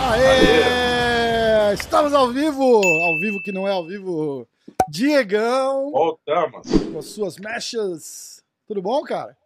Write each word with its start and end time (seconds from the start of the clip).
Aê! 0.00 1.74
Estamos 1.74 2.14
ao 2.14 2.32
vivo! 2.32 2.80
Ao 2.82 3.18
vivo 3.18 3.42
que 3.42 3.52
não 3.52 3.68
é 3.68 3.72
ao 3.72 3.84
vivo. 3.84 4.48
Diegão! 4.88 5.90
Voltamos! 5.90 6.66
Com 6.92 6.98
as 6.98 7.04
suas 7.04 7.36
mechas. 7.36 8.42
Tudo 8.66 8.80
bom, 8.80 9.02
cara? 9.02 9.36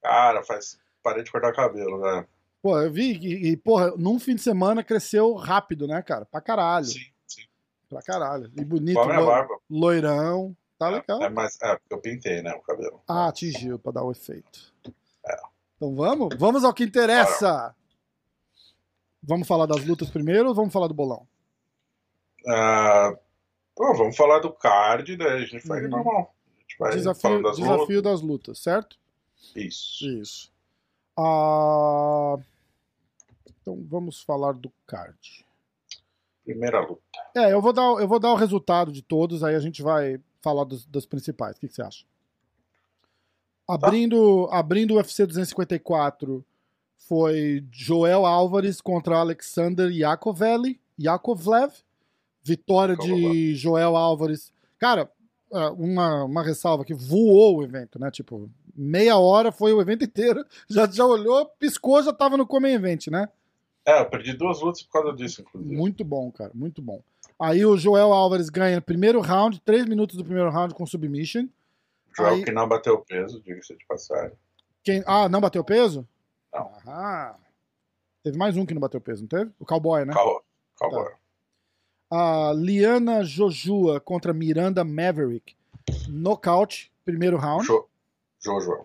Cara, 0.00 0.44
faz. 0.44 0.78
Parei 1.02 1.24
de 1.24 1.32
cortar 1.32 1.52
cabelo, 1.52 1.98
né? 2.00 2.24
Pô, 2.62 2.78
eu 2.80 2.92
vi 2.92 3.14
e, 3.14 3.56
porra, 3.56 3.92
num 3.96 4.20
fim 4.20 4.36
de 4.36 4.42
semana 4.42 4.84
cresceu 4.84 5.34
rápido, 5.34 5.88
né, 5.88 6.00
cara? 6.02 6.24
Pra 6.24 6.40
caralho. 6.40 6.86
Sim. 6.86 7.17
Pra 7.88 8.02
caralho. 8.02 8.50
E 8.56 8.64
bonito, 8.64 8.94
Qual 8.96 9.10
é 9.10 9.16
a 9.16 9.20
lo- 9.20 9.26
barba? 9.26 9.58
loirão. 9.70 10.56
Tá 10.78 10.88
legal. 10.90 11.22
É, 11.22 11.28
mas, 11.28 11.58
é, 11.60 11.76
porque 11.76 11.94
eu 11.94 12.00
pintei, 12.00 12.40
né, 12.42 12.52
o 12.54 12.60
cabelo. 12.60 13.02
Ah, 13.08 13.28
atingiu 13.28 13.78
pra 13.78 13.90
dar 13.92 14.04
o 14.04 14.12
efeito. 14.12 14.72
É. 15.26 15.36
Então 15.76 15.94
vamos? 15.94 16.28
Vamos 16.38 16.64
ao 16.64 16.72
que 16.74 16.84
interessa. 16.84 17.74
Vamos 19.22 19.48
falar 19.48 19.66
das 19.66 19.84
lutas 19.84 20.08
primeiro 20.10 20.48
ou 20.48 20.54
vamos 20.54 20.72
falar 20.72 20.86
do 20.86 20.94
bolão? 20.94 21.26
Ah, 22.46 23.12
pô, 23.74 23.92
vamos 23.94 24.16
falar 24.16 24.38
do 24.38 24.52
card, 24.52 25.16
daí 25.16 25.42
a 25.42 25.46
gente 25.46 25.68
Uhum. 25.68 25.88
normal. 25.88 26.34
A 26.56 26.60
gente 26.60 26.78
vai 26.78 26.92
Desafio, 26.92 27.42
das 27.42 27.56
desafio 27.56 28.02
das 28.02 28.20
lutas, 28.20 28.58
certo? 28.60 28.96
lutas. 28.96 29.56
Isso. 29.56 30.06
Isso. 30.06 30.52
Ah, 31.18 32.36
Então 33.60 33.84
vamos 33.88 34.22
falar 34.22 34.52
do 34.52 34.72
card. 34.86 35.44
Primeira 36.48 36.80
luta. 36.80 37.02
É, 37.36 37.52
eu 37.52 37.60
vou 37.60 37.74
dar, 37.74 37.82
eu 38.00 38.08
vou 38.08 38.18
dar 38.18 38.32
o 38.32 38.36
resultado 38.36 38.90
de 38.90 39.02
todos, 39.02 39.44
aí 39.44 39.54
a 39.54 39.60
gente 39.60 39.82
vai 39.82 40.18
falar 40.40 40.64
dos, 40.64 40.86
dos 40.86 41.04
principais. 41.04 41.56
O 41.56 41.60
que, 41.60 41.68
que 41.68 41.74
você 41.74 41.82
acha? 41.82 42.06
Abrindo, 43.68 44.48
abrindo 44.50 44.94
o 44.94 44.96
UFC 44.96 45.26
254 45.26 46.42
foi 46.96 47.62
Joel 47.70 48.24
Álvares 48.24 48.80
contra 48.80 49.18
Alexander 49.18 49.90
Yakovlev. 49.90 50.80
Yakovlev. 50.98 51.74
Vitória 52.42 52.96
de. 52.96 53.54
Joel 53.54 53.94
Álvares. 53.94 54.50
Cara, 54.78 55.12
ah, 55.52 55.70
uma, 55.72 56.24
uma 56.24 56.42
ressalva 56.42 56.82
que 56.82 56.94
voou 56.94 57.58
o 57.58 57.62
evento, 57.62 57.98
né? 57.98 58.10
Tipo, 58.10 58.48
meia 58.74 59.18
hora 59.18 59.52
foi 59.52 59.74
o 59.74 59.82
evento 59.82 60.02
inteiro. 60.02 60.42
Já, 60.66 60.86
já 60.90 61.04
olhou, 61.04 61.44
piscou, 61.58 62.02
já 62.02 62.12
tava 62.12 62.38
no 62.38 62.46
Come 62.46 62.70
Event, 62.70 63.08
né? 63.08 63.28
É, 63.88 64.00
eu 64.00 64.04
perdi 64.10 64.34
duas 64.34 64.60
lutas 64.60 64.82
por 64.82 64.92
causa 64.92 65.16
disso, 65.16 65.40
inclusive. 65.40 65.74
Muito 65.74 66.04
bom, 66.04 66.30
cara, 66.30 66.50
muito 66.54 66.82
bom. 66.82 67.02
Aí 67.40 67.64
o 67.64 67.74
Joel 67.78 68.12
Álvares 68.12 68.50
ganha 68.50 68.76
no 68.76 68.82
primeiro 68.82 69.18
round, 69.22 69.60
três 69.62 69.86
minutos 69.86 70.14
do 70.14 70.22
primeiro 70.24 70.50
round 70.50 70.74
com 70.74 70.84
submission. 70.84 71.48
Joel 72.14 72.34
aí- 72.34 72.44
que 72.44 72.52
não 72.52 72.68
bateu 72.68 72.98
peso, 72.98 73.40
diga-se 73.40 73.74
de 73.74 73.86
passagem. 73.86 74.36
Quem... 74.84 75.02
Ah, 75.06 75.26
não 75.26 75.40
bateu 75.40 75.64
peso? 75.64 76.06
Não. 76.52 76.70
Ah. 76.86 77.34
Teve 78.22 78.36
mais 78.36 78.58
um 78.58 78.66
que 78.66 78.74
não 78.74 78.80
bateu 78.80 79.00
peso, 79.00 79.22
não 79.22 79.28
teve? 79.28 79.50
O 79.58 79.64
Cowboy, 79.64 80.04
né? 80.04 80.12
Calma, 80.12 80.40
calma. 80.78 81.12
A 82.10 82.52
Liana 82.54 83.24
Jojua 83.24 84.00
contra 84.00 84.34
Miranda 84.34 84.84
Maverick. 84.84 85.56
Nocaute, 86.10 86.92
primeiro 87.06 87.38
round. 87.38 87.64
Jo, 87.66 87.88
Jojo. 88.38 88.84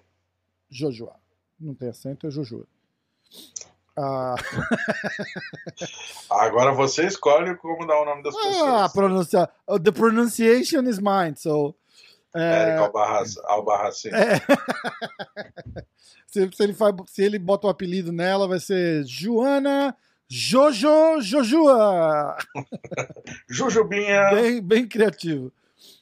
Jojua. 0.69 1.15
Não 1.59 1.75
tem 1.75 1.89
acento, 1.89 2.25
é 2.25 2.31
Jojua. 2.31 2.65
Ah, 3.95 4.35
Agora 6.29 6.71
você 6.73 7.05
escolhe 7.05 7.55
como 7.57 7.85
dar 7.85 8.01
o 8.01 8.05
nome 8.05 8.23
das 8.23 8.35
ah, 8.35 8.39
pessoas. 8.41 8.93
pronuncia... 8.93 9.49
oh, 9.67 9.79
The 9.79 9.91
pronunciation 9.91 10.83
is 10.87 10.99
mine, 10.99 11.35
so... 11.37 11.75
É, 12.35 12.69
Eric 12.69 12.79
Albarrac- 12.79 13.41
Albarracin. 13.45 14.09
É. 14.09 14.39
se, 16.25 16.49
se 16.51 16.63
ele 16.63 16.73
faz, 16.73 16.95
se 17.07 17.21
ele 17.21 17.37
bota 17.37 17.67
o 17.67 17.69
apelido 17.69 18.11
nela, 18.11 18.47
vai 18.47 18.59
ser 18.59 19.03
Joana 19.05 19.95
Jojo 20.27 21.21
Jojua. 21.21 22.35
Jujubinha. 23.47 24.31
Bem, 24.31 24.61
bem 24.61 24.87
criativo. 24.87 25.53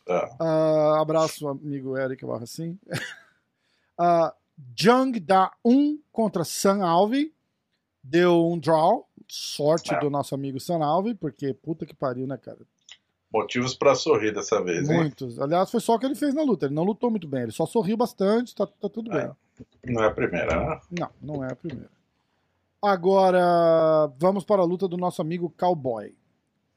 É. 0.08 0.30
Ah, 0.40 1.02
abraço, 1.02 1.50
amigo 1.50 1.98
Eric 1.98 2.26
Barracin. 2.26 2.80
Uh, 4.00 4.32
Jung 4.74 5.20
Da-un 5.20 6.00
contra 6.14 6.46
San 6.46 6.82
Alvi. 6.82 7.34
Deu 8.04 8.48
um 8.48 8.58
draw. 8.58 9.08
Sorte 9.28 9.94
É. 9.94 10.00
do 10.00 10.10
nosso 10.10 10.36
amigo 10.36 10.60
San 10.60 10.84
Alvi, 10.84 11.14
porque 11.14 11.54
puta 11.54 11.86
que 11.86 11.94
pariu, 11.96 12.28
né, 12.28 12.38
cara? 12.38 12.60
Motivos 13.34 13.74
pra 13.74 13.96
sorrir 13.96 14.34
dessa 14.34 14.62
vez, 14.62 14.90
hein? 14.90 14.98
Muitos. 14.98 15.40
Aliás, 15.40 15.72
foi 15.72 15.80
só 15.80 15.96
o 15.96 16.00
que 16.00 16.06
ele 16.06 16.16
fez 16.16 16.34
na 16.34 16.44
luta. 16.44 16.66
Ele 16.66 16.76
não 16.76 16.84
lutou 16.84 17.10
muito 17.10 17.28
bem. 17.28 17.44
Ele 17.44 17.52
só 17.52 17.66
sorriu 17.66 17.96
bastante, 17.96 18.54
tá, 18.54 18.68
tá 18.68 18.90
tudo 18.90 19.10
bem. 19.10 19.22
É. 19.22 19.32
Não 19.86 20.04
é 20.04 20.08
a 20.08 20.12
primeira, 20.12 20.60
né? 20.60 20.82
Não, 21.00 21.10
não 21.36 21.44
é 21.46 21.52
a 21.52 21.56
primeira. 21.56 21.90
Agora, 22.82 24.12
vamos 24.18 24.44
para 24.44 24.62
a 24.62 24.66
luta 24.66 24.88
do 24.88 24.98
nosso 24.98 25.22
amigo 25.22 25.54
Cowboy. 25.58 26.14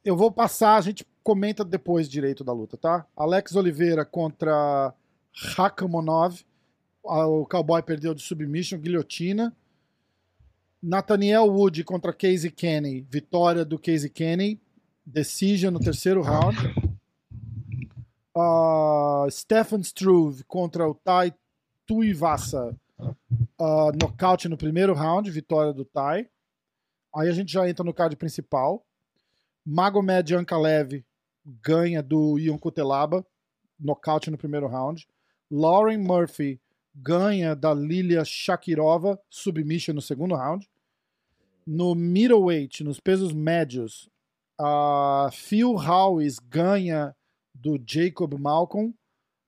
Eu 0.04 0.16
vou 0.16 0.30
passar, 0.30 0.76
a 0.76 0.80
gente 0.80 1.04
comenta 1.22 1.64
depois 1.64 2.08
direito 2.08 2.44
da 2.44 2.52
luta, 2.52 2.76
tá? 2.76 3.06
Alex 3.16 3.56
Oliveira 3.56 4.04
contra 4.04 4.92
Rakamonov. 5.56 6.44
Ah, 7.06 7.26
O 7.26 7.46
Cowboy 7.46 7.82
perdeu 7.82 8.14
de 8.14 8.22
submission, 8.22 8.78
guilhotina. 8.78 9.52
Nathaniel 10.86 11.50
Wood 11.50 11.82
contra 11.82 12.12
Casey 12.12 12.50
Kenny. 12.50 13.00
Vitória 13.08 13.64
do 13.64 13.78
Casey 13.78 14.10
Kenny. 14.10 14.60
Decision 15.06 15.72
no 15.72 15.80
terceiro 15.80 16.20
round. 16.20 16.58
Ah, 18.36 19.26
Stefan 19.30 19.80
Struve 19.82 20.44
contra 20.44 20.86
o 20.86 20.94
Tai 20.94 21.32
Tuivasa. 21.86 22.76
Ah, 23.58 23.92
nocaute 23.98 24.46
no 24.46 24.58
primeiro 24.58 24.92
round, 24.92 25.30
vitória 25.30 25.72
do 25.72 25.86
Tai. 25.86 26.28
Aí 27.16 27.28
a 27.30 27.32
gente 27.32 27.50
já 27.50 27.66
entra 27.66 27.82
no 27.82 27.94
card 27.94 28.14
principal. 28.16 28.84
Magomed 29.64 30.34
Ankalev 30.34 31.02
ganha 31.62 32.02
do 32.02 32.38
Ion 32.38 32.58
Kutelaba, 32.58 33.24
nocaute 33.80 34.30
no 34.30 34.36
primeiro 34.36 34.66
round. 34.66 35.08
Lauren 35.50 35.96
Murphy 35.96 36.60
ganha 36.94 37.56
da 37.56 37.72
Lilia 37.72 38.22
Shakirova, 38.22 39.18
submission 39.30 39.94
no 39.94 40.02
segundo 40.02 40.34
round. 40.34 40.68
No 41.66 41.94
middleweight, 41.94 42.84
nos 42.84 43.00
pesos 43.00 43.32
médios, 43.32 44.08
a 44.58 45.30
Phil 45.32 45.74
Howes 45.76 46.38
ganha 46.38 47.16
do 47.54 47.78
Jacob 47.86 48.34
Malcolm. 48.38 48.94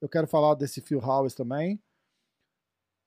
Eu 0.00 0.09
quero 0.09 0.26
falar 0.26 0.55
desse 0.55 0.81
Phil 0.81 0.99
Howes 0.99 1.34
também. 1.34 1.81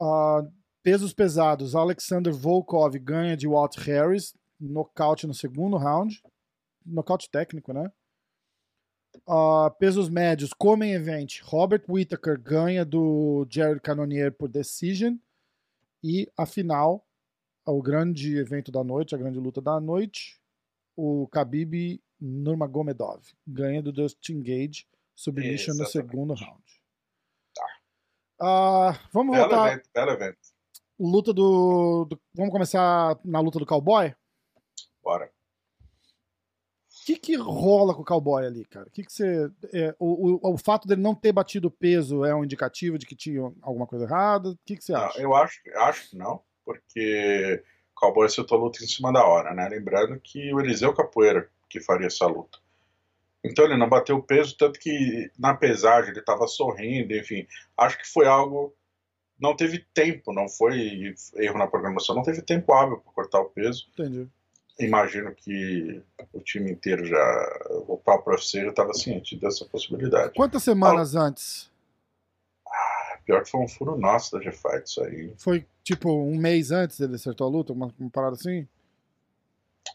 Ah, 0.01 0.47
pesos 0.83 1.13
pesados, 1.13 1.75
Alexander 1.75 2.33
Volkov 2.33 2.97
ganha 2.99 3.35
de 3.35 3.47
Walt 3.47 3.77
Harris, 3.77 4.33
nocaute 4.59 5.25
no 5.25 5.33
segundo 5.33 5.77
round. 5.77 6.21
Nocaute 6.85 7.29
técnico, 7.29 7.73
né? 7.73 7.91
Ah, 9.27 9.73
pesos 9.79 10.07
médios, 10.07 10.53
Comem 10.53 10.93
Event, 10.93 11.41
Robert 11.43 11.83
Whittaker 11.89 12.39
ganha 12.39 12.85
do 12.85 13.45
Jared 13.49 13.81
Cannonier 13.81 14.31
por 14.31 14.47
decision. 14.47 15.17
E 16.03 16.31
a 16.37 16.45
final, 16.45 17.05
o 17.69 17.81
grande 17.81 18.37
evento 18.37 18.71
da 18.71 18.83
noite, 18.83 19.13
a 19.15 19.17
grande 19.17 19.39
luta 19.39 19.61
da 19.61 19.79
noite, 19.79 20.39
o 20.95 21.27
Khabib 21.33 22.01
Nurmagomedov 22.19 23.21
ganha 23.47 23.81
do 23.81 23.91
Dustin 23.91 24.41
Gage, 24.41 24.87
submission 25.15 25.73
no 25.75 25.83
Exatamente. 25.83 25.91
segundo 25.91 26.33
round. 26.33 26.63
Ah, 28.41 28.97
vamos 29.11 29.35
Belo 29.35 29.49
voltar 29.49 29.71
evento, 29.73 29.89
belo 29.93 30.11
evento. 30.11 30.37
luta 30.97 31.33
do, 31.33 32.05
do- 32.05 32.21
Vamos 32.33 32.51
começar 32.51 33.17
na 33.23 33.39
luta 33.41 33.59
do 33.59 33.65
cowboy? 33.65 34.13
Bora. 35.03 35.29
O 37.01 37.05
que, 37.05 37.17
que 37.17 37.35
rola 37.35 37.93
com 37.95 38.01
o 38.01 38.05
cowboy 38.05 38.45
ali, 38.45 38.63
cara? 38.65 38.87
O 38.87 38.91
que, 38.91 39.03
que 39.03 39.11
você. 39.11 39.49
é, 39.73 39.95
o, 39.99 40.37
o, 40.47 40.53
o 40.53 40.57
fato 40.57 40.87
dele 40.87 41.01
não 41.01 41.15
ter 41.15 41.31
batido 41.31 41.71
peso 41.71 42.23
é 42.23 42.33
um 42.35 42.43
indicativo 42.45 42.97
de 42.99 43.05
que 43.05 43.15
tinha 43.15 43.41
alguma 43.61 43.87
coisa 43.87 44.05
errada? 44.05 44.49
O 44.51 44.57
que, 44.65 44.77
que 44.77 44.83
você 44.83 44.93
Não, 44.93 45.01
acha? 45.05 45.19
eu 45.19 45.35
acho, 45.35 45.59
acho 45.77 46.09
que 46.11 46.15
não, 46.17 46.41
porque 46.69 47.63
o 47.95 47.99
Cowboy 47.99 48.27
acertou 48.27 48.59
a 48.59 48.61
luta 48.61 48.83
em 48.83 48.87
cima 48.87 49.11
da 49.11 49.25
hora, 49.25 49.55
né? 49.55 49.67
Lembrando 49.67 50.19
que 50.19 50.53
o 50.53 50.59
Eliseu 50.59 50.93
Capoeira 50.93 51.49
que 51.67 51.79
faria 51.79 52.05
essa 52.05 52.27
luta. 52.27 52.59
Então 53.43 53.65
ele 53.65 53.75
não 53.77 53.89
bateu 53.89 54.17
o 54.17 54.23
peso, 54.23 54.55
tanto 54.55 54.79
que 54.79 55.31
na 55.37 55.55
pesagem 55.55 56.11
ele 56.11 56.19
estava 56.19 56.45
sorrindo, 56.45 57.15
enfim. 57.15 57.47
Acho 57.75 57.97
que 57.97 58.07
foi 58.07 58.27
algo. 58.27 58.75
Não 59.39 59.55
teve 59.55 59.79
tempo, 59.93 60.31
não 60.31 60.47
foi 60.47 61.15
erro 61.37 61.57
na 61.57 61.65
programação, 61.65 62.13
não 62.13 62.23
teve 62.23 62.41
tempo 62.41 62.71
hábil 62.73 62.97
para 62.97 63.13
cortar 63.13 63.39
o 63.39 63.49
peso. 63.49 63.87
Entendi. 63.93 64.27
Imagino 64.79 65.33
que 65.33 66.03
o 66.33 66.39
time 66.41 66.71
inteiro 66.71 67.05
já. 67.05 67.59
O 67.87 67.97
próprio 67.97 68.33
UFC 68.35 68.61
já 68.61 68.69
estava 68.69 68.93
ciente 68.93 69.35
dessa 69.37 69.65
possibilidade. 69.65 70.33
Quantas 70.35 70.61
semanas 70.61 71.15
antes? 71.15 71.71
Pior 73.29 73.43
que 73.43 73.51
foi 73.51 73.61
um 73.61 73.67
furo 73.67 73.95
nosso 73.95 74.31
da 74.31 74.41
G-Fight, 74.41 74.85
isso 74.87 75.03
aí. 75.03 75.31
Foi 75.37 75.63
tipo 75.83 76.11
um 76.11 76.35
mês 76.35 76.71
antes 76.71 76.99
ele 76.99 77.13
acertou 77.13 77.45
a 77.45 77.49
luta? 77.51 77.71
Uma, 77.71 77.93
uma 77.99 78.09
parada 78.09 78.33
assim? 78.33 78.67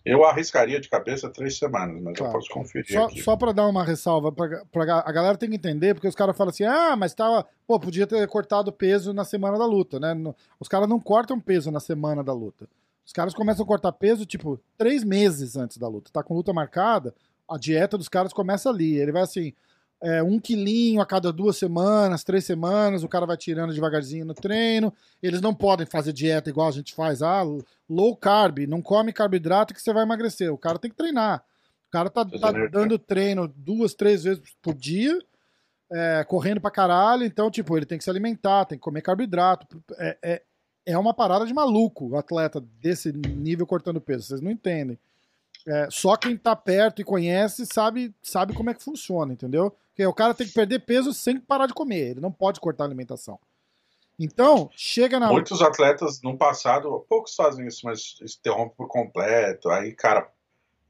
Eu 0.04 0.24
arriscaria 0.24 0.80
de 0.80 0.88
cabeça 0.88 1.28
três 1.28 1.58
semanas, 1.58 2.00
mas 2.00 2.16
Tá. 2.16 2.26
eu 2.26 2.30
posso 2.30 2.48
conferir 2.50 2.92
Só, 2.92 3.06
aqui. 3.06 3.22
só 3.22 3.36
para 3.36 3.50
dar 3.52 3.66
uma 3.66 3.82
ressalva, 3.82 4.30
pra, 4.30 4.64
pra- 4.70 5.02
a 5.04 5.10
galera 5.10 5.36
tem 5.36 5.48
que 5.50 5.56
entender, 5.56 5.94
porque 5.94 6.06
os 6.06 6.14
caras 6.14 6.36
falam 6.36 6.50
assim, 6.50 6.62
ah, 6.62 6.94
mas 6.94 7.12
tava, 7.12 7.44
pô, 7.66 7.80
podia 7.80 8.06
ter 8.06 8.24
cortado 8.28 8.70
peso 8.72 9.12
na 9.12 9.24
semana 9.24 9.58
da 9.58 9.66
luta, 9.66 9.98
né? 9.98 10.14
Os 10.60 10.68
caras 10.68 10.88
não 10.88 11.00
cortam 11.00 11.40
peso 11.40 11.72
na 11.72 11.80
semana 11.80 12.22
da 12.22 12.32
luta. 12.32 12.68
Os 13.04 13.12
caras 13.12 13.34
começam 13.34 13.64
a 13.64 13.66
cortar 13.66 13.90
peso, 13.90 14.24
tipo, 14.24 14.60
três 14.78 15.02
meses 15.02 15.56
antes 15.56 15.76
da 15.76 15.88
luta. 15.88 16.08
Tá 16.12 16.22
com 16.22 16.34
luta 16.34 16.52
marcada, 16.52 17.12
a 17.48 17.58
dieta 17.58 17.98
dos 17.98 18.08
caras 18.08 18.32
começa 18.32 18.70
ali. 18.70 18.96
Ele 18.96 19.10
vai 19.10 19.22
assim, 19.22 19.52
é, 20.02 20.22
um 20.22 20.38
quilinho 20.38 21.00
a 21.00 21.06
cada 21.06 21.32
duas 21.32 21.56
semanas, 21.56 22.24
três 22.24 22.44
semanas, 22.44 23.02
o 23.02 23.08
cara 23.08 23.26
vai 23.26 23.36
tirando 23.36 23.72
devagarzinho 23.72 24.24
no 24.24 24.34
treino. 24.34 24.92
Eles 25.22 25.40
não 25.40 25.54
podem 25.54 25.86
fazer 25.86 26.12
dieta 26.12 26.50
igual 26.50 26.68
a 26.68 26.72
gente 26.72 26.94
faz, 26.94 27.22
ah, 27.22 27.42
low 27.88 28.16
carb, 28.16 28.66
não 28.66 28.82
come 28.82 29.12
carboidrato 29.12 29.72
que 29.72 29.80
você 29.80 29.92
vai 29.92 30.02
emagrecer. 30.02 30.52
O 30.52 30.58
cara 30.58 30.78
tem 30.78 30.90
que 30.90 30.96
treinar. 30.96 31.42
O 31.88 31.90
cara 31.90 32.10
tá, 32.10 32.24
tá 32.24 32.50
energia. 32.50 32.68
dando 32.70 32.98
treino 32.98 33.48
duas, 33.48 33.94
três 33.94 34.24
vezes 34.24 34.42
por 34.60 34.74
dia, 34.74 35.18
é, 35.90 36.24
correndo 36.24 36.60
pra 36.60 36.70
caralho, 36.70 37.24
então, 37.24 37.50
tipo, 37.50 37.76
ele 37.76 37.86
tem 37.86 37.96
que 37.96 38.04
se 38.04 38.10
alimentar, 38.10 38.64
tem 38.64 38.76
que 38.76 38.82
comer 38.82 39.00
carboidrato. 39.00 39.66
É, 39.96 40.18
é, 40.22 40.42
é 40.86 40.98
uma 40.98 41.14
parada 41.14 41.46
de 41.46 41.54
maluco 41.54 42.08
o 42.10 42.16
atleta 42.16 42.60
desse 42.80 43.12
nível 43.12 43.66
cortando 43.66 44.00
peso, 44.00 44.24
vocês 44.24 44.40
não 44.40 44.50
entendem. 44.50 44.98
É, 45.66 45.88
só 45.90 46.16
quem 46.16 46.36
tá 46.36 46.54
perto 46.54 47.00
e 47.00 47.04
conhece 47.04 47.64
sabe, 47.66 48.14
sabe 48.22 48.52
como 48.52 48.68
é 48.70 48.74
que 48.74 48.82
funciona, 48.82 49.32
entendeu? 49.32 49.74
Porque 49.88 50.04
o 50.06 50.12
cara 50.12 50.34
tem 50.34 50.46
que 50.46 50.52
perder 50.52 50.80
peso 50.80 51.12
sem 51.14 51.38
parar 51.40 51.66
de 51.66 51.72
comer, 51.74 52.10
ele 52.10 52.20
não 52.20 52.30
pode 52.32 52.60
cortar 52.60 52.84
a 52.84 52.86
alimentação. 52.86 53.38
Então, 54.18 54.70
chega 54.76 55.18
na. 55.18 55.28
Muitos 55.28 55.60
atletas 55.60 56.20
no 56.22 56.36
passado, 56.36 57.04
poucos 57.08 57.34
fazem 57.34 57.66
isso, 57.66 57.80
mas 57.84 58.16
interrompem 58.22 58.76
por 58.76 58.86
completo. 58.88 59.68
Aí, 59.70 59.92
cara, 59.92 60.20
o 60.22 60.26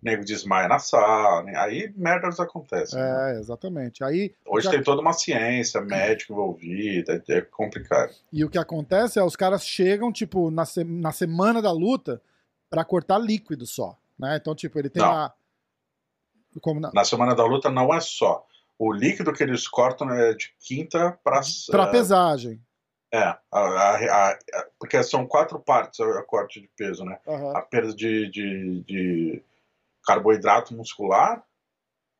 nego 0.02 0.24
desmaia 0.24 0.68
na 0.68 0.78
sala, 0.78 1.42
né? 1.42 1.54
aí 1.56 1.90
merdas 1.96 2.38
acontecem. 2.38 2.98
né? 2.98 3.34
É, 3.36 3.38
exatamente. 3.40 4.04
Aí, 4.04 4.34
Hoje 4.44 4.68
tem 4.70 4.82
toda 4.82 5.00
uma 5.00 5.14
ciência, 5.14 5.80
médico 5.80 6.32
envolvido, 6.34 7.12
é- 7.12 7.22
é 7.28 7.40
complicado. 7.40 8.12
E 8.30 8.44
o 8.44 8.50
que 8.50 8.58
acontece 8.58 9.18
é 9.18 9.22
os 9.24 9.36
caras 9.36 9.64
chegam, 9.64 10.12
tipo, 10.12 10.50
na, 10.50 10.66
se- 10.66 10.84
na 10.84 11.10
semana 11.12 11.62
da 11.62 11.72
luta 11.72 12.20
pra 12.68 12.84
cortar 12.84 13.16
líquido 13.18 13.64
só. 13.66 13.96
Né? 14.24 14.36
Então, 14.36 14.54
tipo, 14.54 14.78
ele 14.78 14.88
tem 14.90 15.02
Não. 15.02 15.10
lá. 15.12 15.34
Como 16.60 16.80
na, 16.80 16.90
Na 16.94 17.04
semana 17.04 17.34
da 17.34 17.44
luta 17.44 17.70
não 17.70 17.92
é 17.92 18.00
só. 18.00 18.46
O 18.78 18.92
líquido 18.92 19.32
que 19.32 19.42
eles 19.42 19.68
cortam 19.68 20.10
é 20.10 20.34
de 20.34 20.52
quinta 20.60 21.18
para. 21.22 21.40
pra 21.70 21.86
pesagem. 21.88 22.60
É, 23.12 23.22
a- 23.22 23.38
a- 23.52 23.96
a- 23.96 24.30
a- 24.32 24.68
porque 24.78 25.00
são 25.04 25.26
quatro 25.26 25.60
partes 25.60 26.00
o 26.00 26.22
corte 26.24 26.60
de 26.60 26.68
peso, 26.76 27.04
né? 27.04 27.18
Aham. 27.26 27.56
A 27.56 27.62
perda 27.62 27.94
de, 27.94 28.28
de, 28.30 28.80
de 28.82 29.42
carboidrato 30.04 30.74
muscular, 30.74 31.44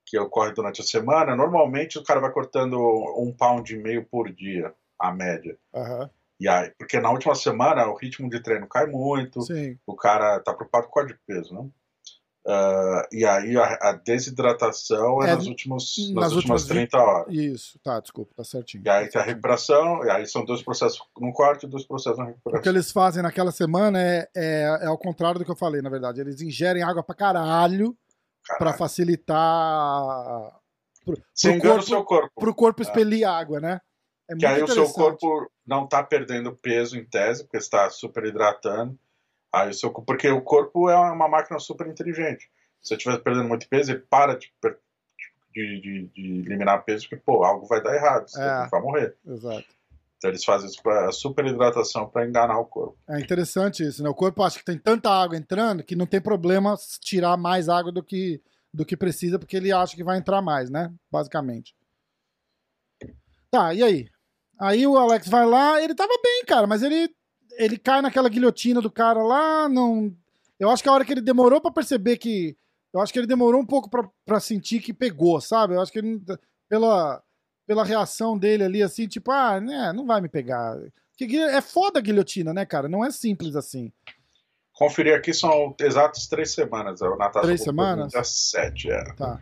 que 0.07 0.19
ocorre 0.19 0.53
durante 0.53 0.81
a 0.81 0.85
semana. 0.85 1.35
Normalmente 1.35 1.99
o 1.99 2.05
cara 2.05 2.21
vai 2.21 2.31
cortando 2.31 2.77
um 3.19 3.33
pound 3.33 3.73
e 3.75 3.79
meio 3.79 4.05
por 4.05 4.31
dia, 4.33 4.73
a 4.99 5.11
média. 5.13 5.57
Aham. 5.75 6.11
E 6.39 6.49
aí, 6.49 6.71
porque 6.79 7.01
na 7.01 7.11
última 7.11 7.35
semana 7.35 7.87
o 7.89 7.95
ritmo 7.97 8.29
de 8.29 8.41
treino 8.41 8.67
cai 8.69 8.87
muito, 8.87 9.41
Sim. 9.43 9.79
o 9.87 9.95
cara 9.97 10.41
tá 10.41 10.53
preocupado 10.53 10.85
com 10.87 10.91
o 10.91 10.93
corte 10.93 11.15
de 11.15 11.19
peso, 11.27 11.55
né? 11.55 11.69
Ah, 12.47 13.09
e 13.11 13.25
aí 13.25 13.57
a, 13.57 13.65
a 13.81 13.93
desidratação 13.93 15.23
é, 15.23 15.31
É, 15.31 15.35
nas, 15.35 15.47
últimos, 15.47 15.95
nas, 16.13 16.25
nas 16.25 16.33
últimas 16.33 16.63
últimas 16.63 16.65
30 16.67 16.99
horas. 16.99 17.35
Isso, 17.35 17.79
tá, 17.83 17.99
desculpa, 18.01 18.33
tá 18.37 18.45
certinho. 18.45 18.83
E 18.85 18.89
aí 18.91 19.05
tem 19.05 19.13
Tá 19.13 19.21
a 19.21 19.23
recuperação, 19.23 20.05
e 20.05 20.11
aí 20.11 20.27
são 20.27 20.45
dois 20.45 20.63
processos 20.63 21.01
no 21.19 21.33
corte 21.33 21.65
e 21.65 21.69
dois 21.69 21.85
processos 21.87 22.19
na 22.19 22.25
O 22.25 22.27
que 22.29 22.33
recuperação. 22.35 22.73
eles 22.73 22.93
fazem 22.93 23.23
naquela 23.23 23.51
semana 23.51 23.99
é, 23.99 24.29
é, 24.37 24.79
é 24.83 24.87
ao 24.87 24.99
contrário 24.99 25.39
do 25.39 25.45
que 25.45 25.51
eu 25.51 25.57
falei, 25.57 25.81
na 25.81 25.89
verdade. 25.89 26.21
Eles 26.21 26.41
ingerem 26.43 26.83
água 26.83 27.03
pra 27.03 27.15
caralho 27.15 27.97
pra 28.47 28.59
Caralho. 28.59 28.77
facilitar 28.79 30.53
pro, 31.05 31.17
Você 31.33 31.49
pro 31.49 31.57
engana 31.57 31.75
o 31.75 31.77
corpo, 31.77 31.89
seu 31.89 32.05
corpo. 32.05 32.33
pro 32.41 32.55
corpo 32.55 32.83
É. 32.83 32.85
expelir 32.85 33.25
água, 33.27 33.61
né? 33.61 33.81
É 34.29 34.35
Que 34.37 34.47
aí 34.47 34.63
o 34.63 34.69
seu 34.69 34.89
corpo 34.91 35.51
não 35.67 35.85
está 35.85 36.03
perdendo 36.03 36.55
peso 36.57 36.97
em 36.99 37.05
tese, 37.05 37.43
porque 37.45 37.59
está 37.59 37.89
super 37.91 38.25
hidratando. 38.25 38.99
Aí 39.55 39.71
o 39.71 39.75
seu, 39.75 39.91
porque 39.93 40.29
o 40.29 40.43
corpo 40.43 40.89
é 40.91 40.97
uma 40.97 41.29
máquina 41.29 41.59
super 41.59 41.87
inteligente. 41.87 42.51
Se 42.83 42.89
você 42.89 42.95
estiver 42.97 43.19
perdendo 43.23 43.49
muito 43.49 43.69
peso, 43.69 43.93
ele 43.93 44.01
para 44.01 44.35
de, 44.37 44.51
de, 45.53 45.81
de- 45.81 46.09
de 46.09 46.41
eliminar 46.47 46.85
peso, 46.85 47.09
porque, 47.09 47.23
pô, 47.25 47.45
algo 47.45 47.67
vai 47.67 47.83
dar 47.83 47.95
errado, 47.95 48.29
você 48.29 48.41
É. 48.43 48.67
vai 48.69 48.81
morrer. 48.83 49.17
Exato. 49.27 49.65
Então 50.19 50.31
eles 50.31 50.45
fazem 50.45 50.69
isso 50.69 50.83
para 50.83 51.13
super 51.13 51.45
hidratação 51.47 52.09
para 52.09 52.27
enganar 52.27 52.59
o 52.59 52.65
corpo. 52.65 52.97
É 53.09 53.21
interessante 53.21 53.87
isso, 53.87 54.03
né? 54.03 54.09
O 54.09 54.15
corpo 54.15 54.43
acha 54.43 54.59
que 54.59 54.65
tem 54.65 54.79
tanta 54.79 55.11
água 55.11 55.37
entrando 55.37 55.85
que 55.85 55.95
não 55.95 56.07
tem 56.07 56.21
problema 56.21 56.75
tirar 57.01 57.37
mais 57.37 57.69
água 57.69 57.93
do 57.93 58.03
que, 58.03 58.43
do 58.73 58.85
que 58.87 58.97
precisa, 58.97 59.39
porque 59.39 59.57
ele 59.57 59.71
acha 59.71 59.95
que 59.95 60.03
vai 60.05 60.17
entrar 60.19 60.41
mais, 60.41 60.71
né? 60.71 60.91
Basicamente. 61.13 61.77
Tá, 63.51 63.73
e 63.75 63.83
aí? 63.83 64.09
Aí 64.59 64.87
o 64.87 64.97
Alex 64.97 65.29
vai 65.29 65.45
lá, 65.47 65.81
ele 65.83 65.95
tava 65.95 66.13
bem, 66.23 66.45
cara, 66.47 66.67
mas 66.67 66.83
ele, 66.83 67.15
ele 67.59 67.79
cai 67.79 68.01
naquela 68.03 68.29
guilhotina 68.29 68.81
do 68.81 68.91
cara 68.91 69.23
lá, 69.23 69.69
não. 69.69 70.15
Eu 70.59 70.71
acho 70.71 70.83
que 70.83 70.89
a 70.89 70.93
hora 70.93 71.05
que 71.05 71.13
ele 71.13 71.21
demorou 71.21 71.61
pra 71.61 71.71
perceber 71.71 72.17
que. 72.17 72.57
Eu 72.93 73.01
acho 73.01 73.13
que 73.13 73.19
ele 73.19 73.27
demorou 73.27 73.61
um 73.61 73.67
pouco 73.67 73.91
pra- 73.91 74.09
pra 74.25 74.39
sentir 74.39 74.81
que 74.81 74.93
pegou, 74.95 75.41
sabe? 75.41 75.75
Eu 75.75 75.81
acho 75.81 75.91
que 75.91 75.99
ele, 75.99 76.21
pela, 76.69 77.21
pela 77.67 77.85
reação 77.85 78.39
dele 78.39 78.63
ali, 78.63 78.83
assim, 78.83 79.09
tipo, 79.09 79.33
ah, 79.33 79.61
né, 79.61 79.93
não 79.93 80.07
vai 80.07 80.21
me 80.21 80.29
pegar. 80.29 80.77
Porque 81.19 81.37
é 81.37 81.61
foda 81.61 81.99
a 81.99 82.03
guilhotina, 82.03 82.53
né, 82.55 82.65
cara? 82.65 82.89
Não 82.89 83.05
é 83.05 83.11
simples 83.11 83.57
assim. 83.57 83.93
Conferir 84.73 85.15
aqui 85.17 85.33
são 85.35 85.75
exatos 85.81 86.27
três 86.29 86.53
semanas. 86.53 87.01
A 87.03 87.11
Natasha 87.17 87.47
Três 87.47 87.63
semanas? 87.63 88.11
Dia 88.13 88.25
sete, 88.25 88.91
é. 88.91 89.05
Tá. 89.15 89.39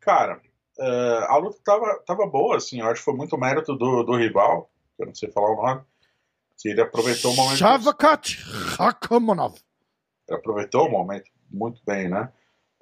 Cara, 0.00 0.40
eh, 0.78 1.26
a 1.28 1.36
luta 1.36 1.58
tava, 1.64 2.02
tava 2.06 2.26
boa, 2.26 2.56
assim. 2.56 2.80
Eu 2.80 2.86
acho 2.86 3.00
que 3.00 3.04
foi 3.04 3.14
muito 3.14 3.36
mérito 3.38 3.74
do, 3.76 4.02
do 4.04 4.16
rival, 4.16 4.70
que 4.96 5.02
eu 5.02 5.06
não 5.06 5.14
sei 5.14 5.30
falar 5.30 5.50
o 5.52 5.56
nome, 5.56 5.80
que 6.58 6.68
ele 6.68 6.80
aproveitou 6.80 7.32
o 7.32 7.36
momento. 7.36 7.56
Shavakat 7.58 8.38
Rakamonov. 8.76 9.56
Ele 10.28 10.38
aproveitou 10.38 10.86
o 10.86 10.90
momento 10.90 11.30
muito 11.50 11.80
bem, 11.86 12.08
né? 12.08 12.30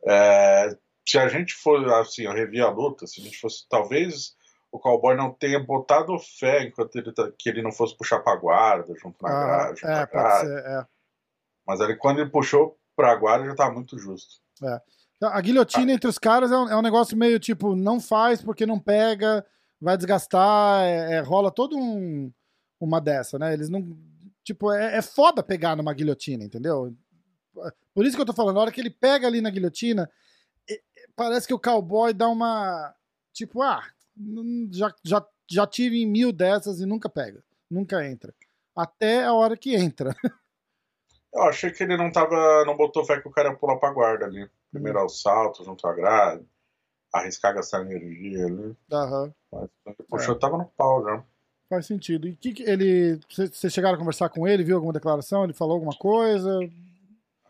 É, 0.05 0.76
se 1.06 1.19
a 1.19 1.28
gente 1.28 1.55
for, 1.55 1.87
assim, 1.94 2.23
eu 2.23 2.32
revi 2.32 2.61
a 2.61 2.69
luta, 2.69 3.06
se 3.06 3.20
a 3.20 3.25
gente 3.25 3.38
fosse, 3.38 3.69
talvez 3.69 4.34
o 4.73 4.78
cowboy 4.78 5.14
não 5.17 5.32
tenha 5.32 5.58
botado 5.62 6.19
fé 6.19 6.64
enquanto 6.64 6.96
ele 6.96 7.12
tá, 7.12 7.31
que 7.38 7.49
ele 7.49 7.62
não 7.62 7.70
fosse 7.73 7.96
puxar 7.96 8.19
pra 8.20 8.34
guarda, 8.37 8.93
junto 9.00 9.17
na 9.23 9.28
Ah, 9.31 9.44
grade, 9.73 9.81
é, 9.84 9.88
na 9.88 10.06
pode 10.06 10.22
grade. 10.25 10.46
ser, 10.46 10.58
é. 10.67 10.87
Mas 11.67 11.81
ali, 11.81 11.96
quando 11.96 12.20
ele 12.20 12.31
puxou 12.31 12.79
pra 12.96 13.14
guarda, 13.14 13.46
já 13.46 13.55
tá 13.55 13.70
muito 13.70 13.99
justo. 13.99 14.37
A 15.22 15.40
guilhotina 15.40 15.93
entre 15.93 16.08
os 16.08 16.19
caras 16.19 16.50
é 16.52 16.56
um, 16.56 16.69
é 16.69 16.76
um 16.76 16.82
negócio 16.82 17.17
meio 17.17 17.38
tipo, 17.38 17.75
não 17.75 18.00
faz 18.00 18.43
porque 18.43 18.67
não 18.67 18.79
pega, 18.79 19.44
vai 19.81 19.96
desgastar, 19.96 20.84
é- 20.84 21.15
é, 21.15 21.20
rola 21.20 21.50
todo 21.50 21.77
um, 21.77 22.31
uma 22.86 23.00
dessa, 23.00 23.38
né? 23.38 23.52
Eles 23.52 23.69
não. 23.69 23.96
Tipo, 24.44 24.72
é, 24.72 24.96
é 24.98 25.02
foda 25.02 25.43
pegar 25.43 25.76
numa 25.76 25.93
guilhotina, 25.93 26.44
entendeu? 26.44 26.94
Por 27.94 28.05
isso 28.05 28.16
que 28.16 28.22
eu 28.22 28.26
tô 28.26 28.32
falando, 28.32 28.56
na 28.56 28.60
hora 28.60 28.72
que 28.72 28.81
ele 28.81 28.90
pega 28.90 29.26
ali 29.26 29.40
na 29.40 29.50
guilhotina, 29.50 30.10
parece 31.16 31.46
que 31.46 31.55
o 31.55 31.58
cowboy 31.58 32.12
dá 32.12 32.28
uma. 32.28 32.94
Tipo, 33.32 33.62
ah, 33.62 33.82
hum, 34.16 34.69
já, 34.72 34.94
já, 35.05 35.26
já 35.50 35.66
tive 35.66 36.02
em 36.02 36.06
mil 36.06 36.32
dessas 36.32 36.81
e 36.81 36.86
nunca 36.86 37.08
pega, 37.08 37.43
nunca 37.70 38.06
entra. 38.06 38.34
Até 38.74 39.24
a 39.24 39.32
hora 39.32 39.56
que 39.56 39.74
entra. 39.74 40.14
Eu 41.32 41.43
achei 41.43 41.70
que 41.70 41.82
ele 41.82 41.98
não 41.98 42.10
tava, 42.10 42.64
não 42.64 42.76
botou 42.76 43.05
fé 43.05 43.20
que 43.20 43.28
o 43.28 43.31
cara 43.31 43.50
ia 43.50 43.56
pular 43.56 43.76
pra 43.76 43.93
guarda 43.93 44.24
ali. 44.24 44.48
Primeiro 44.70 44.98
ao 44.98 45.08
salto, 45.08 45.64
junto 45.64 45.86
à 45.86 45.93
grade, 45.93 46.46
arriscar 47.12 47.55
gastar 47.55 47.82
energia 47.82 48.46
ali. 48.46 48.74
Aham. 48.90 49.34
Mas 49.52 49.69
ele 49.86 50.08
puxou, 50.08 50.38
tava 50.38 50.56
no 50.56 50.64
pau 50.64 51.05
já. 51.05 51.22
Faz 51.69 51.87
sentido. 51.87 52.29
E 52.29 52.37
que, 52.37 52.53
que 52.53 52.63
ele. 52.63 53.19
Vocês 53.29 53.73
chegaram 53.73 53.96
a 53.96 53.99
conversar 53.99 54.29
com 54.29 54.46
ele? 54.46 54.63
Viu 54.63 54.77
alguma 54.77 54.93
declaração? 54.93 55.44
Ele 55.44 55.53
falou 55.53 55.75
alguma 55.75 55.94
coisa? 55.96 56.58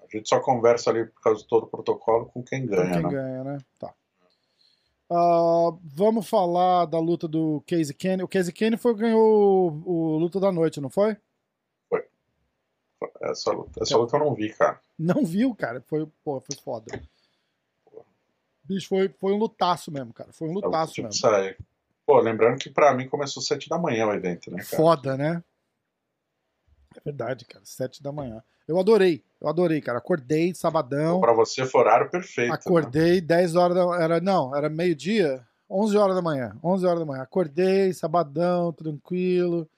A 0.03 0.07
gente 0.17 0.29
só 0.29 0.41
conversa 0.41 0.91
ali 0.91 1.05
por 1.05 1.21
causa 1.21 1.43
de 1.43 1.47
todo 1.49 1.65
o 1.65 1.69
protocolo 1.69 2.27
com 2.27 2.43
quem 2.43 2.63
Com 2.67 2.75
ganha, 2.75 2.93
quem 2.93 3.03
né? 3.03 3.09
ganha, 3.11 3.45
né? 3.45 3.59
Tá. 3.79 3.93
Ah, 5.11 5.71
vamos 5.85 6.29
falar 6.29 6.87
da 6.87 6.99
luta 6.99 7.29
do 7.29 7.63
Casey 7.67 7.95
Kenny. 7.95 8.23
O 8.23 8.29
Casey 8.29 8.53
Kenny 8.53 8.77
foi 8.77 8.95
ganhou 8.95 9.71
o, 9.85 10.15
o 10.15 10.19
luta 10.19 10.41
da 10.41 10.51
noite, 10.51 10.81
não 10.81 10.89
foi? 10.91 11.17
Essa 13.21 13.53
luta, 13.53 13.83
essa 13.83 13.97
luta 13.97 14.17
eu 14.17 14.21
não 14.21 14.35
vi, 14.35 14.53
cara. 14.55 14.81
Não 14.99 15.25
viu, 15.25 15.55
cara. 15.55 15.83
Foi, 15.87 16.07
pô, 16.25 16.41
foi 16.41 16.57
foda. 16.57 17.01
Bicho, 18.65 18.89
foi, 18.89 19.09
foi 19.09 19.33
um 19.33 19.37
lutaço 19.37 19.93
mesmo, 19.93 20.13
cara. 20.13 20.33
Foi 20.33 20.49
um 20.49 20.53
Eu 20.53 20.55
lutaço 20.61 20.95
que 20.95 21.03
mesmo. 21.03 21.13
sair. 21.21 21.59
Pô, 22.07 22.21
lembrando 22.21 22.59
que 22.59 22.71
pra 22.71 22.95
mim 22.95 23.09
começou 23.09 23.43
7 23.43 23.69
da 23.69 23.77
manhã 23.79 24.07
o 24.07 24.13
evento, 24.13 24.51
né, 24.51 24.59
cara? 24.63 24.77
Foda, 24.77 25.17
né? 25.17 25.43
É 26.97 27.01
verdade, 27.05 27.45
cara. 27.45 27.65
Sete 27.65 28.03
da 28.03 28.11
manhã. 28.11 28.43
Eu 28.67 28.79
adorei. 28.79 29.23
Eu 29.41 29.49
adorei, 29.49 29.81
cara. 29.81 29.99
Acordei 29.99 30.55
sabadão. 30.55 31.21
Pra 31.21 31.33
você 31.33 31.65
foi 31.67 31.81
horário 31.83 32.11
perfeito. 32.11 32.49
né? 32.49 32.55
Acordei 32.55 33.21
10 33.21 33.55
horas 33.55 33.77
da 33.77 34.03
era 34.03 34.21
Não, 34.21 34.55
era 34.57 34.69
meio-dia, 34.69 35.47
11 35.69 35.97
horas 35.97 36.17
da 36.17 36.23
manhã. 36.23 36.57
11 36.65 36.87
horas 36.87 37.01
da 37.01 37.07
manhã. 37.07 37.23
Acordei, 37.23 37.93
sabadão, 37.93 38.73
tranquilo. 38.73 39.69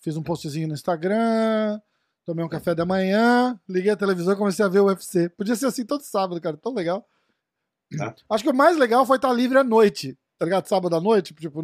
Fiz 0.00 0.16
um 0.16 0.22
postzinho 0.22 0.68
no 0.68 0.74
Instagram. 0.74 1.80
tomei 2.24 2.44
um 2.44 2.48
café 2.48 2.74
da 2.74 2.84
manhã, 2.86 3.58
liguei 3.68 3.90
a 3.90 3.96
televisão 3.96 4.34
e 4.34 4.36
comecei 4.36 4.64
a 4.64 4.68
ver 4.68 4.80
o 4.80 4.86
UFC. 4.86 5.28
Podia 5.30 5.56
ser 5.56 5.66
assim 5.66 5.84
todo 5.84 6.02
sábado, 6.02 6.40
cara, 6.40 6.56
tão 6.56 6.72
legal. 6.74 7.04
É. 8.00 8.14
Acho 8.30 8.44
que 8.44 8.50
o 8.50 8.54
mais 8.54 8.76
legal 8.76 9.04
foi 9.04 9.16
estar 9.16 9.32
livre 9.32 9.58
à 9.58 9.64
noite, 9.64 10.16
tá 10.38 10.44
ligado? 10.44 10.66
Sábado 10.66 10.94
à 10.94 11.00
noite, 11.00 11.34
tipo, 11.34 11.60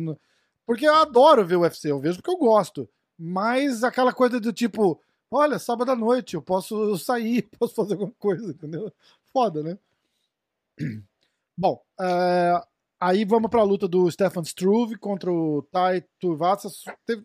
porque 0.66 0.86
eu 0.86 0.94
adoro 0.94 1.46
ver 1.46 1.56
o 1.56 1.60
UFC, 1.60 1.90
eu 1.90 2.00
vejo 2.00 2.18
porque 2.18 2.30
eu 2.30 2.38
gosto. 2.38 2.88
Mas 3.18 3.84
aquela 3.84 4.12
coisa 4.12 4.40
do 4.40 4.52
tipo, 4.52 5.00
olha, 5.30 5.58
sábado 5.58 5.90
à 5.90 5.96
noite, 5.96 6.34
eu 6.34 6.42
posso 6.42 6.98
sair, 6.98 7.48
posso 7.58 7.74
fazer 7.74 7.94
alguma 7.94 8.12
coisa, 8.18 8.50
entendeu? 8.50 8.92
Foda, 9.32 9.62
né? 9.62 9.78
Bom, 11.56 11.80
é, 12.00 12.60
aí 12.98 13.24
vamos 13.24 13.48
pra 13.48 13.62
luta 13.62 13.86
do 13.86 14.10
Stefan 14.10 14.42
Struve 14.42 14.98
contra 14.98 15.32
o 15.32 15.62
Tai 15.70 16.02
Tuivasa. 16.18 16.68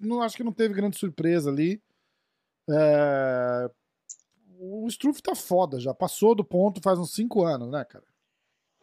Não, 0.01 0.21
acho 0.21 0.37
que 0.37 0.43
não 0.43 0.53
teve 0.53 0.75
grande 0.75 0.99
surpresa 0.99 1.49
ali. 1.49 1.81
É, 2.69 3.71
o 4.59 4.87
Struve 4.87 5.21
tá 5.21 5.33
foda 5.33 5.79
já, 5.79 5.93
passou 5.93 6.35
do 6.35 6.43
ponto 6.43 6.81
faz 6.81 6.99
uns 6.99 7.13
5 7.13 7.43
anos, 7.43 7.71
né, 7.71 7.83
cara? 7.85 8.05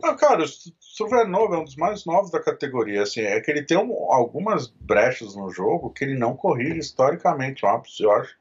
Não, 0.01 0.15
cara, 0.17 0.43
o 0.43 0.45
Struve 0.45 1.15
é 1.15 1.25
novo, 1.25 1.55
é 1.55 1.59
um 1.59 1.65
dos 1.65 1.77
mais 1.77 2.05
novos 2.05 2.31
da 2.31 2.43
categoria. 2.43 3.03
Assim, 3.03 3.21
é 3.23 3.41
que 3.41 3.51
ele 3.51 3.63
tem 3.65 3.79
um- 3.79 4.13
algumas 4.13 4.67
brechas 4.69 5.35
no 5.35 5.51
jogo 5.51 5.91
que 5.91 6.05
ele 6.05 6.19
não 6.19 6.37
corrige 6.37 6.79
historicamente, 6.79 7.65
eu 7.65 8.13
acho-. 8.13 8.37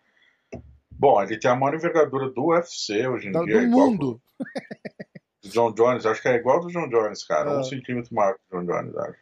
Bom, 0.92 1.22
ele 1.22 1.40
tem 1.40 1.50
a 1.50 1.56
maior 1.56 1.76
envergadura 1.76 2.30
do 2.30 2.48
UFC 2.48 3.08
hoje 3.08 3.28
em 3.30 3.32
Da- 3.32 3.44
dia. 3.44 3.60
do 3.60 3.64
igual 3.68 3.88
mundo. 3.92 4.22
do 5.44 5.50
John 5.50 5.72
Jones, 5.74 6.06
acho 6.06 6.22
que 6.22 6.28
é 6.28 6.36
igual 6.36 6.60
do 6.60 6.68
John 6.68 6.90
Jones, 6.90 7.24
cara. 7.26 7.52
Ah. 7.52 7.60
Um 7.60 7.64
centímetro 7.64 8.14
maior 8.14 8.36
que 8.36 8.56
o 8.56 8.60
John 8.60 8.66
Jones, 8.66 8.96
acho. 8.98 9.20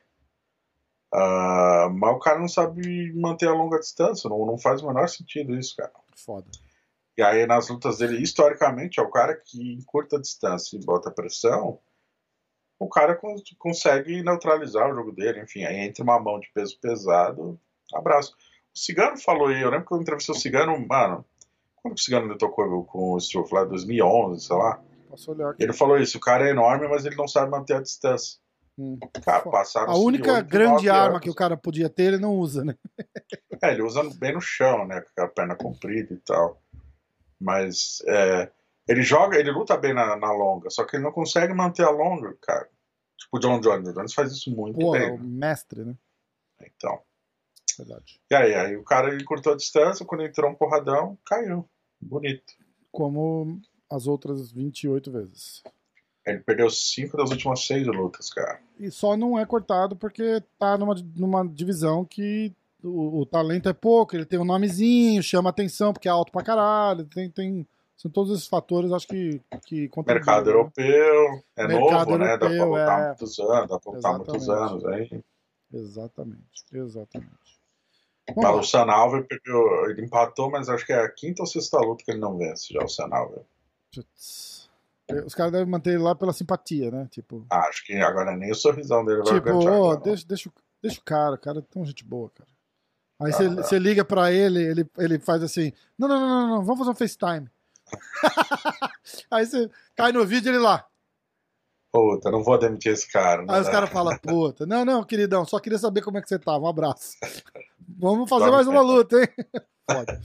Ah, 1.14 1.90
mas 1.94 2.16
o 2.16 2.20
cara 2.20 2.40
não 2.40 2.48
sabe 2.48 3.14
manter 3.14 3.48
a 3.48 3.54
longa 3.54 3.80
distância, 3.80 4.28
não, 4.30 4.46
não 4.46 4.58
faz 4.58 4.82
o 4.82 4.88
menor 4.88 5.08
sentido 5.08 5.54
isso, 5.56 5.76
cara. 5.76 5.92
Foda. 6.16 6.48
E 7.16 7.22
aí, 7.22 7.46
nas 7.46 7.70
lutas 7.70 8.00
dele, 8.00 8.20
historicamente, 8.22 9.00
é 9.00 9.04
o 9.04 9.12
cara 9.12 9.36
que, 9.36 9.74
em 9.74 9.82
curta 9.84 10.20
distância, 10.20 10.76
e 10.76 10.84
bota 10.84 11.12
pressão, 11.12 11.80
o 12.84 12.90
cara 12.90 13.16
con- 13.16 13.36
consegue 13.58 14.22
neutralizar 14.24 14.92
o 14.92 14.96
jogo 14.96 15.12
dele. 15.12 15.42
Enfim, 15.42 15.64
aí 15.66 15.78
entra 15.78 16.04
uma 16.04 16.20
mão 16.20 16.40
de 16.40 16.50
peso 16.54 16.78
pesado, 16.80 17.60
abraço. 17.94 18.34
O 18.76 18.78
Cigano 18.80 19.18
falou 19.18 19.48
aí, 19.48 19.62
eu 19.62 19.70
lembro 19.70 19.86
que 19.86 19.94
eu 19.94 20.02
entrevistei 20.02 20.34
o 20.36 20.38
Cigano, 20.38 20.78
mano, 20.88 21.26
quando 21.76 21.96
que 21.96 22.02
o 22.02 22.04
Cigano 22.04 22.38
tocou 22.38 22.84
com 22.86 23.14
o 23.14 23.18
Struve 23.18 23.54
lá, 23.54 23.64
2011, 23.66 24.46
sei 24.48 24.56
lá. 24.56 24.82
Ele 25.60 25.74
falou 25.74 25.98
isso, 25.98 26.18
o 26.18 26.22
cara 26.22 26.48
é 26.48 26.52
enorme, 26.52 26.88
mas 26.88 27.06
ele 27.06 27.16
não 27.16 27.28
sabe 27.28 27.52
manter 27.52 27.76
a 27.76 27.82
distância. 27.82 28.40
Hum. 28.76 28.98
Cara, 29.24 29.44
A 29.92 29.96
única 29.98 30.42
grande 30.42 30.90
arma 30.90 31.10
anos. 31.10 31.20
que 31.22 31.30
o 31.30 31.36
cara 31.36 31.56
podia 31.56 31.88
ter, 31.88 32.06
ele 32.06 32.18
não 32.18 32.34
usa, 32.36 32.66
né? 32.66 32.76
É, 33.62 33.72
ele 33.72 33.84
usa 33.84 34.02
bem 34.16 34.34
no 34.34 34.42
chão, 34.42 34.88
né? 34.88 35.04
Com 35.16 35.22
a 35.24 35.28
perna 35.28 35.56
comprida 35.56 36.12
e 36.12 36.18
tal. 36.18 36.60
Mas 37.40 38.02
é, 38.08 38.50
ele 38.88 39.04
joga, 39.04 39.38
ele 39.38 39.52
luta 39.52 39.78
bem 39.78 39.94
na, 39.94 40.16
na 40.16 40.32
longa, 40.32 40.70
só 40.72 40.84
que 40.86 40.96
ele 40.96 41.04
não 41.04 41.12
consegue 41.12 41.54
manter 41.54 41.84
a 41.84 41.90
longa, 41.92 42.36
cara. 42.42 42.68
Tipo 43.24 43.38
o 43.38 43.40
John 43.40 43.60
Jones. 43.60 43.88
O 43.88 43.94
Jones 43.94 44.14
faz 44.14 44.32
isso 44.32 44.52
muito 44.52 44.78
Pô, 44.80 44.92
bem. 44.92 45.12
o 45.12 45.18
mestre, 45.24 45.84
né? 45.84 45.96
Então. 46.62 47.02
Verdade. 47.78 48.20
E 48.30 48.36
aí, 48.36 48.54
aí 48.54 48.78
o 48.78 48.84
cara 48.84 49.14
ele 49.14 49.24
cortou 49.24 49.54
a 49.54 49.58
distância, 49.58 50.06
quando 50.06 50.24
entrou 50.24 50.52
um 50.52 50.56
porradão, 50.56 51.18
caiu. 51.26 51.68
Bonito. 52.00 52.54
Como 52.92 53.60
as 53.90 54.08
outras 54.08 54.52
28 54.52 55.12
vezes. 55.12 55.64
Ele 56.26 56.40
perdeu 56.40 56.70
cinco 56.70 57.18
das 57.18 57.32
últimas 57.32 57.66
seis 57.66 57.86
lutas, 57.88 58.30
cara. 58.30 58.62
E 58.80 58.90
só 58.92 59.18
não 59.18 59.38
é 59.38 59.46
cortado 59.46 59.96
porque 59.96 60.42
tá 60.58 60.78
numa, 60.78 60.96
numa 61.16 61.46
divisão 61.46 62.06
que 62.06 62.54
o, 62.82 63.22
o 63.22 63.26
talento 63.26 63.68
é 63.68 63.74
pouco, 63.74 64.16
ele 64.16 64.26
tem 64.26 64.40
um 64.40 64.46
nomezinho, 64.46 65.24
chama 65.24 65.50
atenção 65.50 65.92
porque 65.92 66.08
é 66.08 66.12
alto 66.12 66.32
pra 66.32 66.44
caralho, 66.44 67.06
tem, 67.06 67.30
tem 67.30 67.68
são 68.04 68.12
todos 68.12 68.34
esses 68.36 68.48
fatores, 68.48 68.92
acho 68.92 69.08
que, 69.08 69.42
que 69.66 69.90
Mercado 70.06 70.46
né? 70.46 70.52
europeu, 70.52 71.44
é 71.56 71.68
Mercado 71.68 72.10
novo, 72.10 72.18
né? 72.18 72.28
Dá 72.38 72.38
pra 72.38 72.48
europeu, 72.50 72.68
voltar 72.68 73.00
é. 73.00 73.08
muitos 73.08 73.40
anos, 73.40 73.70
dá 73.70 73.80
pra 73.80 73.92
voltar 73.92 74.14
muitos 74.18 74.50
anos 74.50 74.86
aí. 74.86 75.24
Exatamente, 75.72 76.64
exatamente. 76.72 77.34
Vamos 78.36 78.68
o. 78.68 78.70
Sanalver 78.70 79.26
perdeu, 79.26 79.90
ele 79.90 80.04
empatou, 80.06 80.50
mas 80.52 80.68
acho 80.70 80.86
que 80.86 80.94
é 80.94 81.00
a 81.00 81.10
quinta 81.10 81.42
ou 81.44 81.48
sexta 81.48 81.78
luta 81.80 82.04
que 82.04 82.12
ele 82.12 82.20
não 82.20 82.38
vence 82.38 82.74
já, 82.74 82.84
o 82.84 82.88
Sanalver. 82.90 83.44
Putz. 83.94 84.70
Os 85.26 85.36
caras 85.36 85.52
devem 85.52 85.68
manter 85.68 85.92
ele 85.92 86.04
lá 86.04 86.16
pela 86.16 86.32
simpatia, 86.34 86.90
né? 86.92 87.08
Tipo, 87.12 87.46
Ah, 87.50 87.68
acho 87.68 87.86
que 87.86 87.94
agora 87.96 88.36
nem 88.36 88.52
o 88.52 88.56
sorrisão 88.56 89.04
dele 89.06 89.22
vai 89.24 89.34
tipo, 89.36 89.50
aguentar. 89.50 89.74
ô, 89.74 89.76
agora, 89.78 89.96
não. 89.96 90.04
deixa, 90.04 90.26
deixa, 90.28 90.50
o- 90.50 90.54
deixa 90.82 91.00
o 91.00 91.04
cara, 91.04 91.36
o 91.36 91.38
cara 91.38 91.60
é 91.60 91.62
tão 91.62 91.86
gente 91.86 92.04
boa, 92.04 92.30
cara. 92.30 92.50
Aí 93.22 93.30
Ah, 93.30 93.34
você 93.34 93.50
você 93.50 93.80
liga 93.80 94.04
pra 94.04 94.32
ele, 94.32 94.62
ele, 94.64 94.90
ele 94.98 95.20
faz 95.20 95.44
assim: 95.44 95.72
não, 95.98 96.08
não, 96.08 96.20
não, 96.20 96.30
não, 96.30 96.48
não, 96.58 96.64
vamos 96.66 96.80
fazer 96.80 96.92
um 96.92 96.96
FaceTime. 96.96 97.50
Aí 99.32 99.46
você 99.46 99.70
cai 99.96 100.12
no 100.12 100.26
vídeo 100.26 100.52
ele 100.52 100.60
lá. 100.60 100.88
Puta, 101.92 102.32
não 102.32 102.44
vou 102.44 102.58
demitir 102.58 102.92
esse 102.92 103.12
cara. 103.12 103.46
Aí 103.48 103.62
os 103.62 103.70
caras 103.70 103.90
falam, 103.92 104.18
puta, 104.24 104.66
não, 104.66 104.84
não, 104.84 105.04
queridão, 105.04 105.46
só 105.46 105.60
queria 105.60 105.78
saber 105.78 106.02
como 106.02 106.18
é 106.18 106.22
que 106.22 106.28
você 106.28 106.40
tá. 106.40 106.58
Um 106.58 106.68
abraço. 106.68 107.16
Vamos 108.00 108.28
fazer 108.28 108.50
mais 108.50 108.66
uma 108.66 108.82
luta, 108.82 109.20
hein? 109.20 109.28
Foda. 109.90 110.22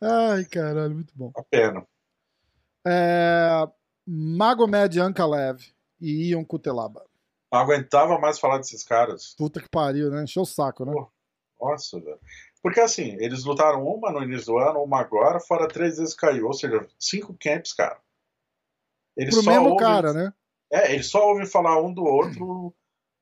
Ai, 0.00 0.44
caralho, 0.44 0.94
muito 0.94 1.12
bom. 1.16 1.32
Uma 1.34 1.44
pena. 1.50 1.86
É... 2.86 3.66
Magomed 4.06 5.00
Ankalev 5.00 5.62
e 6.00 6.30
Ion 6.30 6.44
Kutelaba. 6.44 7.04
Não 7.52 7.60
aguentava 7.60 8.18
mais 8.18 8.38
falar 8.38 8.58
desses 8.58 8.84
caras. 8.84 9.34
Puta 9.36 9.60
que 9.60 9.68
pariu, 9.68 10.10
né? 10.10 10.24
Encheu 10.24 10.42
o 10.42 10.46
saco, 10.46 10.84
né? 10.84 10.92
Nossa, 11.60 11.98
velho. 12.00 12.18
Porque 12.62 12.80
assim, 12.80 13.16
eles 13.20 13.44
lutaram 13.44 13.84
uma 13.86 14.10
no 14.12 14.22
início 14.22 14.46
do 14.52 14.58
ano, 14.58 14.82
uma 14.82 15.00
agora, 15.00 15.40
fora 15.40 15.66
três 15.66 15.96
vezes 15.98 16.14
caiu. 16.14 16.46
Ou 16.46 16.52
seja, 16.52 16.86
cinco 16.98 17.34
camps, 17.40 17.72
cara. 17.72 17.98
Eles 19.16 19.34
Pro 19.34 19.42
só 19.44 19.50
mesmo 19.50 19.70
ouvem- 19.70 19.78
cara, 19.78 20.12
né? 20.12 20.32
É, 20.72 20.92
eles 20.94 21.06
só 21.06 21.26
ouvem 21.28 21.46
falar 21.46 21.80
um 21.82 21.92
do 21.92 22.04
outro 22.04 22.72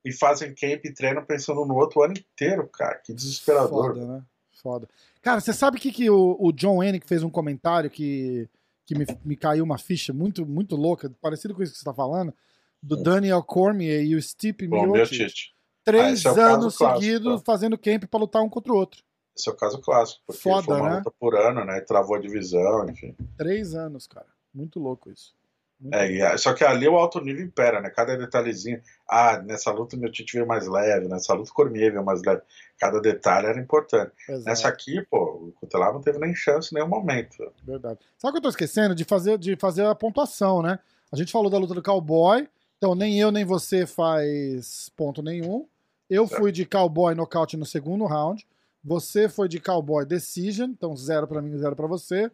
e 0.04 0.12
fazem 0.12 0.54
camp 0.54 0.84
e 0.84 0.92
treinam 0.92 1.24
pensando 1.24 1.64
no 1.64 1.74
outro 1.76 2.00
o 2.00 2.02
ano 2.04 2.14
inteiro, 2.14 2.68
cara. 2.68 2.96
Que 2.96 3.12
desesperador. 3.14 3.94
Foda, 3.94 4.06
né? 4.06 4.22
Foda. 4.62 4.88
Cara, 5.22 5.40
você 5.40 5.52
sabe 5.52 5.78
que, 5.78 5.90
que 5.92 6.10
o, 6.10 6.36
o 6.38 6.52
John 6.52 6.82
Hennick 6.82 7.06
fez 7.06 7.22
um 7.22 7.30
comentário 7.30 7.88
que, 7.88 8.48
que 8.84 8.94
me, 8.94 9.06
me 9.24 9.36
caiu 9.36 9.64
uma 9.64 9.78
ficha 9.78 10.12
muito, 10.12 10.44
muito 10.44 10.76
louca, 10.76 11.10
parecido 11.20 11.54
com 11.54 11.62
isso 11.62 11.72
que 11.72 11.78
você 11.78 11.84
tá 11.84 11.94
falando, 11.94 12.34
do 12.82 12.96
Hum. 12.98 13.02
Daniel 13.02 13.42
Cormier 13.42 14.04
e 14.04 14.14
o 14.14 14.22
Stipe 14.22 14.66
meu 14.68 14.82
Miocic. 14.92 15.16
Tite. 15.16 15.54
Três 15.84 16.18
esse 16.24 16.28
é 16.28 16.42
anos 16.42 16.76
seguidos 16.76 17.40
tá? 17.40 17.44
fazendo 17.52 17.78
camp 17.78 18.04
pra 18.04 18.20
lutar 18.20 18.42
um 18.42 18.48
contra 18.48 18.72
o 18.72 18.76
outro. 18.76 19.02
Esse 19.38 19.48
é 19.48 19.52
o 19.52 19.56
caso 19.56 19.78
clássico. 19.80 20.20
Porque 20.26 20.42
Foda, 20.42 20.62
foi 20.64 20.74
uma 20.76 20.88
né? 20.90 20.96
luta 20.96 21.10
por 21.18 21.36
ano, 21.36 21.64
né? 21.64 21.80
Travou 21.80 22.16
a 22.16 22.20
divisão, 22.20 22.88
enfim. 22.88 23.14
Três 23.36 23.74
anos, 23.74 24.06
cara. 24.06 24.26
Muito 24.52 24.80
louco 24.80 25.10
isso. 25.10 25.32
Muito 25.80 25.94
É, 25.94 26.10
e 26.10 26.20
a- 26.20 26.36
só 26.36 26.52
que 26.52 26.64
ali 26.64 26.88
o 26.88 26.96
alto 26.96 27.20
nível 27.20 27.44
impera, 27.44 27.80
né? 27.80 27.88
Cada 27.88 28.16
detalhezinho. 28.16 28.82
Ah, 29.08 29.38
nessa 29.40 29.70
luta 29.70 29.96
meu 29.96 30.10
Tite 30.10 30.32
veio 30.34 30.46
mais 30.46 30.66
leve, 30.66 31.06
nessa 31.06 31.32
luta 31.34 31.50
o 31.50 31.54
Cormier 31.54 31.92
veio 31.92 32.04
mais 32.04 32.20
leve. 32.24 32.42
Cada 32.80 33.00
detalhe 33.00 33.46
era 33.46 33.60
importante. 33.60 34.10
Exato, 34.28 34.44
Nessa 34.44 34.66
aqui, 34.68 35.00
pô, 35.08 35.22
o 35.48 35.52
Cutelá 35.60 35.92
não 35.92 36.00
teve 36.00 36.18
nem 36.18 36.34
chance 36.34 36.70
em 36.72 36.74
nenhum 36.74 36.88
momento. 36.88 37.36
verdade. 37.62 38.00
Sabe 38.16 38.30
o 38.30 38.32
que 38.32 38.38
eu 38.38 38.42
tô 38.42 38.48
esquecendo? 38.48 38.92
De 38.92 39.04
fazer, 39.04 39.38
de 39.38 39.54
fazer 39.54 39.86
a 39.86 39.94
pontuação, 39.94 40.62
né? 40.62 40.80
A 41.12 41.16
gente 41.16 41.30
falou 41.30 41.48
da 41.48 41.58
luta 41.58 41.74
do 41.74 41.82
cowboy, 41.82 42.48
então 42.76 42.96
nem 42.96 43.20
eu 43.20 43.30
nem 43.30 43.44
você 43.44 43.86
faz 43.86 44.90
ponto 44.96 45.22
nenhum. 45.22 45.64
Eu 46.10 46.26
Certo. 46.26 46.40
fui 46.40 46.50
de 46.50 46.64
cowboy 46.66 47.14
nocaute 47.14 47.56
no 47.56 47.64
segundo 47.66 48.04
round. 48.04 48.44
Você 48.84 49.28
foi 49.28 49.48
de 49.48 49.60
cowboy 49.60 50.04
decision, 50.06 50.70
então 50.70 50.96
zero 50.96 51.26
pra 51.26 51.42
mim, 51.42 51.56
zero 51.58 51.74
pra 51.76 51.86
você. 51.86 52.30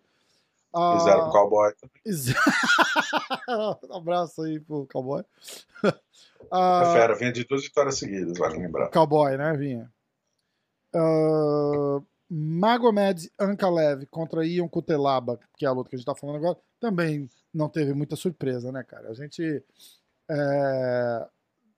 Ah, 0.72 0.96
Fizeram 0.98 1.22
com 1.24 1.28
o 1.28 1.32
cowboy. 1.32 1.72
Ex- 2.04 2.26
Abraço 3.90 4.42
aí 4.42 4.60
pro 4.60 4.86
cowboy. 4.92 5.24
Ah, 6.50 6.90
fera, 6.92 7.16
vinha 7.16 7.32
de 7.32 7.42
duas 7.44 7.62
vitórias 7.64 7.96
seguidas, 7.96 8.36
vale 8.38 8.58
lembrar. 8.58 8.90
cowboy, 8.90 9.34
né, 9.38 9.56
Vinha? 9.56 9.90
Ah, 10.94 12.00
Magomed 12.30 13.30
Ankalev 13.38 14.04
contra 14.10 14.44
Ion 14.46 14.68
Kutelaba, 14.68 15.40
que 15.56 15.64
é 15.64 15.68
a 15.68 15.72
luta 15.72 15.88
que 15.88 15.96
a 15.96 15.98
gente 15.98 16.06
tá 16.06 16.14
falando 16.14 16.36
agora, 16.36 16.58
também 16.78 17.28
não 17.52 17.68
teve 17.68 17.94
muita 17.94 18.14
surpresa, 18.14 18.70
né, 18.70 18.82
cara? 18.82 19.08
A 19.10 19.14
gente. 19.14 19.64
é, 20.30 21.26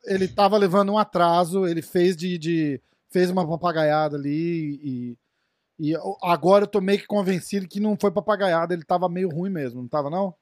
ele 0.07 0.27
tava 0.29 0.57
levando 0.59 0.93
um 0.93 0.99
atraso, 0.99 1.67
ele 1.67 1.81
fez 1.81 2.17
de. 2.17 2.37
de- 2.37 2.81
fez 3.13 3.31
uma 3.31 3.47
papagaiada 3.49 4.17
ali 4.17 4.81
e. 4.83 5.19
E 5.79 5.95
agora 6.23 6.65
eu 6.65 6.69
tô 6.69 6.81
meio 6.81 6.99
que 6.99 7.07
convencido 7.07 7.69
que 7.69 7.79
não 7.79 7.99
foi 8.01 8.11
papagaiada, 8.11 8.73
ele 8.73 8.83
tava 8.83 9.11
meio 9.11 9.29
ruim 9.29 9.51
mesmo, 9.51 9.83
não 9.83 9.89
tava 9.89 10.09
não? 10.09 10.35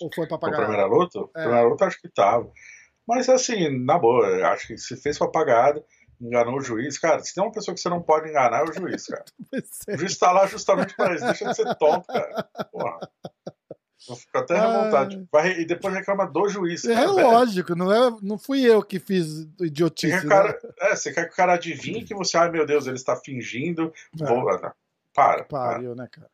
Ou 0.00 0.10
foi 0.14 0.24
A 0.24 0.28
papagaiada? 0.28 0.64
primeira 0.66 0.86
luta? 0.86 1.18
É. 1.36 1.42
primeira 1.42 1.62
luta 1.68 1.84
acho 1.84 2.00
que 2.00 2.08
tava. 2.08 2.50
Mas 3.06 3.28
assim, 3.28 3.68
na 3.84 3.98
boa, 3.98 4.26
acho 4.48 4.68
que 4.68 4.78
se 4.78 4.96
fez 4.96 5.18
papagada, 5.18 5.84
enganou 6.18 6.56
o 6.56 6.62
juiz. 6.62 6.98
Cara, 6.98 7.20
se 7.22 7.34
tem 7.34 7.44
uma 7.44 7.52
pessoa 7.52 7.74
que 7.74 7.82
você 7.82 7.90
não 7.90 8.00
pode 8.00 8.30
enganar, 8.30 8.60
é 8.60 8.64
o 8.64 8.72
juiz, 8.72 9.06
cara. 9.06 9.24
O 9.94 9.98
juiz 9.98 10.16
tá 10.16 10.32
lá 10.32 10.46
justamente 10.46 10.96
pra 10.96 11.14
isso. 11.14 11.26
Deixa 11.26 11.44
de 11.44 11.54
ser 11.54 11.74
tonto, 11.74 12.06
cara. 12.06 12.48
Porra. 12.72 12.98
Eu 14.08 14.16
fico 14.16 14.36
até 14.36 14.56
Ah. 14.58 14.66
revoltado. 14.72 15.28
Vai- 15.30 15.60
e 15.60 15.64
depois 15.64 15.94
reclama 15.94 16.26
do 16.26 16.48
juiz. 16.48 16.84
É 16.84 16.94
cara, 16.94 17.12
velho. 17.14 17.26
lógico, 17.30 17.74
não, 17.76 17.92
é, 17.92 18.16
não 18.22 18.36
fui 18.38 18.62
eu 18.62 18.82
que 18.82 18.98
fiz 18.98 19.44
Você 19.56 19.66
idiotice. 19.66 20.12
quer, 20.12 20.20
que 20.20 20.26
o 20.26 20.28
né? 20.28 20.34
cara, 20.36 20.58
é, 20.80 20.96
você 20.96 21.12
quer 21.12 21.26
que 21.26 21.32
o 21.32 21.36
cara 21.36 21.52
adivinhe 21.54 22.04
que 22.04 22.14
você, 22.14 22.36
ai 22.36 22.50
meu 22.50 22.66
Deus, 22.66 22.86
ele 22.86 22.96
está 22.96 23.14
fingindo. 23.16 23.92
É. 24.20 24.24
Vou, 24.26 24.48
ah, 24.48 24.52
não. 24.54 24.72
para, 25.14 25.44
para. 25.44 25.44
Pariu, 25.44 25.94
né, 25.94 26.08
cara? 26.10 26.28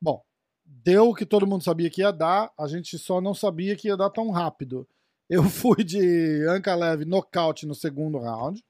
Bom, 0.00 0.22
deu 0.64 1.08
o 1.10 1.14
que 1.14 1.26
todo 1.26 1.46
mundo 1.46 1.64
sabia 1.64 1.90
que 1.90 2.02
ia 2.02 2.12
dar, 2.12 2.52
a 2.56 2.66
gente 2.68 2.96
só 2.98 3.20
não 3.20 3.34
sabia 3.34 3.74
que 3.74 3.88
ia 3.88 3.96
dar 3.96 4.10
tão 4.10 4.30
rápido. 4.30 4.86
Eu 5.28 5.42
fui 5.76 5.82
de 5.84 6.46
Anca 6.48 6.74
Leve 6.74 7.04
nocaute 7.04 7.66
no 7.66 7.74
segundo 7.74 8.18
round. 8.18 8.64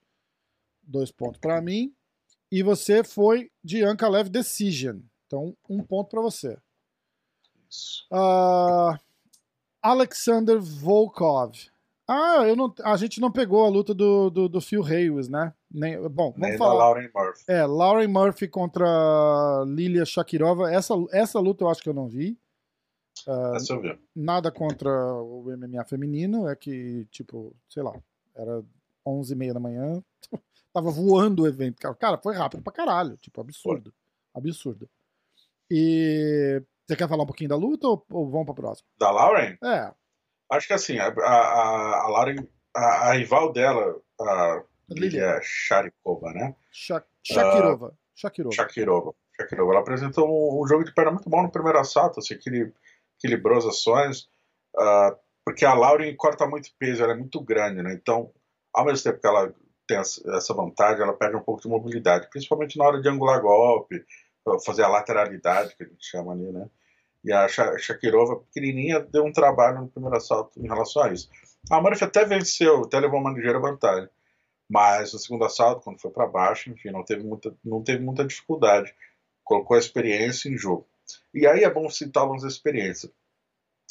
Dois 0.82 1.10
pontos 1.12 1.38
para 1.38 1.60
mim. 1.60 1.92
E 2.50 2.62
você 2.62 3.04
foi 3.04 3.50
de 3.62 3.84
Anca 3.84 4.08
Leve 4.08 4.30
Decision. 4.30 5.00
Então, 5.26 5.54
um 5.68 5.82
ponto 5.82 6.08
para 6.08 6.22
você. 6.22 6.56
Uh, 8.10 8.98
Alexander 9.82 10.58
Volkov. 10.60 11.54
Ah, 12.06 12.46
eu 12.46 12.56
não, 12.56 12.74
a 12.84 12.96
gente 12.96 13.20
não 13.20 13.30
pegou 13.30 13.66
a 13.66 13.68
luta 13.68 13.92
do, 13.92 14.30
do, 14.30 14.48
do 14.48 14.60
Phil 14.62 14.82
Hayes, 14.82 15.28
né? 15.28 15.52
Nem, 15.70 16.00
bom, 16.08 16.32
vamos 16.32 16.38
Nem 16.38 16.52
da 16.52 16.58
falar. 16.58 16.74
Lauren 16.74 17.10
Murphy. 17.14 17.44
É, 17.46 17.66
Lauren 17.66 18.08
Murphy 18.08 18.48
contra 18.48 19.64
Lilia 19.66 20.06
Shakirova. 20.06 20.72
Essa, 20.72 20.94
essa 21.12 21.38
luta 21.38 21.64
eu 21.64 21.68
acho 21.68 21.82
que 21.82 21.88
eu 21.88 21.94
não 21.94 22.08
vi. 22.08 22.38
Essa 23.54 23.74
eu 23.74 23.82
vi. 23.82 23.98
Nada 24.16 24.50
contra 24.50 24.90
o 24.90 25.44
MMA 25.54 25.84
feminino, 25.84 26.48
é 26.48 26.56
que, 26.56 27.06
tipo, 27.10 27.54
sei 27.68 27.82
lá, 27.82 27.92
era 28.34 28.64
11h30 29.06 29.52
da 29.52 29.60
manhã, 29.60 30.02
tava 30.72 30.90
voando 30.90 31.42
o 31.42 31.46
evento. 31.46 31.78
Cara, 31.78 31.94
Cara, 31.94 32.18
foi 32.18 32.34
rápido 32.34 32.62
pra 32.62 32.72
caralho, 32.72 33.18
tipo, 33.18 33.38
absurdo. 33.38 33.92
Absurdo. 34.34 34.88
E 35.70 36.62
você 36.88 36.96
quer 36.96 37.08
falar 37.08 37.22
um 37.22 37.26
pouquinho 37.26 37.50
da 37.50 37.56
luta 37.56 37.86
ou, 37.86 38.04
ou 38.10 38.30
vamos 38.30 38.46
pra 38.46 38.54
próxima? 38.54 38.88
Da 38.98 39.10
Lauren? 39.10 39.56
É, 39.62 39.92
Acho 40.50 40.66
que 40.66 40.72
assim, 40.72 40.98
a, 40.98 41.08
a, 41.08 42.04
a 42.04 42.08
Lauren, 42.08 42.48
a, 42.74 42.80
a 43.10 43.12
rival 43.12 43.52
dela, 43.52 44.00
a 44.18 44.62
Lilia 44.88 45.38
Sharikova, 45.42 46.32
né? 46.32 46.56
Sha 46.72 47.04
Shakirova. 47.22 47.94
Shakirova. 48.14 48.54
Shakirova. 48.54 49.14
Shakirova. 49.38 49.72
Ela 49.72 49.80
apresentou 49.80 50.26
um, 50.26 50.62
um 50.62 50.66
jogo 50.66 50.84
de 50.84 50.94
perna 50.94 51.10
muito 51.10 51.28
bom 51.28 51.42
no 51.42 51.50
primeiro 51.52 51.78
assalto, 51.78 52.20
assim, 52.20 52.32
equili- 52.34 52.72
equilibrou 53.18 53.58
as 53.58 53.66
ações, 53.66 54.26
ah, 54.78 55.14
porque 55.44 55.66
a 55.66 55.74
Lauren 55.74 56.16
corta 56.16 56.46
muito 56.46 56.70
peso, 56.78 57.02
ela 57.04 57.12
é 57.12 57.16
muito 57.16 57.40
grande, 57.42 57.82
né? 57.82 57.92
Então, 57.92 58.32
ao 58.72 58.86
mesmo 58.86 59.04
tempo 59.04 59.20
que 59.20 59.26
ela 59.26 59.52
tem 59.86 59.98
essa 59.98 60.54
vantagem, 60.54 61.02
ela 61.02 61.12
perde 61.12 61.36
um 61.36 61.42
pouco 61.42 61.60
de 61.60 61.68
mobilidade, 61.68 62.28
principalmente 62.30 62.78
na 62.78 62.84
hora 62.86 63.00
de 63.02 63.08
angular 63.08 63.40
golpe, 63.42 64.02
fazer 64.64 64.82
a 64.84 64.88
lateralidade, 64.88 65.76
que 65.76 65.82
a 65.82 65.86
gente 65.86 66.04
chama 66.06 66.32
ali, 66.32 66.50
né? 66.50 66.68
E 67.24 67.32
a 67.32 67.48
Sha- 67.48 67.76
Shakirova, 67.78 68.36
pequenininha, 68.36 69.00
deu 69.00 69.24
um 69.24 69.32
trabalho 69.32 69.80
no 69.82 69.88
primeiro 69.88 70.16
assalto 70.16 70.58
em 70.60 70.66
relação 70.68 71.02
a 71.02 71.12
isso. 71.12 71.28
A 71.70 71.80
Murphy 71.80 72.04
até 72.04 72.24
venceu, 72.24 72.84
até 72.84 72.98
levou 73.00 73.20
uma 73.20 73.32
ligeira 73.32 73.58
vantagem. 73.58 74.08
Mas 74.70 75.12
no 75.12 75.18
segundo 75.18 75.44
assalto, 75.44 75.82
quando 75.82 76.00
foi 76.00 76.10
para 76.10 76.26
baixo, 76.26 76.70
enfim, 76.70 76.90
não 76.90 77.02
teve, 77.02 77.24
muita, 77.24 77.54
não 77.64 77.82
teve 77.82 78.02
muita 78.04 78.24
dificuldade. 78.24 78.94
Colocou 79.42 79.76
a 79.76 79.80
experiência 79.80 80.48
em 80.48 80.56
jogo. 80.56 80.86
E 81.34 81.46
aí 81.46 81.64
é 81.64 81.70
bom 81.70 81.88
citar 81.88 82.22
algumas 82.22 82.44
experiências. 82.44 83.10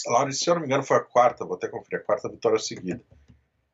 A 0.07 0.11
Lauren, 0.11 0.31
se 0.31 0.47
eu 0.47 0.53
não 0.53 0.61
me 0.61 0.67
engano, 0.67 0.83
foi 0.83 0.97
a 0.97 1.01
quarta, 1.03 1.43
vou 1.45 1.55
até 1.55 1.67
conferir, 1.67 1.99
a 1.99 2.03
quarta 2.03 2.29
vitória 2.29 2.59
seguida. 2.59 3.01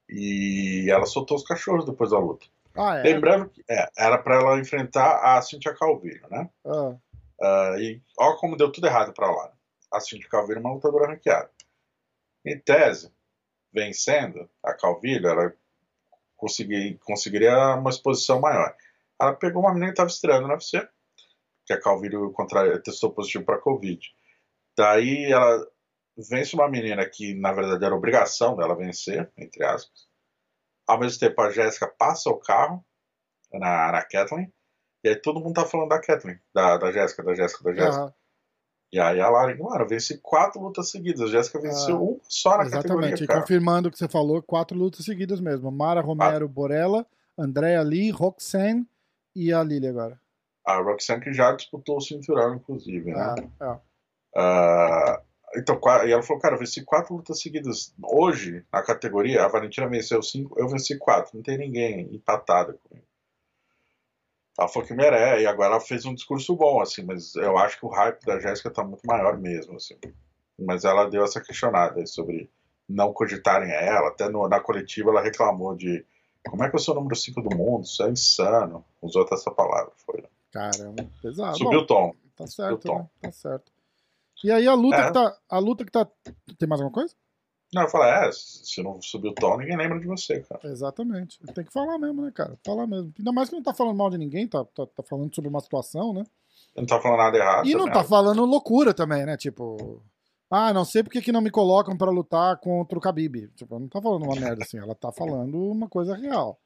E 0.10 0.88
ela 0.90 1.06
soltou 1.06 1.36
os 1.38 1.44
cachorros 1.44 1.86
depois 1.86 2.12
da 2.12 2.20
luta. 2.20 2.46
Ah, 2.76 2.96
é? 2.98 3.04
Lembrando 3.04 3.50
que 3.50 3.64
é, 3.70 3.88
era 3.98 4.18
para 4.18 4.36
ela 4.36 4.60
enfrentar 4.60 5.18
a 5.38 5.42
Cintia 5.42 5.74
Calvillo, 5.76 6.28
né? 6.30 6.50
Ah, 6.66 6.96
Ah, 7.42 7.76
e 7.78 8.02
olha 8.18 8.38
como 8.38 8.58
deu 8.58 8.72
tudo 8.72 8.88
errado 8.88 9.14
para 9.14 9.30
lá. 9.30 9.54
A 9.92 10.00
Cintia 10.00 10.30
Calvillo 10.30 10.60
é 10.60 10.62
uma 10.62 10.74
lutadora 10.74 11.08
ranqueada. 11.08 11.52
Em 12.46 12.60
tese, 12.60 13.14
vencendo 13.74 14.50
a 14.64 14.74
Calvillo, 14.74 15.28
ela 15.28 15.54
consegui- 16.36 16.98
conseguiria 17.00 17.76
uma 17.76 17.90
exposição 17.90 18.40
maior. 18.40 18.76
Ela 19.20 19.34
pegou 19.34 19.62
uma 19.62 19.70
menina 19.74 19.88
que 19.88 19.94
estava 19.94 20.10
estreando 20.10 20.48
no 20.48 20.54
UFC, 20.54 20.88
que 21.66 21.74
a 21.74 21.80
Calvillo 21.82 22.32
contra- 22.34 22.82
testou 22.82 23.12
positivo 23.12 23.46
para 23.46 23.60
Covid. 23.60 24.02
Daí 24.78 25.32
ela 25.32 25.68
vence 26.18 26.56
uma 26.56 26.68
menina 26.70 27.08
que, 27.08 27.34
na 27.36 27.52
verdade, 27.54 27.84
era 27.86 27.96
obrigação 27.96 28.56
dela 28.56 28.76
vencer, 28.76 29.32
entre 29.38 29.64
aspas. 29.64 30.08
Ao 30.88 31.00
mesmo 31.00 31.20
tempo, 31.20 31.40
a 31.42 31.50
Jéssica 31.52 31.88
passa 31.88 32.30
o 32.30 32.38
carro 32.40 32.84
na, 33.54 33.92
na 33.92 34.04
Kathleen. 34.04 34.52
E 35.04 35.10
aí 35.10 35.16
todo 35.16 35.40
mundo 35.40 35.54
tá 35.54 35.66
falando 35.66 35.90
da 35.90 36.00
Kathleen, 36.00 36.40
da, 36.54 36.78
da 36.78 36.92
Jéssica, 36.92 37.22
da 37.24 37.34
Jéssica, 37.36 37.64
da 37.64 37.74
Jéssica. 37.74 38.14
E 38.92 39.00
aí 39.00 39.20
a 39.20 39.28
Lauren, 39.30 39.58
mano, 39.58 39.88
venci 39.88 40.20
quatro 40.20 40.62
lutas 40.62 40.92
seguidas. 40.92 41.22
A 41.22 41.28
Jéssica 41.28 41.60
venceu 41.60 41.96
Ah, 41.96 42.00
uma 42.00 42.18
só 42.30 42.58
na 42.58 42.64
exatamente. 42.66 42.84
categoria, 42.88 43.24
E 43.24 43.28
cara. 43.28 43.42
confirmando 43.42 43.90
o 43.90 43.92
que 43.92 43.98
você 43.98 44.08
falou, 44.08 44.42
quatro 44.42 44.78
lutas 44.78 45.04
seguidas 45.04 45.42
mesmo. 45.42 45.72
Mara 45.72 46.00
Romero 46.00 46.48
Borella, 46.48 47.06
Andrea 47.38 47.82
Lee, 47.82 48.12
Roxanne 48.12 48.88
e 49.36 49.52
a 49.52 49.64
Lili 49.64 49.88
agora. 49.88 50.20
A 50.66 50.78
Roxanne 50.80 51.22
que 51.22 51.34
já 51.34 51.52
disputou 51.54 51.98
o 51.98 52.02
cinturão, 52.02 52.56
inclusive, 52.56 53.12
né? 53.12 53.20
Ah, 53.20 53.36
ah. 53.60 53.80
Ah, 54.36 55.22
então, 55.56 55.80
e 56.06 56.12
ela 56.12 56.22
falou, 56.24 56.42
cara, 56.42 56.56
eu 56.56 56.60
venci 56.60 56.84
quatro 56.84 57.16
lutas 57.16 57.40
seguidas. 57.42 57.94
Hoje, 58.02 58.64
na 58.72 58.82
categoria, 58.84 59.44
a 59.44 59.48
Valentina 59.48 59.88
venceu 59.88 60.22
cinco, 60.22 60.58
eu 60.60 60.68
venci 60.68 60.98
quatro. 60.98 61.32
Não 61.36 61.44
tem 61.44 61.58
ninguém 61.58 62.10
empatado 62.14 62.78
comigo. 62.84 62.93
Ela 64.58 64.68
falou 64.68 64.88
que 64.88 64.94
merece, 64.94 65.44
e 65.44 65.48
agora 65.48 65.72
ela 65.72 65.80
fez 65.82 66.06
um 66.06 66.14
discurso 66.14 66.56
bom, 66.56 66.80
assim, 66.82 67.04
mas 67.04 67.36
eu 67.36 67.58
acho 67.58 67.80
que 67.80 67.86
o 67.86 67.90
hype 67.90 68.24
da 68.26 68.40
Jéssica 68.40 68.70
tá 68.70 68.84
muito 68.84 69.02
maior 69.06 69.38
mesmo, 69.38 69.76
assim. 69.78 69.96
Mas 70.60 70.84
ela 70.86 71.10
deu 71.10 71.24
essa 71.24 71.42
questionada 71.42 72.00
aí 72.00 72.06
sobre 72.08 72.50
não 72.88 73.12
cogitarem 73.12 73.72
ela, 73.72 74.10
até 74.10 74.30
no- 74.30 74.48
na 74.48 74.60
coletiva 74.60 75.10
ela 75.10 75.22
reclamou 75.22 75.76
de 75.76 76.06
como 76.48 76.64
é 76.64 76.70
que 76.70 76.76
eu 76.76 76.80
sou 76.80 76.94
o 76.94 76.98
número 76.98 77.16
5 77.16 77.42
do 77.42 77.56
mundo, 77.56 77.84
isso 77.86 78.04
é 78.04 78.10
insano. 78.12 78.86
Usou 79.02 79.24
até 79.24 79.34
essa 79.36 79.50
palavra, 79.50 79.92
foi. 80.06 80.24
Caramba, 80.52 81.10
pesado. 81.22 81.58
Subiu 81.58 81.80
Bom, 81.80 81.84
o 81.84 81.88
tom. 81.88 82.16
tá 82.36 82.46
certo, 82.46 82.94
né? 82.94 83.10
Tá 83.22 83.32
certo. 83.32 83.72
E 84.44 84.52
aí 84.52 84.68
a 84.68 84.74
luta 84.76 84.98
É. 84.98 85.08
que 85.08 85.14
tá. 85.14 85.38
A 85.50 85.58
luta 85.58 85.86
que 85.86 85.92
tá. 85.92 86.06
Tem 86.60 86.68
mais 86.70 86.82
alguma 86.82 86.94
coisa? 86.94 87.16
Não, 87.74 87.84
eu 87.84 87.90
falei, 87.90 88.28
é, 88.28 88.32
se 88.32 88.84
não 88.84 89.02
subiu 89.02 89.32
o 89.32 89.36
tom, 89.36 89.58
ninguém 89.58 89.76
lembra 89.76 90.00
de 90.00 90.08
você, 90.08 90.42
cara. 90.42 90.62
Exatamente. 90.66 91.40
Tem 91.54 91.66
que 91.66 91.74
falar 91.74 91.98
mesmo, 91.98 92.22
né, 92.22 92.32
cara? 92.32 92.58
Falar 92.66 92.86
mesmo. 92.86 93.14
Ainda 93.18 93.32
mais 93.32 93.50
que 93.50 93.56
não 93.56 93.64
tá 93.64 93.74
falando 93.74 93.98
mal 93.98 94.10
de 94.10 94.18
ninguém, 94.18 94.48
tá, 94.48 94.64
tá, 94.66 94.86
tá 94.86 95.04
falando 95.04 95.34
sobre 95.34 95.50
uma 95.50 95.60
situação, 95.60 96.14
né? 96.14 96.24
Não 96.76 96.86
tá 96.86 97.00
falando 97.00 97.20
nada 97.20 97.38
errado. 97.38 97.68
E 97.68 97.74
não 97.74 97.86
tá 97.86 98.02
né? 98.02 98.08
falando 98.08 98.46
loucura 98.46 98.94
também, 98.94 99.26
né? 99.26 99.38
Tipo, 99.38 100.02
ah, 100.50 100.72
não 100.72 100.86
sei 100.86 101.04
porque 101.04 101.22
que 101.22 101.32
não 101.32 101.42
me 101.42 101.50
colocam 101.50 101.98
pra 101.98 102.12
lutar 102.12 102.60
contra 102.60 102.98
o 102.98 103.02
Khabib. 103.02 103.48
Tipo, 103.56 103.80
não 103.80 103.88
tá 103.88 104.02
falando 104.02 104.24
uma 104.24 104.40
merda 104.40 104.64
assim, 104.64 104.78
ela 104.78 104.94
tá 104.94 105.12
falando 105.12 105.58
uma 105.58 105.90
coisa 105.90 106.16
real. 106.16 106.60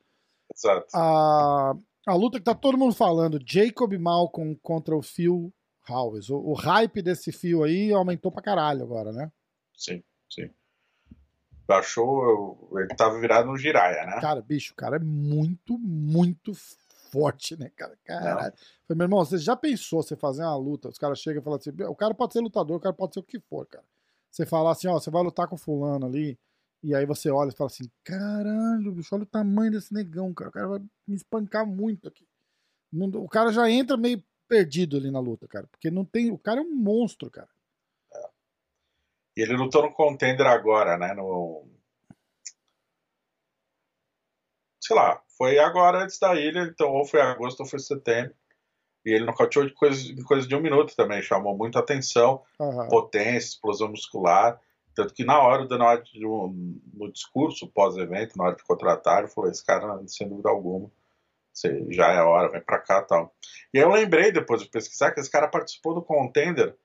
Exato. 0.53 0.87
A, 0.93 1.73
a 2.05 2.15
luta 2.15 2.37
que 2.37 2.45
tá 2.45 2.53
todo 2.53 2.77
mundo 2.77 2.93
falando, 2.93 3.39
Jacob 3.45 3.93
Malcolm 3.97 4.55
contra 4.61 4.95
o 4.95 5.01
Phil 5.01 5.53
Howes. 5.89 6.29
O, 6.29 6.37
o 6.37 6.53
hype 6.53 7.01
desse 7.01 7.31
Phil 7.31 7.63
aí 7.63 7.93
aumentou 7.93 8.31
pra 8.31 8.41
caralho 8.41 8.83
agora, 8.83 9.11
né? 9.11 9.31
Sim, 9.73 10.03
sim. 10.29 10.49
Baixou, 11.67 12.69
ele 12.77 12.88
tava 12.95 13.19
virado 13.19 13.47
no 13.47 13.58
giraia, 13.58 14.06
né? 14.06 14.21
Cara, 14.21 14.41
bicho, 14.41 14.71
o 14.71 14.75
cara 14.75 14.95
é 14.95 14.99
muito, 14.99 15.77
muito 15.77 16.53
forte, 17.12 17.58
né, 17.58 17.69
cara? 17.75 17.97
Caralho. 18.06 18.53
Falei, 18.88 18.97
meu 18.97 19.06
irmão, 19.06 19.25
você 19.25 19.38
já 19.38 19.56
pensou 19.56 20.01
você 20.01 20.15
fazer 20.15 20.43
uma 20.43 20.56
luta? 20.56 20.88
Os 20.88 20.97
caras 20.97 21.19
chegam 21.19 21.41
e 21.41 21.43
falam 21.43 21.60
assim: 21.60 21.71
o 21.84 21.95
cara 21.95 22.13
pode 22.13 22.34
ser 22.34 22.39
lutador, 22.39 22.77
o 22.77 22.80
cara 22.80 22.93
pode 22.93 23.13
ser 23.13 23.19
o 23.19 23.23
que 23.23 23.39
for, 23.39 23.65
cara. 23.65 23.84
Você 24.32 24.45
falar 24.45 24.71
assim, 24.71 24.88
ó, 24.88 24.93
você 24.93 25.10
vai 25.10 25.23
lutar 25.23 25.47
com 25.47 25.58
fulano 25.58 26.06
ali, 26.06 26.38
e 26.84 26.93
aí 26.93 27.06
você 27.06 27.30
olha 27.30 27.49
e 27.49 27.56
fala 27.56 27.69
assim: 27.69 27.89
caralho, 28.03 28.91
bicho, 28.91 29.13
olha 29.13 29.23
o 29.23 29.27
tamanho 29.27 29.71
desse 29.71 29.93
negão, 29.93 30.34
cara. 30.34 30.49
O 30.49 30.53
cara 30.53 30.67
vai 30.67 30.80
me 31.08 31.15
espancar 31.15 31.65
muito 31.65 32.08
aqui. 32.08 32.25
O 32.93 33.27
cara 33.27 33.51
já 33.51 33.69
entra 33.69 33.97
meio 33.97 34.23
perdido 34.47 34.95
ali 34.95 35.12
na 35.12 35.19
luta, 35.19 35.47
cara. 35.47 35.67
Porque 35.67 35.91
não 35.91 36.06
tem. 36.06 36.32
O 36.32 36.38
cara 36.38 36.62
é 36.62 36.63
um 36.63 36.75
monstro, 36.75 37.30
cara. 37.30 37.49
E 39.38 39.41
ele 39.43 39.56
lutou 39.56 39.84
no 39.84 39.93
contender 39.93 40.47
agora, 40.47 40.97
né? 40.97 41.13
No. 41.13 41.63
Sei 44.84 44.95
lá, 44.95 45.21
foi 45.38 45.60
agora 45.60 46.00
antes 46.04 46.17
da 46.17 46.34
ilha, 46.34 46.62
então 46.62 46.91
ou 46.91 47.06
foi 47.06 47.21
agosto 47.21 47.60
ou 47.60 47.67
foi 47.67 47.78
setembro. 47.78 48.34
E 49.06 49.12
ele 49.13 49.26
nocauteou 49.26 49.67
de 49.67 49.76
coisa, 49.76 50.12
em 50.12 50.23
coisa 50.23 50.47
de 50.47 50.56
um 50.56 50.60
minuto 50.60 50.95
também, 50.95 51.21
chamou 51.21 51.56
muita 51.56 51.78
atenção, 51.78 52.43
Aham. 52.60 52.89
potência, 52.89 53.50
explosão 53.50 53.89
muscular. 53.89 54.60
Tanto 54.95 55.13
que 55.13 55.23
na 55.23 55.39
hora, 55.39 55.65
na 55.78 55.86
hora 55.86 56.02
de, 56.02 56.26
um- 56.26 56.82
no 56.91 57.12
discurso 57.12 57.67
pós-evento, 57.67 58.36
na 58.36 58.45
hora 58.45 58.56
de 58.56 58.63
contratar, 58.63 59.19
ele 59.19 59.28
falou: 59.28 59.52
esse 59.52 59.63
cara, 59.63 60.02
sem 60.08 60.28
dúvida 60.28 60.50
alguma, 60.50 60.89
você- 61.54 61.86
já 61.91 62.08
é 62.08 62.17
a 62.17 62.26
hora, 62.28 62.50
vem 62.50 62.62
pra 62.62 62.80
cá 62.80 63.04
tal. 63.04 63.36
E 63.71 63.78
aí 63.78 63.84
eu 63.84 63.91
lembrei 63.91 64.32
depois 64.32 64.63
de 64.63 64.67
pesquisar 64.69 65.12
que 65.12 65.19
esse 65.19 65.30
cara 65.30 65.47
participou 65.47 65.93
do 65.93 66.02
contender 66.02 66.76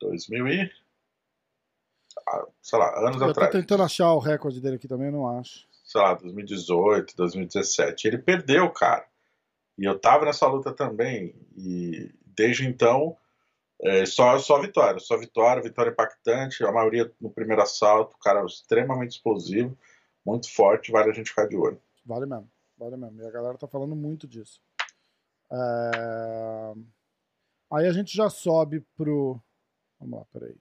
2000 0.00 0.48
e. 0.48 0.70
ah, 2.28 2.46
sei 2.62 2.78
lá, 2.78 2.98
anos 3.00 3.20
Eu 3.20 3.26
tô 3.26 3.30
atrás. 3.30 3.52
tentando 3.52 3.82
achar 3.82 4.12
o 4.12 4.18
recorde 4.18 4.60
dele 4.60 4.76
aqui 4.76 4.88
também, 4.88 5.06
eu 5.06 5.12
não 5.12 5.38
acho. 5.38 5.66
Sei 5.84 6.00
lá, 6.00 6.14
2018, 6.14 7.16
2017. 7.16 8.08
Ele 8.08 8.18
perdeu, 8.18 8.70
cara. 8.70 9.06
E 9.78 9.84
eu 9.84 9.98
tava 9.98 10.24
nessa 10.26 10.46
luta 10.46 10.72
também. 10.72 11.34
E 11.56 12.12
desde 12.26 12.66
então, 12.66 13.16
é, 13.80 14.04
só, 14.04 14.38
só 14.38 14.60
vitória. 14.60 14.98
Só 15.00 15.16
vitória, 15.16 15.62
vitória 15.62 15.90
impactante. 15.90 16.64
A 16.64 16.72
maioria 16.72 17.10
no 17.20 17.30
primeiro 17.30 17.62
assalto. 17.62 18.18
Cara 18.18 18.44
extremamente 18.44 19.12
explosivo, 19.12 19.78
muito 20.24 20.52
forte. 20.52 20.92
Vale 20.92 21.10
a 21.10 21.14
gente 21.14 21.30
ficar 21.30 21.46
de 21.46 21.56
olho. 21.56 21.80
Vale 22.04 22.26
mesmo, 22.26 22.50
vale 22.76 22.96
mesmo. 22.96 23.22
E 23.22 23.26
a 23.26 23.30
galera 23.30 23.56
tá 23.56 23.66
falando 23.66 23.96
muito 23.96 24.26
disso. 24.26 24.60
É, 25.50 26.74
Aí 27.70 27.86
a 27.86 27.92
gente 27.92 28.16
já 28.16 28.30
sobe 28.30 28.80
pro. 28.96 29.40
Vamos 30.00 30.18
lá, 30.20 30.24
peraí. 30.32 30.56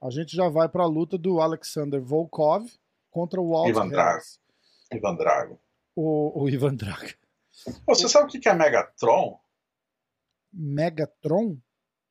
A 0.00 0.10
gente 0.10 0.34
já 0.34 0.48
vai 0.48 0.68
pra 0.68 0.84
luta 0.86 1.16
do 1.16 1.40
Alexander 1.40 2.00
Volkov 2.02 2.66
contra 3.10 3.40
o 3.40 3.50
Walt 3.50 3.68
Ivan 3.68 3.88
Drago. 3.88 4.22
Ivan 4.92 5.14
Drago. 5.16 5.60
O, 5.94 6.42
o 6.42 6.48
Ivan 6.48 6.74
Drago. 6.74 7.12
Você 7.86 8.08
sabe 8.08 8.26
o 8.36 8.40
que 8.40 8.48
é 8.48 8.54
Megatron? 8.54 9.38
Megatron? 10.52 11.58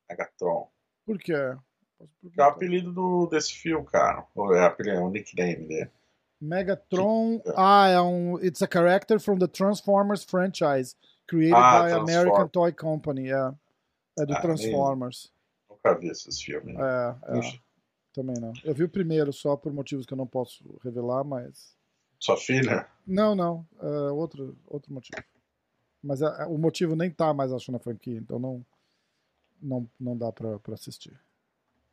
Megatron. 0.09 0.69
Por 1.05 1.17
quê? 1.17 1.33
É 1.33 2.41
o 2.41 2.43
apelido 2.43 2.91
do, 2.91 3.27
desse 3.27 3.53
filme, 3.53 3.85
cara. 3.87 4.25
Ou 4.35 4.53
é, 4.55 4.65
apelido, 4.65 4.97
é 4.97 5.01
o 5.01 5.09
nickname 5.09 5.67
dele. 5.67 5.91
Megatron. 6.39 7.41
Ah, 7.55 7.87
é 7.89 8.01
um. 8.01 8.39
It's 8.43 8.61
a 8.63 8.67
character 8.71 9.19
from 9.19 9.37
the 9.37 9.47
Transformers 9.47 10.23
franchise, 10.23 10.95
created 11.27 11.53
Ah, 11.55 11.83
by 11.83 11.89
Transform- 11.89 12.03
American 12.17 12.47
Toy 12.47 12.71
Company. 12.71 13.29
É, 13.31 13.53
é 14.19 14.25
do 14.25 14.33
Ah, 14.33 14.41
Transformers. 14.41 15.31
Nunca 15.83 15.99
vi 15.99 16.09
esses 16.09 16.41
filmes. 16.41 16.75
né? 16.75 16.81
É, 17.29 17.37
é. 17.37 17.41
Também 18.13 18.35
não. 18.39 18.51
Eu 18.63 18.73
vi 18.73 18.83
o 18.83 18.89
primeiro 18.89 19.31
só 19.31 19.55
por 19.55 19.71
motivos 19.73 20.05
que 20.05 20.13
eu 20.13 20.17
não 20.17 20.27
posso 20.27 20.77
revelar, 20.83 21.23
mas. 21.23 21.75
Sua 22.19 22.37
filha? 22.37 22.87
Não, 23.07 23.33
não. 23.35 23.65
É 23.79 24.11
outro, 24.11 24.57
outro 24.67 24.93
motivo. 24.93 25.23
Mas 26.03 26.21
é- 26.21 26.45
o 26.45 26.57
motivo 26.57 26.95
nem 26.95 27.09
tá 27.09 27.33
mais, 27.33 27.51
acho, 27.53 27.71
na 27.71 27.79
franquia, 27.79 28.17
então 28.17 28.37
não, 28.37 28.65
não, 29.61 29.89
não 29.99 30.17
dá 30.17 30.31
pra, 30.31 30.59
pra 30.59 30.73
assistir. 30.73 31.17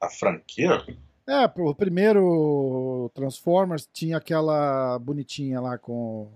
A 0.00 0.08
franquia? 0.08 0.84
É, 1.26 1.44
o 1.60 1.74
primeiro 1.74 3.10
Transformers 3.14 3.86
tinha 3.92 4.16
aquela 4.16 4.98
bonitinha 4.98 5.60
lá 5.60 5.76
com, 5.78 6.32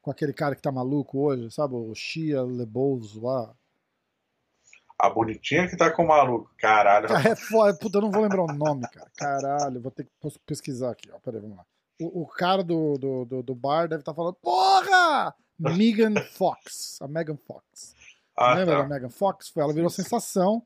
com 0.00 0.10
aquele 0.10 0.32
cara 0.32 0.54
que 0.54 0.62
tá 0.62 0.70
maluco 0.72 1.18
hoje, 1.18 1.50
sabe? 1.50 1.74
O 1.74 1.94
Shia 1.94 2.42
LeBozo 2.42 3.20
lá. 3.22 3.54
A 4.98 5.10
bonitinha 5.10 5.68
que 5.68 5.76
tá 5.76 5.90
com 5.90 6.04
o 6.04 6.08
maluco. 6.08 6.50
Caralho. 6.58 7.06
É 7.12 7.34
foda, 7.36 7.76
puta, 7.78 7.98
eu 7.98 8.02
não 8.02 8.10
vou 8.10 8.22
lembrar 8.22 8.42
o 8.42 8.52
nome, 8.52 8.82
cara. 8.88 9.10
Caralho, 9.16 9.80
vou 9.80 9.90
ter 9.90 10.04
que 10.04 10.10
pesquisar 10.46 10.92
aqui, 10.92 11.10
ó. 11.12 11.18
Peraí, 11.18 11.40
vamos 11.40 11.56
lá. 11.56 11.66
O, 12.00 12.22
o 12.22 12.26
cara 12.26 12.62
do, 12.62 12.96
do, 12.98 13.24
do, 13.24 13.42
do 13.42 13.54
bar 13.54 13.88
deve 13.88 14.00
estar 14.02 14.14
falando, 14.14 14.34
porra! 14.34 15.34
Megan 15.58 16.14
Fox, 16.34 16.98
a 17.00 17.08
Megan 17.08 17.36
Fox. 17.36 17.94
Ah, 18.36 18.54
Lembra 18.54 18.76
tá. 18.76 18.82
da 18.82 18.88
Megan 18.88 19.10
Fox? 19.10 19.48
Foi, 19.48 19.62
ela 19.62 19.72
virou 19.72 19.90
sensação 19.90 20.62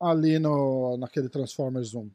ali 0.00 0.38
no, 0.38 0.96
naquele 0.98 1.28
Transformers 1.28 1.94
1. 1.94 2.10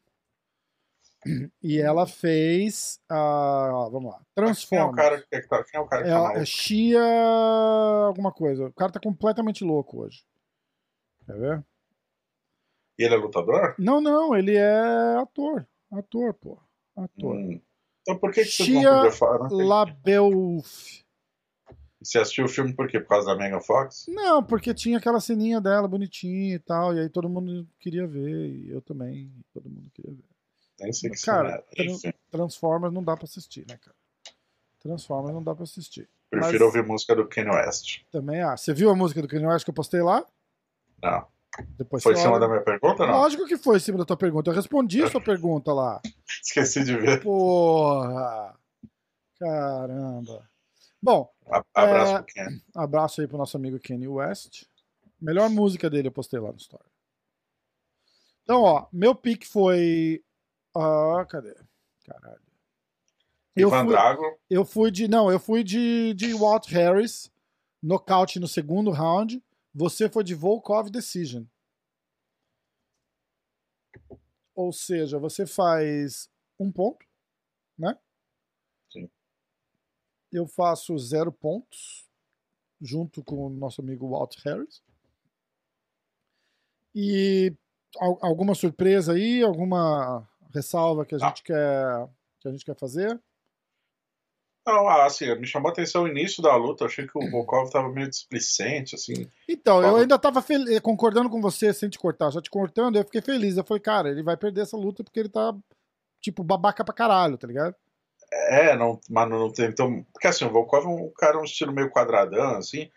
E 1.62 1.80
ela 1.80 2.06
fez. 2.06 3.00
ah, 3.08 3.88
vamos 3.90 4.12
lá. 4.12 4.20
Quem 4.68 4.78
é 4.78 4.84
o 4.84 4.92
cara 4.92 5.20
que, 5.20 5.40
tá, 5.48 5.64
quem 5.64 5.80
é 5.80 5.82
o 5.82 5.86
cara 5.86 6.02
que 6.04 6.08
É, 6.08 6.12
tá 6.12 6.40
é? 6.40 6.44
Shia. 6.44 7.02
alguma 8.06 8.30
coisa. 8.30 8.66
O 8.66 8.72
cara 8.72 8.92
tá 8.92 9.00
completamente 9.00 9.64
louco 9.64 10.02
hoje. 10.02 10.24
Quer 11.26 11.38
ver? 11.38 11.64
E 12.98 13.04
ele 13.04 13.14
é 13.14 13.18
lutador? 13.18 13.74
Não, 13.78 14.00
não, 14.00 14.34
ele 14.34 14.56
é 14.56 15.16
ator. 15.20 15.66
Ator, 15.92 16.32
pô. 16.34 16.58
Ator. 16.96 17.36
Hum. 17.36 17.60
Então 18.02 18.18
por 18.18 18.32
que, 18.32 18.42
que 18.44 18.50
vocês 18.50 18.68
Shia 18.68 19.02
não 19.02 19.10
falar? 19.10 19.50
Labeouf. 19.50 21.04
Você 22.00 22.18
assistiu 22.18 22.44
o 22.44 22.48
filme 22.48 22.72
por 22.72 22.88
quê? 22.88 23.00
Por 23.00 23.08
causa 23.08 23.26
da 23.26 23.36
Megan 23.36 23.60
Fox? 23.60 24.06
Não, 24.08 24.42
porque 24.42 24.72
tinha 24.72 24.98
aquela 24.98 25.18
ceninha 25.18 25.60
dela 25.60 25.88
bonitinha 25.88 26.54
e 26.54 26.58
tal, 26.58 26.94
e 26.94 27.00
aí 27.00 27.08
todo 27.08 27.28
mundo 27.28 27.66
queria 27.80 28.06
ver, 28.06 28.48
e 28.48 28.70
eu 28.70 28.80
também, 28.80 29.32
todo 29.52 29.68
mundo 29.68 29.90
queria 29.92 30.12
ver. 30.12 30.24
Nem 30.78 30.92
sei 30.92 31.10
que 31.10 31.20
Cara, 31.22 31.64
é. 31.76 31.84
Enfim, 31.84 32.12
Transformers 32.30 32.92
não 32.92 33.02
dá 33.02 33.16
pra 33.16 33.24
assistir, 33.24 33.66
né, 33.68 33.76
cara? 33.78 33.96
Transformers 34.78 35.34
não 35.34 35.42
dá 35.42 35.54
pra 35.54 35.64
assistir. 35.64 36.08
prefiro 36.30 36.52
mas- 36.52 36.76
ouvir 36.76 36.86
música 36.86 37.16
do 37.16 37.26
Kanye 37.26 37.50
West. 37.50 38.02
Também, 38.12 38.40
ah, 38.40 38.56
você 38.56 38.72
viu 38.72 38.90
a 38.90 38.94
música 38.94 39.20
do 39.20 39.26
Kanye 39.26 39.46
West 39.46 39.64
que 39.64 39.70
eu 39.70 39.74
postei 39.74 40.02
lá? 40.02 40.24
Não. 41.02 41.26
Depois 41.78 42.02
Foi 42.02 42.12
em 42.12 42.16
cima 42.16 42.32
olha. 42.32 42.40
da 42.40 42.48
minha 42.48 42.62
pergunta 42.62 43.02
ou 43.02 43.08
não? 43.08 43.18
Lógico 43.18 43.46
que 43.46 43.56
foi 43.56 43.76
em 43.78 43.80
cima 43.80 43.96
da 43.98 44.04
tua 44.04 44.16
pergunta. 44.16 44.50
Eu 44.50 44.54
respondi 44.54 45.02
a 45.02 45.10
sua 45.10 45.20
pergunta 45.24 45.72
lá. 45.72 46.00
Esqueci 46.42 46.84
de 46.84 46.96
ver. 46.96 47.22
Porra! 47.22 48.54
Caramba. 49.38 50.48
Bom, 51.02 51.30
A- 51.50 51.62
Abraço 51.74 52.12
É, 52.12 52.16
pro 52.22 52.26
Ken. 52.26 52.60
abraço 52.74 53.20
aí 53.20 53.26
pro 53.28 53.38
nosso 53.38 53.56
amigo 53.56 53.78
Kanye 53.80 54.08
West. 54.08 54.64
Melhor 55.20 55.48
música 55.48 55.88
dele 55.88 56.08
eu 56.08 56.12
postei 56.12 56.38
lá 56.40 56.50
no 56.52 56.58
story. 56.58 56.84
Então, 58.42 58.62
ó, 58.62 58.86
meu 58.92 59.14
pick 59.14 59.44
foi. 59.46 60.22
Ah, 60.76 61.24
cadê? 61.28 61.54
Caralho. 62.06 62.40
Eu 63.54 63.68
Ivan 63.68 63.84
fui, 63.84 63.92
Drago. 63.92 64.22
eu 64.50 64.64
fui 64.64 64.90
de. 64.90 65.08
Não, 65.08 65.30
eu 65.30 65.40
fui 65.40 65.64
de, 65.64 66.12
de 66.14 66.34
Walt 66.34 66.68
Harris, 66.68 67.30
nocaute 67.82 68.38
no 68.38 68.46
segundo 68.46 68.90
round. 68.90 69.42
Você 69.78 70.08
foi 70.08 70.24
de 70.24 70.34
Volkov 70.34 70.88
Decision. 70.88 71.44
Ou 74.54 74.72
seja, 74.72 75.18
você 75.18 75.46
faz 75.46 76.30
um 76.58 76.72
ponto, 76.72 77.04
né? 77.78 77.94
Sim. 78.90 79.10
Eu 80.32 80.46
faço 80.46 80.96
zero 80.96 81.30
pontos, 81.30 82.08
junto 82.80 83.22
com 83.22 83.48
o 83.48 83.50
nosso 83.50 83.82
amigo 83.82 84.08
Walt 84.08 84.36
Harris. 84.42 84.82
E 86.94 87.54
al- 87.98 88.18
alguma 88.22 88.54
surpresa 88.54 89.12
aí, 89.12 89.42
alguma 89.42 90.26
ressalva 90.54 91.04
que 91.04 91.14
a 91.14 91.18
Não. 91.18 91.28
gente 91.28 91.42
quer 91.42 92.08
que 92.40 92.48
a 92.48 92.50
gente 92.50 92.64
quer 92.64 92.78
fazer? 92.78 93.20
Não, 94.66 94.88
assim, 94.88 95.32
me 95.36 95.46
chamou 95.46 95.68
a 95.68 95.72
atenção 95.72 96.02
o 96.02 96.08
início 96.08 96.42
da 96.42 96.56
luta. 96.56 96.82
Eu 96.84 96.88
achei 96.88 97.06
que 97.06 97.16
o 97.16 97.30
Volkov 97.30 97.70
tava 97.70 97.88
meio 97.88 98.10
displicente, 98.10 98.96
assim. 98.96 99.30
Então, 99.48 99.80
eu 99.86 99.96
ainda 99.96 100.18
tava 100.18 100.42
fel- 100.42 100.66
eh, 100.68 100.80
concordando 100.80 101.30
com 101.30 101.40
você, 101.40 101.72
sem 101.72 101.88
te 101.88 101.98
cortar, 101.98 102.30
já 102.32 102.42
te 102.42 102.50
cortando, 102.50 102.96
eu 102.96 103.04
fiquei 103.04 103.20
feliz. 103.22 103.56
Eu 103.56 103.64
falei, 103.64 103.80
cara, 103.80 104.08
ele 104.08 104.24
vai 104.24 104.36
perder 104.36 104.62
essa 104.62 104.76
luta 104.76 105.04
porque 105.04 105.20
ele 105.20 105.28
tá, 105.28 105.54
tipo, 106.20 106.42
babaca 106.42 106.84
pra 106.84 106.92
caralho, 106.94 107.38
tá 107.38 107.46
ligado? 107.46 107.76
É, 108.32 108.76
não, 108.76 108.98
mas 109.08 109.28
não 109.30 109.52
tem. 109.52 109.66
Então, 109.66 110.04
porque 110.12 110.26
assim, 110.26 110.44
o 110.44 110.50
Volkov 110.50 110.84
é 110.84 110.88
um 110.88 111.12
cara, 111.16 111.38
um 111.38 111.44
estilo 111.44 111.72
meio 111.72 111.90
quadradão, 111.90 112.56
assim. 112.56 112.90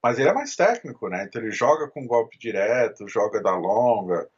Mas 0.00 0.20
ele 0.20 0.28
é 0.28 0.32
mais 0.32 0.54
técnico, 0.54 1.08
né? 1.08 1.24
Então 1.24 1.42
ele 1.42 1.50
joga 1.50 1.88
com 1.88 2.06
golpe 2.06 2.38
direto, 2.38 3.08
joga 3.08 3.42
da 3.42 3.56
longa, 3.56 4.28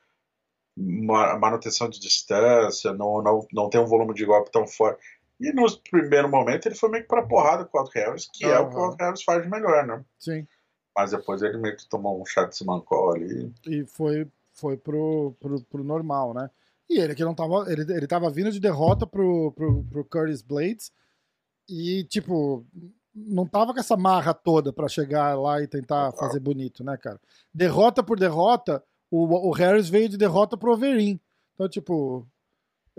ma- 0.74 1.38
manutenção 1.38 1.90
de 1.90 2.00
distância, 2.00 2.94
não, 2.94 3.20
não, 3.22 3.46
não 3.52 3.68
tem 3.68 3.78
um 3.78 3.86
volume 3.86 4.14
de 4.14 4.24
golpe 4.24 4.50
tão 4.50 4.66
forte. 4.66 5.02
E 5.40 5.52
no 5.52 5.64
primeiro 5.90 6.28
momento 6.28 6.66
ele 6.66 6.74
foi 6.74 6.90
meio 6.90 7.02
que 7.02 7.08
pra 7.08 7.26
porrada 7.26 7.64
com 7.64 7.78
o 7.78 7.88
Harris, 7.94 8.28
que 8.32 8.44
é 8.44 8.58
o 8.58 8.68
que 8.68 8.76
o 8.76 8.94
Harris 8.96 9.22
faz 9.22 9.42
de 9.42 9.48
melhor, 9.48 9.86
né? 9.86 10.04
Sim. 10.18 10.46
Mas 10.94 11.12
depois 11.12 11.40
ele 11.40 11.56
meio 11.56 11.76
que 11.76 11.88
tomou 11.88 12.20
um 12.20 12.26
chá 12.26 12.44
de 12.44 12.54
simancol 12.54 13.14
ali. 13.14 13.50
E 13.66 13.86
foi, 13.86 14.28
foi 14.52 14.76
pro, 14.76 15.34
pro, 15.40 15.62
pro 15.62 15.84
normal, 15.84 16.34
né? 16.34 16.50
E 16.90 17.00
ele 17.00 17.14
que 17.14 17.24
não 17.24 17.34
tava. 17.34 17.72
Ele, 17.72 17.82
ele 17.92 18.06
tava 18.06 18.28
vindo 18.28 18.50
de 18.50 18.60
derrota 18.60 19.06
pro, 19.06 19.52
pro, 19.52 19.84
pro 19.84 20.04
Curtis 20.04 20.42
Blades. 20.42 20.92
E, 21.68 22.04
tipo, 22.04 22.66
não 23.14 23.46
tava 23.46 23.72
com 23.72 23.78
essa 23.78 23.96
marra 23.96 24.34
toda 24.34 24.72
pra 24.72 24.88
chegar 24.88 25.38
lá 25.38 25.62
e 25.62 25.68
tentar 25.68 26.12
fazer 26.12 26.40
bonito, 26.40 26.82
né, 26.82 26.96
cara? 26.96 27.20
Derrota 27.54 28.02
por 28.02 28.18
derrota, 28.18 28.82
o, 29.08 29.48
o 29.48 29.52
Harris 29.52 29.88
veio 29.88 30.08
de 30.08 30.18
derrota 30.18 30.56
pro 30.56 30.72
Overeem. 30.72 31.20
Então, 31.54 31.68
tipo, 31.68 32.26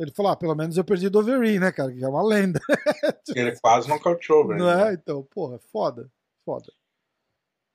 ele 0.02 0.12
falou: 0.12 0.32
ah, 0.32 0.36
pelo 0.36 0.56
menos 0.56 0.78
eu 0.78 0.84
perdi 0.84 1.10
do 1.10 1.20
Overeem, 1.20 1.60
né, 1.60 1.72
cara? 1.72 1.92
Que 1.92 2.04
é 2.04 2.08
uma 2.08 2.24
lenda. 2.24 2.60
Ele 3.36 3.56
quase 3.60 3.88
nocauteou, 3.88 4.48
velho. 4.48 4.60
Não 4.60 4.70
é? 4.70 4.94
Então, 4.94 5.24
porra, 5.24 5.60
foda. 5.72 6.10
Foda. 6.46 6.72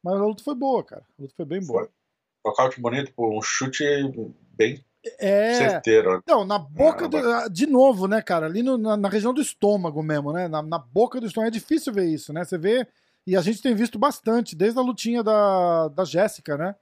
Mas 0.02 0.14
a 0.14 0.24
luta 0.24 0.42
foi 0.42 0.54
boa, 0.54 0.84
cara. 0.84 1.02
A 1.18 1.22
luta 1.22 1.34
foi 1.36 1.44
bem 1.44 1.64
boa. 1.64 1.82
Foi. 1.82 1.90
Nocaute 2.44 2.80
bonito, 2.80 3.12
pô, 3.14 3.36
um 3.36 3.42
chute 3.42 3.84
bem 4.56 4.84
É. 5.18 5.54
certeiro. 5.54 6.22
Não, 6.26 6.44
na 6.44 6.58
boca 6.58 7.08
do, 7.08 7.20
Caramba. 7.20 7.50
De 7.50 7.66
novo, 7.66 8.06
né, 8.06 8.22
cara? 8.22 8.46
Ali 8.46 8.62
no- 8.62 8.78
na, 8.78 8.96
na 8.96 9.08
região 9.08 9.34
do 9.34 9.40
estômago 9.40 10.02
mesmo, 10.02 10.32
né? 10.32 10.46
Na, 10.48 10.62
na 10.62 10.78
boca 10.78 11.20
do 11.20 11.26
estômago. 11.26 11.48
É 11.48 11.58
difícil 11.58 11.92
ver 11.92 12.06
isso, 12.06 12.32
né? 12.32 12.44
Você 12.44 12.56
vê. 12.58 12.86
E 13.26 13.36
a 13.36 13.40
gente 13.40 13.60
tem 13.60 13.74
visto 13.74 13.98
bastante, 13.98 14.54
desde 14.54 14.78
a 14.78 14.82
lutinha 14.82 15.22
da, 15.24 15.88
da 15.88 16.04
Jéssica, 16.04 16.56
né? 16.56 16.76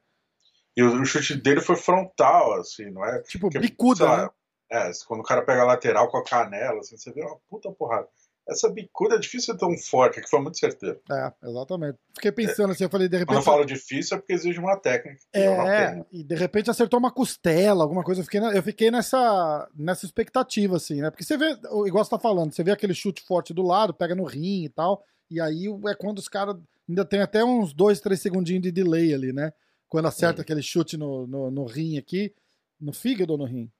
E 0.76 0.82
o, 0.82 1.00
o 1.00 1.04
chute 1.06 1.34
dele 1.36 1.62
foi 1.62 1.76
frontal, 1.76 2.54
assim, 2.60 2.90
não 2.90 3.02
é? 3.04 3.22
Tipo, 3.22 3.46
Porque, 3.48 3.58
bicuda, 3.60 4.04
lá, 4.04 4.22
né? 4.24 4.30
É, 4.70 4.90
quando 5.06 5.20
o 5.20 5.24
cara 5.24 5.42
pega 5.42 5.62
a 5.62 5.66
lateral 5.66 6.08
com 6.08 6.16
a 6.18 6.24
canela, 6.24 6.78
assim, 6.80 6.96
você 6.96 7.12
vê 7.12 7.22
uma 7.22 7.38
puta 7.48 7.70
porrada. 7.72 8.08
Essa 8.46 8.68
bicuda 8.68 9.14
é 9.14 9.18
difícil 9.18 9.54
ser 9.54 9.58
tão 9.58 9.74
forte, 9.78 10.20
que 10.20 10.28
foi 10.28 10.38
muito 10.40 10.58
certeiro. 10.58 11.00
É, 11.10 11.32
exatamente. 11.48 11.98
Fiquei 12.14 12.30
pensando 12.30 12.72
assim, 12.72 12.84
eu 12.84 12.90
falei, 12.90 13.08
de 13.08 13.16
Quando 13.16 13.20
repente. 13.20 13.36
eu 13.38 13.42
falo 13.42 13.64
difícil 13.64 14.16
é 14.16 14.20
porque 14.20 14.34
exige 14.34 14.58
uma 14.58 14.76
técnica 14.76 15.18
É, 15.32 16.04
e 16.12 16.22
de 16.22 16.34
repente 16.34 16.70
acertou 16.70 16.98
uma 16.98 17.10
costela, 17.10 17.82
alguma 17.84 18.02
coisa. 18.04 18.20
Eu 18.20 18.24
fiquei, 18.24 18.40
eu 18.40 18.62
fiquei 18.62 18.90
nessa, 18.90 19.66
nessa 19.74 20.04
expectativa, 20.04 20.76
assim, 20.76 21.00
né? 21.00 21.10
Porque 21.10 21.24
você 21.24 21.38
vê, 21.38 21.52
igual 21.86 22.04
você 22.04 22.10
tá 22.10 22.18
falando, 22.18 22.52
você 22.52 22.62
vê 22.62 22.70
aquele 22.70 22.92
chute 22.92 23.22
forte 23.22 23.54
do 23.54 23.62
lado, 23.62 23.94
pega 23.94 24.14
no 24.14 24.24
rim 24.24 24.64
e 24.64 24.68
tal, 24.68 25.02
e 25.30 25.40
aí 25.40 25.64
é 25.88 25.94
quando 25.94 26.18
os 26.18 26.28
caras 26.28 26.54
ainda 26.86 27.02
tem 27.04 27.22
até 27.22 27.42
uns 27.42 27.72
dois, 27.72 27.98
três 27.98 28.20
segundinhos 28.20 28.62
de 28.62 28.70
delay 28.70 29.14
ali, 29.14 29.32
né? 29.32 29.54
Quando 29.88 30.06
acerta 30.08 30.40
Hum. 30.40 30.42
aquele 30.42 30.60
chute 30.60 30.98
no, 30.98 31.26
no, 31.26 31.50
no 31.50 31.64
rim 31.64 31.96
aqui, 31.96 32.34
no 32.78 32.92
fígado 32.92 33.32
ou 33.32 33.38
no 33.38 33.46
rim? 33.46 33.70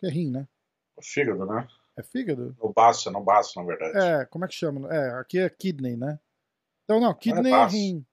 Que 0.00 0.06
é 0.06 0.10
rim, 0.10 0.30
né? 0.30 0.48
O 0.96 1.02
fígado, 1.02 1.46
né? 1.46 1.68
É 1.96 2.02
fígado? 2.02 2.56
No 2.62 2.72
baço, 2.72 3.10
no 3.10 3.20
baço, 3.22 3.58
na 3.58 3.64
verdade. 3.66 3.98
É, 3.98 4.24
como 4.26 4.44
é 4.44 4.48
que 4.48 4.54
chama? 4.54 4.92
É, 4.92 5.10
aqui 5.20 5.38
é 5.38 5.48
kidney, 5.50 5.96
né? 5.96 6.18
Então, 6.84 6.98
não, 7.00 7.14
kidney 7.14 7.52
é, 7.52 7.56
baço. 7.56 7.76
rim. 7.76 8.06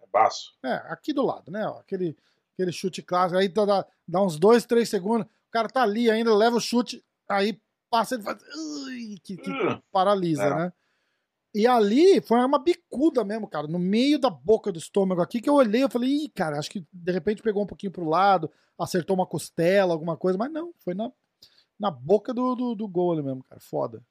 É 0.00 0.06
baço. 0.06 0.56
É, 0.64 0.74
aqui 0.92 1.12
do 1.12 1.24
lado, 1.24 1.50
né? 1.50 1.66
ó, 1.66 1.78
aquele, 1.80 2.16
aquele 2.54 2.72
chute 2.72 3.02
clássico. 3.02 3.38
Aí 3.38 3.48
dá, 3.48 3.86
dá 4.06 4.22
uns 4.22 4.38
dois, 4.38 4.64
três 4.64 4.88
segundos, 4.88 5.26
o 5.26 5.50
cara 5.50 5.68
tá 5.68 5.82
ali 5.82 6.10
ainda, 6.10 6.34
leva 6.34 6.56
o 6.56 6.60
chute, 6.60 7.04
aí 7.28 7.60
passa, 7.90 8.14
ele 8.14 8.22
faz. 8.22 8.38
Ui, 8.86 9.18
que, 9.22 9.36
que 9.36 9.50
Uh, 9.50 9.82
paralisa, 9.92 10.44
É. 10.44 10.54
né? 10.54 10.72
E 11.56 11.68
ali 11.68 12.20
foi 12.20 12.38
uma 12.38 12.58
bicuda 12.58 13.22
mesmo, 13.22 13.46
cara, 13.46 13.68
no 13.68 13.78
meio 13.78 14.18
da 14.18 14.28
boca 14.28 14.72
do 14.72 14.78
estômago 14.78 15.22
aqui, 15.22 15.40
que 15.40 15.48
eu 15.48 15.54
olhei, 15.54 15.84
eu 15.84 15.88
falei, 15.88 16.10
ih, 16.10 16.28
cara, 16.28 16.58
acho 16.58 16.68
que 16.68 16.84
de 16.92 17.12
repente 17.12 17.42
pegou 17.42 17.62
um 17.62 17.66
pouquinho 17.66 17.92
pro 17.92 18.08
lado, 18.08 18.50
acertou 18.76 19.14
uma 19.14 19.24
costela, 19.24 19.92
alguma 19.92 20.16
coisa, 20.16 20.36
mas 20.36 20.50
não, 20.50 20.74
foi 20.80 20.94
na, 20.94 21.12
na 21.78 21.90
boca 21.90 22.32
do, 22.32 22.54
do, 22.54 22.74
do 22.74 22.88
gol 22.88 23.12
ali 23.12 23.22
mesmo, 23.22 23.42
cara, 23.44 23.60
foda. 23.60 24.02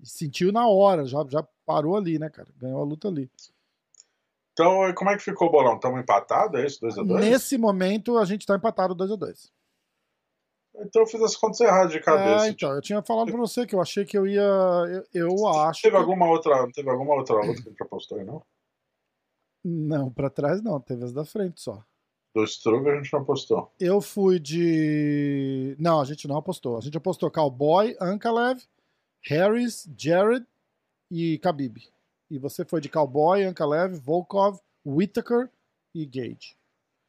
E 0.00 0.06
sentiu 0.08 0.52
na 0.52 0.68
hora, 0.68 1.04
já, 1.06 1.24
já 1.28 1.46
parou 1.64 1.96
ali, 1.96 2.18
né, 2.18 2.28
cara, 2.28 2.48
ganhou 2.56 2.80
a 2.80 2.84
luta 2.84 3.08
ali. 3.08 3.30
Então, 4.52 4.92
como 4.94 5.10
é 5.10 5.16
que 5.16 5.22
ficou 5.22 5.48
o 5.48 5.50
bolão? 5.50 5.74
Estamos 5.74 6.00
empatados, 6.00 6.58
é 6.60 6.66
isso? 6.66 6.80
2x2? 6.80 7.20
Nesse 7.20 7.58
momento, 7.58 8.16
a 8.18 8.24
gente 8.24 8.46
tá 8.46 8.56
empatado 8.56 8.94
2 8.94 9.10
a 9.10 9.16
2 9.16 9.52
Então 10.76 11.02
eu 11.02 11.06
fiz 11.06 11.20
as 11.22 11.36
contas 11.36 11.60
erradas 11.60 11.92
de 11.92 12.00
cabeça. 12.00 12.46
É, 12.46 12.48
então, 12.48 12.72
eu 12.72 12.80
tinha 12.80 13.02
falado 13.02 13.28
pra 13.30 13.36
você 13.38 13.66
que 13.66 13.74
eu 13.74 13.80
achei 13.82 14.04
que 14.06 14.16
eu 14.16 14.26
ia. 14.26 14.40
Eu, 14.40 15.04
eu 15.12 15.46
acho. 15.48 15.82
Teve 15.82 15.94
que- 15.96 16.00
alguma 16.00 16.26
outra, 16.28 16.66
teve 16.72 16.88
alguma 16.88 17.14
outra 17.14 17.36
luta 17.36 17.62
que 17.62 17.68
a 17.68 17.70
gente 17.70 17.82
apostou 17.82 18.18
aí, 18.18 18.24
não? 18.24 18.42
Não, 19.64 20.10
pra 20.10 20.30
trás 20.30 20.62
não, 20.62 20.80
teve 20.80 21.04
as 21.04 21.12
da 21.12 21.24
frente 21.24 21.60
só. 21.60 21.82
Do 22.36 22.44
Struve 22.44 22.90
a 22.90 22.96
gente 22.96 23.10
não 23.14 23.20
apostou. 23.20 23.72
Eu 23.80 23.98
fui 23.98 24.38
de. 24.38 25.74
Não, 25.78 26.02
a 26.02 26.04
gente 26.04 26.28
não 26.28 26.36
apostou. 26.36 26.76
A 26.76 26.82
gente 26.82 26.94
apostou 26.94 27.30
Cowboy, 27.30 27.96
Ankalev, 27.98 28.62
Harris, 29.22 29.88
Jared 29.96 30.44
e 31.10 31.38
Khabib. 31.38 31.78
E 32.30 32.38
você 32.38 32.62
foi 32.62 32.82
de 32.82 32.90
Cowboy, 32.90 33.42
Ankalev, 33.42 33.94
Volkov, 33.94 34.58
Whittaker 34.84 35.50
e 35.94 36.04
Gage. 36.04 36.58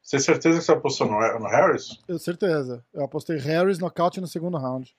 Você 0.02 0.16
tem 0.16 0.20
certeza 0.22 0.60
que 0.60 0.64
você 0.64 0.72
apostou 0.72 1.08
no, 1.08 1.20
no 1.40 1.48
Harris? 1.48 2.02
Eu 2.08 2.18
certeza. 2.18 2.82
Eu 2.94 3.04
apostei 3.04 3.38
Harris 3.38 3.80
nocaute 3.80 4.22
no 4.22 4.28
segundo 4.28 4.58
round. 4.58 4.96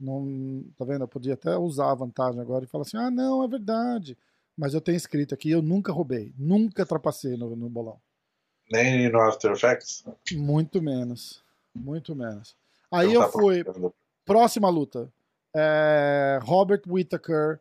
Não, 0.00 0.64
tá 0.74 0.86
vendo? 0.86 1.02
Eu 1.04 1.08
podia 1.08 1.34
até 1.34 1.54
usar 1.58 1.90
a 1.90 1.94
vantagem 1.94 2.40
agora 2.40 2.64
e 2.64 2.66
falar 2.66 2.84
assim: 2.86 2.96
ah, 2.96 3.10
não, 3.10 3.44
é 3.44 3.48
verdade. 3.48 4.16
Mas 4.56 4.72
eu 4.72 4.80
tenho 4.80 4.96
escrito 4.96 5.34
aqui, 5.34 5.50
eu 5.50 5.60
nunca 5.60 5.92
roubei, 5.92 6.32
nunca 6.38 6.86
trapacei 6.86 7.36
no, 7.36 7.54
no 7.54 7.68
bolão. 7.68 8.00
Nem 8.70 9.10
no 9.10 9.20
After 9.20 9.52
Effects? 9.52 10.04
Muito 10.32 10.80
menos. 10.80 11.42
Muito 11.74 12.14
menos. 12.14 12.56
Aí 12.90 13.08
Então 13.08 13.22
eu 13.22 13.30
tá 13.30 13.32
fui. 13.32 13.64
Próxima 14.24 14.68
luta. 14.68 15.12
É, 15.54 16.38
Robert 16.42 16.82
Whittaker 16.86 17.60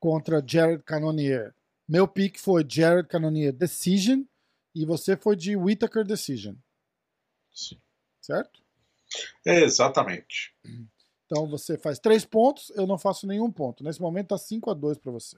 contra 0.00 0.42
Jared 0.44 0.82
Cannonier. 0.82 1.54
Meu 1.88 2.08
pick 2.08 2.38
foi 2.38 2.64
Jared 2.68 3.08
Cannonier 3.08 3.52
Decision 3.52 4.22
e 4.74 4.84
você 4.84 5.16
foi 5.16 5.36
de 5.36 5.56
Whittaker 5.56 6.04
Decision, 6.04 6.54
Sim. 7.52 7.80
certo? 8.20 8.62
Exatamente. 9.44 10.54
Então 11.26 11.48
você 11.48 11.76
faz 11.76 11.98
três 11.98 12.24
pontos, 12.24 12.70
eu 12.76 12.86
não 12.86 12.96
faço 12.98 13.26
nenhum 13.26 13.50
ponto. 13.50 13.82
Nesse 13.84 14.00
momento 14.00 14.28
tá 14.28 14.38
5 14.38 14.70
a 14.70 14.74
2 14.74 14.98
para 14.98 15.12
você. 15.12 15.36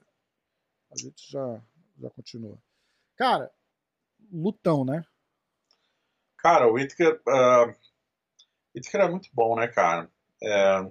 A 0.91 0.97
gente 0.97 1.31
já, 1.31 1.61
já 1.99 2.11
continua. 2.11 2.59
Cara, 3.17 3.51
lutão, 4.33 4.85
né? 4.85 5.05
Cara, 6.39 6.67
o 6.67 6.75
Whittaker. 6.75 7.21
Uh, 7.29 7.75
Whittaker 8.75 9.01
é 9.03 9.09
muito 9.11 9.29
bom, 9.33 9.55
né, 9.55 9.69
cara? 9.69 10.09
É, 10.43 10.87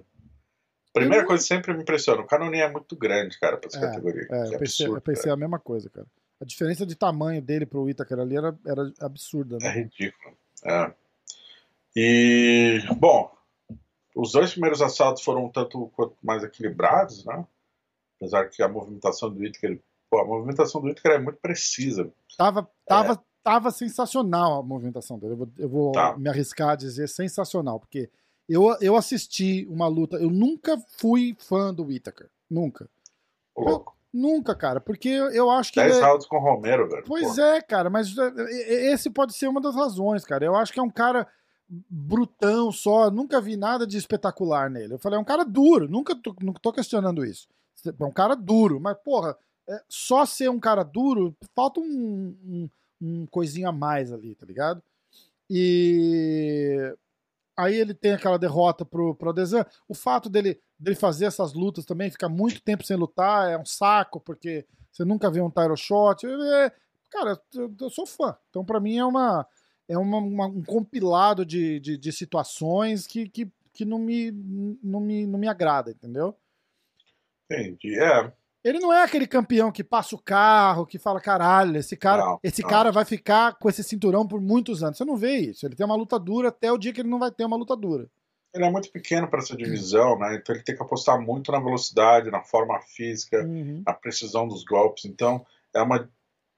Primeira 0.92 1.24
Eu 1.24 1.26
coisa 1.26 1.42
que 1.42 1.48
sempre 1.48 1.72
me 1.74 1.82
impressiona: 1.82 2.20
o 2.20 2.26
Canoninha 2.26 2.64
é 2.64 2.70
muito 2.70 2.94
grande, 2.94 3.38
cara, 3.40 3.56
pra 3.56 3.68
essa 3.68 3.78
É, 3.78 3.80
categoria. 3.80 4.28
É, 4.30 4.54
eu 4.54 4.58
pensei, 4.58 4.86
absurdo, 4.86 4.96
eu 4.96 5.00
pensei 5.00 5.32
a 5.32 5.36
mesma 5.36 5.58
coisa, 5.58 5.88
cara. 5.88 6.06
A 6.40 6.44
diferença 6.44 6.84
de 6.84 6.94
tamanho 6.94 7.40
dele 7.40 7.64
pro 7.64 7.84
Whittaker 7.84 8.18
ali 8.18 8.36
era, 8.36 8.58
era 8.66 8.92
absurda, 9.00 9.58
cara. 9.58 9.72
É 9.72 9.76
né? 9.76 9.82
ridículo. 9.82 10.36
É. 10.64 10.94
E, 11.96 12.80
bom, 12.98 13.32
os 14.14 14.32
dois 14.32 14.52
primeiros 14.52 14.82
assaltos 14.82 15.22
foram 15.22 15.46
um 15.46 15.50
tanto 15.50 15.90
quanto 15.94 16.16
mais 16.22 16.42
equilibrados, 16.42 17.24
né? 17.24 17.46
Apesar 18.16 18.48
que 18.48 18.62
a 18.62 18.68
movimentação 18.68 19.30
do 19.30 19.40
Whittaker. 19.40 19.80
Pô, 20.10 20.20
a 20.20 20.26
movimentação 20.26 20.80
do 20.80 20.88
Whittaker 20.88 21.12
é 21.12 21.18
muito 21.18 21.38
precisa. 21.38 22.12
Tava, 22.36 22.68
tava, 22.86 23.24
tava 23.42 23.70
sensacional 23.70 24.60
a 24.60 24.62
movimentação 24.62 25.18
dele. 25.18 25.32
Eu 25.32 25.36
vou, 25.36 25.48
eu 25.58 25.68
vou 25.68 25.92
Tá. 25.92 26.16
me 26.16 26.28
arriscar 26.28 26.70
a 26.70 26.76
dizer 26.76 27.08
sensacional, 27.08 27.78
porque 27.80 28.08
eu, 28.48 28.76
eu 28.80 28.96
assisti 28.96 29.66
uma 29.70 29.86
luta. 29.88 30.16
Eu 30.16 30.30
nunca 30.30 30.76
fui 30.98 31.36
fã 31.38 31.72
do 31.72 31.84
Whittaker. 31.84 32.28
Nunca. 32.50 32.88
Ô, 33.54 33.64
louco. 33.64 33.96
Nunca, 34.12 34.54
cara. 34.54 34.78
Porque 34.80 35.08
eu, 35.08 35.50
acho 35.50 35.72
que. 35.72 35.80
10 35.80 35.96
ele 35.96 36.04
é- 36.04 36.06
rounds 36.06 36.26
com 36.26 36.36
o 36.36 36.40
Romero, 36.40 36.86
velho. 36.88 37.04
Pois 37.06 37.34
Pô, 37.36 37.40
é, 37.40 37.62
cara, 37.62 37.88
mas 37.88 38.14
é, 38.18 38.32
é, 38.38 38.92
esse 38.92 39.08
pode 39.08 39.32
ser 39.32 39.48
uma 39.48 39.60
das 39.60 39.74
razões, 39.74 40.24
cara. 40.24 40.44
Eu 40.44 40.54
acho 40.54 40.72
que 40.72 40.78
é 40.80 40.82
um 40.82 40.90
cara 40.90 41.26
brutão 41.88 42.70
só, 42.70 43.10
nunca 43.10 43.40
vi 43.40 43.56
nada 43.56 43.86
de 43.86 43.96
espetacular 43.96 44.68
nele. 44.68 44.94
Eu 44.94 44.98
falei, 44.98 45.18
é 45.18 45.20
um 45.22 45.24
cara 45.24 45.44
duro, 45.44 45.88
nunca 45.88 46.14
tô, 46.14 46.34
não 46.42 46.52
tô 46.52 46.72
questionando 46.72 47.24
isso. 47.24 47.48
É 47.86 48.04
um 48.04 48.10
cara 48.12 48.34
duro, 48.34 48.78
mas, 48.78 48.96
porra, 49.02 49.36
é, 49.66 49.82
só 49.88 50.26
ser 50.26 50.50
um 50.50 50.60
cara 50.60 50.82
duro, 50.82 51.34
falta 51.54 51.80
um, 51.80 52.36
um, 52.44 52.70
um 53.02 53.26
coisinho 53.26 53.68
a 53.68 53.72
mais 53.72 54.12
ali, 54.12 54.34
tá 54.34 54.46
ligado? 54.46 54.82
E 55.50 56.94
aí 57.56 57.74
ele 57.74 57.94
tem 57.94 58.12
aquela 58.12 58.38
derrota 58.38 58.84
pro, 58.84 59.14
pro 59.14 59.30
Adesan. 59.30 59.64
O 59.88 59.94
fato 59.94 60.30
dele, 60.30 60.60
dele 60.78 60.96
fazer 60.96 61.26
essas 61.26 61.52
lutas 61.52 61.84
também, 61.84 62.10
ficar 62.10 62.28
muito 62.28 62.62
tempo 62.62 62.84
sem 62.84 62.96
lutar, 62.96 63.50
é 63.50 63.58
um 63.58 63.64
saco, 63.66 64.20
porque 64.20 64.66
você 64.90 65.04
nunca 65.04 65.30
vê 65.30 65.40
um 65.40 65.50
title 65.50 65.76
shot. 65.76 66.26
É, 66.26 66.72
cara, 67.10 67.40
eu, 67.54 67.74
eu 67.80 67.90
sou 67.90 68.06
fã. 68.06 68.36
Então, 68.50 68.64
pra 68.64 68.80
mim, 68.80 68.98
é 68.98 69.04
uma 69.04 69.46
é 69.88 69.98
uma, 69.98 70.18
uma- 70.18 70.46
um 70.46 70.62
compilado 70.62 71.44
de, 71.44 71.78
de, 71.80 71.98
de 71.98 72.12
situações 72.12 73.06
que, 73.06 73.28
que, 73.28 73.50
que 73.74 73.84
não, 73.84 73.98
me, 73.98 74.30
não, 74.82 75.00
me, 75.00 75.26
não 75.26 75.38
me 75.38 75.48
agrada, 75.48 75.90
entendeu? 75.90 76.34
Entendi. 77.50 77.98
É, 77.98 78.32
Ele 78.64 78.78
não 78.78 78.92
é 78.92 79.02
aquele 79.02 79.26
campeão 79.26 79.72
que 79.72 79.82
passa 79.82 80.14
o 80.14 80.22
carro, 80.22 80.86
que 80.86 80.98
fala, 80.98 81.20
caralho, 81.20 81.76
esse 81.76 81.96
cara, 81.96 82.24
Não, 82.24 82.40
esse 82.42 82.62
não. 82.62 82.68
cara 82.70 82.92
vai 82.92 83.04
ficar 83.04 83.58
com 83.58 83.68
esse 83.68 83.82
cinturão 83.82 84.26
por 84.26 84.40
muitos 84.40 84.82
anos. 84.84 84.96
Você 84.98 85.04
não 85.04 85.16
vê 85.16 85.36
isso. 85.36 85.66
Ele 85.66 85.74
tem 85.74 85.84
uma 85.84 85.96
luta 85.96 86.18
dura 86.18 86.48
até 86.48 86.70
o 86.70 86.78
dia 86.78 86.92
que 86.92 87.00
ele 87.00 87.08
não 87.08 87.18
vai 87.18 87.30
ter 87.32 87.44
uma 87.44 87.56
luta 87.56 87.76
dura. 87.76 88.08
ele 88.54 88.64
é 88.64 88.70
muito 88.70 88.90
pequeno 88.92 89.26
para 89.28 89.38
essa 89.40 89.56
divisão, 89.56 90.18
né? 90.18 90.36
Então 90.36 90.54
ele 90.54 90.62
tem 90.62 90.76
que 90.76 90.82
apostar 90.82 91.18
muito 91.20 91.50
na 91.50 91.58
velocidade, 91.58 92.30
na 92.30 92.42
forma 92.42 92.78
física, 92.82 93.42
Uhum. 93.42 93.82
na 93.86 93.94
precisão 93.94 94.46
dos 94.46 94.62
golpes. 94.62 95.06
Então 95.06 95.44
é 95.74 95.80
uma 95.82 96.08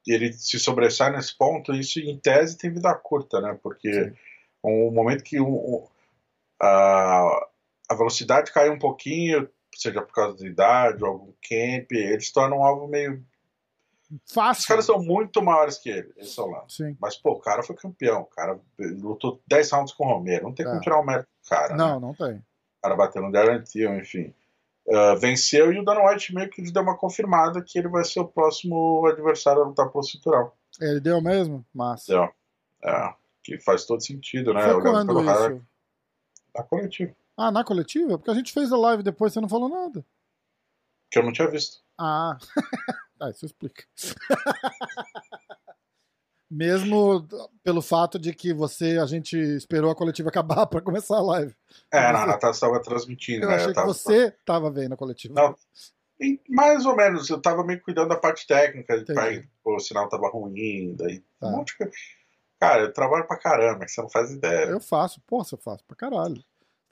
ele 0.06 0.30
se 0.34 0.58
sobressai 0.58 1.10
nesse 1.12 1.34
ponto. 1.38 1.72
Isso 1.72 1.98
em 2.00 2.18
tese 2.18 2.58
tem 2.58 2.70
vida 2.72 2.92
curta, 2.96 3.40
né? 3.40 3.58
Porque 3.62 3.90
Sim. 3.92 4.12
o 4.62 4.90
momento 4.90 5.22
que 5.24 5.40
o, 5.40 5.46
o- 5.48 5.88
a, 6.60 7.48
a 7.90 7.94
velocidade 7.94 8.52
cai 8.52 8.68
um 8.70 8.78
pouquinho, 8.78 9.48
seja 9.80 10.02
por 10.02 10.12
causa 10.12 10.36
da 10.38 10.46
idade 10.46 11.02
ou 11.04 11.10
algum 11.10 11.32
camp, 11.48 11.92
eles 11.92 12.30
tornam 12.32 12.58
um 12.58 12.64
alvo 12.64 12.86
meio. 12.88 13.24
Os 14.26 14.32
Fácil. 14.32 14.68
caras 14.68 14.84
são 14.84 15.02
muito 15.02 15.42
maiores 15.42 15.78
que 15.78 15.88
ele, 15.88 16.12
esse 16.16 16.38
é 16.38 16.42
o 16.42 16.46
lance. 16.46 16.76
Sim. 16.76 16.96
Mas, 17.00 17.16
pô, 17.16 17.32
o 17.32 17.40
cara 17.40 17.62
foi 17.62 17.74
campeão. 17.74 18.20
O 18.20 18.26
cara 18.26 18.60
lutou 18.78 19.40
10 19.46 19.70
rounds 19.72 19.92
com 19.94 20.04
o 20.06 20.08
Romero. 20.12 20.44
Não 20.44 20.54
tem 20.54 20.64
como 20.64 20.78
É. 20.78 20.80
tirar 20.80 21.00
o 21.00 21.04
mérito 21.04 21.28
do 21.42 21.48
cara. 21.48 21.70
né? 21.70 21.76
Não, 21.76 21.98
não 22.00 22.14
tem. 22.14 22.34
O 22.36 22.42
cara 22.82 22.96
bateu 22.96 23.22
no 23.22 23.32
Darren 23.32 23.62
Till, 23.62 23.94
enfim. 23.98 24.32
Ah, 24.92 25.14
venceu 25.14 25.72
e 25.72 25.78
o 25.80 25.84
Dana 25.84 26.04
White 26.06 26.34
meio 26.34 26.50
que 26.50 26.62
deu 26.70 26.82
uma 26.82 26.96
confirmada 26.96 27.62
que 27.62 27.78
ele 27.78 27.88
vai 27.88 28.04
ser 28.04 28.20
o 28.20 28.28
próximo 28.28 29.06
adversário 29.06 29.62
a 29.62 29.64
lutar 29.66 29.88
pelo 29.88 30.04
cinturão. 30.04 30.52
Ele 30.80 31.00
deu 31.00 31.20
mesmo? 31.22 31.64
Massa. 31.72 32.12
Entendeu? 32.12 32.30
É, 32.84 33.14
que 33.42 33.58
faz 33.60 33.86
todo 33.86 34.04
sentido, 34.04 34.52
né? 34.52 34.62
Foi 34.70 34.82
quando 34.82 35.20
isso? 35.22 35.62
da 36.54 36.62
coletiva. 36.62 37.14
Ah, 37.36 37.50
na 37.50 37.64
coletiva? 37.64 38.16
Porque 38.18 38.30
a 38.30 38.34
gente 38.34 38.52
fez 38.52 38.70
a 38.72 38.76
live 38.76 39.02
depois 39.02 39.32
você 39.32 39.40
não 39.40 39.48
falou 39.48 39.68
nada. 39.68 40.04
Que 41.10 41.18
eu 41.18 41.22
não 41.24 41.32
tinha 41.32 41.50
visto. 41.50 41.78
Ah, 41.98 42.36
ah 43.20 43.30
isso 43.30 43.46
explica. 43.46 43.84
Mesmo 46.50 47.26
pelo 47.64 47.82
fato 47.82 48.18
de 48.18 48.32
que 48.32 48.52
você, 48.52 48.98
a 48.98 49.06
gente 49.06 49.36
esperou 49.36 49.90
a 49.90 49.94
coletiva 49.96 50.28
acabar 50.28 50.66
para 50.68 50.80
começar 50.80 51.16
a 51.16 51.22
live. 51.22 51.54
É, 51.92 52.12
não, 52.12 52.20
a 52.20 52.26
Natália 52.26 52.52
estava 52.54 52.80
transmitindo, 52.80 53.44
Eu 53.44 53.48
né? 53.48 53.54
achei 53.56 53.68
que 53.68 53.74
tava- 53.74 53.86
você 53.88 54.30
tava 54.44 54.70
vendo 54.70 54.92
a 54.92 54.96
coletiva. 54.96 55.34
Não, 55.34 55.56
E 56.20 56.40
mais 56.48 56.86
ou 56.86 56.94
menos, 56.94 57.28
eu 57.28 57.40
tava 57.42 57.64
meio 57.64 57.82
cuidando 57.82 58.10
da 58.10 58.16
parte 58.16 58.46
técnica, 58.46 59.02
de 59.02 59.12
pai, 59.12 59.48
o 59.64 59.80
sinal 59.80 60.08
tava 60.08 60.28
ruim, 60.28 60.94
daí 60.96 61.24
Tá. 61.40 61.48
um 61.48 61.56
monte 61.56 61.72
de 61.72 61.78
coisa. 61.78 61.92
Cara, 62.60 62.82
eu 62.82 62.92
trabalho 62.92 63.26
pra 63.26 63.36
caramba, 63.36 63.84
que 63.84 63.90
você 63.90 64.00
não 64.00 64.08
faz 64.08 64.30
ideia. 64.30 64.66
Eu 64.66 64.80
faço, 64.80 65.20
pô, 65.26 65.42
você 65.42 65.56
faz 65.56 65.82
pra 65.82 65.96
caralho. 65.96 66.40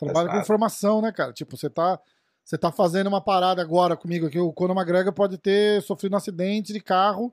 Trabalha 0.05 0.27
com 0.29 0.33
nada. 0.35 0.43
informação, 0.45 1.01
né, 1.03 1.13
cara? 1.13 1.33
Tipo, 1.33 1.57
você 1.57 1.69
tá, 1.71 1.99
você 2.45 2.57
tá 2.59 2.71
fazendo 2.73 3.07
uma 3.09 3.21
parada 3.21 3.61
agora 3.63 3.97
comigo 3.97 4.27
aqui. 4.27 4.39
O 4.39 4.53
Conor 4.53 4.77
McGregor 4.77 5.13
pode 5.13 5.39
ter 5.39 5.83
sofrido 5.83 6.13
um 6.13 6.17
acidente 6.17 6.73
de 6.73 6.81
carro. 6.81 7.33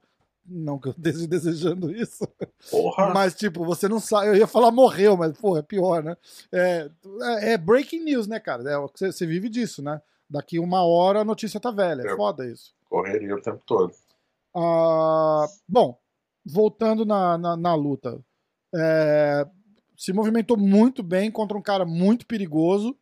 Não 0.51 0.79
que 0.79 0.88
eu 0.88 0.91
esteja 0.93 1.25
desejando 1.27 1.91
isso. 1.91 2.27
Porra, 2.71 3.13
Mas, 3.13 3.36
tipo, 3.36 3.63
você 3.63 3.88
não 3.88 3.99
sabe. 3.99 4.27
Eu 4.27 4.36
ia 4.36 4.47
falar 4.47 4.71
morreu, 4.71 5.15
mas, 5.15 5.38
pô, 5.38 5.58
é 5.58 5.62
pior, 5.62 6.01
né? 6.03 6.17
É, 6.51 6.89
é, 7.21 7.53
é 7.53 7.58
breaking 7.58 8.03
news, 8.03 8.25
né, 8.27 8.39
cara? 8.39 8.63
É, 8.69 8.77
você, 8.79 9.12
você 9.12 9.25
vive 9.25 9.47
disso, 9.49 9.82
né? 9.84 10.01
Daqui 10.29 10.58
uma 10.60 10.84
hora 10.84 11.21
a 11.21 11.25
notícia 11.25 11.60
tá 11.60 11.71
velha. 11.71 12.01
É 12.03 12.12
É. 12.12 12.15
foda 12.15 12.45
isso. 12.47 12.73
correria 12.89 13.36
o 13.36 13.41
tempo 13.41 13.62
todo. 13.65 13.93
Ah, 14.55 15.45
bom, 15.67 15.97
voltando 16.45 17.05
na, 17.05 17.38
na, 17.38 17.55
na 17.58 17.75
luta. 17.75 18.19
É, 18.75 19.45
se 19.99 20.13
movimentou 20.13 20.55
muito 20.55 21.03
bem 21.03 21.29
contra 21.29 21.57
um 21.57 21.62
cara 21.62 21.83
muito 21.83 22.25
perigoso. 22.25 22.97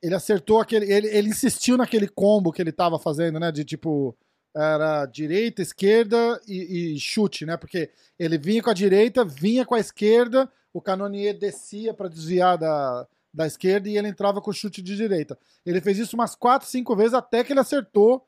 Ele 0.00 0.14
acertou 0.14 0.60
aquele. 0.60 0.90
Ele, 0.90 1.08
ele 1.08 1.30
insistiu 1.30 1.76
naquele 1.76 2.06
combo 2.06 2.52
que 2.52 2.62
ele 2.62 2.70
tava 2.70 3.00
fazendo, 3.00 3.40
né? 3.40 3.50
De 3.50 3.64
tipo. 3.64 4.16
Era 4.56 5.04
direita, 5.06 5.60
esquerda 5.60 6.40
e, 6.46 6.94
e 6.94 7.00
chute, 7.00 7.44
né? 7.44 7.56
Porque 7.56 7.90
ele 8.18 8.38
vinha 8.38 8.62
com 8.62 8.70
a 8.70 8.74
direita, 8.74 9.24
vinha 9.24 9.66
com 9.66 9.74
a 9.74 9.80
esquerda, 9.80 10.50
o 10.72 10.80
Canonier 10.80 11.36
descia 11.36 11.92
para 11.92 12.08
desviar 12.08 12.56
da, 12.56 13.06
da 13.32 13.46
esquerda 13.46 13.88
e 13.88 13.98
ele 13.98 14.08
entrava 14.08 14.40
com 14.40 14.50
o 14.50 14.54
chute 14.54 14.80
de 14.80 14.96
direita. 14.96 15.38
Ele 15.66 15.80
fez 15.80 15.98
isso 15.98 16.16
umas 16.16 16.34
4, 16.34 16.66
5 16.66 16.96
vezes 16.96 17.14
até 17.14 17.44
que 17.44 17.52
ele 17.52 17.60
acertou 17.60 18.26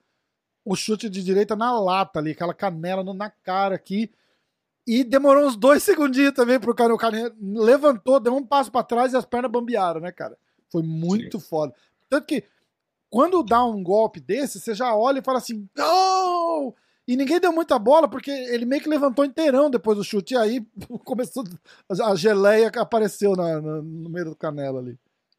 o 0.65 0.77
chute 0.77 1.09
de 1.09 1.25
direita 1.25 1.57
na 1.57 1.73
lata 1.81 2.19
ali, 2.19 2.33
aquela 2.33 2.55
canela 2.55 3.03
na 3.15 3.31
cara 3.31 3.75
aqui. 3.75 4.13
E 4.93 5.05
demorou 5.05 5.47
uns 5.47 5.55
dois 5.55 5.85
segundinhos 5.85 6.33
também 6.33 6.59
pro 6.59 6.75
cara. 6.75 6.93
O 6.93 6.99
cara 6.99 7.33
levantou, 7.41 8.19
deu 8.19 8.35
um 8.35 8.45
passo 8.45 8.73
para 8.73 8.83
trás 8.83 9.13
e 9.13 9.17
as 9.17 9.25
pernas 9.25 9.49
bambearam, 9.49 10.01
né, 10.01 10.11
cara? 10.11 10.37
Foi 10.69 10.83
muito 10.83 11.39
Sim. 11.39 11.47
foda. 11.47 11.73
Tanto 12.09 12.27
que 12.27 12.43
quando 13.09 13.45
dá 13.45 13.65
um 13.65 13.85
golpe 13.85 14.19
desse, 14.19 14.59
você 14.59 14.75
já 14.75 14.93
olha 14.93 15.21
e 15.21 15.23
fala 15.23 15.39
assim, 15.39 15.69
não! 15.77 16.75
E 17.07 17.17
ninguém 17.17 17.39
deu 17.39 17.53
muita 17.53 17.79
bola, 17.79 18.09
porque 18.09 18.33
ele 18.33 18.65
meio 18.65 18.83
que 18.83 18.89
levantou 18.89 19.25
inteirão 19.25 19.71
depois 19.71 19.97
do 19.97 20.03
chute. 20.03 20.35
E 20.35 20.37
aí 20.37 20.67
começou. 21.07 21.45
A 21.89 22.17
geleia 22.17 22.69
que 22.69 22.79
apareceu 22.81 23.37
na, 23.37 23.61
na, 23.61 23.81
no 23.81 24.11
meio 24.11 24.25
do 24.25 24.35
canela 24.35 24.81
ali. 24.81 24.99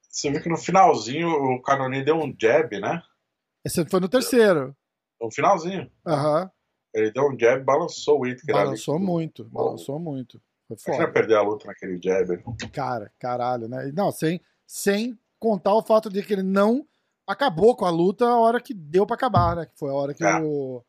Você 0.09 0.31
viu 0.31 0.41
que 0.41 0.47
no 0.47 0.57
finalzinho 0.57 1.27
o 1.27 1.61
Canoni 1.61 2.05
deu 2.05 2.15
um 2.15 2.33
jab, 2.39 2.79
né? 2.79 3.03
Esse 3.65 3.83
foi 3.83 3.99
no 3.99 4.07
terceiro. 4.07 4.73
No 5.19 5.29
finalzinho. 5.29 5.91
Aham. 6.07 6.43
Uhum. 6.43 6.49
Ele 6.93 7.11
deu 7.11 7.23
um 7.29 7.39
jab 7.39 7.63
balançou 7.63 8.17
o 8.17 8.21
Whittaker 8.21 8.53
Balançou 8.53 8.95
ali. 8.95 9.05
muito, 9.05 9.43
balançou 9.45 9.99
muito. 9.99 10.41
Foi 10.67 10.77
foda. 10.77 10.97
Imagina 10.97 11.13
perder 11.13 11.35
a 11.35 11.41
luta 11.41 11.67
naquele 11.67 11.99
jab. 12.01 12.43
Cara, 12.71 13.11
caralho, 13.17 13.67
né? 13.67 13.91
Não, 13.93 14.11
sem, 14.11 14.41
sem 14.65 15.17
contar 15.39 15.73
o 15.73 15.81
fato 15.81 16.09
de 16.09 16.21
que 16.21 16.33
ele 16.33 16.43
não 16.43 16.85
acabou 17.25 17.75
com 17.75 17.85
a 17.85 17.89
luta 17.89 18.25
a 18.25 18.39
hora 18.39 18.61
que 18.61 18.73
deu 18.73 19.05
para 19.05 19.15
acabar, 19.15 19.55
né? 19.55 19.65
Que 19.65 19.77
foi 19.77 19.89
a 19.89 19.93
hora 19.93 20.13
que, 20.13 20.23
é. 20.23 20.41
o, 20.41 20.83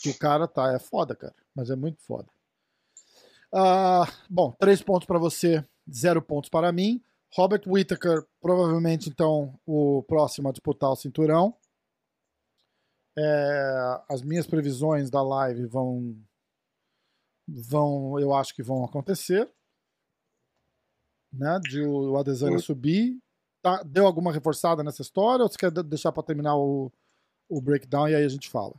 que 0.00 0.10
o 0.10 0.18
cara 0.18 0.46
tá. 0.46 0.72
É 0.72 0.78
foda, 0.78 1.14
cara. 1.14 1.34
Mas 1.54 1.70
é 1.70 1.76
muito 1.76 2.02
foda. 2.02 2.28
Uh, 3.52 4.10
bom, 4.28 4.52
três 4.58 4.82
pontos 4.82 5.06
para 5.06 5.18
você, 5.18 5.64
zero 5.90 6.20
pontos 6.20 6.50
para 6.50 6.72
mim. 6.72 7.00
Robert 7.36 7.62
Whittaker, 7.66 8.24
provavelmente, 8.40 9.08
então, 9.08 9.58
o 9.66 10.02
próximo 10.04 10.48
a 10.48 10.52
disputar 10.52 10.90
o 10.90 10.96
cinturão. 10.96 11.54
É, 13.16 14.02
as 14.08 14.22
minhas 14.22 14.46
previsões 14.46 15.10
da 15.10 15.22
live 15.22 15.66
vão, 15.66 16.16
vão, 17.48 18.18
eu 18.18 18.34
acho 18.34 18.54
que 18.54 18.62
vão 18.62 18.84
acontecer. 18.84 19.50
Né, 21.32 21.58
de 21.64 21.82
o 21.82 22.16
Adesanya 22.16 22.60
subir 22.60 23.18
tá, 23.64 23.82
deu 23.82 24.06
alguma 24.06 24.30
reforçada 24.30 24.84
nessa 24.84 25.00
história 25.00 25.42
ou 25.42 25.48
você 25.48 25.56
quer 25.56 25.70
deixar 25.70 26.12
para 26.12 26.22
terminar 26.22 26.54
o, 26.54 26.92
o 27.48 27.60
breakdown 27.60 28.08
e 28.08 28.14
aí 28.14 28.24
a 28.24 28.28
gente 28.28 28.50
fala? 28.50 28.74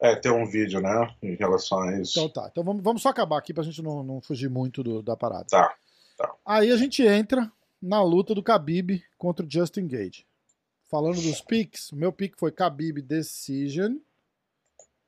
É, 0.00 0.14
tem 0.14 0.32
um 0.32 0.46
vídeo, 0.46 0.80
né, 0.80 1.14
em 1.20 1.34
relação 1.34 1.80
a 1.80 2.00
isso. 2.00 2.18
Então 2.18 2.30
tá, 2.30 2.48
então 2.50 2.64
vamos, 2.64 2.82
vamos 2.82 3.02
só 3.02 3.10
acabar 3.10 3.36
aqui 3.36 3.52
pra 3.52 3.64
gente 3.64 3.82
não, 3.82 4.02
não 4.02 4.20
fugir 4.20 4.48
muito 4.48 4.82
do, 4.82 5.02
da 5.02 5.16
parada. 5.16 5.46
Tá, 5.50 5.74
tá. 6.16 6.34
Aí 6.46 6.70
a 6.70 6.76
gente 6.76 7.02
entra 7.02 7.50
na 7.82 8.02
luta 8.02 8.34
do 8.34 8.42
Khabib 8.42 9.02
contra 9.18 9.44
o 9.44 9.50
Justin 9.50 9.88
Gage. 9.88 10.24
Falando 10.90 11.22
dos 11.22 11.40
picks, 11.40 11.92
meu 11.92 12.12
pick 12.12 12.36
foi 12.36 12.50
Khabib 12.50 13.00
Decision. 13.00 13.96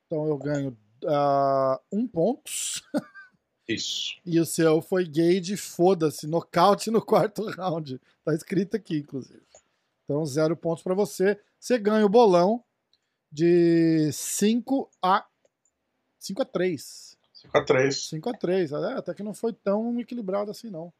Então 0.05 0.25
eu 0.25 0.37
ganho 0.37 0.77
uh, 1.03 1.77
um 1.91 2.07
pontos. 2.07 2.81
Isso. 3.67 4.13
E 4.25 4.39
o 4.39 4.45
seu 4.45 4.81
foi 4.81 5.05
Gage, 5.05 5.57
foda-se, 5.57 6.27
nocaute 6.27 6.89
no 6.89 7.01
quarto 7.01 7.45
round. 7.49 7.99
Tá 8.23 8.33
escrito 8.33 8.77
aqui, 8.77 8.99
inclusive. 8.99 9.41
Então, 10.03 10.25
zero 10.25 10.55
pontos 10.55 10.83
para 10.83 10.93
você. 10.93 11.39
Você 11.59 11.77
ganha 11.77 12.05
o 12.05 12.09
bolão 12.09 12.63
de 13.31 14.11
5 14.11 14.89
a 15.01 15.25
5 16.19 16.41
a 16.41 16.45
3. 16.45 17.17
5 17.33 17.57
a 17.57 17.65
3. 17.65 18.07
5 18.07 18.29
a 18.29 18.33
3. 18.33 18.71
É, 18.71 18.75
até 18.93 19.13
que 19.13 19.23
não 19.23 19.33
foi 19.33 19.51
tão 19.51 19.99
equilibrado 19.99 20.51
assim, 20.51 20.69
não. 20.69 20.93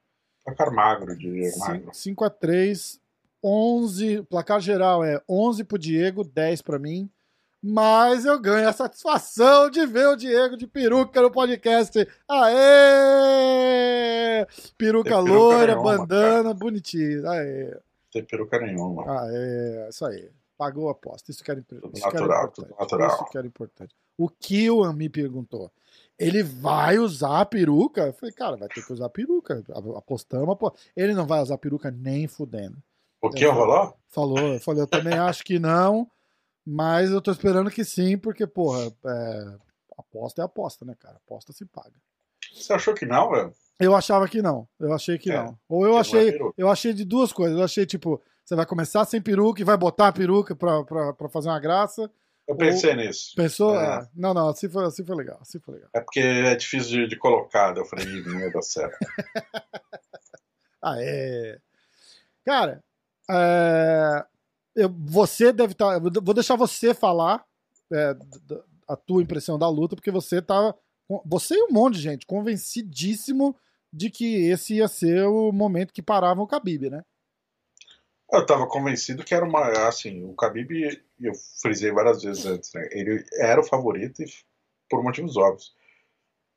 Placar 0.43 0.73
magro, 0.73 1.17
Diego. 1.17 1.57
Magro. 1.59 1.93
5 1.93 2.25
a 2.25 2.29
3. 2.29 2.99
11. 3.43 4.23
Placar 4.23 4.59
geral 4.59 5.03
é 5.03 5.21
11 5.27 5.63
pro 5.63 5.77
Diego, 5.77 6.23
10 6.23 6.61
para 6.61 6.79
mim 6.79 7.09
mas 7.65 8.25
eu 8.25 8.37
ganho 8.41 8.67
a 8.67 8.73
satisfação 8.73 9.69
de 9.69 9.85
ver 9.85 10.07
o 10.07 10.17
Diego 10.17 10.57
de 10.57 10.67
peruca 10.67 11.21
no 11.21 11.31
podcast. 11.31 12.05
Aê! 12.27 12.55
Peruca, 14.77 15.11
peruca 15.11 15.19
loira, 15.19 15.73
nenhuma, 15.73 15.97
bandana, 15.97 16.43
cara. 16.43 16.53
bonitinho. 16.55 17.25
Aê! 17.29 17.79
Tem 18.11 18.21
peruca 18.25 18.59
nenhuma. 18.59 19.09
Aê, 19.09 19.87
isso 19.87 20.05
aí. 20.05 20.29
Pagou 20.57 20.89
a 20.89 20.91
aposta. 20.91 21.31
Isso 21.31 21.41
que 21.41 21.49
era, 21.49 21.61
isso 21.61 22.05
natural, 22.05 22.11
que 22.11 22.17
era 22.17 22.25
importante. 22.25 22.79
natural. 22.79 23.07
Isso 23.07 23.25
que 23.31 23.37
era 23.37 23.47
importante. 23.47 23.95
O 24.17 24.27
Kiwan 24.27 24.91
me 24.91 25.07
perguntou. 25.07 25.71
Ele 26.19 26.43
vai 26.43 26.99
usar 26.99 27.39
a 27.39 27.45
peruca? 27.45 28.07
Eu 28.07 28.13
falei, 28.13 28.33
cara, 28.33 28.57
vai 28.57 28.67
ter 28.67 28.85
que 28.85 28.91
usar 28.91 29.05
a 29.05 29.09
peruca. 29.09 29.63
Apostamos, 29.95 30.57
Ele 30.95 31.13
não 31.13 31.25
vai 31.25 31.41
usar 31.41 31.55
a 31.55 31.57
peruca 31.57 31.89
nem 31.89 32.27
fudendo. 32.27 32.77
O 33.23 33.29
que 33.29 33.47
falou? 33.47 33.97
Falou, 34.09 34.37
eu 34.37 34.59
falei, 34.59 34.81
eu 34.83 34.87
também 34.87 35.17
acho 35.17 35.45
que 35.45 35.57
não. 35.57 36.05
Mas 36.65 37.09
eu 37.09 37.21
tô 37.21 37.31
esperando 37.31 37.71
que 37.71 37.85
sim, 37.85 38.17
porque, 38.17 38.45
porra, 38.45 38.91
é... 39.05 39.55
aposta 39.97 40.41
é 40.41 40.45
aposta, 40.45 40.83
né, 40.83 40.93
cara? 40.99 41.15
Aposta 41.15 41.53
se 41.53 41.65
paga. 41.65 41.93
Você 42.53 42.73
achou 42.73 42.93
que 42.93 43.05
não, 43.05 43.31
velho? 43.31 43.53
Eu 43.79 43.95
achava 43.95 44.27
que 44.27 44.41
não. 44.41 44.67
Eu 44.77 44.93
achei 44.93 45.17
que 45.17 45.31
é, 45.31 45.37
não. 45.37 45.57
Ou 45.69 45.85
eu 45.85 45.97
achei, 45.97 46.37
eu 46.57 46.69
achei 46.69 46.93
de 46.93 47.05
duas 47.05 47.31
coisas. 47.31 47.57
Eu 47.57 47.63
achei, 47.63 47.85
tipo, 47.85 48.21
você 48.43 48.55
vai 48.55 48.65
começar 48.65 49.05
sem 49.05 49.21
peruca 49.21 49.61
e 49.61 49.65
vai 49.65 49.77
botar 49.77 50.09
a 50.09 50.13
peruca 50.13 50.53
pra, 50.53 50.83
pra, 50.83 51.13
pra 51.13 51.29
fazer 51.29 51.47
uma 51.47 51.59
graça. 51.59 52.11
Eu 52.45 52.57
pensei 52.57 52.91
ou... 52.91 52.97
nisso. 52.97 53.33
Pensou? 53.37 53.79
É. 53.79 53.99
É. 53.99 54.07
Não, 54.13 54.33
não, 54.33 54.49
assim 54.49 54.69
foi, 54.69 54.85
assim 54.85 55.05
foi 55.05 55.15
legal. 55.15 55.39
Assim 55.41 55.59
foi 55.59 55.75
legal. 55.75 55.89
É 55.93 56.01
porque 56.01 56.19
é 56.19 56.55
difícil 56.55 56.91
de, 56.91 57.07
de 57.07 57.15
colocar. 57.15 57.75
Eu 57.75 57.85
falei, 57.85 58.05
não 58.05 58.39
ia 58.39 58.51
dar 58.51 58.61
certo. 58.61 58.97
ah, 60.81 60.95
é. 60.99 61.57
Cara, 62.45 62.83
é 63.29 64.25
eu, 64.75 64.89
você 64.89 65.51
deve 65.51 65.73
estar. 65.73 65.99
Tá, 65.99 66.09
vou 66.21 66.33
deixar 66.33 66.55
você 66.55 66.93
falar 66.93 67.45
é, 67.91 68.15
a 68.87 68.95
tua 68.95 69.21
impressão 69.21 69.57
da 69.57 69.69
luta, 69.69 69.95
porque 69.95 70.11
você 70.11 70.41
tá. 70.41 70.73
Você 71.25 71.55
e 71.55 71.63
um 71.63 71.71
monte 71.71 71.95
de 71.95 72.01
gente 72.01 72.25
convencidíssimo 72.25 73.55
de 73.91 74.09
que 74.09 74.47
esse 74.47 74.75
ia 74.75 74.87
ser 74.87 75.25
o 75.27 75.51
momento 75.51 75.93
que 75.93 76.01
parava 76.01 76.41
o 76.41 76.47
Khabib, 76.47 76.89
né? 76.89 77.03
Eu 78.31 78.41
estava 78.41 78.65
convencido 78.67 79.23
que 79.23 79.35
era 79.35 79.45
uma. 79.45 79.87
Assim, 79.87 80.23
o 80.23 80.33
Khabib, 80.33 80.71
eu 81.19 81.33
frisei 81.61 81.91
várias 81.91 82.23
vezes 82.23 82.45
antes, 82.45 82.73
né? 82.73 82.87
Ele 82.91 83.23
era 83.39 83.61
o 83.61 83.65
favorito 83.65 84.23
por 84.89 85.03
motivos 85.03 85.37
óbvios. 85.37 85.75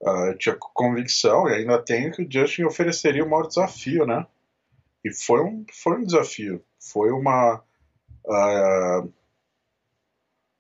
Uh, 0.01 0.29
eu 0.29 0.39
tinha 0.39 0.57
convicção, 0.59 1.49
e 1.49 1.55
ainda 1.55 1.83
tenho, 1.83 2.13
que 2.13 2.23
o 2.23 2.31
Justin 2.31 2.65
ofereceria 2.65 3.25
o 3.25 3.29
maior 3.29 3.47
desafio, 3.47 4.07
né? 4.07 4.27
E 5.07 5.13
foi 5.13 5.41
um, 5.43 5.65
foi 5.73 5.99
um 5.99 6.05
desafio. 6.05 6.63
Foi 6.79 7.11
uma 7.11 7.63
Uh, 8.27 9.13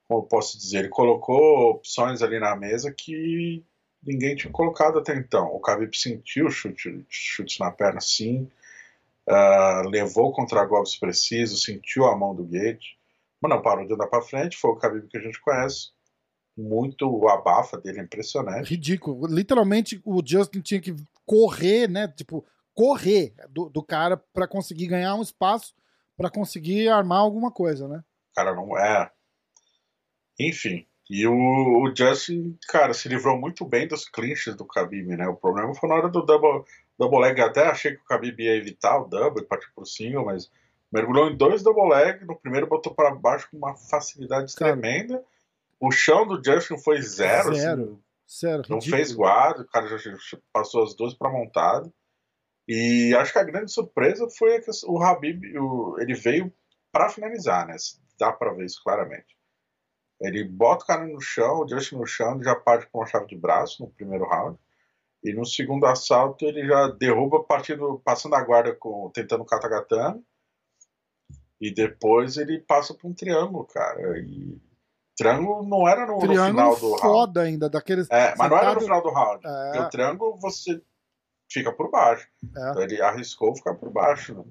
como 0.09 0.23
posso 0.23 0.57
dizer, 0.57 0.79
ele 0.79 0.89
colocou 0.89 1.71
opções 1.71 2.23
ali 2.23 2.39
na 2.39 2.55
mesa 2.55 2.95
que 2.97 3.65
ninguém 4.03 4.37
tinha 4.37 4.53
colocado 4.53 4.99
até 4.99 5.17
então. 5.17 5.49
O 5.49 5.61
Khabib 5.61 5.97
sentiu 5.97 6.49
chute, 6.49 7.05
chutes 7.09 7.59
na 7.59 7.73
perna, 7.73 8.01
sim. 8.01 8.49
Uh, 9.29 9.89
levou 9.89 10.33
contra 10.33 10.65
golpes 10.65 10.97
precisos, 10.97 11.63
sentiu 11.63 12.07
a 12.07 12.17
mão 12.17 12.33
do 12.33 12.45
Gate, 12.45 12.95
mas 13.41 13.51
não 13.51 13.61
parou 13.61 13.85
de 13.85 13.93
andar 13.93 14.07
para 14.07 14.23
frente. 14.23 14.57
Foi 14.57 14.71
o 14.71 14.77
Khabib 14.77 15.09
que 15.09 15.19
a 15.19 15.21
gente 15.21 15.41
conhece. 15.41 15.91
Muito 16.57 17.29
abafa 17.29 17.77
dele, 17.77 18.01
impressionante. 18.01 18.71
Ridículo. 18.71 19.27
Literalmente, 19.27 20.01
o 20.05 20.23
Justin 20.25 20.61
tinha 20.61 20.81
que 20.81 20.95
correr, 21.27 21.87
né? 21.87 22.09
Tipo, 22.09 22.47
correr 22.77 23.35
do, 23.49 23.71
do 23.71 23.83
cara 23.83 24.17
para 24.17 24.47
conseguir 24.47 24.87
ganhar 24.87 25.14
um 25.14 25.22
espaço 25.22 25.74
para 26.16 26.31
conseguir 26.31 26.89
armar 26.89 27.18
alguma 27.18 27.51
coisa, 27.51 27.89
né? 27.89 28.05
Cara, 28.35 28.55
não 28.55 28.79
é. 28.79 29.11
Enfim. 30.39 30.87
E 31.09 31.27
o, 31.27 31.33
o, 31.35 31.95
Justin, 31.95 32.59
cara, 32.68 32.93
se 32.93 33.09
livrou 33.09 33.39
muito 33.39 33.64
bem 33.64 33.87
dos 33.87 34.09
clinches 34.09 34.57
do 34.57 34.64
Khabib, 34.64 35.16
né? 35.16 35.27
O 35.29 35.37
problema 35.37 35.74
foi 35.74 35.89
na 35.89 35.95
hora 35.95 36.09
do 36.09 36.22
double, 36.22 36.64
double 36.99 37.20
leg. 37.20 37.41
Até 37.41 37.66
achei 37.66 37.95
que 37.95 38.01
o 38.03 38.05
Khabib 38.05 38.43
ia 38.43 38.57
evitar 38.57 38.99
o 38.99 39.07
double 39.07 39.43
e 39.43 39.47
partir 39.47 39.70
por 39.74 39.87
single, 39.87 40.24
mas 40.24 40.51
mergulhou 40.91 41.31
em 41.31 41.37
dois 41.37 41.62
double 41.62 41.89
leg. 41.89 42.24
No 42.24 42.37
primeiro 42.37 42.66
botou 42.66 42.95
para 42.95 43.14
baixo 43.14 43.49
com 43.51 43.57
uma 43.57 43.77
facilidade 43.77 44.55
cara, 44.55 44.72
tremenda. 44.72 45.22
O 45.79 45.91
chão 45.91 46.27
do 46.27 46.43
Justin 46.43 46.79
foi 46.79 47.01
zero. 47.01 47.55
Zero. 47.55 47.83
Assim, 47.83 48.01
zero. 48.41 48.62
Não 48.68 48.79
ridículo. 48.79 48.97
fez 48.97 49.12
guarda, 49.12 49.62
o 49.62 49.66
cara 49.66 49.87
já 49.87 50.11
passou 50.53 50.83
as 50.83 50.95
duas 50.95 51.14
para 51.14 51.31
montado. 51.31 51.93
E 52.69 53.14
acho 53.14 53.33
que 53.33 53.39
a 53.39 53.45
grande 53.45 53.71
surpresa 53.71 54.27
foi 54.37 54.61
que 54.61 54.71
o 54.87 55.03
Habib 55.03 55.45
o, 55.57 55.97
ele 56.01 56.14
veio 56.14 56.53
para 56.91 57.09
finalizar, 57.09 57.67
né? 57.67 57.77
Dá 58.19 58.33
para 58.33 58.53
ver 58.53 58.67
isso 58.67 58.83
claramente. 58.83 59.37
Ele 60.21 60.45
bota 60.45 60.85
o 60.85 60.87
cara 60.87 61.07
no 61.07 61.21
chão, 61.21 61.61
o 61.61 61.69
Justin 61.69 61.97
no 61.97 62.07
chão, 62.07 62.43
já 62.43 62.55
parte 62.55 62.89
com 62.91 62.99
uma 62.99 63.07
chave 63.07 63.27
de 63.27 63.37
braço 63.37 63.83
no 63.83 63.91
primeiro 63.91 64.27
round. 64.27 64.59
E 65.23 65.33
no 65.33 65.45
segundo 65.45 65.87
assalto 65.87 66.45
ele 66.45 66.67
já 66.67 66.89
derruba 66.89 67.45
partindo, 67.45 68.01
passando 68.05 68.35
a 68.35 68.43
guarda 68.43 68.75
com, 68.75 69.11
tentando 69.12 69.43
o 69.43 69.47
katagatame. 69.47 70.25
E 71.61 71.73
depois 71.73 72.37
ele 72.37 72.61
passa 72.61 72.95
por 72.95 73.09
um 73.09 73.14
triângulo, 73.14 73.64
cara. 73.67 74.19
E 74.19 74.61
triângulo 75.17 75.67
não 75.67 75.89
era 75.89 76.07
no, 76.07 76.19
no 76.19 76.21
final 76.21 76.77
do 76.77 76.89
round. 76.91 77.01
foda 77.01 77.43
ainda, 77.43 77.69
daqueles. 77.69 78.09
É, 78.11 78.35
mas 78.37 78.51
não 78.51 78.59
era 78.59 78.75
no 78.75 78.81
final 78.81 79.03
do 79.03 79.11
round. 79.11 79.47
É. 79.47 79.81
O 79.81 79.89
triângulo 79.89 80.37
você 80.39 80.83
fica 81.49 81.72
por 81.72 81.90
baixo. 81.90 82.28
É. 82.44 82.70
Então 82.70 82.82
ele 82.82 83.01
arriscou 83.01 83.55
ficar 83.55 83.74
por 83.74 83.90
baixo. 83.90 84.34
Né? 84.34 84.44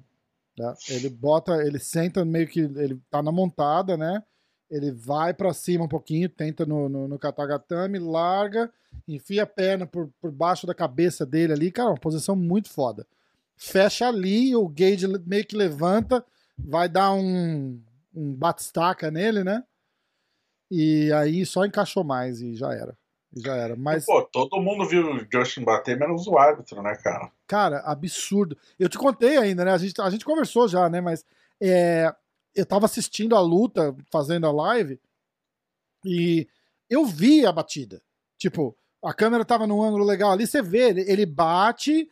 né? 0.58 0.74
Ele 0.88 1.08
bota, 1.08 1.64
ele 1.64 1.78
senta 1.78 2.24
meio 2.24 2.46
que. 2.46 2.60
Ele 2.60 3.00
tá 3.10 3.22
na 3.22 3.32
montada, 3.32 3.96
né? 3.96 4.22
Ele 4.70 4.90
vai 4.90 5.32
pra 5.32 5.54
cima 5.54 5.84
um 5.84 5.88
pouquinho, 5.88 6.28
tenta 6.28 6.66
no, 6.66 6.88
no, 6.88 7.06
no 7.06 7.18
katagatame, 7.18 8.00
larga, 8.00 8.72
enfia 9.06 9.44
a 9.44 9.46
perna 9.46 9.86
por, 9.86 10.10
por 10.20 10.32
baixo 10.32 10.66
da 10.66 10.74
cabeça 10.74 11.24
dele 11.24 11.52
ali. 11.52 11.70
Cara, 11.70 11.90
uma 11.90 12.00
posição 12.00 12.34
muito 12.34 12.68
foda. 12.68 13.06
Fecha 13.56 14.08
ali, 14.08 14.56
o 14.56 14.68
Gage 14.68 15.06
meio 15.24 15.46
que 15.46 15.56
levanta, 15.56 16.24
vai 16.58 16.88
dar 16.88 17.12
um, 17.12 17.80
um 18.14 18.34
batistaca 18.34 19.10
nele, 19.10 19.44
né? 19.44 19.62
E 20.70 21.12
aí 21.12 21.46
só 21.46 21.64
encaixou 21.64 22.02
mais 22.02 22.40
e 22.40 22.54
já 22.54 22.74
era. 22.74 22.96
Já 23.36 23.54
era. 23.54 23.76
Mas. 23.76 24.06
Pô, 24.06 24.22
todo 24.22 24.60
mundo 24.60 24.88
viu 24.88 25.10
o 25.10 25.26
Justin 25.30 25.62
bater, 25.62 25.98
menos 25.98 26.26
o 26.26 26.38
árbitro, 26.38 26.82
né, 26.82 26.96
cara? 26.96 27.30
Cara, 27.46 27.80
absurdo. 27.80 28.56
Eu 28.78 28.88
te 28.88 28.96
contei 28.96 29.36
ainda, 29.36 29.64
né? 29.64 29.72
A 29.72 29.78
gente, 29.78 30.00
a 30.00 30.08
gente 30.08 30.24
conversou 30.24 30.66
já, 30.66 30.88
né? 30.88 31.02
Mas 31.02 31.24
é, 31.60 32.14
eu 32.54 32.64
tava 32.64 32.86
assistindo 32.86 33.36
a 33.36 33.40
luta, 33.40 33.94
fazendo 34.10 34.46
a 34.46 34.52
live, 34.52 34.98
e 36.02 36.48
eu 36.88 37.04
vi 37.04 37.44
a 37.44 37.52
batida. 37.52 38.00
Tipo, 38.38 38.74
a 39.04 39.12
câmera 39.12 39.44
tava 39.44 39.66
num 39.66 39.82
ângulo 39.82 40.04
legal 40.04 40.32
ali, 40.32 40.46
você 40.46 40.62
vê, 40.62 40.88
ele, 40.88 41.02
ele 41.02 41.26
bate, 41.26 42.10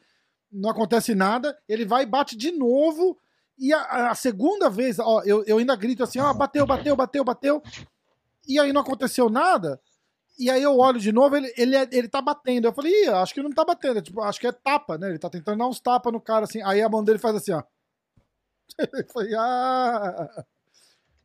não 0.53 0.70
acontece 0.70 1.14
nada, 1.14 1.59
ele 1.66 1.87
vai 1.87 2.03
e 2.03 2.07
bate 2.07 2.37
de 2.37 2.51
novo, 2.51 3.18
e 3.59 3.72
a, 3.72 4.11
a 4.11 4.14
segunda 4.14 4.68
vez, 4.68 4.99
ó, 4.99 5.22
eu, 5.25 5.43
eu 5.45 5.59
ainda 5.59 5.77
grito 5.77 6.03
assim, 6.03 6.18
ó, 6.18 6.33
bateu, 6.35 6.66
bateu, 6.66 6.95
bateu, 6.95 7.25
bateu, 7.25 7.62
e 8.47 8.59
aí 8.59 8.72
não 8.72 8.83
aconteceu 8.83 9.31
nada, 9.31 9.81
e 10.39 10.51
aí 10.51 10.62
eu 10.62 10.76
olho 10.78 10.99
de 10.99 11.12
novo, 11.12 11.37
ele, 11.37 11.53
ele, 11.57 11.76
é- 11.76 11.89
ele 11.93 12.09
tá 12.09 12.20
batendo. 12.22 12.66
Eu 12.68 12.72
falei, 12.72 12.93
Ih, 13.05 13.09
acho 13.09 13.32
que 13.35 13.43
não 13.43 13.51
tá 13.53 13.64
batendo. 13.64 14.01
Tipo, 14.03 14.20
acho 14.22 14.41
que 14.41 14.47
é 14.47 14.53
tapa, 14.53 14.97
né? 14.99 15.09
Ele 15.09 15.18
tá 15.18 15.28
tentando 15.30 15.59
dar 15.59 15.66
uns 15.66 15.80
tapas 15.80 16.12
no 16.12 16.20
cara 16.20 16.45
assim. 16.45 16.62
Aí 16.62 16.80
a 16.82 16.89
mão 16.89 17.03
dele 17.05 17.18
faz 17.18 17.37
assim, 17.37 17.53
ó. 17.53 17.62
Eu 18.78 19.07
falei, 19.12 19.35
ah. 19.37 20.45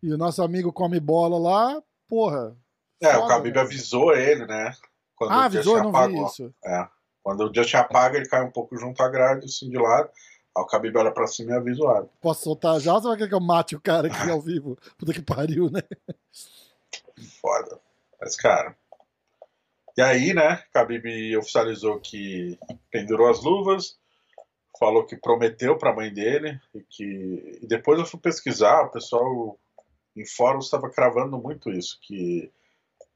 E 0.03 0.13
o 0.13 0.17
nosso 0.17 0.41
amigo 0.43 0.71
come 0.71 0.99
bola 0.99 1.37
lá, 1.37 1.81
porra. 2.07 2.55
É, 3.01 3.17
o 3.17 3.21
foda, 3.21 3.33
Khabib 3.35 3.55
né? 3.55 3.61
avisou 3.61 4.13
ele, 4.15 4.45
né? 4.45 4.73
Quando 5.15 5.31
Ah, 5.31 5.37
o 5.37 5.41
avisou, 5.41 5.77
não 5.77 5.91
vi 5.91 5.97
apagou. 5.97 6.25
isso. 6.27 6.53
É. 6.65 6.87
Quando 7.23 7.41
o 7.49 7.53
Justin 7.53 7.77
apaga, 7.77 8.17
ele 8.17 8.27
cai 8.29 8.43
um 8.43 8.51
pouco 8.51 8.77
junto 8.77 9.01
à 9.03 9.09
grade, 9.09 9.45
assim, 9.45 9.69
de 9.69 9.77
lado. 9.77 10.09
Aí 10.55 10.63
o 10.63 10.65
Khabib 10.65 10.95
olha 10.97 11.11
pra 11.11 11.27
cima 11.27 11.51
e 11.51 11.55
avisa 11.55 11.81
o 11.81 11.87
árbitro. 11.87 12.17
Posso 12.21 12.43
soltar 12.43 12.79
já 12.79 12.93
ou 12.93 13.01
você 13.01 13.07
vai 13.07 13.17
querer 13.17 13.29
que 13.29 13.35
eu 13.35 13.39
mate 13.41 13.75
o 13.75 13.81
cara 13.81 14.07
aqui 14.07 14.29
ao 14.29 14.39
vivo? 14.41 14.77
Puta 14.97 15.13
que 15.13 15.21
pariu, 15.21 15.69
né? 15.69 15.81
Foda. 17.41 17.79
Mas, 18.19 18.35
cara. 18.35 18.75
E 19.99 20.01
aí, 20.01 20.33
né, 20.33 20.63
Khabib 20.73 21.35
oficializou 21.35 21.99
que 21.99 22.57
pendurou 22.89 23.27
as 23.29 23.43
luvas, 23.43 23.99
falou 24.79 25.05
que 25.05 25.17
prometeu 25.17 25.77
pra 25.77 25.93
mãe 25.93 26.09
dele, 26.13 26.57
e 26.73 26.79
que. 26.79 27.59
E 27.61 27.67
depois 27.67 27.99
eu 27.99 28.05
fui 28.05 28.17
pesquisar, 28.17 28.83
o 28.83 28.91
pessoal 28.91 29.59
em 30.15 30.25
fóruns 30.25 30.63
estava 30.65 30.89
cravando 30.89 31.37
muito 31.37 31.69
isso, 31.69 31.99
que 32.01 32.49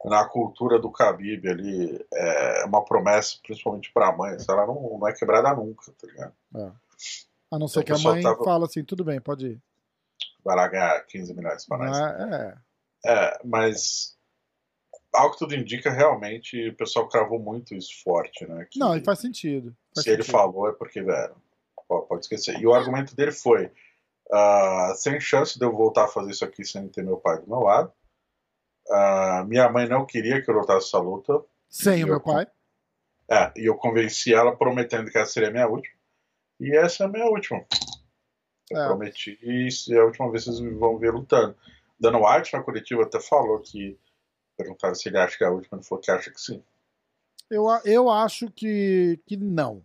na 0.03 0.25
cultura 0.27 0.77
do 0.77 0.89
Khabib 0.91 1.47
ali 1.47 2.05
é 2.13 2.65
uma 2.65 2.83
promessa, 2.83 3.37
principalmente 3.41 3.89
pra 3.93 4.11
mãe, 4.11 4.37
se 4.37 4.51
ela 4.51 4.67
não, 4.67 4.97
não 4.99 5.07
é 5.07 5.13
quebrada 5.13 5.53
nunca, 5.55 5.89
tá 5.93 6.05
ligado? 6.05 6.33
A 7.49 7.57
não 7.57 7.69
ser 7.69 7.79
Então, 7.79 7.95
que 7.95 8.01
a 8.07 8.11
mãe 8.11 8.21
tava- 8.21 8.43
fala 8.43 8.65
assim, 8.65 8.83
tudo 8.83 9.05
bem, 9.05 9.21
pode 9.21 9.47
ir. 9.47 9.61
Vai 10.43 10.57
lá 10.57 10.67
ganhar 10.67 10.99
15 11.05 11.33
milhões 11.33 11.65
pra 11.65 11.77
nós. 11.77 11.97
Ah, 11.97 12.57
é. 13.05 13.09
É, 13.09 13.39
mas 13.45 14.17
ao 15.13 15.31
que 15.31 15.37
tudo 15.37 15.55
indica, 15.55 15.91
realmente 15.91 16.69
o 16.69 16.75
pessoal 16.75 17.07
cravou 17.07 17.39
muito 17.39 17.73
isso 17.75 17.91
forte, 18.03 18.45
né? 18.47 18.67
Que 18.69 18.79
Não, 18.79 18.95
e 18.97 19.03
faz 19.03 19.19
sentido. 19.19 19.75
Faz 19.95 20.03
se 20.03 20.09
ele 20.11 20.23
sentido. 20.23 20.31
falou 20.37 20.67
é 20.69 20.73
porque, 20.73 21.03
pô, 21.87 22.01
pode 22.03 22.21
esquecer. 22.25 22.59
E 22.59 22.65
o 22.67 22.73
argumento 22.73 23.15
dele 23.15 23.31
foi: 23.31 23.71
ah, 24.31 24.93
sem 24.95 25.19
chance 25.19 25.57
de 25.59 25.65
eu 25.65 25.71
voltar 25.71 26.05
a 26.05 26.07
fazer 26.07 26.31
isso 26.31 26.43
aqui 26.45 26.65
sem 26.65 26.87
ter 26.89 27.03
meu 27.03 27.17
pai 27.17 27.39
do 27.39 27.47
meu 27.47 27.59
lado. 27.59 27.91
Ah, 28.89 29.45
minha 29.47 29.69
mãe 29.69 29.87
não 29.87 30.05
queria 30.05 30.41
que 30.41 30.49
eu 30.49 30.55
lutasse 30.55 30.87
essa 30.87 30.99
luta. 30.99 31.41
Sem 31.69 32.03
o 32.03 32.07
eu- 32.07 32.07
meu 32.07 32.21
pai. 32.21 32.47
É, 33.31 33.51
e 33.55 33.65
eu 33.69 33.75
convenci 33.75 34.33
ela 34.33 34.55
prometendo 34.55 35.09
que 35.09 35.17
essa 35.17 35.31
seria 35.31 35.49
a 35.49 35.51
minha 35.51 35.67
última. 35.67 35.95
E 36.59 36.75
essa 36.75 37.03
é 37.03 37.07
a 37.07 37.09
minha 37.09 37.25
última. 37.25 37.65
Eu 38.69 38.81
É. 38.81 38.87
prometi 38.87 39.39
e 39.41 39.69
é 39.93 39.99
a 39.99 40.05
última 40.05 40.29
vez 40.29 40.43
que 40.43 40.51
vocês 40.51 40.77
vão 40.77 40.97
ver 40.97 41.11
lutando. 41.13 41.55
Dana 41.99 42.17
White 42.19 42.53
na 42.53 42.61
coletiva 42.63 43.03
até 43.03 43.19
falou 43.19 43.59
que 43.59 43.97
perguntaram 44.57 44.95
se 44.95 45.09
ele 45.09 45.17
acha 45.17 45.37
que 45.37 45.43
é 45.43 45.47
a 45.47 45.51
última, 45.51 45.77
ele 45.77 45.85
falou 45.85 46.01
que 46.01 46.11
acha 46.11 46.31
que 46.31 46.39
sim. 46.41 46.63
Eu, 47.49 47.67
a- 47.69 47.81
eu 47.85 48.09
acho 48.09 48.49
que, 48.51 49.19
que 49.25 49.37
não. 49.37 49.83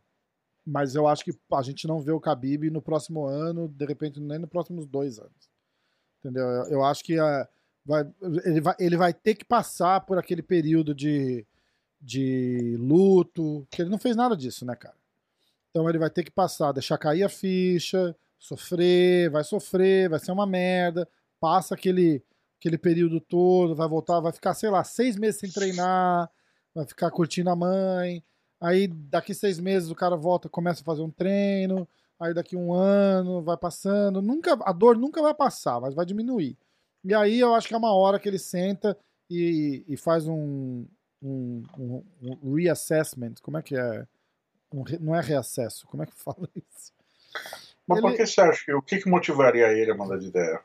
Mas 0.66 0.94
eu 0.94 1.06
acho 1.08 1.24
que 1.24 1.32
a 1.52 1.62
gente 1.62 1.86
não 1.86 2.00
vê 2.00 2.12
o 2.12 2.20
Khabib 2.20 2.70
no 2.70 2.82
próximo 2.82 3.24
ano, 3.26 3.68
de 3.68 3.86
repente 3.86 4.20
nem 4.20 4.38
nos 4.38 4.50
próximos 4.50 4.86
dois 4.86 5.18
anos. 5.18 5.48
Entendeu? 6.18 6.44
Eu, 6.70 6.84
acho 6.84 7.02
que 7.02 7.18
ah, 7.18 7.48
vai, 7.86 8.06
ele, 8.44 8.60
vai, 8.60 8.74
ele 8.78 8.96
vai 8.96 9.14
ter 9.14 9.34
que 9.34 9.44
passar 9.44 10.00
por 10.02 10.18
aquele 10.18 10.42
período 10.42 10.94
de, 10.94 11.46
de 12.00 12.76
luto, 12.78 13.66
que 13.70 13.80
ele 13.80 13.90
não 13.90 13.98
fez 13.98 14.14
nada 14.14 14.36
disso, 14.36 14.66
né, 14.66 14.74
cara? 14.76 14.96
Então 15.70 15.88
ele 15.88 15.98
vai 15.98 16.10
ter 16.10 16.22
que 16.24 16.30
passar, 16.30 16.72
deixar 16.72 16.98
cair 16.98 17.22
a 17.22 17.28
ficha, 17.28 18.14
sofrer, 18.38 19.30
vai 19.30 19.44
sofrer, 19.44 20.08
vai 20.10 20.18
ser 20.18 20.32
uma 20.32 20.46
merda, 20.46 21.08
passa 21.40 21.74
aquele, 21.74 22.22
aquele 22.58 22.78
período 22.78 23.20
todo, 23.20 23.74
vai 23.74 23.88
voltar, 23.88 24.20
vai 24.20 24.32
ficar, 24.32 24.54
sei 24.54 24.70
lá, 24.70 24.82
seis 24.84 25.16
meses 25.16 25.40
sem 25.40 25.50
treinar, 25.50 26.30
vai 26.74 26.86
ficar 26.86 27.10
curtindo 27.10 27.50
a 27.50 27.56
mãe. 27.56 28.22
Aí 28.60 28.88
daqui 28.88 29.34
seis 29.34 29.60
meses 29.60 29.90
o 29.90 29.94
cara 29.94 30.16
volta, 30.16 30.48
começa 30.48 30.82
a 30.82 30.84
fazer 30.84 31.02
um 31.02 31.10
treino. 31.10 31.88
Aí 32.20 32.34
daqui 32.34 32.56
um 32.56 32.72
ano 32.72 33.40
vai 33.42 33.56
passando. 33.56 34.20
Nunca, 34.20 34.58
a 34.64 34.72
dor 34.72 34.96
nunca 34.98 35.22
vai 35.22 35.32
passar, 35.34 35.80
mas 35.80 35.94
vai 35.94 36.04
diminuir. 36.04 36.56
E 37.04 37.14
aí 37.14 37.38
eu 37.38 37.54
acho 37.54 37.68
que 37.68 37.74
é 37.74 37.78
uma 37.78 37.94
hora 37.94 38.18
que 38.18 38.28
ele 38.28 38.38
senta 38.40 38.98
e, 39.30 39.84
e 39.86 39.96
faz 39.96 40.26
um, 40.26 40.84
um, 41.22 41.62
um- 41.78 42.04
um 42.42 42.54
reassessment. 42.54 43.34
Como 43.40 43.56
é 43.56 43.62
que 43.62 43.76
é? 43.76 44.04
Não 45.00 45.14
é 45.14 45.20
reacesso, 45.20 45.86
como 45.86 46.02
é 46.02 46.06
que 46.06 46.14
fala 46.16 46.48
isso? 46.56 46.92
Mas 47.88 48.00
por 48.00 48.08
Ele- 48.08 48.16
que 48.18 48.26
você 48.26 48.40
acha 48.40 48.64
que 48.64 48.72
o 48.74 48.82
que, 48.82 48.98
que 48.98 49.08
motivaria 49.08 49.68
ele 49.72 49.90
a 49.90 49.94
mudar 49.94 50.18
de 50.18 50.26
ideia? 50.26 50.60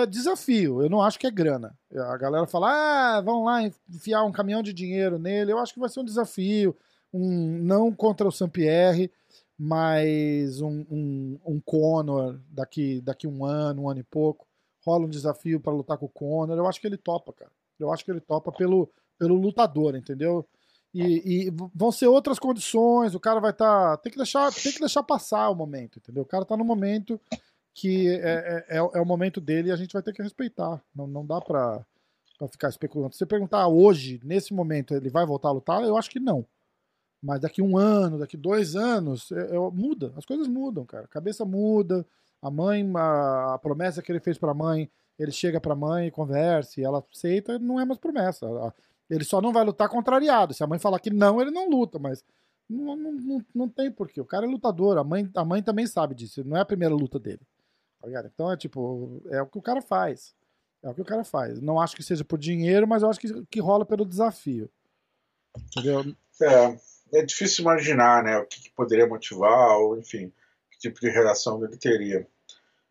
É 0.00 0.06
desafio, 0.06 0.82
eu 0.82 0.88
não 0.88 1.02
acho 1.02 1.18
que 1.18 1.26
é 1.26 1.30
grana. 1.30 1.76
A 1.94 2.16
galera 2.16 2.46
fala, 2.46 2.70
ah, 3.16 3.20
vamos 3.20 3.44
lá 3.44 3.62
enfiar 3.90 4.24
um 4.24 4.32
caminhão 4.32 4.62
de 4.62 4.72
dinheiro 4.72 5.18
nele. 5.18 5.52
Eu 5.52 5.58
acho 5.58 5.74
que 5.74 5.80
vai 5.80 5.88
ser 5.90 6.00
um 6.00 6.04
desafio, 6.04 6.74
um 7.12 7.58
não 7.58 7.92
contra 7.92 8.26
o 8.26 8.32
Sampierre, 8.32 9.10
mas 9.58 10.60
um, 10.60 10.84
um, 10.90 11.38
um 11.46 11.60
Conor 11.60 12.38
daqui, 12.48 13.00
daqui 13.02 13.26
um 13.26 13.44
ano, 13.44 13.82
um 13.82 13.90
ano 13.90 14.00
e 14.00 14.04
pouco. 14.04 14.46
Rola 14.84 15.04
um 15.06 15.10
desafio 15.10 15.60
para 15.60 15.72
lutar 15.72 15.98
com 15.98 16.06
o 16.06 16.08
Conor. 16.08 16.56
Eu 16.56 16.66
acho 16.66 16.80
que 16.80 16.86
ele 16.86 16.96
topa, 16.96 17.32
cara. 17.32 17.50
Eu 17.78 17.92
acho 17.92 18.04
que 18.04 18.10
ele 18.10 18.20
topa 18.20 18.50
pelo, 18.50 18.88
pelo 19.18 19.34
lutador, 19.34 19.94
entendeu? 19.94 20.46
E, 20.94 21.46
e 21.46 21.50
vão 21.74 21.90
ser 21.90 22.06
outras 22.06 22.38
condições. 22.38 23.14
O 23.14 23.20
cara 23.20 23.40
vai 23.40 23.50
estar. 23.50 23.96
tem 23.98 24.12
que 24.12 24.18
deixar, 24.18 24.52
tem 24.52 24.72
que 24.72 24.80
deixar 24.80 25.02
passar 25.02 25.48
o 25.48 25.54
momento, 25.54 25.98
entendeu? 25.98 26.22
O 26.22 26.26
cara 26.26 26.44
tá 26.44 26.56
no 26.56 26.64
momento 26.64 27.18
que 27.74 28.08
é, 28.08 28.64
é, 28.68 28.76
é, 28.76 28.78
é 28.78 29.00
o 29.00 29.06
momento 29.06 29.40
dele 29.40 29.68
e 29.68 29.72
a 29.72 29.76
gente 29.76 29.92
vai 29.94 30.02
ter 30.02 30.12
que 30.12 30.22
respeitar. 30.22 30.82
Não, 30.94 31.06
não 31.06 31.24
dá 31.24 31.40
pra, 31.40 31.84
pra 32.38 32.48
ficar 32.48 32.68
especulando. 32.68 33.12
Se 33.14 33.18
você 33.20 33.26
perguntar 33.26 33.66
hoje, 33.68 34.20
nesse 34.22 34.52
momento, 34.52 34.94
ele 34.94 35.08
vai 35.08 35.24
voltar 35.24 35.48
a 35.48 35.52
lutar, 35.52 35.82
eu 35.82 35.96
acho 35.96 36.10
que 36.10 36.20
não. 36.20 36.44
Mas 37.22 37.40
daqui 37.40 37.62
um 37.62 37.78
ano, 37.78 38.18
daqui 38.18 38.36
dois 38.36 38.76
anos, 38.76 39.30
é- 39.32 39.56
é- 39.56 39.70
muda. 39.72 40.12
As 40.16 40.26
coisas 40.26 40.46
mudam, 40.48 40.84
cara. 40.84 41.04
A 41.04 41.08
cabeça 41.08 41.44
muda. 41.44 42.04
A 42.42 42.50
mãe, 42.50 42.84
a, 42.96 43.54
a 43.54 43.58
promessa 43.58 44.02
que 44.02 44.10
ele 44.12 44.20
fez 44.20 44.36
pra 44.36 44.52
mãe, 44.52 44.90
ele 45.18 45.30
chega 45.30 45.60
pra 45.60 45.76
mãe, 45.76 46.10
conversa, 46.10 46.80
e 46.80 46.84
ela 46.84 47.02
aceita, 47.14 47.58
não 47.58 47.78
é 47.80 47.84
mais 47.84 47.98
promessa. 48.00 48.46
A- 48.46 48.74
Ele 49.12 49.24
só 49.24 49.42
não 49.42 49.52
vai 49.52 49.62
lutar 49.62 49.88
contrariado. 49.90 50.54
Se 50.54 50.64
a 50.64 50.66
mãe 50.66 50.78
falar 50.78 50.98
que 50.98 51.10
não, 51.10 51.40
ele 51.40 51.50
não 51.50 51.68
luta, 51.68 51.98
mas 51.98 52.24
não, 52.68 52.96
não, 52.96 53.12
não, 53.12 53.44
não 53.54 53.68
tem 53.68 53.90
porquê. 53.90 54.20
O 54.20 54.24
cara 54.24 54.46
é 54.46 54.48
lutador, 54.48 54.96
a 54.96 55.04
mãe, 55.04 55.30
a 55.34 55.44
mãe 55.44 55.62
também 55.62 55.86
sabe 55.86 56.14
disso. 56.14 56.42
Não 56.44 56.56
é 56.56 56.60
a 56.60 56.64
primeira 56.64 56.94
luta 56.94 57.18
dele. 57.18 57.40
Tá? 58.00 58.08
Então 58.24 58.50
é 58.50 58.56
tipo, 58.56 59.20
é 59.30 59.42
o 59.42 59.46
que 59.46 59.58
o 59.58 59.62
cara 59.62 59.82
faz. 59.82 60.34
É 60.82 60.88
o 60.88 60.94
que 60.94 61.02
o 61.02 61.04
cara 61.04 61.24
faz. 61.24 61.60
Não 61.60 61.78
acho 61.78 61.94
que 61.94 62.02
seja 62.02 62.24
por 62.24 62.38
dinheiro, 62.38 62.88
mas 62.88 63.02
eu 63.02 63.10
acho 63.10 63.20
que, 63.20 63.46
que 63.50 63.60
rola 63.60 63.84
pelo 63.84 64.06
desafio. 64.06 64.70
Entendeu? 65.56 66.16
É, 66.40 67.20
é 67.20 67.22
difícil 67.22 67.62
imaginar, 67.62 68.24
né, 68.24 68.38
o 68.38 68.46
que, 68.46 68.62
que 68.62 68.70
poderia 68.70 69.06
motivar, 69.06 69.76
ou 69.76 69.98
enfim, 69.98 70.32
que 70.70 70.78
tipo 70.78 70.98
de 70.98 71.10
reação 71.10 71.62
ele 71.62 71.76
teria. 71.76 72.26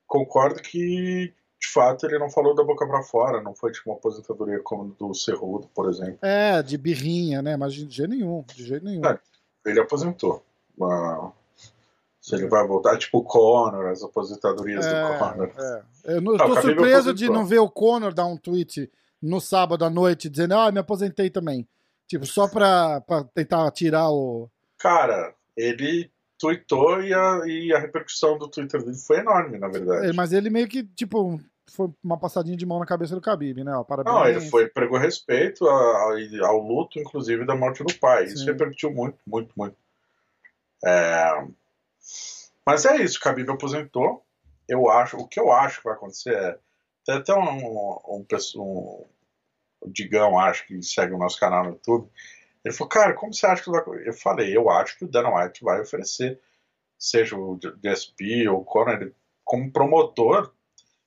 Concordo 0.05 0.61
que, 0.61 1.33
de 1.61 1.67
fato, 1.67 2.07
ele 2.07 2.17
não 2.17 2.29
falou 2.29 2.55
da 2.55 2.63
boca 2.63 2.87
pra 2.87 3.03
fora, 3.03 3.39
não 3.41 3.53
foi 3.53 3.71
tipo 3.71 3.91
uma 3.91 3.95
aposentadoria 3.97 4.59
como 4.63 4.95
do 4.99 5.13
Cerrudo, 5.13 5.69
por 5.75 5.87
exemplo. 5.89 6.17
É, 6.23 6.63
de 6.63 6.75
birrinha, 6.75 7.41
né? 7.41 7.55
Mas 7.55 7.73
de 7.75 7.87
jeito 7.87 8.09
nenhum. 8.09 8.43
De 8.55 8.65
jeito 8.65 8.83
nenhum. 8.83 9.05
É. 9.05 9.19
Ele 9.65 9.79
aposentou. 9.79 10.43
Se 12.19 12.35
ele 12.35 12.47
vai 12.47 12.65
voltar, 12.67 12.97
tipo 12.97 13.19
o 13.19 13.23
Conor, 13.23 13.87
as 13.87 14.03
aposentadorias 14.03 14.85
É, 14.85 15.13
do 15.13 15.19
Conor. 15.19 15.51
é. 15.57 16.15
Eu 16.15 16.21
não, 16.21 16.35
Khabib 16.35 16.61
surpreso 16.61 17.13
de 17.13 17.29
não 17.29 17.45
ver 17.45 17.59
o 17.59 17.69
Conor 17.69 18.13
dar 18.13 18.25
um 18.25 18.37
tweet 18.37 18.91
no 19.21 19.39
sábado 19.39 19.85
à 19.85 19.89
noite 19.89 20.29
dizendo, 20.29 20.55
ah, 20.55 20.71
me 20.71 20.79
aposentei 20.79 21.29
também. 21.29 21.67
Tipo, 22.07 22.25
só 22.25 22.47
pra, 22.47 23.01
pra 23.01 23.23
tentar 23.23 23.69
tirar 23.71 24.09
o. 24.11 24.49
Cara, 24.79 25.33
ele 25.55 26.11
tweetou 26.39 27.01
e 27.03 27.13
a, 27.13 27.41
e 27.45 27.71
a 27.71 27.79
repercussão 27.79 28.37
do 28.37 28.47
Twitter 28.47 28.83
dele 28.83 28.97
foi 28.97 29.17
enorme, 29.19 29.59
na 29.59 29.67
verdade. 29.67 30.07
É, 30.07 30.13
Mas 30.13 30.33
ele 30.33 30.49
meio 30.49 30.67
que, 30.67 30.83
tipo, 30.83 31.39
foi 31.69 31.89
uma 32.03 32.17
passadinha 32.17 32.57
de 32.57 32.65
mão 32.65 32.79
na 32.79 32.85
cabeça 32.85 33.15
do 33.15 33.21
Khabib, 33.21 33.63
né? 33.63 33.75
Ó, 33.75 33.83
parabéns. 33.83 34.15
Não, 34.15 34.27
ele 34.27 34.41
foi, 34.49 34.67
pregou 34.67 34.97
respeito 34.97 35.67
a- 35.67 35.73
a- 35.73 36.47
ao 36.47 36.57
luto, 36.59 36.99
inclusive, 36.99 37.45
da 37.45 37.55
morte 37.55 37.83
do 37.83 37.93
pai. 37.99 38.25
Isso 38.25 38.39
Sim. 38.39 38.45
repercutiu 38.45 38.91
muito, 38.91 39.17
muito, 39.25 39.53
muito. 39.55 39.75
É, 40.85 41.47
Mas 42.65 42.85
é 42.85 42.97
isso, 42.97 43.17
o 43.19 43.21
Khabib 43.21 43.49
aposentou. 43.51 44.23
Eu 44.67 44.89
acho, 44.89 45.17
o 45.17 45.27
que 45.27 45.39
eu 45.39 45.51
acho 45.51 45.79
que 45.79 45.85
vai 45.85 45.93
acontecer 45.93 46.33
é. 46.35 46.57
Tem 47.05 47.15
até 47.15 47.33
um, 47.33 47.41
um, 47.41 48.25
um- 48.57 49.05
o 49.81 49.89
Digão, 49.89 50.37
acho 50.39 50.67
que 50.67 50.81
segue 50.83 51.13
o 51.13 51.17
nosso 51.17 51.39
canal 51.39 51.63
no 51.63 51.71
YouTube. 51.71 52.07
Ele 52.63 52.73
falou, 52.73 52.89
cara, 52.89 53.13
como 53.13 53.33
você 53.33 53.45
acha 53.47 53.63
que 53.63 53.71
vai. 53.71 53.81
Eu 54.05 54.13
falei, 54.13 54.55
eu 54.55 54.69
acho 54.69 54.97
que 54.97 55.05
o 55.05 55.07
Dana 55.07 55.33
White 55.35 55.63
vai 55.63 55.81
oferecer, 55.81 56.39
seja 56.99 57.35
o 57.35 57.57
DSP 57.57 58.47
ou 58.47 58.59
o 58.61 58.65
Conor, 58.65 59.11
como 59.43 59.71
promotor, 59.71 60.53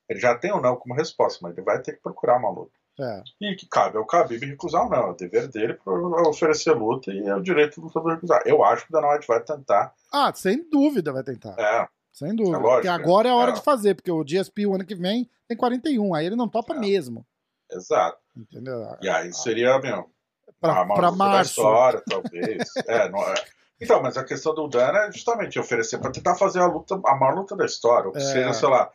ele 0.08 0.20
já 0.20 0.34
tem 0.36 0.52
ou 0.52 0.60
não 0.60 0.76
como 0.76 0.94
resposta, 0.94 1.38
mas 1.42 1.52
ele 1.56 1.64
vai 1.64 1.80
ter 1.80 1.92
que 1.92 2.02
procurar 2.02 2.36
uma 2.38 2.50
luta. 2.50 2.72
É. 3.00 3.22
E 3.40 3.56
que 3.56 3.66
cabe 3.68 3.96
ao 3.98 4.06
Khabib 4.06 4.44
recusar 4.46 4.84
ou 4.84 4.90
não. 4.90 4.98
É 5.08 5.10
o 5.10 5.14
dever 5.14 5.48
dele 5.48 5.74
para 5.74 5.92
oferecer 6.28 6.72
luta 6.72 7.10
e 7.10 7.26
é 7.26 7.34
o 7.34 7.42
direito 7.42 7.80
do 7.80 7.86
lutador 7.88 8.12
recusar. 8.14 8.42
Eu 8.46 8.62
acho 8.64 8.84
que 8.86 8.90
o 8.90 8.92
Dana 8.92 9.12
White 9.12 9.26
vai 9.26 9.40
tentar. 9.42 9.92
Ah, 10.12 10.32
sem 10.34 10.68
dúvida 10.70 11.12
vai 11.12 11.24
tentar. 11.24 11.56
É, 11.58 11.88
Sem 12.12 12.36
dúvida. 12.36 12.56
É 12.56 12.60
lógico, 12.60 12.74
porque 12.74 12.88
agora 12.88 13.28
é 13.28 13.32
a 13.32 13.34
hora 13.34 13.50
é. 13.50 13.54
de 13.54 13.62
fazer, 13.62 13.96
porque 13.96 14.12
o 14.12 14.22
GSP 14.22 14.66
o 14.66 14.74
ano 14.76 14.84
que 14.86 14.94
vem 14.94 15.28
tem 15.48 15.56
41, 15.56 16.14
aí 16.14 16.24
ele 16.26 16.36
não 16.36 16.48
topa 16.48 16.74
É. 16.74 16.78
mesmo. 16.78 17.26
exato. 17.72 18.18
Entendeu? 18.36 18.96
E 19.00 19.08
aí 19.08 19.32
seria, 19.32 19.76
meu, 19.80 20.08
Pra, 20.60 20.80
a 20.80 20.84
maior 20.84 20.94
pra 20.96 21.08
luta 21.10 21.18
da 21.24 21.30
março. 21.30 21.50
história, 21.60 22.02
talvez. 22.08 22.68
é, 22.86 23.08
não 23.10 23.20
é. 23.28 23.34
Então, 23.80 24.00
mas 24.00 24.16
a 24.16 24.22
questão 24.24 24.54
do 24.54 24.68
Dana 24.68 25.06
é 25.06 25.12
justamente 25.12 25.58
oferecer 25.58 25.98
para 25.98 26.12
tentar 26.12 26.36
fazer 26.36 26.60
a 26.60 26.66
luta, 26.66 26.94
a 27.04 27.16
maior 27.16 27.34
luta 27.34 27.56
da 27.56 27.66
história. 27.66 28.08
Ou 28.08 28.16
É. 28.16 28.20
seja, 28.20 28.52
sei 28.54 28.68
lá, 28.68 28.90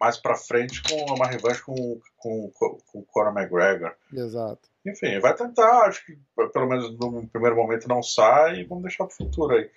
mais 0.00 0.16
pra 0.16 0.34
frente 0.34 0.82
com 0.82 1.14
uma 1.14 1.26
revanche 1.26 1.62
com, 1.62 2.00
com, 2.16 2.50
com 2.52 2.98
o 3.00 3.04
Conor 3.04 3.36
McGregor. 3.36 3.92
Exato. 4.12 4.68
Enfim, 4.86 5.18
vai 5.20 5.34
tentar, 5.34 5.82
acho 5.82 6.04
que 6.06 6.18
pelo 6.52 6.66
menos 6.66 6.98
no 6.98 7.28
primeiro 7.28 7.54
momento 7.56 7.86
não 7.86 8.02
sai 8.02 8.60
e 8.60 8.64
vamos 8.64 8.84
deixar 8.84 9.04
pro 9.06 9.14
futuro 9.14 9.54
aí. 9.54 9.70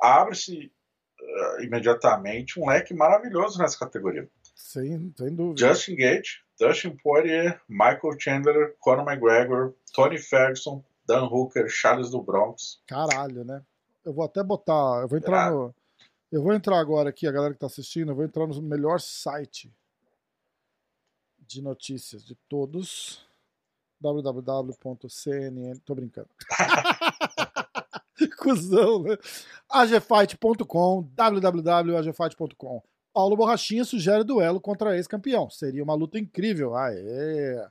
Abre-se 0.00 0.72
eh, 1.20 1.64
imediatamente 1.64 2.58
um 2.60 2.68
leque 2.68 2.92
maravilhoso 2.92 3.58
nessa 3.58 3.78
categoria. 3.78 4.28
Sem, 4.54 5.14
sem 5.16 5.34
dúvida. 5.34 5.68
Justin 5.68 5.94
Gage, 5.96 6.40
Dustin 6.58 6.96
Poirier, 7.02 7.60
Michael 7.68 8.18
Chandler, 8.18 8.74
Conor 8.80 9.06
McGregor, 9.08 9.74
Tony 9.94 10.18
Ferguson, 10.18 10.84
Dan 11.06 11.26
Hooker, 11.26 11.68
Charles 11.68 12.10
do 12.10 12.20
Bronx. 12.20 12.82
Caralho, 12.86 13.44
né? 13.44 13.62
Eu 14.04 14.12
vou 14.12 14.24
até 14.24 14.42
botar. 14.42 15.02
Eu 15.02 15.08
vou 15.08 15.18
entrar 15.18 15.46
Ah. 15.46 15.50
no. 15.50 15.74
Eu 16.30 16.42
vou 16.42 16.52
entrar 16.52 16.78
agora 16.78 17.08
aqui, 17.08 17.26
a 17.26 17.32
galera 17.32 17.54
que 17.54 17.60
tá 17.60 17.66
assistindo, 17.66 18.10
eu 18.10 18.14
vou 18.14 18.24
entrar 18.24 18.46
no 18.46 18.60
melhor 18.60 19.00
site 19.00 19.74
de 21.38 21.62
notícias 21.62 22.22
de 22.22 22.34
todos. 22.48 23.26
www.cnn. 23.98 25.78
Tô 25.86 25.94
brincando. 25.94 26.28
Cusão, 28.38 29.02
né? 29.02 29.16
agfight.com, 29.70 31.08
www.agfight.com. 31.14 32.82
Paulo 33.12 33.36
Borrachinha 33.36 33.84
sugere 33.84 34.22
duelo 34.22 34.60
contra 34.60 34.96
ex-campeão. 34.96 35.48
Seria 35.48 35.82
uma 35.82 35.94
luta 35.94 36.18
incrível. 36.18 36.76
Aê! 36.76 37.66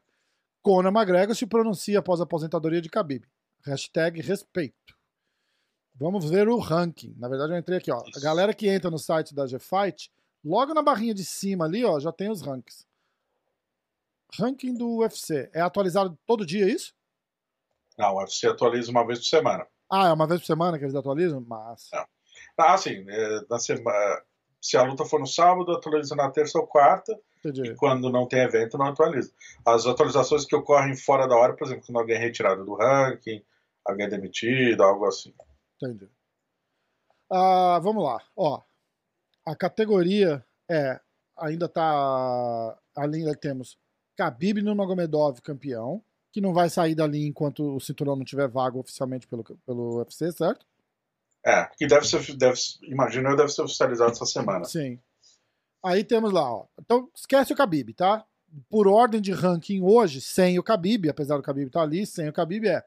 Conor 0.63 0.91
McGregor 0.91 1.35
se 1.35 1.45
pronuncia 1.45 1.99
após 1.99 2.19
a 2.19 2.23
aposentadoria 2.23 2.81
de 2.81 2.89
Khabib. 2.89 3.23
Hashtag 3.63 4.19
respeito. 4.21 4.96
Vamos 5.99 6.29
ver 6.29 6.47
o 6.47 6.59
ranking. 6.59 7.15
Na 7.17 7.27
verdade, 7.27 7.53
eu 7.53 7.57
entrei 7.57 7.77
aqui, 7.77 7.91
ó. 7.91 7.99
A 8.03 8.09
Isso. 8.09 8.21
galera 8.21 8.53
que 8.53 8.67
entra 8.67 8.91
no 8.91 8.99
site 8.99 9.33
da 9.33 9.45
GFight, 9.45 10.11
logo 10.43 10.73
na 10.73 10.81
barrinha 10.83 11.13
de 11.13 11.25
cima 11.25 11.65
ali, 11.65 11.83
ó, 11.83 11.99
já 11.99 12.11
tem 12.11 12.29
os 12.29 12.41
rankings. 12.41 12.85
Ranking 14.39 14.73
do 14.75 14.97
UFC. 14.97 15.49
É 15.53 15.61
atualizado 15.61 16.17
todo 16.25 16.45
dia 16.45 16.65
é 16.65 16.69
isso? 16.69 16.93
Não, 17.97 18.13
o 18.13 18.17
UFC 18.19 18.47
atualiza 18.47 18.91
uma 18.91 19.05
vez 19.05 19.19
por 19.19 19.25
semana. 19.25 19.65
Ah, 19.89 20.09
é 20.09 20.13
uma 20.13 20.27
vez 20.27 20.41
por 20.41 20.47
semana 20.47 20.77
que 20.77 20.83
eles 20.83 20.95
atualizam? 20.95 21.43
Mas. 21.47 21.89
É. 21.93 22.05
Ah, 22.57 22.73
assim, 22.73 23.05
eh, 23.07 23.41
na 23.49 23.57
semana, 23.57 24.21
se 24.61 24.75
a 24.77 24.83
luta 24.83 25.05
for 25.05 25.19
no 25.19 25.25
sábado, 25.25 25.71
atualiza 25.71 26.15
na 26.15 26.29
terça 26.29 26.59
ou 26.59 26.67
quarta, 26.67 27.17
Entendi. 27.39 27.71
e 27.71 27.75
quando 27.75 28.09
não 28.11 28.27
tem 28.27 28.39
evento, 28.41 28.77
não 28.77 28.87
atualiza. 28.87 29.31
As 29.65 29.85
atualizações 29.87 30.45
que 30.45 30.55
ocorrem 30.55 30.95
fora 30.95 31.27
da 31.27 31.35
hora, 31.35 31.55
por 31.55 31.65
exemplo, 31.65 31.85
quando 31.85 31.99
alguém 31.99 32.15
é 32.17 32.19
retirado 32.19 32.65
do 32.65 32.75
ranking, 32.75 33.41
alguém 33.85 34.05
é 34.05 34.09
demitido, 34.09 34.83
algo 34.83 35.05
assim. 35.05 35.33
Entendi. 35.81 36.09
Ah, 37.31 37.79
vamos 37.81 38.03
lá. 38.03 38.21
Ó, 38.35 38.61
a 39.45 39.55
categoria 39.55 40.45
é. 40.69 40.99
Ainda 41.37 41.69
tá. 41.69 42.77
Ainda 42.95 43.35
temos 43.35 43.77
Khabib 44.17 44.61
Nurmagomedov 44.61 45.39
campeão, 45.41 46.03
que 46.31 46.41
não 46.41 46.53
vai 46.53 46.69
sair 46.69 46.95
dali 46.95 47.27
enquanto 47.27 47.75
o 47.75 47.79
cinturão 47.79 48.15
não 48.15 48.25
tiver 48.25 48.47
vago 48.47 48.79
oficialmente 48.79 49.27
pelo, 49.27 49.43
pelo 49.43 49.99
UFC, 49.99 50.31
certo? 50.31 50.65
É, 51.45 51.65
que 51.77 51.85
deve 51.85 52.05
ser, 52.07 52.35
deve, 52.35 52.59
imagino 52.83 53.29
eu, 53.29 53.35
deve 53.37 53.49
ser 53.49 53.61
oficializado 53.61 54.11
essa 54.11 54.25
semana. 54.25 54.65
Sim. 54.65 54.99
Aí 55.83 56.03
temos 56.03 56.33
lá, 56.33 56.51
ó. 56.51 56.65
Então, 56.79 57.09
esquece 57.15 57.53
o 57.53 57.55
Khabib, 57.55 57.93
tá? 57.93 58.25
Por 58.69 58.87
ordem 58.87 59.21
de 59.21 59.31
ranking 59.31 59.81
hoje, 59.81 60.19
sem 60.19 60.57
o 60.57 60.63
Khabib, 60.63 61.07
apesar 61.07 61.37
do 61.37 61.43
Khabib 61.43 61.67
estar 61.67 61.83
ali, 61.83 62.05
sem 62.05 62.27
o 62.27 62.33
Khabib 62.33 62.67
é 62.67 62.83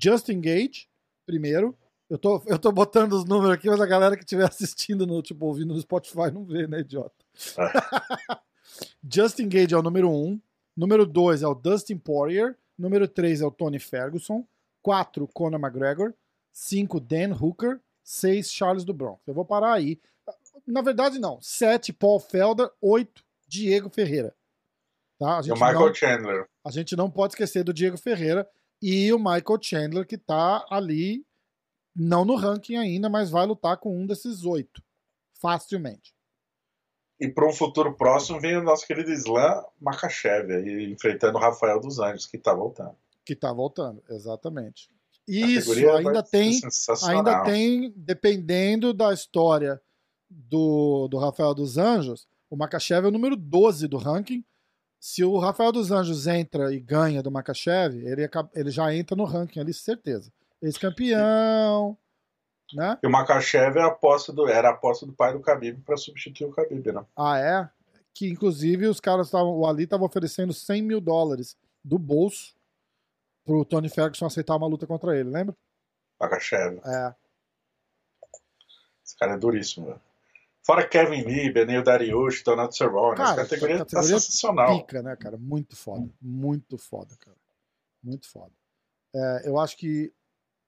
Justin 0.00 0.40
Gage, 0.40 0.88
primeiro. 1.24 1.76
Eu 2.08 2.18
tô, 2.18 2.42
eu 2.46 2.58
tô 2.58 2.70
botando 2.70 3.14
os 3.14 3.24
números 3.24 3.54
aqui, 3.54 3.68
mas 3.68 3.80
a 3.80 3.86
galera 3.86 4.16
que 4.16 4.22
estiver 4.22 4.44
assistindo, 4.44 5.06
no, 5.06 5.20
tipo, 5.22 5.44
ouvindo 5.46 5.74
no 5.74 5.80
Spotify 5.80 6.30
não 6.32 6.44
vê, 6.44 6.66
né, 6.66 6.80
idiota? 6.80 7.24
Justin 9.02 9.48
Gage 9.48 9.74
é 9.74 9.78
o 9.78 9.82
número 9.82 10.10
1. 10.10 10.12
Um. 10.12 10.40
Número 10.76 11.06
2 11.06 11.42
é 11.42 11.46
o 11.46 11.54
Dustin 11.54 11.96
Poirier. 11.96 12.56
Número 12.78 13.08
3 13.08 13.40
é 13.40 13.46
o 13.46 13.50
Tony 13.50 13.78
Ferguson. 13.78 14.46
4, 14.82 15.26
Conor 15.28 15.58
McGregor. 15.58 16.14
5, 16.52 17.00
Dan 17.00 17.34
Hooker. 17.34 17.80
6, 18.04 18.52
Charles 18.52 18.84
do 18.84 18.92
Bronx. 18.92 19.20
Eu 19.26 19.34
vou 19.34 19.44
parar 19.44 19.72
aí. 19.72 19.98
Na 20.66 20.82
verdade, 20.82 21.18
não. 21.18 21.40
7, 21.40 21.92
Paul 21.92 22.20
Felder. 22.20 22.70
8, 22.80 23.24
Diego 23.48 23.88
Ferreira. 23.88 24.34
Tá? 25.18 25.40
E 25.44 25.50
o 25.50 25.54
Michael 25.54 25.80
não, 25.80 25.94
Chandler. 25.94 26.46
a 26.64 26.70
gente 26.70 26.94
não 26.94 27.10
pode 27.10 27.32
esquecer 27.32 27.64
do 27.64 27.72
Diego 27.72 27.96
Ferreira 27.96 28.46
e 28.82 29.10
o 29.12 29.18
Michael 29.18 29.58
Chandler, 29.62 30.06
que 30.06 30.18
tá 30.18 30.64
ali, 30.68 31.24
não 31.96 32.24
no 32.24 32.36
ranking 32.36 32.76
ainda, 32.76 33.08
mas 33.08 33.30
vai 33.30 33.46
lutar 33.46 33.78
com 33.78 33.96
um 33.96 34.06
desses 34.06 34.44
oito. 34.44 34.82
Facilmente. 35.40 36.14
E 37.18 37.28
para 37.28 37.48
um 37.48 37.52
futuro 37.52 37.94
próximo 37.94 38.38
vem 38.38 38.56
o 38.56 38.62
nosso 38.62 38.86
querido 38.86 39.10
Islam 39.10 39.64
Makachev, 39.80 40.52
aí, 40.52 40.92
enfrentando 40.92 41.38
o 41.38 41.40
Rafael 41.40 41.80
dos 41.80 41.98
Anjos, 41.98 42.26
que 42.26 42.36
está 42.36 42.52
voltando. 42.52 42.94
Que 43.24 43.34
tá 43.34 43.52
voltando, 43.52 44.02
exatamente. 44.10 44.90
Isso, 45.26 45.72
ainda 45.90 46.22
tem, 46.22 46.60
ainda 47.08 47.42
tem, 47.42 47.92
dependendo 47.96 48.94
da 48.94 49.12
história 49.12 49.80
do, 50.30 51.08
do 51.08 51.18
Rafael 51.18 51.52
dos 51.52 51.78
Anjos, 51.78 52.28
o 52.48 52.56
Makachev 52.56 53.06
é 53.06 53.08
o 53.08 53.12
número 53.12 53.34
12 53.34 53.88
do 53.88 53.96
ranking. 53.96 54.44
Se 55.00 55.24
o 55.24 55.38
Rafael 55.38 55.72
dos 55.72 55.90
Anjos 55.90 56.26
entra 56.26 56.72
e 56.72 56.78
ganha 56.78 57.22
do 57.22 57.30
Makachev, 57.30 57.96
ele, 57.96 58.28
ele 58.54 58.70
já 58.70 58.94
entra 58.94 59.16
no 59.16 59.24
ranking 59.24 59.58
ali, 59.58 59.74
certeza. 59.74 60.32
Ex-campeão, 60.62 61.96
né? 62.74 62.98
E 63.02 63.06
o 63.06 63.10
Makachev 63.10 63.78
é 63.78 63.82
a 63.82 63.86
aposta 63.86 64.32
do, 64.32 64.48
era 64.48 64.68
a 64.68 64.72
aposta 64.72 65.06
do 65.06 65.12
pai 65.12 65.32
do 65.32 65.40
Khabib 65.40 65.82
para 65.82 65.96
substituir 65.96 66.46
o 66.46 66.52
Khabib, 66.52 66.92
né? 66.92 67.04
Ah, 67.16 67.38
é? 67.38 67.70
Que 68.14 68.28
inclusive 68.28 68.86
os 68.86 69.00
caras 69.00 69.26
estavam. 69.26 69.56
O 69.56 69.66
Ali 69.66 69.84
estava 69.84 70.04
oferecendo 70.04 70.52
100 70.52 70.82
mil 70.82 71.00
dólares 71.00 71.56
do 71.84 71.98
bolso 71.98 72.54
pro 73.44 73.64
Tony 73.64 73.88
Ferguson 73.88 74.26
aceitar 74.26 74.56
uma 74.56 74.66
luta 74.66 74.86
contra 74.86 75.16
ele, 75.16 75.30
lembra? 75.30 75.56
Makachev. 76.18 76.80
É. 76.84 77.14
Esse 79.04 79.16
cara 79.16 79.34
é 79.34 79.38
duríssimo, 79.38 79.86
velho. 79.86 80.00
Fora 80.64 80.88
Kevin 80.88 81.22
Lee, 81.22 81.52
Benil 81.52 81.84
Dariush, 81.84 82.42
Donato 82.42 82.76
Cerrone. 82.76 83.16
Cara, 83.16 83.30
Essa 83.30 83.42
categoria, 83.42 83.78
categoria 83.78 84.14
tá 84.14 84.20
sensacional. 84.20 84.80
Pica, 84.80 85.00
né, 85.00 85.14
cara? 85.14 85.36
Muito 85.36 85.76
foda. 85.76 86.10
Muito 86.20 86.76
foda, 86.76 87.14
cara. 87.20 87.36
Muito 88.02 88.28
foda. 88.28 88.52
É, 89.14 89.48
eu 89.48 89.60
acho 89.60 89.76
que 89.76 90.12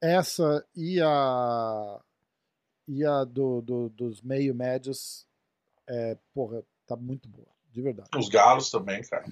essa 0.00 0.64
e 0.74 1.00
a. 1.00 2.00
E 2.86 3.04
a 3.04 3.22
do, 3.24 3.60
do- 3.60 3.88
dos 3.90 4.22
meio 4.22 4.54
médios, 4.54 5.26
é, 5.86 6.16
porra, 6.32 6.62
tá 6.86 6.96
muito 6.96 7.28
boa. 7.28 7.46
De 7.70 7.82
verdade. 7.82 8.08
Os 8.16 8.28
galos 8.30 8.70
também, 8.70 9.02
cara. 9.02 9.26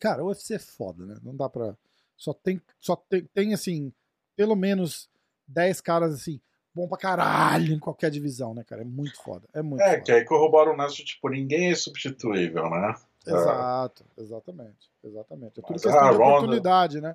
Cara, 0.00 0.24
o 0.24 0.28
UFC 0.28 0.54
é 0.54 0.58
foda, 0.58 1.04
né? 1.04 1.16
Não 1.22 1.36
dá 1.36 1.48
pra. 1.48 1.76
Só 2.16 2.32
tem, 2.32 2.60
só 2.80 2.96
tem, 2.96 3.24
tem 3.34 3.52
assim, 3.52 3.92
pelo 4.34 4.56
menos 4.56 5.10
10 5.46 5.80
caras 5.80 6.14
assim, 6.14 6.40
bom 6.74 6.88
pra 6.88 6.96
caralho 6.98 7.72
em 7.74 7.78
qualquer 7.78 8.10
divisão, 8.10 8.54
né, 8.54 8.64
cara? 8.64 8.80
É 8.80 8.84
muito 8.84 9.20
foda. 9.22 9.46
É 9.52 9.60
muito 9.62 9.82
É, 9.82 9.90
foda. 9.92 10.02
que 10.02 10.12
aí 10.12 10.24
corrobora 10.24 10.70
o 10.70 10.76
negócio, 10.76 11.04
tipo, 11.04 11.28
ninguém 11.28 11.70
é 11.70 11.74
substituível, 11.74 12.68
né? 12.70 12.94
Exato, 13.26 14.06
exatamente. 14.16 14.90
Exatamente. 15.04 15.60
É 15.60 15.62
tudo 15.62 15.66
Mas 15.72 15.82
questão 15.82 16.10
de 16.10 16.16
oportunidade, 16.16 17.00
né? 17.00 17.14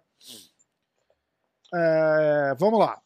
É, 1.74 2.56
vamos 2.58 2.80
lá. 2.80 3.02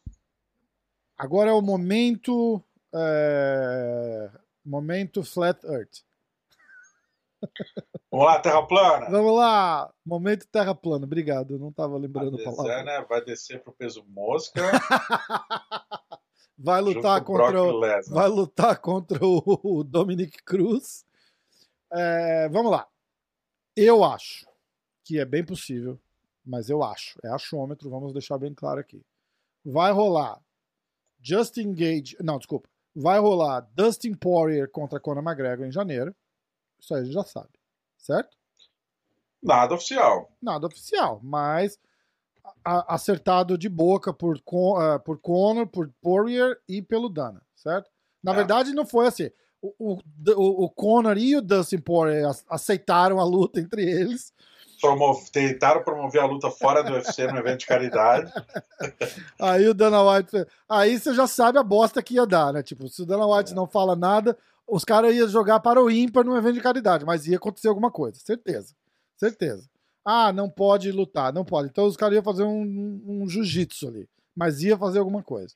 Agora 1.16 1.50
é 1.50 1.52
o 1.52 1.62
momento. 1.62 2.62
é, 2.94 4.30
momento 4.64 5.24
Flat 5.24 5.64
Earth. 5.64 6.02
Vamos 8.10 8.26
lá, 8.26 8.40
Terra 8.40 8.66
plana. 8.66 9.10
Vamos 9.10 9.36
lá! 9.36 9.92
Momento 10.04 10.46
Terra 10.50 10.74
plana. 10.74 11.04
Obrigado, 11.04 11.54
eu 11.54 11.58
não 11.58 11.68
estava 11.68 11.94
A 11.94 11.98
lembrando 11.98 12.40
a 12.40 12.44
palavra. 12.44 12.82
Desana 12.82 13.06
vai 13.06 13.24
descer 13.24 13.62
pro 13.62 13.72
peso 13.72 14.04
mosca. 14.08 14.60
Vai 16.60 16.80
lutar 16.80 17.20
o 17.20 17.24
contra 17.24 17.62
o, 17.62 17.78
Lesnar. 17.78 18.14
vai 18.16 18.28
lutar 18.28 18.80
contra 18.80 19.24
o, 19.24 19.60
o 19.62 19.84
Dominic 19.84 20.42
Cruz. 20.42 21.06
É, 21.92 22.48
vamos 22.48 22.72
lá. 22.72 22.88
Eu 23.76 24.02
acho 24.02 24.44
que 25.04 25.20
é 25.20 25.24
bem 25.24 25.44
possível, 25.44 26.00
mas 26.48 26.70
eu 26.70 26.82
acho, 26.82 27.18
é 27.22 27.28
achômetro, 27.28 27.90
vamos 27.90 28.12
deixar 28.12 28.38
bem 28.38 28.54
claro 28.54 28.80
aqui. 28.80 29.04
Vai 29.64 29.92
rolar 29.92 30.40
Justin 31.20 31.74
Gage, 31.74 32.16
não, 32.22 32.38
desculpa. 32.38 32.68
Vai 32.94 33.18
rolar 33.18 33.60
Dustin 33.74 34.14
Poirier 34.14 34.68
contra 34.70 34.98
Conor 34.98 35.22
McGregor 35.22 35.66
em 35.66 35.70
janeiro. 35.72 36.14
Isso 36.80 36.94
aí 36.94 37.02
a 37.02 37.04
gente 37.04 37.12
já 37.14 37.22
sabe, 37.24 37.50
certo? 37.98 38.36
Nada 39.42 39.74
oficial. 39.74 40.32
Nada 40.40 40.66
oficial, 40.66 41.20
mas 41.22 41.78
acertado 42.64 43.56
de 43.58 43.68
boca 43.68 44.12
por, 44.12 44.40
ah, 44.78 44.98
por 44.98 45.18
Conor, 45.20 45.66
por 45.66 45.92
Poirier 46.00 46.58
e 46.68 46.80
pelo 46.82 47.08
Dana, 47.08 47.42
certo? 47.54 47.90
Na 48.22 48.32
É. 48.32 48.36
verdade, 48.36 48.72
não 48.72 48.86
foi 48.86 49.06
assim. 49.06 49.30
O, 49.60 49.74
o, 49.78 50.64
o- 50.64 50.70
Conor 50.70 51.18
e 51.18 51.36
o 51.36 51.42
Dustin 51.42 51.78
Poirier 51.80 52.26
ac- 52.28 52.44
aceitaram 52.48 53.18
a 53.20 53.24
luta 53.24 53.60
entre 53.60 53.82
eles. 53.82 54.32
Tentaram 55.32 55.82
promover 55.82 56.20
a 56.20 56.26
luta 56.26 56.50
fora 56.50 56.82
do 56.82 56.92
UFC 56.92 57.26
no 57.26 57.38
evento 57.38 57.60
de 57.60 57.66
caridade. 57.66 58.32
Aí 59.40 59.66
o 59.68 59.74
Dana 59.74 60.02
White. 60.02 60.46
Aí 60.68 60.98
você 60.98 61.14
já 61.14 61.26
sabe 61.26 61.58
a 61.58 61.62
bosta 61.62 62.02
que 62.02 62.14
ia 62.14 62.26
dar, 62.26 62.52
né? 62.52 62.62
Tipo, 62.62 62.88
se 62.88 63.02
o 63.02 63.06
Dana 63.06 63.26
White 63.26 63.52
É. 63.52 63.54
não 63.54 63.66
fala 63.66 63.94
nada, 63.96 64.36
os 64.66 64.84
caras 64.84 65.14
iam 65.14 65.28
jogar 65.28 65.60
para 65.60 65.82
o 65.82 65.90
ímpar 65.90 66.24
num 66.24 66.36
evento 66.36 66.54
de 66.54 66.60
caridade, 66.60 67.04
mas 67.04 67.26
ia 67.26 67.36
acontecer 67.36 67.68
alguma 67.68 67.90
coisa, 67.90 68.18
certeza. 68.18 68.74
Certeza. 69.16 69.68
Ah, 70.04 70.32
não 70.32 70.48
pode 70.48 70.90
lutar, 70.92 71.32
não 71.32 71.44
pode. 71.44 71.68
Então 71.68 71.84
os 71.86 71.96
caras 71.96 72.14
iam 72.14 72.22
fazer 72.22 72.42
um, 72.44 72.62
um, 72.62 73.22
um 73.22 73.28
jiu-jitsu 73.28 73.88
ali, 73.88 74.08
mas 74.34 74.62
ia 74.62 74.76
fazer 74.76 75.00
alguma 75.00 75.22
coisa. 75.22 75.54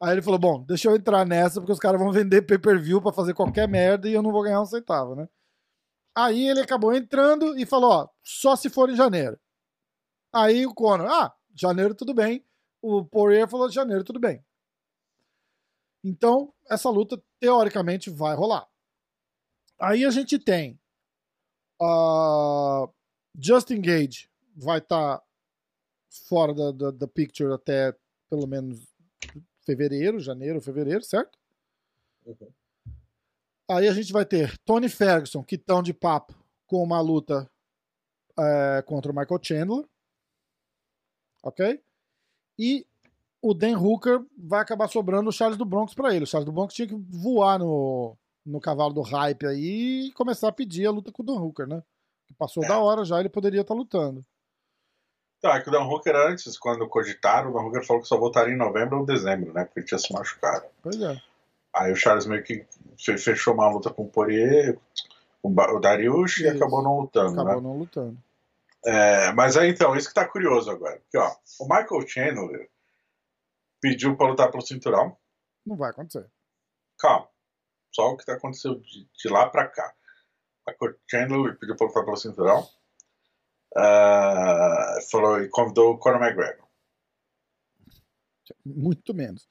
Aí 0.00 0.12
ele 0.12 0.22
falou: 0.22 0.38
Bom, 0.38 0.62
deixa 0.62 0.88
eu 0.88 0.94
entrar 0.94 1.26
nessa, 1.26 1.60
porque 1.60 1.72
os 1.72 1.78
caras 1.78 2.00
vão 2.00 2.12
vender 2.12 2.42
pay 2.42 2.58
per 2.58 2.78
view 2.80 3.00
pra 3.02 3.12
fazer 3.12 3.34
qualquer 3.34 3.66
merda 3.66 4.08
e 4.08 4.12
eu 4.12 4.22
não 4.22 4.30
vou 4.30 4.42
ganhar 4.42 4.60
um 4.60 4.66
centavo, 4.66 5.16
né? 5.16 5.28
Aí 6.14 6.48
ele 6.48 6.60
acabou 6.60 6.94
entrando 6.94 7.58
e 7.58 7.64
falou: 7.64 7.90
Ó, 7.90 8.08
só 8.22 8.56
se 8.56 8.68
for 8.68 8.90
em 8.90 8.96
janeiro. 8.96 9.38
Aí 10.32 10.66
o 10.66 10.74
Conor, 10.74 11.06
ah, 11.08 11.34
janeiro 11.54 11.94
tudo 11.94 12.14
bem. 12.14 12.44
O 12.82 13.04
Poirier 13.04 13.48
falou: 13.48 13.70
janeiro 13.70 14.04
tudo 14.04 14.18
bem. 14.18 14.44
Então, 16.02 16.52
essa 16.70 16.88
luta, 16.90 17.22
teoricamente, 17.40 18.10
vai 18.10 18.34
rolar. 18.34 18.68
Aí 19.80 20.04
a 20.04 20.10
gente 20.10 20.38
tem 20.38 20.78
ah, 21.80 22.88
Justin 23.38 23.80
Gage 23.80 24.28
vai 24.56 24.78
estar 24.78 25.22
fora 26.28 26.52
da, 26.52 26.72
da, 26.72 26.90
da 26.90 27.08
picture 27.08 27.52
até 27.52 27.94
pelo 28.28 28.46
menos 28.46 28.86
fevereiro, 29.64 30.18
janeiro, 30.18 30.60
fevereiro, 30.60 31.04
certo? 31.04 31.38
Aí 33.70 33.86
a 33.88 33.92
gente 33.92 34.12
vai 34.12 34.24
ter 34.24 34.56
Tony 34.58 34.88
Ferguson, 34.88 35.42
que 35.42 35.56
estão 35.56 35.82
de 35.82 35.92
papo 35.92 36.34
com 36.66 36.82
uma 36.82 37.00
luta 37.00 37.50
é, 38.38 38.82
contra 38.86 39.12
o 39.12 39.14
Michael 39.14 39.40
Chandler. 39.42 39.84
Ok? 41.42 41.80
E 42.58 42.86
o 43.40 43.54
Dan 43.54 43.78
Hooker 43.78 44.24
vai 44.36 44.60
acabar 44.60 44.88
sobrando 44.88 45.28
o 45.30 45.32
Charles 45.32 45.56
do 45.58 45.64
Bronx 45.64 45.94
para 45.94 46.14
ele. 46.14 46.24
O 46.24 46.26
Charles 46.26 46.46
do 46.46 46.52
Bronx 46.52 46.74
tinha 46.74 46.88
que 46.88 46.94
voar 46.94 47.58
no, 47.58 48.16
no 48.44 48.60
cavalo 48.60 48.92
do 48.92 49.02
hype 49.02 49.46
aí 49.46 50.06
e 50.08 50.12
começar 50.12 50.48
a 50.48 50.52
pedir 50.52 50.86
a 50.86 50.90
luta 50.90 51.12
com 51.12 51.22
o 51.22 51.26
Dan 51.26 51.40
Hooker, 51.40 51.66
né? 51.66 51.82
Que 52.26 52.34
passou 52.34 52.64
É. 52.64 52.68
da 52.68 52.78
hora 52.78 53.04
já, 53.04 53.20
ele 53.20 53.28
poderia 53.28 53.60
estar 53.60 53.74
lutando. 53.74 54.24
Tá, 55.40 55.54
é 55.56 55.60
que 55.60 55.68
o 55.68 55.72
Dan 55.72 55.84
Hooker 55.84 56.16
antes, 56.16 56.58
quando 56.58 56.88
cogitaram, 56.88 57.50
o 57.50 57.54
Dan 57.54 57.60
Hooker 57.66 57.86
falou 57.86 58.02
que 58.02 58.08
só 58.08 58.18
voltaria 58.18 58.52
em 58.52 58.58
novembro 58.58 58.98
ou 58.98 59.06
dezembro, 59.06 59.52
né? 59.52 59.64
Porque 59.64 59.80
ele 59.80 59.86
tinha 59.86 59.98
se 59.98 60.12
machucado. 60.12 60.66
Pois 60.82 61.00
é. 61.00 61.20
Aí 61.78 61.92
o 61.92 61.96
Charles 61.96 62.26
meio 62.26 62.42
que 62.42 62.66
fe- 62.98 63.18
fechou 63.18 63.54
uma 63.54 63.68
luta 63.70 63.90
com 63.90 64.02
o 64.04 64.08
Poirier, 64.10 64.78
com 65.42 65.50
o 65.52 65.80
Dariush, 65.80 66.38
e 66.40 66.48
acabou 66.48 66.82
não 66.82 67.00
lutando, 67.00 67.40
Acabou 67.40 67.62
né? 67.62 67.68
não 67.68 67.78
lutando. 67.78 68.18
É, 68.84 69.32
mas 69.32 69.56
aí 69.56 69.70
então, 69.70 69.96
isso 69.96 70.08
que 70.08 70.14
tá 70.14 70.26
curioso 70.26 70.70
agora. 70.70 71.00
Porque, 71.00 71.18
ó, 71.18 71.34
o 71.60 71.64
Michael 71.64 72.06
Chandler 72.08 72.70
pediu 73.80 74.16
pra 74.16 74.28
lutar 74.28 74.50
pelo 74.50 74.64
cinturão. 74.66 75.16
Não 75.66 75.76
vai 75.76 75.90
acontecer. 75.90 76.26
Calma. 76.98 77.28
Só 77.92 78.10
o 78.10 78.16
que 78.16 78.24
tá 78.24 78.34
acontecendo 78.34 78.80
de, 78.80 79.04
de 79.04 79.28
lá 79.28 79.48
pra 79.48 79.66
cá. 79.68 79.94
Michael 80.66 80.96
Chandler 81.10 81.58
pediu 81.58 81.76
pra 81.76 81.86
lutar 81.86 82.04
pelo 82.04 82.16
cinturão. 82.16 82.68
Ah, 83.76 84.98
falou 85.10 85.40
e 85.42 85.48
convidou 85.48 85.92
o 85.94 85.98
Conor 85.98 86.22
McGregor. 86.22 86.66
Muito 88.64 89.12
menos. 89.14 89.48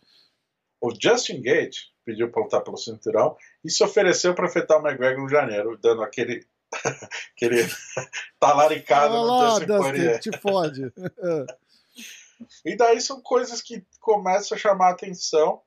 O 0.81 0.91
Justin 0.91 1.41
Gage 1.41 1.91
pediu 2.07 2.31
pra 2.31 2.41
lutar 2.43 2.61
pelo 2.63 2.77
cinturão 2.77 3.35
e 3.63 3.69
se 3.69 3.83
ofereceu 3.83 4.33
pra 4.33 4.47
afetar 4.47 4.79
o 4.81 4.87
McGregor 4.87 5.25
em 5.25 5.29
janeiro, 5.29 5.77
dando 5.77 6.01
aquele, 6.01 6.45
aquele 7.35 7.67
talaricado 8.39 9.13
Olha 9.13 9.59
no 9.59 9.65
Dustin 9.67 10.19
te 10.31 10.37
fode. 10.39 10.91
E 12.63 12.75
daí 12.77 13.01
são 13.01 13.19
coisas 13.19 13.63
que 13.63 13.83
começam 13.99 14.55
a 14.55 14.59
chamar 14.59 14.89
a 14.89 14.91
atenção. 14.91 15.59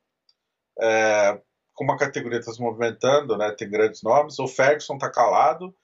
É, 0.81 1.41
como 1.75 1.91
a 1.93 1.99
categoria 1.99 2.39
está 2.39 2.53
se 2.53 2.61
movimentando, 2.61 3.37
né, 3.37 3.51
tem 3.51 3.69
grandes 3.69 4.03
nomes. 4.05 4.39
O 4.39 4.47
Ferguson 4.47 4.95
está 4.95 5.11
calado. 5.11 5.75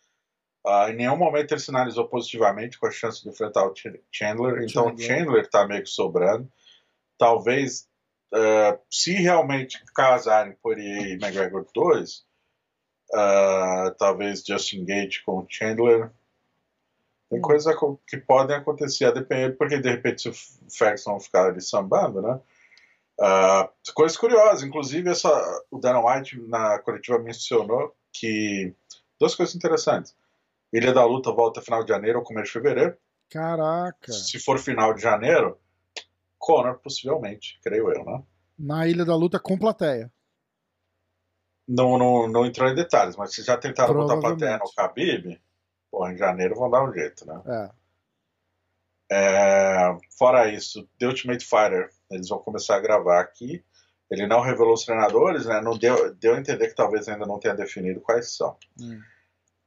ah, 0.65 0.89
em 0.89 0.95
nenhum 0.95 1.17
momento 1.17 1.51
ele 1.53 1.61
sinalizou 1.61 2.07
positivamente 2.09 2.79
com 2.79 2.87
a 2.87 2.91
chance 2.93 3.21
de 3.21 3.29
enfrentar 3.29 3.67
o 3.67 3.75
Ch- 3.75 3.99
Chandler. 4.13 4.63
Então 4.63 4.95
o. 4.95 4.99
Chandler 4.99 5.43
está 5.43 5.67
meio 5.67 5.83
que 5.83 5.91
sobrando. 5.91 6.49
Talvez, 7.19 7.89
ah, 8.33 8.79
se 8.91 9.13
realmente 9.15 9.83
casarem 9.95 10.57
Poirier 10.63 11.07
e 11.07 11.13
McGregor 11.15 11.67
2, 11.75 12.25
ah, 13.15 13.95
talvez 13.99 14.43
Justin 14.47 14.85
Gage 14.85 15.23
com 15.25 15.47
Chandler. 15.49 16.11
Tem 17.29 17.39
Hum. 17.41 17.43
coisas 17.43 17.75
que 18.07 18.17
podem 18.19 18.57
acontecer 18.57 19.05
a 19.07 19.11
depender, 19.11 19.57
porque 19.57 19.79
de 19.79 19.91
repente 19.91 20.23
se 20.23 20.29
o 20.29 20.35
Ferguson 20.71 21.19
ficar 21.19 21.47
ali 21.47 21.61
sambando, 21.61 22.23
né? 22.23 22.41
Ah, 23.21 23.69
coisas 23.95 24.17
curiosas, 24.17 24.63
inclusive 24.63 25.11
essa, 25.11 25.29
o 25.71 25.79
Dana 25.79 26.01
White 26.05 26.39
na 26.49 26.79
coletiva 26.79 27.19
mencionou 27.19 27.95
que 28.13 28.73
duas 29.19 29.35
coisas 29.35 29.55
interessantes. 29.55 30.15
Ilha 30.73 30.93
da 30.93 31.05
Luta 31.05 31.33
volta 31.33 31.63
final 31.63 31.83
de 31.83 31.89
janeiro 31.89 32.19
ou 32.19 32.25
começo 32.25 32.47
de 32.47 32.53
fevereiro. 32.53 32.97
Caraca. 33.31 34.13
Se 34.13 34.39
for 34.39 34.59
final 34.59 34.93
de 34.95 35.03
janeiro, 35.03 35.59
Conor 36.47 36.79
possivelmente, 36.79 37.59
creio 37.61 37.91
eu, 37.91 38.05
né? 38.05 38.23
Na 38.57 38.87
Ilha 38.87 39.05
da 39.05 39.17
Luta 39.17 39.41
com 39.41 39.59
plateia. 39.59 40.13
Não, 41.67 41.99
não, 41.99 42.29
não 42.29 42.47
entrou 42.47 42.71
em 42.71 42.75
detalhes, 42.75 43.17
mas 43.17 43.35
se 43.35 43.43
já 43.43 43.57
tentaram 43.57 43.95
botar 43.95 44.21
plateia 44.21 44.57
no. 44.57 44.71
Khabib, 44.79 45.41
pô, 45.91 46.09
em 46.09 46.17
janeiro 46.17 46.55
vão 46.55 46.71
dar 46.71 46.89
um 46.89 46.93
jeito, 46.93 47.27
né? 47.27 47.43
É. 47.47 47.71
É, 49.11 49.99
fora 50.17 50.49
isso, 50.49 50.89
The 51.01 51.07
Ultimate 51.07 51.45
Fighter, 51.45 51.91
eles 52.09 52.29
vão 52.29 52.39
começar 52.39 52.77
a 52.77 52.81
gravar 52.81 53.21
aqui. 53.21 53.65
Ele 54.09 54.29
não 54.29 54.41
revelou 54.41 54.75
os 54.75 54.85
treinadores, 54.85 55.47
né? 55.47 55.61
Não 55.61 55.77
deu, 55.77 56.15
deu 56.15 56.37
a 56.37 56.39
entender 56.39 56.69
que 56.69 56.77
talvez 56.77 57.09
ainda 57.09 57.27
não 57.27 57.41
tenha 57.41 57.57
definido 57.57 58.01
quais 58.01 58.37
são. 58.37 58.57
Hum. 58.81 59.01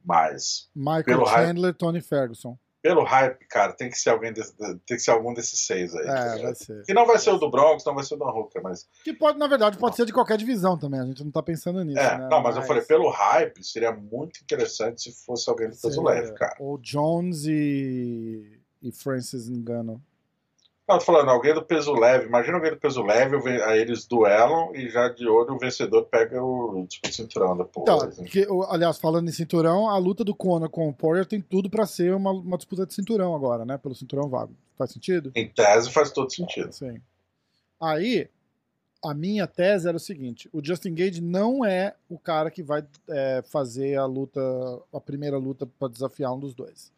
Mas, 0.02 0.70
Michael 0.74 1.24
hype. 1.24 1.46
Chandler, 1.46 1.74
Tony 1.74 2.00
Ferguson. 2.00 2.58
Pelo 2.82 3.04
hype, 3.04 3.46
cara, 3.46 3.72
tem 3.72 3.90
que 3.90 3.98
ser 3.98 4.10
alguém 4.10 4.32
desse- 4.32 4.54
tem 4.58 4.96
que 4.96 4.98
ser 5.00 5.10
algum 5.10 5.34
desses 5.34 5.66
seis 5.66 5.94
aí. 5.94 6.04
tá 6.06 6.12
É, 6.12 6.22
ligado? 6.36 6.42
vai 6.42 6.54
ser. 6.54 6.82
Que 6.84 6.94
não 6.94 7.06
vai 7.06 7.18
ser 7.18 7.30
o 7.30 7.38
do 7.38 7.50
Bronx, 7.50 7.84
não 7.84 7.94
vai 7.94 8.04
ser 8.04 8.14
o 8.14 8.16
do 8.16 8.24
Hooker, 8.24 8.62
mas. 8.62 8.88
Que 9.04 9.12
pode, 9.12 9.38
na 9.38 9.46
verdade, 9.46 9.76
pode 9.78 9.96
ser 9.96 10.06
de 10.06 10.12
qualquer 10.12 10.38
divisão 10.38 10.78
também. 10.78 11.00
A 11.00 11.04
gente 11.04 11.22
não 11.24 11.30
tá 11.30 11.42
pensando 11.42 11.82
nisso. 11.84 11.98
É, 12.00 12.18
né? 12.18 12.28
não, 12.30 12.42
mas 12.42 12.56
eu 12.56 12.62
falei, 12.62 12.82
pelo 12.82 13.08
hype, 13.10 13.62
seria 13.62 13.92
muito 13.92 14.40
interessante 14.42 15.02
se 15.02 15.24
fosse 15.24 15.48
alguém 15.50 15.68
do 15.68 15.76
peso 15.76 16.02
leve, 16.02 16.32
cara. 16.32 16.54
Ou 16.58 16.78
Jones 16.78 17.44
e, 17.46 18.60
e 18.82 18.90
Francis 18.92 19.48
Engano. 19.48 20.02
Tô 20.98 21.04
falando, 21.04 21.28
alguém 21.30 21.54
do 21.54 21.62
peso 21.64 21.92
leve. 21.92 22.26
Imagina 22.26 22.56
alguém 22.56 22.70
do 22.72 22.78
peso 22.78 23.02
leve, 23.02 23.36
aí 23.62 23.80
eles 23.80 24.06
duelam 24.06 24.74
e 24.74 24.88
já 24.88 25.08
de 25.08 25.26
olho 25.28 25.54
o 25.54 25.58
vencedor 25.58 26.04
pega 26.06 26.42
o 26.42 26.86
tipo, 26.88 27.12
cinturão 27.12 27.56
depois. 27.56 27.84
Tá, 27.86 28.22
hein? 28.22 28.28
que, 28.28 28.46
o- 28.48 28.64
aliás, 28.64 28.98
falando 28.98 29.28
em 29.28 29.32
cinturão, 29.32 29.88
a 29.88 29.96
luta 29.98 30.24
do 30.24 30.34
Conor 30.34 30.68
com 30.68 30.88
o 30.88 30.92
Poirier 30.94 31.26
tem 31.26 31.40
tudo 31.40 31.68
pra 31.70 31.86
ser 31.86 32.14
uma, 32.14 32.30
uma 32.32 32.56
disputa 32.56 32.84
de 32.86 32.94
cinturão 32.94 33.34
agora, 33.34 33.64
né? 33.64 33.78
Pelo 33.78 33.94
cinturão 33.94 34.28
vago. 34.28 34.54
Faz 34.76 34.90
sentido? 34.92 35.30
Em 35.34 35.48
tese 35.48 35.90
faz 35.90 36.10
todo 36.10 36.30
sentido. 36.32 36.72
Sim. 36.72 37.00
Aí, 37.80 38.28
a 39.04 39.14
minha 39.14 39.46
tese 39.46 39.88
era 39.88 39.96
o 39.96 40.00
seguinte: 40.00 40.48
o 40.52 40.64
Justin 40.64 40.94
Gage 40.94 41.20
não 41.20 41.64
é 41.64 41.94
o 42.08 42.18
cara 42.18 42.50
que 42.50 42.62
vai 42.62 42.84
é, 43.08 43.42
fazer 43.42 43.96
a 43.96 44.04
luta, 44.06 44.40
a 44.92 45.00
primeira 45.00 45.38
luta 45.38 45.66
para 45.78 45.88
desafiar 45.88 46.32
um 46.34 46.38
dos 46.38 46.54
dois. 46.54 46.92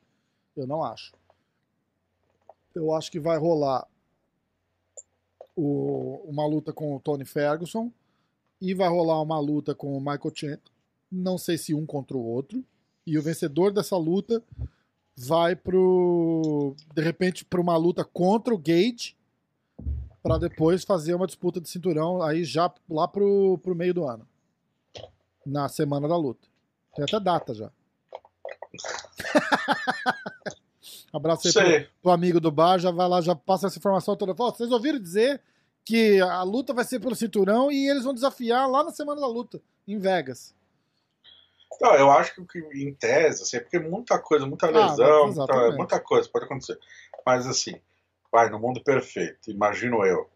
Eu 0.57 0.67
não 0.67 0.83
acho. 0.83 1.13
Eu 2.75 2.95
acho 2.95 3.11
que 3.11 3.21
vai 3.21 3.39
rolar 3.39 3.87
o, 5.57 6.23
uma 6.27 6.47
luta 6.47 6.73
com 6.73 6.97
o 6.97 7.01
Tony 7.01 7.25
Ferguson 7.25 7.91
e 8.61 8.75
vai 8.75 8.89
rolar 8.89 9.21
uma 9.21 9.39
luta 9.39 9.75
com 9.75 9.97
o 9.97 10.01
Michael 10.01 10.33
Chandler. 10.35 10.61
Não 11.11 11.37
sei 11.37 11.59
se 11.59 11.75
um 11.75 11.85
contra 11.85 12.17
o 12.17 12.25
outro. 12.25 12.65
E 13.07 13.19
o 13.19 13.23
vencedor 13.23 13.73
dessa 13.73 13.97
luta 13.97 14.43
vai 15.17 15.55
pro 15.55 16.75
de 16.95 17.03
repente 17.03 17.45
para 17.45 17.61
uma 17.61 17.77
luta 17.77 18.05
contra 18.05 18.55
o 18.55 18.59
Gage 18.59 19.17
para 20.23 20.39
depois 20.39 20.85
fazer 20.85 21.15
uma 21.15 21.27
disputa 21.27 21.61
de 21.61 21.69
cinturão 21.69 22.23
aí 22.23 22.45
já 22.45 22.73
lá 22.89 23.09
pro, 23.09 23.59
pro 23.59 23.75
meio 23.75 23.93
do 23.93 24.05
ano. 24.07 24.27
Na 25.45 25.69
semana 25.69 26.07
da 26.07 26.17
luta. 26.17 26.47
Tem 26.95 27.05
até 27.05 27.19
data 27.19 27.53
já. 27.53 27.71
Abraço 31.13 31.47
aí 31.59 31.81
pro, 31.81 31.91
pro, 32.03 32.11
amigo 32.11 32.41
do 32.41 32.51
bar, 32.51 32.79
já 32.79 32.91
vai 32.91 33.07
lá, 33.07 33.21
já 33.21 33.35
passa 33.35 33.67
essa 33.67 33.79
informação 33.79 34.17
toda. 34.17 34.35
Fala, 34.35 34.55
vocês 34.55 34.73
ouviram 34.73 34.99
dizer 34.99 35.41
que 35.85 36.21
a 36.21 36.43
luta 36.43 36.73
vai 36.73 36.85
ser 36.85 37.01
pelo 37.01 37.15
cinturão 37.15 37.71
e 37.71 37.89
eles 37.89 38.05
vão 38.05 38.15
desafiar 38.15 38.69
lá 38.69 38.83
na 38.83 38.93
semana 38.93 39.21
da 39.21 39.27
luta, 39.27 39.61
em 39.87 39.99
Vegas. 39.99 40.55
Não, 41.81 41.95
eu 41.95 42.11
acho 42.11 42.35
que 42.35 42.59
em 42.75 42.95
tese, 42.95 43.43
assim, 43.43 43.57
é 43.57 43.61
porque 43.61 43.79
muita 43.79 44.19
coisa, 44.19 44.47
muita 44.47 44.69
ah, 44.69 44.71
lesão, 44.71 45.25
ah, 45.25 45.27
muita, 45.27 45.71
muita, 45.73 46.01
coisa 46.01 46.29
pode 46.33 46.45
acontecer. 46.45 46.79
Mas 47.27 47.47
assim, 47.47 47.75
vai, 48.31 48.49
no 48.49 48.59
mundo 48.59 48.83
perfeito, 48.83 49.51
imagino 49.51 50.05
eu. 50.07 50.31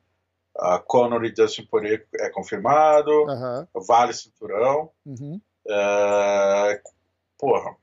A 0.58 0.78
Conor 0.78 1.24
e 1.24 1.32
Dustin 1.32 1.66
Poirier 1.66 2.06
é 2.14 2.30
confirmado, 2.30 3.10
uhum. 3.10 3.66
vale 3.86 4.12
cinturão. 4.12 4.90
Uhum. 5.04 5.40
É, 5.68 6.80
porra, 7.38 7.76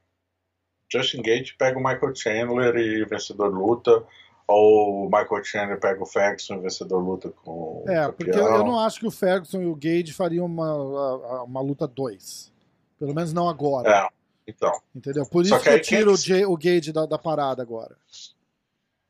Justin 0.94 1.22
Gate 1.22 1.56
pega 1.58 1.78
o 1.78 1.84
Michael 1.84 2.16
Chandler 2.16 2.76
e 2.76 3.04
o 3.04 3.08
vencedor 3.08 3.48
luta, 3.48 4.04
ou 4.48 5.06
o 5.06 5.10
Michael 5.10 5.44
Chandler 5.44 5.80
pega 5.80 6.02
o 6.02 6.06
Ferguson 6.06 6.56
e 6.56 6.58
o 6.58 6.62
vencedor 6.62 7.00
luta 7.00 7.30
com 7.30 7.84
é, 7.88 7.92
o 7.92 8.10
É, 8.10 8.12
porque 8.12 8.32
eu, 8.32 8.46
eu, 8.46 8.64
não 8.64 8.80
acho 8.80 9.00
que 9.00 9.08
o 9.08 9.12
Ferguson 9.12 9.62
e 9.62 9.66
o 9.66 9.76
Gage 9.76 10.14
fariam 10.14 10.46
uma, 10.46 11.44
uma 11.44 11.62
luta 11.62 11.88
dois. 11.88 12.52
Pelo 13.00 13.14
menos 13.14 13.34
não 13.34 13.50
agora. 13.50 13.90
É, 13.90 14.08
então. 14.48 14.72
Entendeu? 14.96 15.26
Por 15.26 15.44
isso 15.44 15.58
que, 15.58 15.64
que 15.64 15.70
eu 15.70 15.82
tiro 15.82 16.18
quem... 16.18 16.46
o, 16.46 16.58
Gage 16.58 16.92
da, 16.92 17.06
da 17.06 17.18
parada 17.18 17.62
agora. 17.62 17.96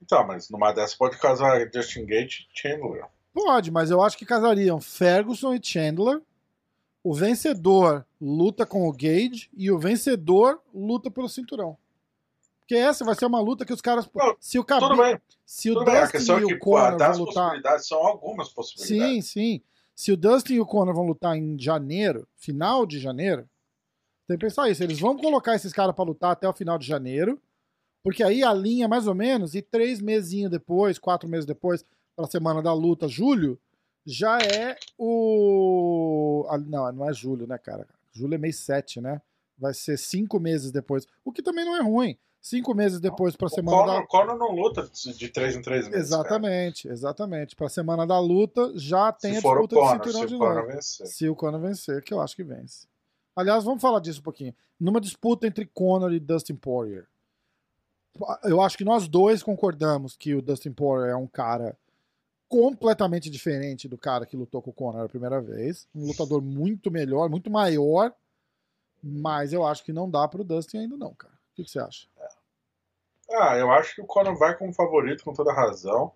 Então, 0.02 0.26
mas 0.26 0.50
numa 0.50 0.72
dessas 0.72 0.96
pode 0.96 1.18
casar 1.18 1.70
Justin 1.74 2.06
Gage 2.06 2.48
e 2.54 2.60
Chandler. 2.60 3.06
Pode, 3.34 3.72
mas 3.72 3.90
eu 3.90 4.02
acho 4.02 4.18
que 4.18 4.26
casariam 4.26 4.80
Ferguson 4.80 5.54
e 5.54 5.60
Chandler. 5.62 6.22
O 7.04 7.14
vencedor 7.14 8.06
luta 8.20 8.66
com 8.66 8.88
o 8.88 8.92
Gage 8.94 9.50
e 9.54 9.70
o 9.70 9.78
vencedor 9.78 10.62
luta 10.74 11.12
pelo 11.12 11.28
cinturão. 11.28 11.78
Porque 12.60 12.76
essa 12.76 13.04
vai 13.04 13.14
ser 13.14 13.26
uma 13.26 13.42
luta 13.42 13.66
que 13.66 13.74
os 13.74 13.82
caras. 13.82 14.10
Não, 14.16 14.38
se 14.40 14.58
o 14.58 14.64
Tudo 14.64 14.96
bem. 14.96 15.20
Se 15.46 15.70
o 15.70 15.76
Dustin 15.76 16.34
bem. 16.34 16.48
e 16.48 16.52
é 16.52 16.56
o 16.56 16.60
Conor 16.60 16.98
vão 16.98 17.18
lutar. 17.18 17.80
são 17.80 17.98
algumas 17.98 18.50
possibilidades. 18.50 19.16
Sim, 19.16 19.22
sim. 19.22 19.62
Se 19.94 20.12
o 20.12 20.18
Dustin 20.18 20.54
e 20.56 20.60
o 20.62 20.66
Conor 20.66 20.96
vão 20.96 21.06
lutar 21.06 21.38
em 21.38 21.60
janeiro, 21.60 22.26
final 22.36 22.86
de 22.86 23.00
janeiro, 23.00 23.48
tem 24.28 24.38
que 24.38 24.46
pensar 24.46 24.70
isso. 24.70 24.82
Eles 24.82 25.00
vão 25.00 25.18
colocar 25.18 25.56
esses 25.56 25.74
caras 25.74 25.94
para 25.94 26.06
lutar 26.06 26.32
até 26.32 26.48
o 26.48 26.54
final 26.54 26.78
de 26.78 26.88
janeiro, 26.88 27.40
porque 28.02 28.24
aí 28.24 28.44
a 28.44 28.54
linha 28.54 28.88
mais 28.88 29.08
ou 29.08 29.14
menos, 29.14 29.54
e 29.54 29.62
três 29.62 30.02
mesinhos 30.02 30.50
depois, 30.50 30.98
quatro 30.98 31.28
meses 31.28 31.46
depois, 31.46 31.86
para 32.16 32.26
a 32.26 32.30
semana 32.30 32.62
da 32.62 32.74
luta, 32.74 33.08
julho, 33.08 33.60
já 34.06 34.38
é 34.40 34.78
o. 34.98 36.46
Não, 36.68 36.92
não 36.92 37.10
é 37.10 37.14
julho, 37.14 37.48
né, 37.48 37.58
cara? 37.58 37.88
Julho 38.12 38.36
é 38.36 38.38
mês 38.38 38.58
7, 38.58 39.02
né? 39.02 39.22
Vai 39.58 39.74
ser 39.74 39.98
cinco 39.98 40.40
meses 40.40 40.72
depois. 40.72 41.08
O 41.24 41.32
que 41.32 41.42
também 41.42 41.66
não 41.66 41.76
é 41.76 41.82
ruim. 41.82 42.18
Cinco 42.42 42.76
meses 42.76 43.00
depois 43.00 43.38
para 43.38 43.48
a 43.48 43.50
semana 43.50 43.78
Conor, 43.78 43.96
da. 43.96 44.00
O 44.02 44.08
Conor 44.08 44.38
não 44.38 44.52
luta 44.52 44.90
de 45.16 45.30
três 45.30 45.56
em 45.56 45.62
três 45.62 45.88
meses. 45.88 46.08
Exatamente, 46.08 46.84
cara. 46.84 46.94
exatamente. 46.94 47.56
Para 47.56 47.68
a 47.68 47.70
semana 47.70 48.06
da 48.06 48.20
luta 48.20 48.74
já 48.76 49.14
tem 49.14 49.32
se 49.32 49.38
a 49.38 49.42
disputa 49.42 49.76
Conor, 49.76 50.00
de 50.00 50.12
cinturão 50.12 50.26
de 50.26 50.38
novo. 50.38 50.68
Vencer. 50.68 51.08
Se 51.08 51.30
o 51.30 51.36
Conor 51.36 51.62
vencer, 51.62 52.04
que 52.04 52.14
eu 52.14 52.20
acho 52.20 52.36
que 52.36 52.44
vence. 52.44 52.86
Aliás, 53.34 53.64
vamos 53.64 53.82
falar 53.82 54.02
disso 54.02 54.20
um 54.20 54.24
pouquinho. 54.24 54.54
Numa 54.78 55.00
disputa 55.00 55.48
entre 55.48 55.66
Conor 55.66 56.12
e 56.12 56.20
Dustin 56.20 56.56
Poirier, 56.56 57.08
eu 58.44 58.60
acho 58.60 58.78
que 58.78 58.84
nós 58.84 59.08
dois 59.08 59.42
concordamos 59.42 60.18
que 60.18 60.36
o 60.36 60.42
Dustin 60.42 60.74
Poirier 60.74 61.12
é 61.12 61.16
um 61.16 61.28
cara 61.28 61.78
completamente 62.54 63.32
diferente 63.32 63.88
do 63.88 63.98
cara 63.98 64.28
que 64.28 64.38
lutou 64.38 64.62
com 64.62 64.70
o 64.70 64.74
Conor 64.74 65.06
a 65.06 65.10
primeira 65.10 65.42
vez. 65.42 65.88
Um 65.94 66.06
lutador 66.06 66.40
muito 66.40 66.92
melhor, 66.92 67.28
muito 67.28 67.50
maior, 67.50 68.14
mas 69.02 69.54
eu 69.54 69.66
acho 69.66 69.84
que 69.84 69.92
não 69.92 70.08
dá 70.08 70.28
pro 70.28 70.44
Dustin 70.44 70.78
ainda 70.78 70.96
não, 70.96 71.16
cara. 71.16 71.34
O 71.34 71.56
que, 71.56 71.64
que 71.64 71.72
você 71.72 71.80
acha? 71.80 72.08
É. 72.16 72.28
Ah, 73.32 73.58
eu 73.58 73.72
acho 73.72 73.96
que 73.96 74.02
o 74.04 74.06
Conor 74.06 74.38
vai 74.38 74.56
como 74.56 74.72
favorito 74.72 75.24
com 75.24 75.34
toda 75.34 75.52
razão, 75.52 76.12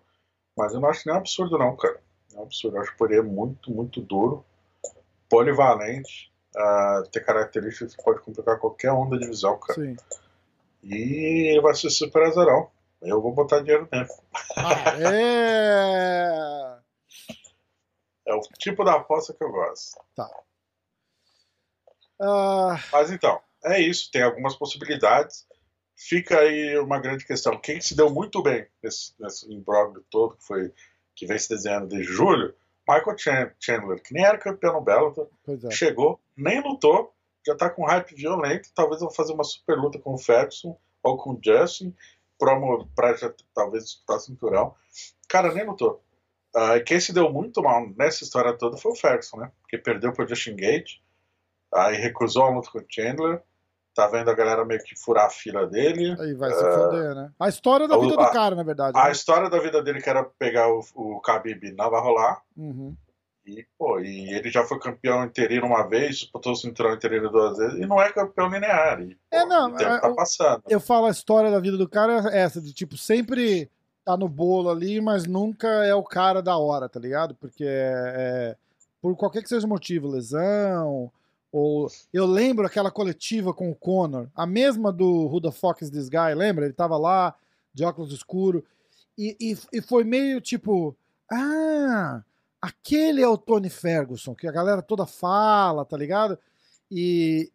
mas 0.56 0.72
eu 0.72 0.78
não 0.78 0.88
acho 0.88 1.02
nem 1.06 1.16
um 1.16 1.18
absurdo 1.18 1.58
não, 1.58 1.74
cara. 1.74 2.00
É 2.32 2.38
um 2.38 2.44
absurdo. 2.44 2.76
Eu 2.76 2.82
acho 2.82 2.92
que 2.92 2.98
Poirier 2.98 3.18
é 3.18 3.26
muito, 3.26 3.72
muito 3.72 4.00
duro, 4.00 4.44
polivalente 5.28 6.32
uh, 6.54 7.02
ter 7.10 7.24
características 7.24 7.96
que 7.96 8.04
pode 8.04 8.20
complicar 8.20 8.60
qualquer 8.60 8.92
um 8.92 9.10
da 9.10 9.16
divisão, 9.16 9.58
cara. 9.58 9.74
Sim. 9.74 9.96
E 10.84 11.60
vai 11.60 11.74
ser 11.74 11.90
super 11.90 12.22
azarão. 12.22 12.70
Eu 13.00 13.20
vou 13.22 13.32
botar 13.32 13.60
dinheiro 13.60 13.88
nele. 13.92 14.08
Ah, 14.56 14.98
é... 18.26 18.30
é 18.30 18.34
o 18.34 18.40
tipo 18.58 18.84
da 18.84 18.94
aposta 18.94 19.32
que 19.32 19.42
eu 19.42 19.50
gosto. 19.50 20.00
Tá. 20.14 20.28
Uh... 22.20 22.76
Mas 22.92 23.10
então, 23.10 23.40
é 23.64 23.80
isso. 23.80 24.10
Tem 24.10 24.22
algumas 24.22 24.56
possibilidades. 24.56 25.46
Fica 25.96 26.40
aí 26.40 26.78
uma 26.78 26.98
grande 26.98 27.24
questão. 27.24 27.58
Quem 27.58 27.80
se 27.80 27.96
deu 27.96 28.10
muito 28.10 28.42
bem 28.42 28.66
nesse, 28.82 29.14
nesse 29.18 29.52
imbróglio 29.52 30.04
todo 30.10 30.36
que 30.36 30.44
foi 30.44 30.72
que 31.14 31.26
vem 31.26 31.38
se 31.38 31.48
desenhando 31.48 31.88
desde 31.88 32.12
julho 32.12 32.54
Michael 32.88 33.52
Chandler, 33.60 34.02
que 34.02 34.14
nem 34.14 34.24
era 34.24 34.38
campeão 34.38 34.72
no 34.72 34.80
Bellator, 34.80 35.28
é. 35.46 35.70
chegou, 35.70 36.18
nem 36.34 36.62
lutou, 36.62 37.12
já 37.46 37.54
tá 37.54 37.68
com 37.68 37.84
hype 37.84 38.14
violento, 38.14 38.70
talvez 38.74 39.02
vou 39.02 39.10
fazer 39.10 39.34
uma 39.34 39.44
super 39.44 39.76
luta 39.76 39.98
com 39.98 40.14
o 40.14 40.18
Ferguson 40.18 40.78
ou 41.02 41.18
com 41.18 41.32
o 41.32 41.40
Justin, 41.44 41.94
promo, 42.38 42.88
pra 42.94 43.14
talvez 43.54 43.84
disputar 43.84 44.20
cinturão. 44.20 44.74
Cara, 45.28 45.52
nem 45.52 45.66
lutou. 45.66 46.02
Uh, 46.56 46.82
quem 46.84 46.98
se 46.98 47.12
deu 47.12 47.30
muito 47.30 47.62
mal 47.62 47.86
nessa 47.96 48.24
história 48.24 48.56
toda 48.56 48.76
foi 48.76 48.92
o 48.92 48.96
Ferguson, 48.96 49.36
né? 49.36 49.52
Que 49.68 49.76
perdeu 49.76 50.12
pro 50.12 50.26
Justin 50.26 50.56
Gate, 50.56 50.96
aí 51.74 51.96
recusou 51.96 52.44
a 52.44 52.50
luta 52.50 52.70
com 52.70 52.78
o 52.78 52.84
Chandler, 52.88 53.42
tá 53.94 54.06
vendo 54.06 54.30
a 54.30 54.34
galera 54.34 54.64
meio 54.64 54.82
que 54.82 54.96
furar 54.96 55.26
a 55.26 55.30
fila 55.30 55.66
dele. 55.66 56.16
Aí 56.18 56.34
vai 56.34 56.50
se 56.50 56.64
uh, 56.64 56.72
foder, 56.72 57.14
né? 57.14 57.30
A 57.38 57.48
história 57.48 57.86
da 57.86 57.98
vida 57.98 58.14
a, 58.14 58.24
do 58.24 58.32
cara, 58.32 58.54
na 58.54 58.62
verdade. 58.62 58.98
A 58.98 59.04
né? 59.04 59.12
história 59.12 59.50
da 59.50 59.58
vida 59.58 59.82
dele, 59.82 60.00
que 60.00 60.08
era 60.08 60.24
pegar 60.24 60.68
o, 60.68 60.80
o 60.94 61.20
Khabib, 61.20 61.72
não 61.76 61.90
vai 61.90 62.00
rolar. 62.00 62.42
Uhum. 62.56 62.96
E, 63.48 63.66
pô, 63.78 63.98
e 63.98 64.34
ele 64.34 64.50
já 64.50 64.62
foi 64.62 64.78
campeão 64.78 65.24
interino 65.24 65.66
uma 65.66 65.88
vez, 65.88 66.18
disputou 66.18 66.52
o 66.52 66.56
cinturão 66.56 66.92
interino 66.92 67.30
duas 67.30 67.56
vezes, 67.56 67.78
e 67.78 67.86
não 67.86 68.00
é 68.00 68.12
campeão 68.12 68.50
linear. 68.50 69.00
E, 69.00 69.16
é, 69.30 69.40
pô, 69.40 69.46
é, 69.46 69.46
não. 69.46 69.78
É, 69.78 70.00
tá 70.00 70.12
passando. 70.12 70.62
Eu 70.68 70.78
falo 70.78 71.06
a 71.06 71.10
história 71.10 71.50
da 71.50 71.58
vida 71.58 71.78
do 71.78 71.88
cara 71.88 72.30
é 72.30 72.40
essa, 72.40 72.60
de 72.60 72.74
tipo, 72.74 72.98
sempre 72.98 73.70
tá 74.04 74.18
no 74.18 74.28
bolo 74.28 74.68
ali, 74.68 75.00
mas 75.00 75.26
nunca 75.26 75.66
é 75.66 75.94
o 75.94 76.02
cara 76.02 76.42
da 76.42 76.58
hora, 76.58 76.90
tá 76.90 77.00
ligado? 77.00 77.34
Porque 77.36 77.64
é, 77.64 78.14
é 78.16 78.56
por 79.00 79.16
qualquer 79.16 79.42
que 79.42 79.48
seja 79.48 79.66
o 79.66 79.70
motivo, 79.70 80.08
lesão, 80.08 81.10
ou 81.50 81.88
eu 82.12 82.26
lembro 82.26 82.66
aquela 82.66 82.90
coletiva 82.90 83.54
com 83.54 83.70
o 83.70 83.74
Conor, 83.74 84.28
a 84.34 84.46
mesma 84.46 84.92
do 84.92 85.26
Who 85.26 85.40
the 85.40 85.50
Fuck 85.50 85.82
is 85.82 85.90
This 85.90 86.10
Guy, 86.10 86.34
lembra? 86.34 86.66
Ele 86.66 86.74
tava 86.74 86.98
lá, 86.98 87.34
de 87.72 87.82
óculos 87.82 88.12
escuro, 88.12 88.62
e, 89.16 89.36
e, 89.40 89.58
e 89.72 89.80
foi 89.80 90.04
meio 90.04 90.38
tipo, 90.38 90.94
ah, 91.32 92.22
aquele 92.60 93.22
é 93.22 93.28
o 93.28 93.38
Tony 93.38 93.70
Ferguson, 93.70 94.34
que 94.34 94.46
a 94.46 94.52
galera 94.52 94.82
toda 94.82 95.06
fala, 95.06 95.84
tá 95.84 95.96
ligado? 95.96 96.38
E 96.90 97.50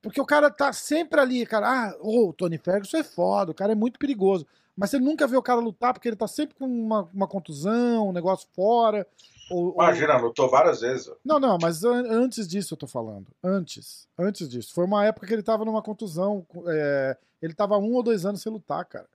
porque 0.00 0.20
o 0.20 0.26
cara 0.26 0.50
tá 0.50 0.72
sempre 0.72 1.20
ali, 1.20 1.46
cara, 1.46 1.68
ah, 1.68 1.96
oh, 2.00 2.30
o 2.30 2.32
Tony 2.32 2.58
Ferguson 2.58 2.96
é 2.96 3.04
foda, 3.04 3.52
o 3.52 3.54
cara 3.54 3.72
é 3.72 3.76
muito 3.76 3.98
perigoso, 3.98 4.46
mas 4.76 4.90
você 4.90 4.98
nunca 4.98 5.26
vê 5.26 5.36
o 5.36 5.42
cara 5.42 5.60
lutar 5.60 5.92
porque 5.92 6.08
ele 6.08 6.16
tá 6.16 6.26
sempre 6.26 6.56
com 6.56 6.66
uma, 6.66 7.08
uma 7.14 7.28
contusão, 7.28 8.08
um 8.08 8.12
negócio 8.12 8.48
fora, 8.52 9.06
ou, 9.52 9.74
Imagina, 9.74 10.16
ou... 10.16 10.22
lutou 10.22 10.48
várias 10.48 10.80
vezes. 10.80 11.10
Não, 11.24 11.38
não, 11.38 11.58
mas 11.60 11.84
an 11.84 12.04
antes 12.08 12.48
disso 12.48 12.72
eu 12.72 12.78
tô 12.78 12.86
falando. 12.86 13.26
Antes. 13.44 14.08
Antes 14.18 14.48
disso. 14.48 14.72
Foi 14.72 14.84
uma 14.84 15.04
época 15.04 15.26
que 15.26 15.32
ele 15.32 15.42
tava 15.42 15.64
numa 15.64 15.82
contusão. 15.82 16.46
É... 16.68 17.16
Ele 17.40 17.52
tava 17.52 17.76
um 17.76 17.92
ou 17.92 18.02
dois 18.02 18.24
anos 18.24 18.40
sem 18.40 18.50
lutar, 18.50 18.84
cara. 18.86 19.06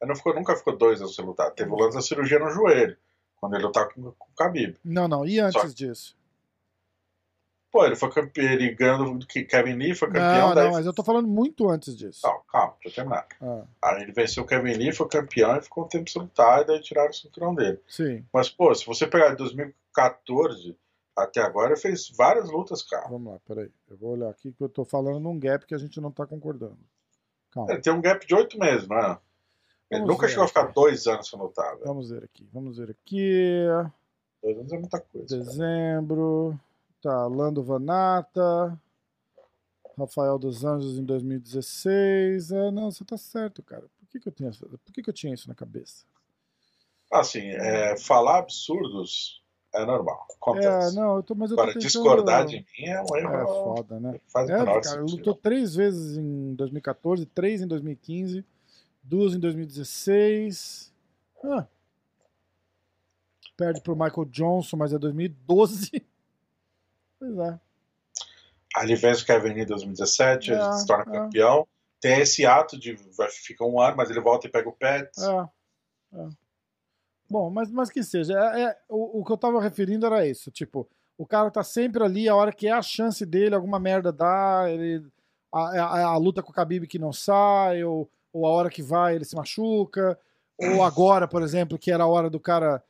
Ele 0.00 0.08
não 0.08 0.16
ficou, 0.16 0.34
nunca 0.34 0.56
ficou 0.56 0.76
dois 0.76 1.00
anos 1.00 1.14
sem 1.14 1.24
lutar. 1.24 1.50
Teve 1.50 1.70
o 1.70 1.76
lance 1.76 1.96
da 1.96 2.00
cirurgia 2.00 2.38
no 2.38 2.48
joelho. 2.48 2.96
Quando 3.40 3.54
ele 3.54 3.64
lutar 3.64 3.88
com, 3.88 4.02
com 4.12 4.28
o 4.28 4.34
Khabib. 4.38 4.76
Não, 4.84 5.08
não. 5.08 5.26
E 5.26 5.40
antes 5.40 5.60
Só... 5.60 5.68
disso? 5.68 6.18
Pô, 7.70 7.84
ele 7.86 7.94
foi 7.94 8.10
campeão, 8.10 8.52
ele 8.52 8.74
ganhou 8.74 9.16
do 9.16 9.26
que 9.26 9.44
Kevin 9.44 9.74
Lee, 9.74 9.94
foi 9.94 10.08
campeão. 10.08 10.48
Não, 10.48 10.54
daí... 10.54 10.64
não, 10.64 10.72
mas 10.72 10.86
eu 10.86 10.92
tô 10.92 11.04
falando 11.04 11.28
muito 11.28 11.70
antes 11.70 11.96
disso. 11.96 12.20
Não, 12.24 12.40
calma, 12.50 12.74
deixa 12.82 13.00
eu 13.00 13.04
terminar. 13.04 13.28
Ah, 13.40 13.64
Aí 13.84 14.02
ele 14.02 14.12
venceu 14.12 14.42
o 14.42 14.46
Kevin 14.46 14.72
Lee, 14.72 14.92
foi 14.92 15.08
campeão 15.08 15.56
e 15.56 15.62
ficou 15.62 15.84
um 15.84 15.88
tempo 15.88 16.10
sem 16.10 16.20
lutar, 16.20 16.62
e 16.62 16.66
daí 16.66 16.80
tiraram 16.80 17.10
o 17.10 17.14
cinturão 17.14 17.54
dele. 17.54 17.80
sim, 17.86 18.24
Mas, 18.32 18.50
pô, 18.50 18.74
se 18.74 18.84
você 18.84 19.06
pegar 19.06 19.30
de 19.30 19.36
2014 19.36 20.76
até 21.16 21.40
agora, 21.40 21.72
ele 21.72 21.80
fez 21.80 22.10
várias 22.10 22.50
lutas, 22.50 22.82
cara. 22.82 23.08
vamos 23.08 23.32
lá, 23.32 23.38
peraí. 23.46 23.70
Eu 23.88 23.96
vou 23.96 24.12
olhar 24.14 24.30
aqui 24.30 24.52
que 24.52 24.64
eu 24.64 24.68
tô 24.68 24.84
falando 24.84 25.20
num 25.20 25.38
gap 25.38 25.64
que 25.64 25.74
a 25.74 25.78
gente 25.78 26.00
não 26.00 26.10
tá 26.10 26.26
concordando. 26.26 26.78
Calma, 27.52 27.72
Ele 27.72 27.80
tem 27.80 27.92
um 27.92 28.00
gap 28.00 28.26
de 28.26 28.34
oito 28.34 28.58
meses, 28.58 28.88
não 28.88 28.98
é? 28.98 29.18
Ele 29.90 30.00
Vamos 30.02 30.14
nunca 30.14 30.28
chegou 30.28 30.44
a 30.44 30.48
ficar 30.48 30.64
dois 30.72 31.06
anos 31.06 31.28
sem 31.28 31.38
lutar, 31.38 31.72
velho. 31.74 31.86
vamos 31.86 32.10
ver 32.10 32.24
aqui, 32.24 32.48
vamos 32.52 32.76
ver 32.78 32.90
aqui. 32.90 33.64
Dois 34.42 34.56
anos 34.58 34.72
é 34.72 34.78
muita 34.78 35.00
coisa. 35.00 35.26
cara. 35.28 35.44
Dezembro. 35.44 36.60
Tá, 37.02 37.26
Lando 37.26 37.62
Vanata. 37.62 38.78
Rafael 39.98 40.38
dos 40.38 40.64
Anjos 40.64 40.98
em 40.98 41.04
2016. 41.04 42.52
É, 42.52 42.70
não, 42.70 42.90
você 42.90 43.04
tá 43.04 43.16
certo, 43.18 43.62
cara. 43.62 43.82
Por 43.98 44.08
que, 44.08 44.20
que 44.20 44.28
eu 44.28 44.32
tinha, 44.32 44.50
por 44.50 44.92
que, 44.92 45.02
que 45.02 45.10
eu 45.10 45.14
tinha 45.14 45.34
isso 45.34 45.48
na 45.48 45.54
cabeça? 45.54 46.04
Assim, 47.12 47.40
é, 47.48 47.96
falar 47.96 48.38
absurdos 48.38 49.42
é 49.74 49.84
normal, 49.84 50.26
É, 50.30 50.34
acontece. 50.34 50.96
não, 50.96 51.16
eu 51.16 51.22
tô, 51.22 51.34
mas 51.34 51.50
eu 51.50 51.54
Agora, 51.56 51.68
tentando... 51.72 51.82
discordar 51.82 52.46
de 52.46 52.56
mim 52.56 52.86
é 52.86 53.00
um 53.02 53.16
erro. 53.16 53.34
É 53.34 53.44
foda, 53.46 54.00
né? 54.00 54.20
Faz 54.28 54.48
É, 54.48 54.64
cara, 54.64 54.82
sentido. 54.82 55.16
lutou 55.16 55.34
três 55.34 55.74
vezes 55.74 56.16
em 56.16 56.54
2014, 56.54 57.26
três 57.26 57.60
em 57.62 57.66
2015, 57.66 58.44
duas 59.10 59.34
em 59.34 59.40
2016. 59.40 60.92
Ah. 61.44 61.66
Perde 63.56 63.80
pro 63.82 63.96
Michael 63.96 64.24
Johnson, 64.26 64.76
mas 64.76 64.92
é 64.92 64.98
2012. 64.98 65.90
Pois 67.18 67.36
é. 67.36 68.96
Vence 68.96 69.22
o 69.22 69.26
Kevin 69.26 69.52
Lee 69.52 69.62
em 69.64 69.66
2017, 69.66 70.52
ele 70.52 70.58
É, 70.58 70.72
se 70.72 70.86
torna 70.86 71.04
é. 71.14 71.18
campeão. 71.18 71.68
Tem 72.00 72.18
esse 72.20 72.46
ato 72.46 72.78
de 72.78 72.94
vai 73.14 73.28
ficar 73.28 73.66
um 73.66 73.78
ano, 73.78 73.94
mas 73.94 74.08
ele 74.08 74.22
volta 74.22 74.46
e 74.46 74.50
pega 74.50 74.66
o 74.66 74.72
Pets. 74.72 75.22
É, 75.22 75.48
é. 76.14 76.28
Bom, 77.28 77.50
mas, 77.50 77.70
mas 77.70 77.90
que 77.90 78.02
seja. 78.02 78.32
É, 78.32 78.62
é- 78.62 78.78
o, 78.88 79.20
o 79.20 79.24
que 79.24 79.30
eu 79.30 79.36
tava 79.36 79.60
referindo 79.60 80.06
era 80.06 80.26
isso. 80.26 80.50
Tipo, 80.50 80.88
o 81.18 81.26
cara 81.26 81.50
tá 81.50 81.62
sempre 81.62 82.02
ali, 82.02 82.26
a 82.26 82.34
hora 82.34 82.54
que 82.54 82.66
é 82.68 82.72
a 82.72 82.80
chance 82.80 83.26
dele, 83.26 83.54
alguma 83.54 83.78
merda 83.78 84.10
dá, 84.10 84.64
ele, 84.66 85.06
a, 85.52 85.60
a, 85.60 86.04
a 86.06 86.16
luta 86.16 86.42
com 86.42 86.52
o 86.52 86.54
Khabib 86.54 86.86
que 86.86 86.98
não 86.98 87.12
sai, 87.12 87.84
ou, 87.84 88.10
ou 88.32 88.46
a 88.46 88.50
hora 88.50 88.70
que 88.70 88.82
vai 88.82 89.14
ele 89.16 89.24
se 89.24 89.36
machuca, 89.36 90.18
ou 90.58 90.82
agora, 90.82 91.26
por 91.26 91.42
exemplo, 91.42 91.78
que 91.78 91.90
era 91.90 92.04
a 92.04 92.06
hora 92.06 92.28
do 92.30 92.38
cara, 92.40 92.82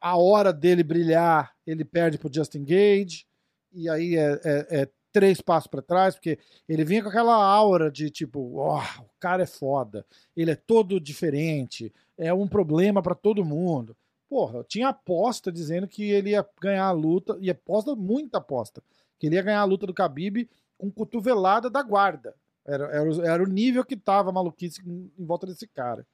a 0.00 0.16
hora 0.16 0.52
dele 0.52 0.82
brilhar, 0.82 1.52
ele 1.66 1.84
perde 1.84 2.18
pro 2.18 2.32
Justin 2.32 2.64
Gage, 2.64 3.26
e 3.72 3.88
aí 3.88 4.16
é, 4.16 4.40
é- 4.44 4.80
é 4.82 4.88
três 5.12 5.40
passos 5.40 5.68
pra 5.68 5.80
trás, 5.80 6.14
porque 6.16 6.38
ele 6.68 6.84
vinha 6.84 7.02
com 7.02 7.08
aquela 7.08 7.34
aura 7.34 7.90
de 7.90 8.10
tipo, 8.10 8.56
ó, 8.58 8.78
o 9.00 9.08
cara 9.20 9.44
é 9.44 9.46
foda, 9.46 10.04
ele 10.36 10.50
é 10.50 10.56
todo 10.56 11.00
diferente, 11.00 11.92
é 12.18 12.34
um 12.34 12.48
problema 12.48 13.00
pra 13.00 13.14
todo 13.14 13.44
mundo. 13.44 13.96
Porra, 14.28 14.58
eu 14.58 14.64
tinha 14.64 14.88
aposta 14.88 15.52
dizendo 15.52 15.86
que 15.86 16.10
ele 16.10 16.30
ia 16.30 16.44
ganhar 16.60 16.86
a 16.86 16.90
luta, 16.90 17.36
e 17.40 17.48
aposta, 17.48 17.94
muita 17.94 18.38
aposta, 18.38 18.82
que 19.18 19.26
ele 19.28 19.36
ia 19.36 19.42
ganhar 19.42 19.60
a 19.60 19.64
luta 19.64 19.86
do 19.86 19.92
Khabib 19.94 20.48
com 20.76 20.90
cotovelada 20.90 21.70
da 21.70 21.82
guarda. 21.82 22.34
Era, 22.66 22.84
era, 22.86 23.04
o- 23.10 23.22
era 23.24 23.42
o 23.42 23.46
nível 23.46 23.84
que 23.84 23.96
tava 23.96 24.30
a 24.30 24.32
maluquice 24.32 24.80
em, 24.86 25.10
volta 25.18 25.46
desse 25.46 25.66
cara. 25.66 26.06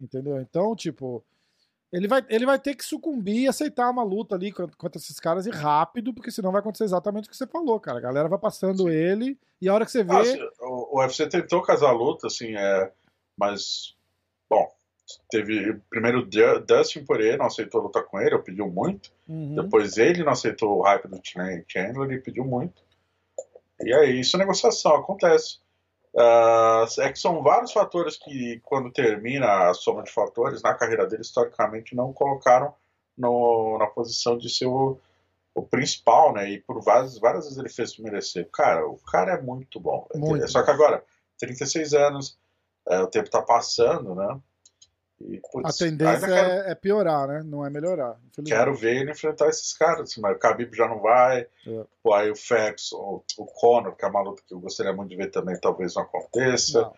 Entendeu? 0.00 0.40
Então, 0.40 0.74
tipo, 0.74 1.22
ele 1.92 2.08
vai, 2.08 2.24
ele 2.28 2.46
vai 2.46 2.58
ter 2.58 2.74
que 2.74 2.84
sucumbir 2.84 3.42
e 3.42 3.48
aceitar 3.48 3.90
uma 3.90 4.02
luta 4.02 4.34
ali 4.34 4.50
contra, 4.52 4.96
esses 4.98 5.20
caras 5.20 5.44
e 5.46 5.50
rápido, 5.50 6.14
porque 6.14 6.30
senão 6.30 6.52
vai 6.52 6.60
acontecer 6.60 6.84
exatamente 6.84 7.26
o 7.26 7.30
que 7.30 7.36
você 7.36 7.46
falou, 7.46 7.78
cara. 7.78 7.98
A 7.98 8.02
galera 8.02 8.28
vai 8.28 8.38
passando 8.38 8.88
ele, 8.88 9.38
e 9.60 9.68
a 9.68 9.74
hora 9.74 9.84
que 9.84 9.90
você 9.92 10.02
vê. 10.02 10.12
Ah, 10.14 10.20
assim, 10.20 10.40
o, 10.60 10.96
o 10.96 11.00
UFC 11.00 11.26
tentou 11.28 11.60
casar 11.60 11.88
a 11.90 11.92
luta, 11.92 12.28
assim, 12.28 12.54
é, 12.56 12.90
mas, 13.36 13.94
bom, 14.48 14.72
teve 15.30 15.74
primeiro 15.90 16.26
Dustin 16.66 17.04
Poirier 17.04 17.36
não 17.36 17.46
aceitou 17.46 17.82
lutar 17.82 18.04
com 18.04 18.18
ele, 18.20 18.34
eu 18.34 18.42
pediu 18.42 18.70
muito. 18.70 19.12
Uhum. 19.28 19.56
Depois 19.56 19.98
ele 19.98 20.24
não 20.24 20.32
aceitou 20.32 20.78
o 20.78 20.82
hype 20.82 21.08
do 21.08 21.20
Chan- 21.22 21.62
Chandler 21.68 22.10
e 22.12 22.22
pediu 22.22 22.44
muito. 22.44 22.82
E 23.82 23.92
aí, 23.92 24.20
isso 24.20 24.36
é 24.36 24.38
negociação, 24.38 24.94
acontece. 24.94 25.58
Ah, 26.16 26.84
é 26.98 27.12
que 27.12 27.18
são 27.18 27.42
vários 27.42 27.72
fatores 27.72 28.16
que, 28.16 28.60
quando 28.64 28.90
termina 28.92 29.68
a 29.70 29.74
soma 29.74 30.02
de 30.02 30.10
fatores, 30.12 30.62
na 30.62 30.74
carreira 30.74 31.06
dele, 31.06 31.22
historicamente, 31.22 31.94
não 31.94 32.12
colocaram 32.12 32.74
no- 33.16 33.76
na 33.78 33.86
posição 33.86 34.36
de 34.36 34.48
ser 34.50 34.66
o, 34.66 34.98
o 35.54 35.62
principal, 35.62 36.32
né? 36.32 36.50
E 36.50 36.60
por 36.60 36.82
várias, 36.82 37.18
várias 37.18 37.44
vezes 37.44 37.58
ele 37.58 37.68
fez 37.68 37.96
merecer. 37.98 38.48
Cara, 38.52 38.86
o 38.86 38.96
cara 38.98 39.34
é 39.34 39.40
muito 39.40 39.78
bom. 39.78 40.06
Muito 40.14 40.48
Só 40.48 40.62
que 40.62 40.70
agora, 40.70 41.04
36 41.38 41.94
anos, 41.94 42.38
é, 42.88 43.00
o 43.00 43.06
tempo 43.06 43.30
tá 43.30 43.42
passando, 43.42 44.14
né? 44.14 44.40
E, 45.22 45.36
A 45.36 45.40
putz, 45.52 45.76
tendência 45.76 46.26
quero 46.26 46.50
é, 46.50 46.70
é 46.70 46.74
piorar, 46.74 47.28
né? 47.28 47.42
Não 47.44 47.64
é 47.64 47.68
melhorar. 47.68 48.16
Quero 48.44 48.74
ver 48.74 48.96
ele 49.02 49.10
enfrentar 49.10 49.48
esses 49.48 49.72
caras, 49.74 50.10
assim, 50.10 50.20
mas 50.20 50.34
o 50.34 50.38
Khabib 50.38 50.74
já 50.74 50.88
não 50.88 50.98
vai. 51.00 51.46
É. 51.66 51.84
Pô, 52.02 52.14
aí 52.14 52.30
o 52.30 52.36
Ferguson, 52.36 52.96
o, 52.96 53.24
o 53.42 53.44
Conor, 53.44 53.94
que 53.96 54.04
é 54.04 54.08
uma 54.08 54.22
luta 54.22 54.42
que 54.46 54.54
eu 54.54 54.60
gostaria 54.60 54.92
muito 54.94 55.10
de 55.10 55.16
ver 55.16 55.30
também, 55.30 55.58
talvez 55.60 55.94
não 55.94 56.02
aconteça. 56.04 56.80
Não. 56.82 56.94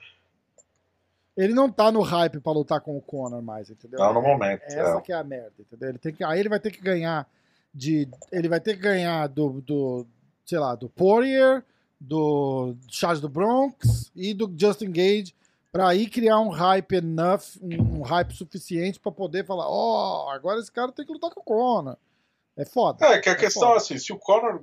Ele 1.37 1.55
não 1.55 1.71
tá 1.73 1.91
no 1.91 2.03
hype 2.03 2.41
pra 2.41 2.53
lutar 2.53 2.81
com 2.81 2.97
o 2.97 3.01
Conor 3.01 3.41
mais, 3.43 3.71
entendeu? 3.71 3.99
Não, 3.99 4.13
no 4.13 4.21
É- 4.21 4.23
momento, 4.23 4.63
é 4.65 4.79
Essa 4.79 4.99
é. 4.99 5.01
que 5.01 5.13
é 5.13 5.17
a 5.17 5.25
merda, 5.25 5.53
entendeu? 5.59 5.89
Ele 5.89 5.99
tem 5.99 6.13
que, 6.13 6.23
aí 6.23 6.39
ele 6.39 6.49
vai 6.49 6.61
ter 6.61 6.71
que 6.71 6.81
ganhar 6.81 7.27
de. 7.75 8.07
Ele 8.31 8.49
vai 8.49 8.61
ter 8.61 8.75
que 8.77 8.83
ganhar 8.83 9.27
do, 9.29 9.61
do 9.63 10.07
sei 10.45 10.59
lá, 10.59 10.75
do 10.75 10.89
Poirier, 10.91 11.65
do 11.99 12.75
Charles 12.89 13.21
do 13.21 13.29
Bronx 13.29 14.13
e 14.15 14.35
do 14.35 14.53
Justin 14.57 14.93
Gage 14.93 15.35
pra 15.73 15.89
aí 15.89 16.07
criar 16.09 16.39
um 16.39 16.51
hype 16.51 16.93
enough, 16.97 17.57
um, 17.63 18.01
um 18.01 18.03
hype 18.03 18.35
suficiente 18.35 19.01
pra 19.01 19.11
poder 19.11 19.45
falar, 19.47 19.65
ó, 19.67 20.31
agora 20.31 20.61
esse 20.61 20.71
cara 20.71 20.93
tem 20.93 21.05
que 21.07 21.13
lutar 21.13 21.31
com 21.31 21.41
o 21.41 21.45
Conor. 21.45 21.97
É 22.57 22.65
foda. 22.67 23.05
É, 23.07 23.19
que 23.19 23.31
a 23.31 23.33
É 23.33 23.37
questão 23.37 23.63
é 23.63 23.67
foda. 23.69 23.77
assim, 23.79 23.99
se 23.99 24.13
o 24.13 24.19
Conor, 24.19 24.63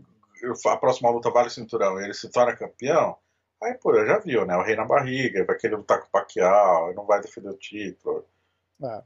a 0.68 0.78
próxima 0.78 1.10
luta 1.10 1.32
vale 1.32 1.50
cinturão 1.50 2.00
e 2.00 2.04
ele 2.04 2.14
se 2.14 2.30
torna 2.30 2.56
campeão, 2.56 3.18
aí, 3.62 3.74
pô, 3.74 3.94
já 4.06 4.20
viu, 4.20 4.46
né? 4.46 4.56
O 4.56 4.62
rei 4.64 4.76
na 4.76 4.86
barriga, 4.86 5.44
vai 5.44 5.58
querer 5.58 5.76
lutar 5.76 6.00
com 6.00 6.08
o 6.08 6.12
Pacquiao, 6.12 6.94
não 6.94 7.06
vai 7.06 7.20
defender 7.20 7.50
o 7.50 7.58
título. 7.58 8.24
É. 8.84 9.04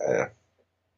É. 0.00 0.32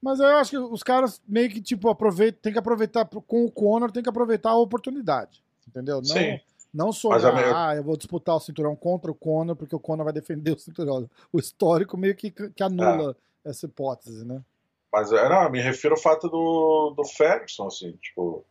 Mas 0.01 0.21
eu 0.21 0.27
acho 0.37 0.51
que 0.51 0.59
os 0.59 0.83
caras 0.83 1.21
meio 1.27 1.49
que, 1.51 1.61
tipo, 1.61 1.89
aproveitam, 1.89 2.41
tem 2.43 2.53
que 2.53 2.59
aproveitar 2.59 3.05
pro- 3.07 3.23
com 3.23 3.45
o 3.45 3.51
Conor, 3.51 3.91
tem 3.91 4.03
que 4.03 4.09
aproveitar 4.09 4.51
a 4.51 4.57
oportunidade. 4.57 5.43
Entendeu? 5.67 5.97
Não, 5.97 6.05
Sim. 6.05 6.39
Não 6.75 6.93
só, 6.93 7.11
minha- 7.33 7.69
ah, 7.69 7.77
eu 7.77 7.83
vou 7.85 7.97
disputar 7.97 8.35
o 8.37 8.41
cinturão 8.41 8.75
contra 8.75 9.11
o 9.11 9.15
Conor, 9.15 9.55
porque 9.57 9.75
o 9.75 9.81
Conor 9.81 10.05
vai 10.05 10.13
defender 10.13 10.51
o 10.53 10.59
cinturão. 10.59 11.09
O 11.33 11.39
histórico 11.39 11.97
meio 11.97 12.15
que, 12.15 12.31
que 12.31 12.63
anula 12.63 13.17
essa 13.45 13.67
hipótese, 13.67 14.25
né? 14.27 14.43
Mas 14.93 15.13
é, 15.13 15.29
não, 15.29 15.43
eu 15.45 15.51
me 15.51 15.61
refiro 15.61 15.95
ao 15.95 16.01
fato 16.01 16.29
do, 16.29 16.95
do 16.97 17.05
Ferguson, 17.05 17.67
assim, 17.67 17.93
tipo, 17.93 18.45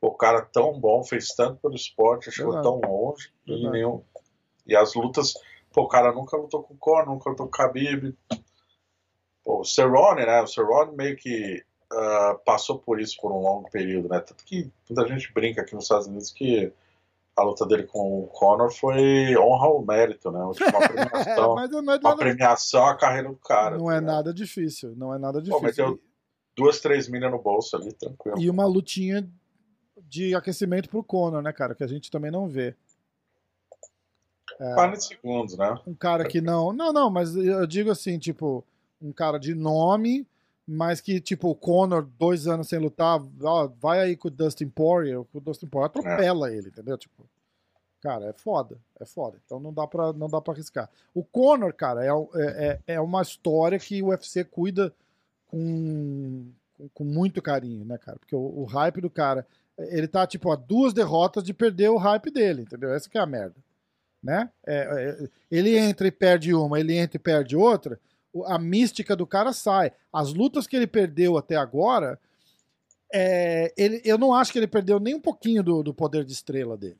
o 0.00 0.10
cara 0.12 0.42
tão 0.42 0.78
bom, 0.78 1.02
fez 1.04 1.28
tanto 1.28 1.60
pelo 1.60 1.74
esporte, 1.74 2.30
chegou 2.30 2.54
tão 2.62 2.80
longe, 2.80 3.30
e, 3.46 3.68
nenhum, 3.70 4.02
e 4.66 4.74
as 4.76 4.94
lutas, 4.94 5.34
pô, 5.72 5.82
o 5.82 5.88
cara 5.88 6.12
nunca 6.12 6.36
lutou 6.36 6.62
com 6.62 6.74
o 6.74 6.78
Conor, 6.78 7.06
nunca 7.06 7.30
lutou 7.30 7.46
com 7.48 7.52
o 7.54 7.56
Khabib. 7.66 8.14
Pô, 9.44 9.60
o 9.60 9.64
Cerrone, 9.64 10.24
né, 10.26 10.42
o 10.42 10.46
Cerrone 10.46 10.94
meio 10.94 11.16
que 11.16 11.64
ah, 11.92 12.38
passou 12.44 12.78
por 12.78 13.00
isso 13.00 13.16
por 13.20 13.32
um 13.32 13.40
longo 13.40 13.70
período, 13.70 14.08
né, 14.08 14.20
tanto 14.20 14.44
que 14.44 14.70
muita 14.88 15.08
gente 15.08 15.32
brinca 15.32 15.62
aqui 15.62 15.74
nos 15.74 15.84
Estados 15.84 16.06
Unidos 16.06 16.30
que 16.30 16.72
a 17.36 17.42
luta 17.42 17.64
dele 17.66 17.84
com 17.84 18.20
o 18.24 18.26
Conor 18.26 18.70
foi 18.72 19.36
honra 19.38 19.66
ao 19.66 19.84
mérito, 19.84 20.30
né, 20.30 20.40
tipo, 20.52 20.68
uma 20.70 20.80
premiação, 20.88 21.54
mas 21.54 21.72
é 21.72 21.76
uma 21.76 21.98
nada, 21.98 22.16
premiação 22.16 22.84
à 22.86 22.96
carreira 22.96 23.28
do 23.28 23.36
cara. 23.36 23.78
não 23.78 23.86
tá 23.86 23.92
é 23.96 23.98
ligado? 24.00 24.14
nada 24.14 24.34
difícil. 24.34 24.94
Não 24.96 25.14
é 25.14 25.18
nada 25.18 25.40
Pô, 25.42 25.60
mas 25.60 25.74
difícil. 25.76 25.84
eu- 25.86 26.00
duas, 26.56 26.80
três 26.80 27.08
milhas 27.08 27.30
no 27.30 27.40
bolso 27.40 27.76
ali, 27.76 27.92
tranquilo. 27.94 28.38
E 28.38 28.50
uma 28.50 28.66
lutinha 28.66 29.26
de 30.02 30.34
aquecimento 30.34 30.88
pro 30.90 31.02
Conor, 31.02 31.40
né, 31.40 31.52
cara? 31.52 31.74
Que 31.74 31.84
a 31.84 31.86
gente 31.86 32.10
também 32.10 32.30
não 32.30 32.46
vê. 32.48 32.74
É, 34.58 34.74
40 34.74 35.00
segundos, 35.00 35.56
né? 35.56 35.74
um 35.86 35.94
cara 35.94 36.26
que 36.26 36.40
não. 36.40 36.72
Não, 36.72 36.92
não, 36.92 37.08
mas 37.10 37.34
eu 37.34 37.66
digo 37.66 37.90
assim, 37.90 38.18
tipo, 38.18 38.62
um 39.00 39.12
cara 39.12 39.38
de 39.38 39.54
nome, 39.54 40.26
mas 40.72 41.00
que, 41.00 41.20
tipo, 41.20 41.48
o 41.48 41.54
Conor, 41.54 42.08
dois 42.16 42.46
anos 42.46 42.68
sem 42.68 42.78
lutar, 42.78 43.20
ó, 43.42 43.66
vai 43.80 43.98
aí 43.98 44.16
com 44.16 44.28
o 44.28 44.30
Dustin 44.30 44.68
Poirier, 44.68 45.20
o 45.20 45.40
Dustin 45.40 45.66
Poirier 45.66 45.86
atropela 45.86 46.52
ele, 46.52 46.68
entendeu? 46.68 46.96
Tipo, 46.96 47.28
cara, 48.00 48.26
é 48.26 48.32
foda, 48.32 48.78
é 49.00 49.04
foda. 49.04 49.36
Então 49.44 49.58
não 49.58 49.72
dá 49.72 49.84
pra, 49.84 50.12
não 50.12 50.28
dá 50.28 50.40
pra 50.40 50.54
arriscar. 50.54 50.88
O 51.12 51.24
Conor, 51.24 51.74
cara, 51.74 52.04
é, 52.04 52.10
é, 52.36 52.80
é 52.94 53.00
uma 53.00 53.20
história 53.20 53.80
que 53.80 54.00
o 54.00 54.10
UFC 54.10 54.44
cuida 54.44 54.94
com, 55.48 56.46
com, 56.94 57.02
muito 57.02 57.42
carinho, 57.42 57.84
né, 57.84 57.98
cara? 57.98 58.16
Porque 58.20 58.36
o, 58.36 58.60
o 58.60 58.64
hype 58.64 59.00
do 59.00 59.10
cara, 59.10 59.44
ele 59.76 60.06
tá, 60.06 60.24
tipo, 60.24 60.52
a 60.52 60.56
duas 60.56 60.94
derrotas 60.94 61.42
de 61.42 61.52
perder 61.52 61.88
o 61.90 61.96
hype 61.96 62.30
dele, 62.30 62.62
entendeu? 62.62 62.94
Essa 62.94 63.10
que 63.10 63.18
é 63.18 63.20
a 63.20 63.26
merda 63.26 63.56
né? 64.22 64.50
É, 64.66 64.76
é, 64.76 65.28
ele 65.50 65.76
entra 65.76 66.06
e 66.06 66.10
perde 66.10 66.54
uma, 66.54 66.78
ele 66.78 66.94
entra 66.94 67.16
e 67.16 67.20
perde 67.20 67.56
outra, 67.56 67.98
a 68.46 68.58
mística 68.58 69.16
do 69.16 69.26
cara 69.26 69.52
sai. 69.52 69.92
As 70.12 70.32
lutas 70.32 70.66
que 70.66 70.76
ele 70.76 70.86
perdeu 70.86 71.36
até 71.36 71.56
agora, 71.56 72.18
é, 73.12 73.72
ele, 73.76 74.00
eu 74.04 74.16
não 74.16 74.34
acho 74.34 74.52
que 74.52 74.58
ele 74.58 74.66
perdeu 74.66 75.00
nem 75.00 75.14
um 75.14 75.20
pouquinho 75.20 75.62
do, 75.62 75.82
do 75.82 75.94
poder 75.94 76.24
de 76.24 76.32
estrela 76.32 76.76
dele. 76.76 76.98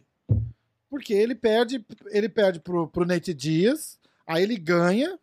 Porque 0.88 1.12
ele 1.12 1.34
perde, 1.34 1.84
ele 2.06 2.28
perde 2.28 2.58
pro, 2.58 2.88
pro 2.88 3.06
Nate 3.06 3.32
Dias, 3.32 3.98
aí 4.26 4.42
ele 4.42 4.56
ganha. 4.56 5.18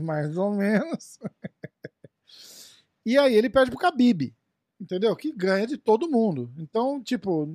Mais 0.00 0.36
ou 0.36 0.52
menos. 0.52 1.18
E 3.04 3.16
aí 3.16 3.34
ele 3.34 3.48
perde 3.48 3.70
pro 3.70 3.80
Khabib. 3.80 4.34
Entendeu? 4.78 5.16
Que 5.16 5.32
ganha 5.32 5.66
de 5.66 5.78
todo 5.78 6.10
mundo. 6.10 6.52
Então, 6.58 7.02
tipo, 7.02 7.48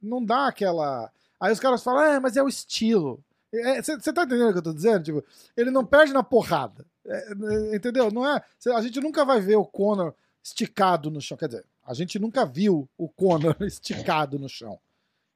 não 0.00 0.24
dá 0.24 0.46
aquela. 0.46 1.10
Aí 1.40 1.52
os 1.52 1.58
caras 1.58 1.82
falam, 1.82 2.04
é, 2.04 2.20
mas 2.20 2.36
é 2.36 2.42
o 2.42 2.48
estilo. 2.48 3.24
Você 3.52 3.92
é, 3.92 4.12
tá 4.12 4.22
entendendo 4.22 4.48
o 4.48 4.52
que 4.52 4.58
eu 4.58 4.62
tô 4.62 4.72
dizendo? 4.72 5.04
Tipo, 5.04 5.24
ele 5.56 5.70
não 5.70 5.84
perde 5.84 6.12
na 6.12 6.22
porrada. 6.22 6.86
É, 7.04 7.32
é 7.72 7.76
entendeu? 7.76 8.10
Não 8.10 8.26
é. 8.26 8.42
A 8.74 8.80
gente 8.80 8.98
nunca 9.00 9.24
vai 9.24 9.40
ver 9.40 9.56
o 9.56 9.66
Conor 9.66 10.14
esticado 10.42 11.10
no 11.10 11.20
chão. 11.20 11.36
Quer 11.36 11.48
dizer, 11.48 11.66
a 11.84 11.92
gente 11.92 12.18
nunca 12.18 12.46
viu 12.46 12.88
o 12.96 13.08
Conor 13.08 13.56
esticado 13.62 14.38
no 14.38 14.48
chão. 14.48 14.78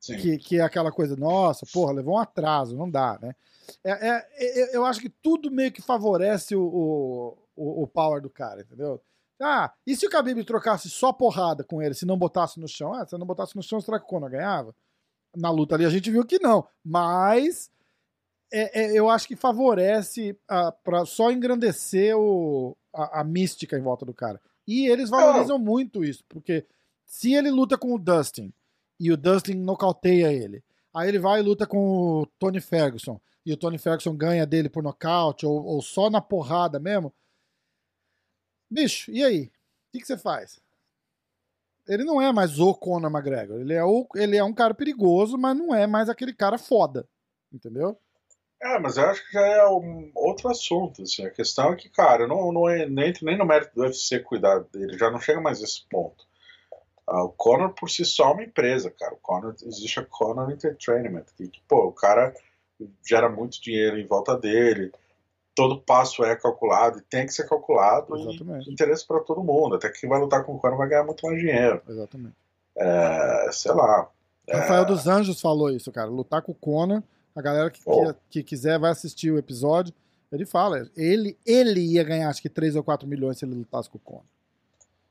Que, 0.00 0.38
que 0.38 0.58
é 0.58 0.62
aquela 0.62 0.92
coisa, 0.92 1.16
nossa, 1.16 1.66
porra, 1.66 1.94
levou 1.94 2.14
um 2.14 2.18
atraso, 2.18 2.76
não 2.76 2.88
dá, 2.88 3.18
né? 3.20 3.34
É, 3.82 4.08
é, 4.08 4.76
eu 4.76 4.84
acho 4.84 5.00
que 5.00 5.08
tudo 5.08 5.50
meio 5.50 5.72
que 5.72 5.82
favorece 5.82 6.54
o, 6.54 7.36
o, 7.56 7.82
o 7.82 7.86
power 7.88 8.22
do 8.22 8.30
cara, 8.30 8.60
entendeu? 8.60 9.02
Ah, 9.40 9.72
e 9.86 9.96
se 9.96 10.06
o 10.06 10.10
Khabib 10.10 10.44
trocasse 10.44 10.88
só 10.88 11.12
porrada 11.12 11.64
com 11.64 11.82
ele, 11.82 11.94
se 11.94 12.06
não 12.06 12.16
botasse 12.16 12.60
no 12.60 12.68
chão? 12.68 12.94
Ah, 12.94 13.04
se 13.04 13.18
não 13.18 13.26
botasse 13.26 13.56
no 13.56 13.62
chão, 13.62 13.80
será 13.80 13.98
que 13.98 14.04
o 14.04 14.08
Conor 14.08 14.30
ganhava? 14.30 14.74
Na 15.34 15.50
luta 15.50 15.74
ali 15.74 15.84
a 15.84 15.90
gente 15.90 16.10
viu 16.10 16.24
que 16.24 16.38
não. 16.38 16.66
Mas 16.84 17.70
é, 18.52 18.82
é, 18.82 18.98
eu 18.98 19.08
acho 19.08 19.26
que 19.26 19.36
favorece 19.36 20.38
ah, 20.48 20.72
para 20.72 21.04
só 21.04 21.30
engrandecer 21.30 22.16
o, 22.16 22.76
a, 22.94 23.20
a, 23.20 23.24
mística 23.24 23.76
em 23.76 23.82
volta 23.82 24.04
do 24.04 24.14
cara. 24.14 24.40
E 24.66 24.88
eles 24.88 25.10
valorizam 25.10 25.56
oh. 25.56 25.60
muito 25.60 26.04
isso, 26.04 26.24
porque 26.28 26.66
se 27.04 27.34
ele 27.34 27.50
luta 27.50 27.76
com 27.78 27.94
o 27.94 27.98
Dustin 27.98 28.52
e 28.98 29.12
o 29.12 29.16
Dustin 29.16 29.54
nocauteia 29.54 30.32
ele, 30.32 30.62
aí 30.94 31.08
ele 31.08 31.18
vai 31.18 31.40
e 31.40 31.42
luta 31.42 31.66
com 31.66 32.22
o 32.22 32.26
Tony 32.38 32.60
Ferguson 32.60 33.20
e 33.44 33.52
o 33.52 33.56
Tony 33.56 33.78
Ferguson 33.78 34.16
ganha 34.16 34.46
dele 34.46 34.68
por 34.68 34.82
nocaute 34.82 35.46
ou, 35.46 35.64
ou 35.64 35.82
só 35.82 36.10
na 36.10 36.20
porrada 36.20 36.80
mesmo 36.80 37.12
Bicho, 38.70 39.10
e 39.10 39.22
aí? 39.22 39.44
O 39.44 39.50
que, 39.92 40.00
que 40.00 40.06
você 40.06 40.18
faz? 40.18 40.60
Ele 41.86 42.04
não 42.04 42.20
é 42.20 42.32
mais 42.32 42.58
o 42.58 42.74
Conor 42.74 43.10
McGregor. 43.10 43.60
Ele 43.60 43.72
é, 43.72 43.84
o, 43.84 44.06
ele 44.16 44.36
é 44.36 44.42
um 44.42 44.52
cara 44.52 44.74
perigoso, 44.74 45.38
mas 45.38 45.56
não 45.56 45.74
é 45.74 45.86
mais 45.86 46.08
aquele 46.08 46.34
cara 46.34 46.58
foda. 46.58 47.08
Entendeu? 47.52 47.98
É, 48.60 48.78
mas 48.78 48.96
eu 48.96 49.04
acho 49.04 49.26
que 49.26 49.32
já 49.32 49.46
é 49.46 49.68
um 49.68 50.10
outro 50.14 50.48
assunto. 50.48 51.02
Assim. 51.02 51.24
A 51.24 51.30
questão 51.30 51.72
é 51.72 51.76
que, 51.76 51.88
cara, 51.88 52.26
não, 52.26 52.52
não, 52.52 52.68
é, 52.68 52.86
nem, 52.86 53.12
nem 53.22 53.38
no 53.38 53.46
mérito 53.46 53.74
do 53.74 53.82
UFC 53.82 54.20
cuidar 54.20 54.60
dele, 54.72 54.98
já 54.98 55.10
não 55.10 55.20
chega 55.20 55.40
mais 55.40 55.60
a 55.60 55.64
esse 55.64 55.86
ponto. 55.88 56.24
Uh, 57.08 57.20
o 57.20 57.28
Conor 57.28 57.72
por 57.72 57.88
si 57.88 58.04
só 58.04 58.30
é 58.30 58.32
uma 58.32 58.44
empresa, 58.44 58.90
cara. 58.90 59.14
O 59.14 59.18
Conor, 59.18 59.54
existe 59.62 60.00
a 60.00 60.04
Conor 60.04 60.50
Entertainment, 60.50 61.26
que, 61.36 61.48
que, 61.48 61.60
pô, 61.68 61.86
o 61.86 61.92
cara 61.92 62.34
gera 63.06 63.28
muito 63.28 63.62
dinheiro 63.62 63.98
em 63.98 64.06
volta 64.06 64.36
dele 64.36 64.92
todo 65.56 65.80
passo 65.80 66.22
é 66.22 66.36
calculado 66.36 66.98
e 66.98 67.02
tem 67.02 67.24
que 67.24 67.32
ser 67.32 67.48
calculado 67.48 68.14
Exatamente. 68.14 68.68
e 68.68 68.72
interesse 68.72 69.04
para 69.06 69.20
todo 69.20 69.42
mundo. 69.42 69.74
Até 69.74 69.88
que 69.88 70.00
quem 70.00 70.08
vai 70.08 70.20
lutar 70.20 70.44
com 70.44 70.54
o 70.54 70.58
Conor 70.58 70.76
vai 70.76 70.88
ganhar 70.88 71.04
muito 71.04 71.26
mais 71.26 71.40
dinheiro. 71.40 71.80
Exatamente. 71.88 72.36
É, 72.76 73.48
sei 73.50 73.72
lá. 73.72 74.08
Rafael 74.48 74.82
é... 74.82 74.84
dos 74.84 75.08
Anjos 75.08 75.40
falou 75.40 75.70
isso, 75.70 75.90
cara. 75.90 76.08
Lutar 76.08 76.42
com 76.42 76.52
o 76.52 76.54
Conor, 76.54 77.02
a 77.36 77.42
galera 77.42 77.70
que, 77.70 77.82
oh. 77.84 78.14
que, 78.14 78.18
que, 78.30 78.42
quiser 78.42 78.78
vai 78.78 78.90
assistir 78.90 79.30
o 79.30 79.38
episódio. 79.38 79.94
Ele 80.32 80.46
fala, 80.46 80.88
ele, 80.96 81.36
ele 81.46 81.80
ia 81.80 82.02
ganhar 82.02 82.30
acho 82.30 82.42
que 82.42 82.48
3 82.48 82.74
ou 82.74 82.82
4 82.82 83.06
milhões 83.06 83.38
se 83.38 83.44
ele 83.44 83.54
lutasse 83.54 83.88
com 83.90 83.98
o 83.98 84.00
Conor. 84.00 84.24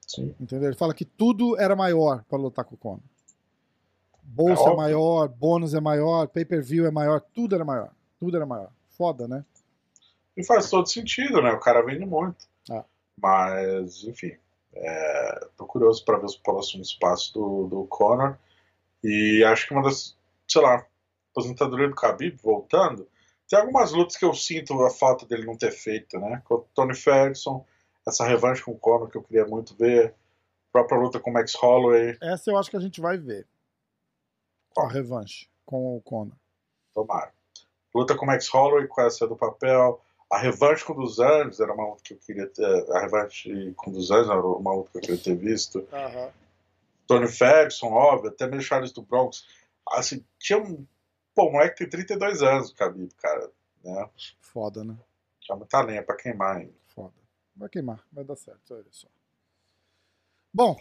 Sim. 0.05 0.35
Entendeu? 0.39 0.69
Ele 0.69 0.75
fala 0.75 0.93
que 0.93 1.05
tudo 1.05 1.57
era 1.57 1.75
maior 1.75 2.23
para 2.27 2.37
lutar 2.37 2.65
com 2.65 2.75
o 2.75 2.77
Conor. 2.77 2.99
Bolsa 4.23 4.69
é, 4.69 4.73
é 4.73 4.75
maior, 4.75 5.27
bônus 5.29 5.73
é 5.75 5.79
maior, 5.79 6.27
pay-per-view 6.27 6.85
é 6.85 6.91
maior, 6.91 7.21
tudo 7.21 7.53
era 7.55 7.63
maior. 7.63 7.91
Tudo 8.19 8.35
era 8.35 8.45
maior. 8.45 8.71
Foda, 8.89 9.27
né? 9.27 9.45
E 10.35 10.43
faz 10.43 10.69
todo 10.69 10.89
sentido, 10.89 11.41
né? 11.41 11.51
O 11.51 11.59
cara 11.59 11.85
vende 11.85 12.05
muito. 12.05 12.47
Ah. 12.69 12.83
Mas, 13.21 14.03
enfim. 14.03 14.35
É, 14.73 15.47
tô 15.55 15.65
curioso 15.65 16.03
para 16.03 16.17
ver 16.17 16.25
os 16.25 16.35
próximos 16.35 16.93
passos 16.93 17.31
do, 17.31 17.67
do 17.67 17.85
Conor. 17.85 18.37
E 19.03 19.43
acho 19.45 19.67
que 19.67 19.73
uma 19.73 19.83
das, 19.83 20.17
sei 20.47 20.61
lá, 20.61 20.85
aposentadoria 21.35 21.89
do 21.89 21.95
Khabib, 21.95 22.37
voltando, 22.41 23.07
tem 23.47 23.59
algumas 23.59 23.91
lutas 23.91 24.15
que 24.15 24.25
eu 24.25 24.33
sinto 24.33 24.73
a 24.83 24.89
falta 24.89 25.25
dele 25.25 25.45
não 25.45 25.57
ter 25.57 25.71
feito, 25.71 26.17
né? 26.17 26.41
Com 26.45 26.55
o 26.55 26.67
Tony 26.73 26.95
Ferguson, 26.95 27.65
essa 28.07 28.25
revanche 28.25 28.63
com 28.63 28.71
o 28.71 28.79
Conor 28.79 29.09
que 29.09 29.17
eu 29.17 29.23
queria 29.23 29.45
muito 29.45 29.75
ver, 29.75 30.15
a 30.69 30.71
própria 30.71 30.99
luta 30.99 31.19
com 31.19 31.29
o 31.29 31.33
Max 31.33 31.53
Holloway. 31.55 32.17
Essa 32.21 32.51
eu 32.51 32.57
acho 32.57 32.69
que 32.69 32.77
a 32.77 32.81
gente 32.81 33.01
vai 33.01 33.17
ver. 33.17 33.45
Qual? 34.73 34.87
A 34.87 34.91
revanche 34.91 35.47
com 35.65 35.97
o 35.97 36.01
Conor. 36.01 36.35
Tomara. 36.93 37.33
Luta 37.93 38.15
com 38.15 38.25
o 38.25 38.27
Max 38.27 38.47
Holloway, 38.49 38.87
com 38.87 39.01
essa 39.01 39.27
do 39.27 39.35
papel. 39.35 40.01
A 40.29 40.37
revanche 40.37 40.83
com 40.83 40.95
dos 40.95 41.19
anos 41.19 41.59
era 41.59 41.71
uma 41.73 41.87
luta 41.89 42.01
que 42.03 42.13
eu 42.13 42.17
queria 42.17 42.47
ter. 42.47 42.91
A 42.91 43.01
revanche 43.01 43.73
com 43.75 43.91
dos 43.91 44.11
anos 44.11 44.29
era 44.29 44.41
uma 44.41 44.73
luta 44.73 44.91
que 44.91 44.97
eu 44.97 45.01
queria 45.01 45.17
ter 45.17 45.35
visto. 45.35 45.79
Uhum. 45.91 46.29
Tony 47.07 47.27
Ferguson, 47.27 47.87
óbvio, 47.87 48.31
até 48.31 48.47
mesmo 48.47 48.63
Charles 48.63 48.91
do 48.91 49.01
Bronx. 49.01 49.45
Assim, 49.91 50.25
tinha 50.39 50.59
um. 50.59 50.85
Pô, 51.35 51.49
o 51.49 51.51
moleque 51.51 51.77
tem 51.79 51.89
32 51.89 52.41
anos, 52.41 52.71
o 52.71 52.75
Khabib, 52.75 53.13
cara. 53.15 53.51
Né? 53.83 54.09
Foda, 54.39 54.83
né? 54.83 54.97
Tinha 55.41 55.57
muita 55.57 55.81
lenha 55.81 56.01
pra 56.01 56.15
queimar 56.15 56.57
ainda. 56.57 56.73
Foda. 56.87 57.13
Vai 57.55 57.69
queimar, 57.69 58.03
vai 58.11 58.23
dar 58.23 58.35
certo, 58.35 58.73
olha 58.73 58.87
só. 58.89 59.07
Bom, 60.53 60.75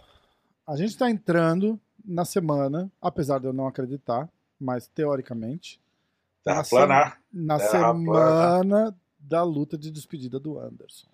a 0.66 0.76
gente 0.76 0.96
tá 0.96 1.10
entrando 1.10 1.78
na 2.04 2.24
semana, 2.24 2.90
apesar 3.02 3.40
de 3.40 3.46
eu 3.46 3.52
não 3.52 3.66
acreditar, 3.66 4.30
mas 4.58 4.86
teoricamente. 4.86 5.80
Terra 6.44 6.58
na 6.58 6.64
planar. 6.64 7.16
Se... 7.16 7.20
Na 7.32 7.58
Terra 7.58 7.70
semana 7.70 8.04
plana 8.04 8.96
da 9.18 9.42
luta 9.42 9.76
de 9.76 9.90
despedida 9.90 10.38
do 10.38 10.58
Anderson. 10.58 11.08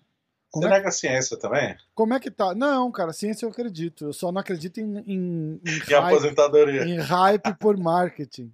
Como 0.51 0.67
Você 0.67 0.73
é 0.73 0.77
nega 0.77 0.89
a 0.89 0.91
ciência 0.91 1.37
também? 1.37 1.77
Como 1.95 2.13
é 2.13 2.19
que 2.19 2.29
tá? 2.29 2.53
Não, 2.53 2.91
cara, 2.91 3.13
ciência 3.13 3.45
eu 3.45 3.49
acredito. 3.49 4.05
Eu 4.05 4.13
só 4.13 4.31
não 4.31 4.41
acredito 4.41 4.79
em. 4.79 4.97
Em, 4.99 5.61
em, 5.65 5.79
hype, 5.79 5.93
aposentadoria. 5.93 6.83
Em 6.83 6.97
hype 6.97 7.53
por 7.57 7.77
marketing. 7.77 8.53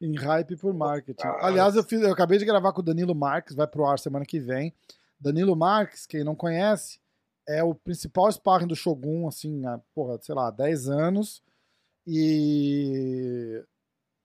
Em 0.00 0.14
hype 0.14 0.56
por 0.56 0.74
marketing. 0.74 1.26
Ah, 1.26 1.46
Aliás, 1.46 1.74
eu, 1.74 1.82
fiz, 1.82 2.02
eu 2.02 2.12
acabei 2.12 2.38
de 2.38 2.44
gravar 2.44 2.72
com 2.72 2.80
o 2.80 2.84
Danilo 2.84 3.14
Marques, 3.14 3.54
vai 3.54 3.66
pro 3.66 3.86
ar 3.86 3.98
semana 3.98 4.26
que 4.26 4.38
vem. 4.38 4.74
Danilo 5.18 5.56
Marques, 5.56 6.06
quem 6.06 6.22
não 6.22 6.34
conhece, 6.34 7.00
é 7.48 7.62
o 7.62 7.74
principal 7.74 8.30
sparring 8.30 8.66
do 8.66 8.76
Shogun, 8.76 9.26
assim, 9.26 9.64
há, 9.64 9.80
porra, 9.94 10.18
sei 10.20 10.34
lá, 10.34 10.50
10 10.50 10.88
anos. 10.88 11.42
E, 12.06 13.64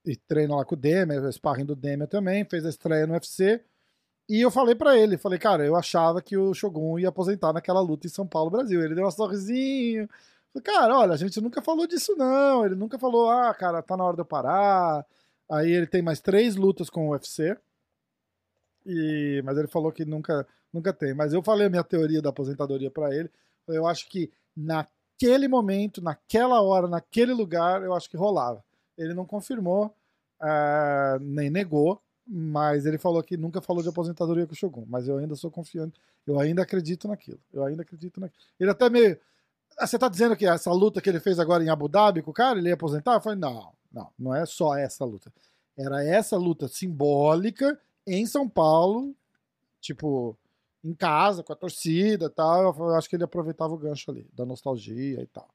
e 0.06 0.16
treina 0.16 0.56
lá 0.56 0.66
com 0.66 0.76
o 0.76 0.78
Demer, 0.78 1.24
o 1.24 1.32
sparring 1.32 1.66
do 1.66 1.76
Demer 1.76 2.08
também, 2.08 2.46
fez 2.46 2.66
a 2.66 2.70
estreia 2.70 3.08
no 3.08 3.14
UFC. 3.14 3.64
E 4.30 4.42
eu 4.42 4.52
falei 4.52 4.76
para 4.76 4.98
ele, 4.98 5.18
falei, 5.18 5.40
cara, 5.40 5.66
eu 5.66 5.76
achava 5.76 6.22
que 6.22 6.38
o 6.38 6.54
Shogun 6.54 7.00
ia 7.00 7.10
aposentar 7.10 7.52
naquela 7.54 7.82
luta 7.82 8.08
em 8.08 8.10
São 8.10 8.26
Paulo, 8.26 8.50
Brasil. 8.50 8.82
Ele 8.82 8.96
deu 8.96 9.06
um 9.06 9.12
sorrisinho. 9.12 10.08
Falei, 10.54 10.64
cara, 10.64 11.00
olha, 11.00 11.14
a 11.14 11.18
gente 11.18 11.42
nunca 11.42 11.62
falou 11.62 11.88
disso 11.88 12.16
não. 12.16 12.66
Ele 12.66 12.76
nunca 12.76 12.98
falou, 12.98 13.30
ah, 13.30 13.54
cara, 13.54 13.82
tá 13.82 13.98
na 13.98 14.04
hora 14.06 14.16
de 14.16 14.22
eu 14.22 14.26
parar. 14.26 15.06
Aí 15.52 15.70
ele 15.70 15.86
tem 15.86 16.02
mais 16.02 16.22
três 16.22 16.56
lutas 16.56 16.90
com 16.90 17.10
o 17.10 17.12
UFC. 17.12 17.58
E, 18.86 19.42
mas 19.44 19.58
ele 19.58 19.68
falou 19.68 19.92
que 19.92 20.06
nunca, 20.06 20.48
nunca 20.72 20.94
tem. 20.94 21.14
Mas 21.14 21.34
eu 21.34 21.44
falei 21.44 21.68
a 21.68 21.70
minha 21.70 21.84
teoria 21.84 22.22
da 22.22 22.30
aposentadoria 22.30 22.90
para 22.90 23.14
ele. 23.14 23.30
Eu 23.68 23.86
acho 23.86 24.08
que 24.10 24.32
naquele 24.56 25.50
momento, 25.50 26.02
naquela 26.02 26.62
hora, 26.62 26.88
naquele 26.88 27.34
lugar, 27.34 27.84
eu 27.84 27.94
acho 27.94 28.10
que 28.10 28.16
rolava. 28.16 28.64
Ele 28.98 29.14
não 29.14 29.26
confirmou, 29.26 29.94
uh, 30.42 31.20
nem 31.20 31.50
negou, 31.50 32.02
mas 32.26 32.86
ele 32.86 32.98
falou 32.98 33.22
que 33.22 33.36
nunca 33.36 33.62
falou 33.62 33.84
de 33.84 33.90
aposentadoria 33.90 34.48
com 34.48 34.54
o 34.54 34.56
Shogun. 34.56 34.86
Mas 34.88 35.08
eu 35.10 35.18
ainda 35.18 35.36
sou 35.36 35.52
confiante, 35.52 36.00
eu 36.26 36.40
ainda 36.40 36.62
acredito 36.62 37.10
naquilo. 37.10 37.40
Eu 37.52 37.66
ainda 37.66 37.82
acredito 37.82 38.22
naquilo. 38.22 38.42
Ele 38.58 38.72
até 38.72 38.90
meio. 38.90 39.20
Ah, 39.78 39.86
você 39.86 40.00
tá 40.00 40.08
dizendo 40.08 40.36
que 40.36 40.46
essa 40.46 40.72
luta 40.72 41.02
que 41.02 41.10
ele 41.10 41.20
fez 41.20 41.40
agora 41.40 41.64
em 41.64 41.70
Abu 41.70 41.90
Dhabi 41.90 42.22
com 42.22 42.32
o 42.32 42.34
cara, 42.34 42.58
ele 42.58 42.70
ia 42.70 42.74
aposentar? 42.74 43.16
Eu 43.16 43.22
falei, 43.22 43.40
não, 43.40 43.74
não, 43.92 44.10
não 44.18 44.34
é 44.34 44.46
só 44.46 44.76
essa 44.76 45.04
luta. 45.04 45.32
Era 45.78 46.04
essa 46.04 46.38
luta 46.38 46.68
simbólica 46.68 47.80
em 48.06 48.26
São 48.26 48.48
Paulo, 48.48 49.16
tipo, 49.80 50.38
em 50.84 50.94
casa, 50.94 51.44
com 51.44 51.54
a 51.54 51.56
torcida 51.56 52.26
e 52.26 52.30
tal. 52.30 52.76
Eu 52.76 52.96
acho 52.96 53.10
que 53.10 53.16
ele 53.16 53.24
aproveitava 53.24 53.74
o 53.74 53.78
gancho 53.78 54.12
ali, 54.12 54.28
da 54.34 54.46
nostalgia 54.46 55.22
e 55.22 55.28
tal. 55.28 55.50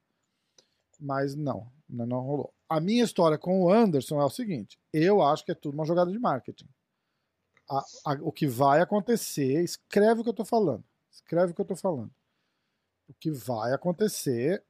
Mas 0.99 1.34
não, 1.34 1.70
não 1.89 2.20
rolou. 2.20 2.53
A 2.68 2.80
minha 2.80 3.05
história 3.05 3.39
com 3.39 3.62
o 3.62 3.72
Anderson 3.72 4.20
é 4.20 4.24
o 4.24 4.30
seguinte: 4.30 4.78
eu 4.93 5.22
acho 5.22 5.45
que 5.45 5.53
é 5.53 5.55
tudo 5.55 5.74
uma 5.74 5.84
jogada 5.84 6.11
de 6.11 6.18
marketing. 6.18 6.68
A, 7.68 7.84
a, 8.05 8.12
o 8.22 8.32
que 8.32 8.47
vai 8.47 8.80
acontecer, 8.80 9.62
escreve 9.62 10.20
o 10.20 10.24
que 10.24 10.30
eu 10.30 10.34
tô 10.34 10.45
falando. 10.45 10.84
Escreve 11.11 11.53
o 11.53 11.55
que 11.55 11.61
eu 11.61 11.66
tô 11.66 11.76
falando. 11.76 12.11
O 13.09 13.14
que 13.14 13.30
vai 13.30 13.72
acontecer 13.72 14.62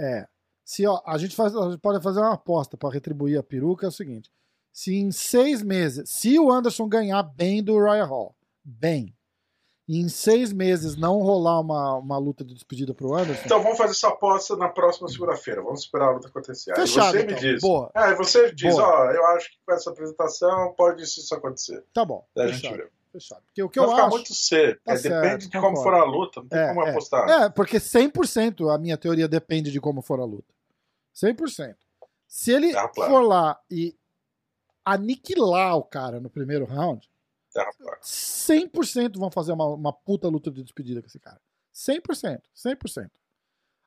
é. 0.00 0.28
Se 0.64 0.86
ó, 0.86 1.00
a 1.06 1.18
gente, 1.18 1.34
faz, 1.34 1.54
a 1.56 1.70
gente 1.70 1.80
pode 1.80 2.02
fazer 2.02 2.20
uma 2.20 2.34
aposta 2.34 2.76
para 2.76 2.92
retribuir 2.92 3.38
a 3.38 3.42
peruca, 3.42 3.86
é 3.86 3.88
o 3.88 3.92
seguinte: 3.92 4.30
se 4.72 4.94
em 4.94 5.10
seis 5.10 5.62
meses, 5.62 6.08
se 6.10 6.38
o 6.38 6.50
Anderson 6.50 6.88
ganhar 6.88 7.22
bem 7.22 7.62
do 7.62 7.74
Royal 7.78 8.06
Hall, 8.08 8.36
bem, 8.64 9.14
e 9.88 10.00
em 10.00 10.08
seis 10.08 10.52
meses 10.52 10.96
não 10.96 11.18
rolar 11.20 11.60
uma, 11.60 11.96
uma 11.96 12.16
luta 12.16 12.44
de 12.44 12.54
despedida 12.54 12.94
pro 12.94 13.14
Anderson. 13.14 13.42
Então 13.44 13.60
vamos 13.60 13.76
fazer 13.76 13.90
essa 13.90 14.08
aposta 14.08 14.56
na 14.56 14.68
próxima 14.68 15.08
segunda-feira. 15.08 15.60
Vamos 15.60 15.80
esperar 15.80 16.08
a 16.08 16.12
luta 16.12 16.28
acontecer. 16.28 16.70
Aí 16.70 16.76
Fechado, 16.82 17.10
você 17.10 17.18
me 17.18 17.32
então. 17.32 17.38
diz. 17.38 17.60
Boa. 17.60 17.90
É, 17.94 18.14
você 18.14 18.54
diz, 18.54 18.74
Boa. 18.76 18.88
ó, 18.88 19.10
eu 19.10 19.26
acho 19.26 19.50
que 19.50 19.56
com 19.66 19.72
essa 19.74 19.90
apresentação 19.90 20.72
pode 20.78 21.02
isso 21.02 21.34
acontecer. 21.34 21.84
Tá 21.92 22.04
bom. 22.04 22.24
Daí 22.34 22.50
a 22.50 22.52
gente 22.52 22.72
vê. 22.76 22.88
fechado. 23.12 23.42
Porque 23.46 23.62
o 23.62 23.68
que 23.68 23.80
Vai 23.80 23.88
eu 23.88 23.90
ficar 23.90 24.02
acho. 24.06 24.16
muito 24.16 24.32
cedo. 24.32 24.78
Tá 24.84 24.92
É, 24.92 24.96
certo, 24.96 25.20
depende 25.22 25.46
de 25.48 25.60
como 25.60 25.76
concordo. 25.76 25.82
for 25.82 25.94
a 25.94 26.04
luta, 26.04 26.40
não 26.40 26.48
tem 26.48 26.58
É, 26.60 26.68
como 26.68 26.86
é. 26.86 26.90
apostar. 26.90 27.28
É, 27.28 27.50
porque 27.50 27.76
100% 27.78 28.72
a 28.72 28.78
minha 28.78 28.96
teoria 28.96 29.26
depende 29.28 29.70
de 29.72 29.80
como 29.80 30.00
for 30.00 30.20
a 30.20 30.24
luta. 30.24 30.51
100%. 31.14 31.76
Se 32.26 32.52
ele 32.52 32.72
Terra 32.72 32.88
plana. 32.88 33.10
for 33.10 33.20
lá 33.20 33.60
e 33.70 33.96
aniquilar 34.84 35.76
o 35.76 35.84
cara 35.84 36.20
no 36.20 36.30
primeiro 36.30 36.64
round, 36.64 37.08
Terra 37.52 37.70
plana. 37.76 37.98
100% 38.00 39.18
vão 39.18 39.30
fazer 39.30 39.52
uma, 39.52 39.66
uma 39.66 39.92
puta 39.92 40.28
luta 40.28 40.50
de 40.50 40.62
despedida 40.62 41.00
com 41.00 41.06
esse 41.06 41.20
cara. 41.20 41.40
100%. 41.74 42.40
100%. 42.54 43.10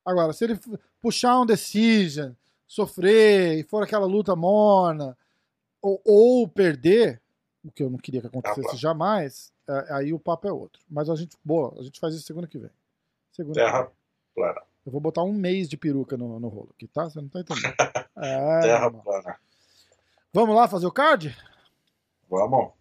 Agora, 0.05 0.33
se 0.33 0.43
ele 0.43 0.59
puxar 1.01 1.39
um 1.39 1.45
decision, 1.45 2.33
sofrer 2.67 3.57
e 3.57 3.63
for 3.63 3.83
aquela 3.83 4.05
luta 4.05 4.35
morna, 4.35 5.17
ou, 5.81 6.01
ou 6.05 6.47
perder, 6.47 7.21
o 7.63 7.71
que 7.71 7.83
eu 7.83 7.89
não 7.89 7.97
queria 7.97 8.21
que 8.21 8.27
acontecesse 8.27 8.61
claro. 8.61 8.77
jamais, 8.77 9.51
é, 9.67 9.93
aí 9.93 10.13
o 10.13 10.19
papo 10.19 10.47
é 10.47 10.51
outro. 10.51 10.81
Mas 10.89 11.09
a 11.09 11.15
gente, 11.15 11.35
boa, 11.43 11.75
a 11.79 11.83
gente 11.83 11.99
faz 11.99 12.13
isso 12.13 12.25
segunda 12.25 12.47
que 12.47 12.59
vem. 12.59 12.71
Segunda 13.31 13.59
que 13.59 13.65
Terra 13.65 13.83
vem. 13.83 13.91
plana. 14.35 14.61
Eu 14.85 14.91
vou 14.91 15.01
botar 15.01 15.23
um 15.23 15.33
mês 15.33 15.67
de 15.67 15.77
peruca 15.77 16.15
no, 16.15 16.39
no 16.39 16.47
rolo 16.47 16.69
aqui, 16.75 16.87
tá? 16.87 17.05
Você 17.09 17.19
não 17.19 17.29
tá 17.29 17.39
entendendo. 17.39 17.73
É, 18.17 18.61
Terra 18.61 18.89
mano. 18.89 19.03
plana. 19.03 19.35
Vamos 20.31 20.55
lá 20.55 20.69
fazer 20.69 20.85
o 20.87 20.91
card? 20.91 21.35
Vamos. 22.29 22.71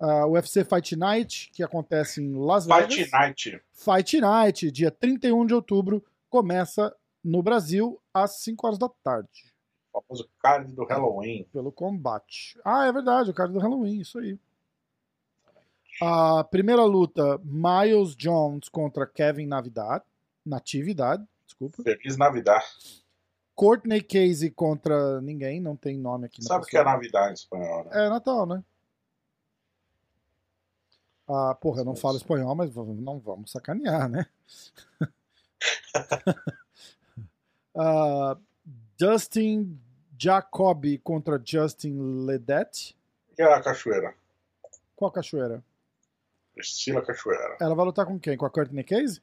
Ah, 0.00 0.26
UFC 0.26 0.64
Fight 0.64 0.96
Night, 0.96 1.50
que 1.54 1.62
acontece 1.62 2.20
em 2.20 2.34
Las 2.34 2.66
Vegas. 2.66 2.92
Fight 2.92 3.10
Night. 3.12 3.62
Fight 3.72 4.20
Night, 4.20 4.70
dia 4.72 4.90
31 4.90 5.46
de 5.46 5.54
outubro, 5.54 6.04
começa 6.28 6.92
no 7.22 7.40
Brasil 7.40 8.00
às 8.12 8.38
5 8.42 8.66
horas 8.66 8.78
da 8.80 8.88
tarde, 8.88 9.54
O 9.92 10.00
famoso 10.02 10.28
card 10.42 10.72
do 10.72 10.84
Halloween. 10.84 11.44
pelo 11.52 11.70
combate. 11.70 12.58
Ah, 12.64 12.86
é 12.86 12.92
verdade, 12.92 13.30
o 13.30 13.34
card 13.34 13.52
do 13.52 13.60
Halloween, 13.60 14.00
isso 14.00 14.18
aí. 14.18 14.36
A 16.02 16.42
primeira 16.42 16.82
luta, 16.84 17.40
Miles 17.44 18.16
Jones 18.16 18.68
contra 18.68 19.06
Kevin 19.06 19.46
Navidad, 19.46 20.02
Natividade, 20.44 21.24
desculpa. 21.60 21.82
Feliz 21.82 22.16
Navidad. 22.16 22.62
Courtney 23.54 24.02
Casey 24.02 24.50
contra 24.50 25.20
ninguém, 25.20 25.60
não 25.60 25.76
tem 25.76 25.96
nome 25.98 26.26
aqui. 26.26 26.42
Sabe 26.42 26.64
o 26.64 26.66
que 26.66 26.76
é. 26.76 26.82
Navidad 26.82 27.30
em 27.30 27.34
espanhol, 27.34 27.84
né? 27.84 27.90
É 28.06 28.08
Natal, 28.08 28.46
né? 28.46 28.64
Ah, 31.28 31.54
porra, 31.54 31.80
eu 31.80 31.84
não 31.84 31.96
falo 31.96 32.16
espanhol, 32.16 32.54
mas 32.54 32.74
não 32.74 33.18
vamos 33.18 33.50
sacanear, 33.50 34.08
né? 34.08 34.26
Ah, 37.76 38.36
Dustin 38.96 39.80
Jacoby 40.16 40.98
contra 40.98 41.42
Justin 41.44 42.24
Ledette. 42.24 42.96
E 43.36 43.42
a 43.42 43.60
cachoeira? 43.60 44.14
Qual 44.94 45.10
cachoeira? 45.10 45.60
Estilo 46.56 47.02
Cachoeira. 47.02 47.56
Ela 47.60 47.74
vai 47.74 47.84
lutar 47.84 48.06
com 48.06 48.18
quem? 48.18 48.36
Com 48.36 48.46
a 48.46 48.50
Courtney 48.50 48.84
Casey? 48.84 49.20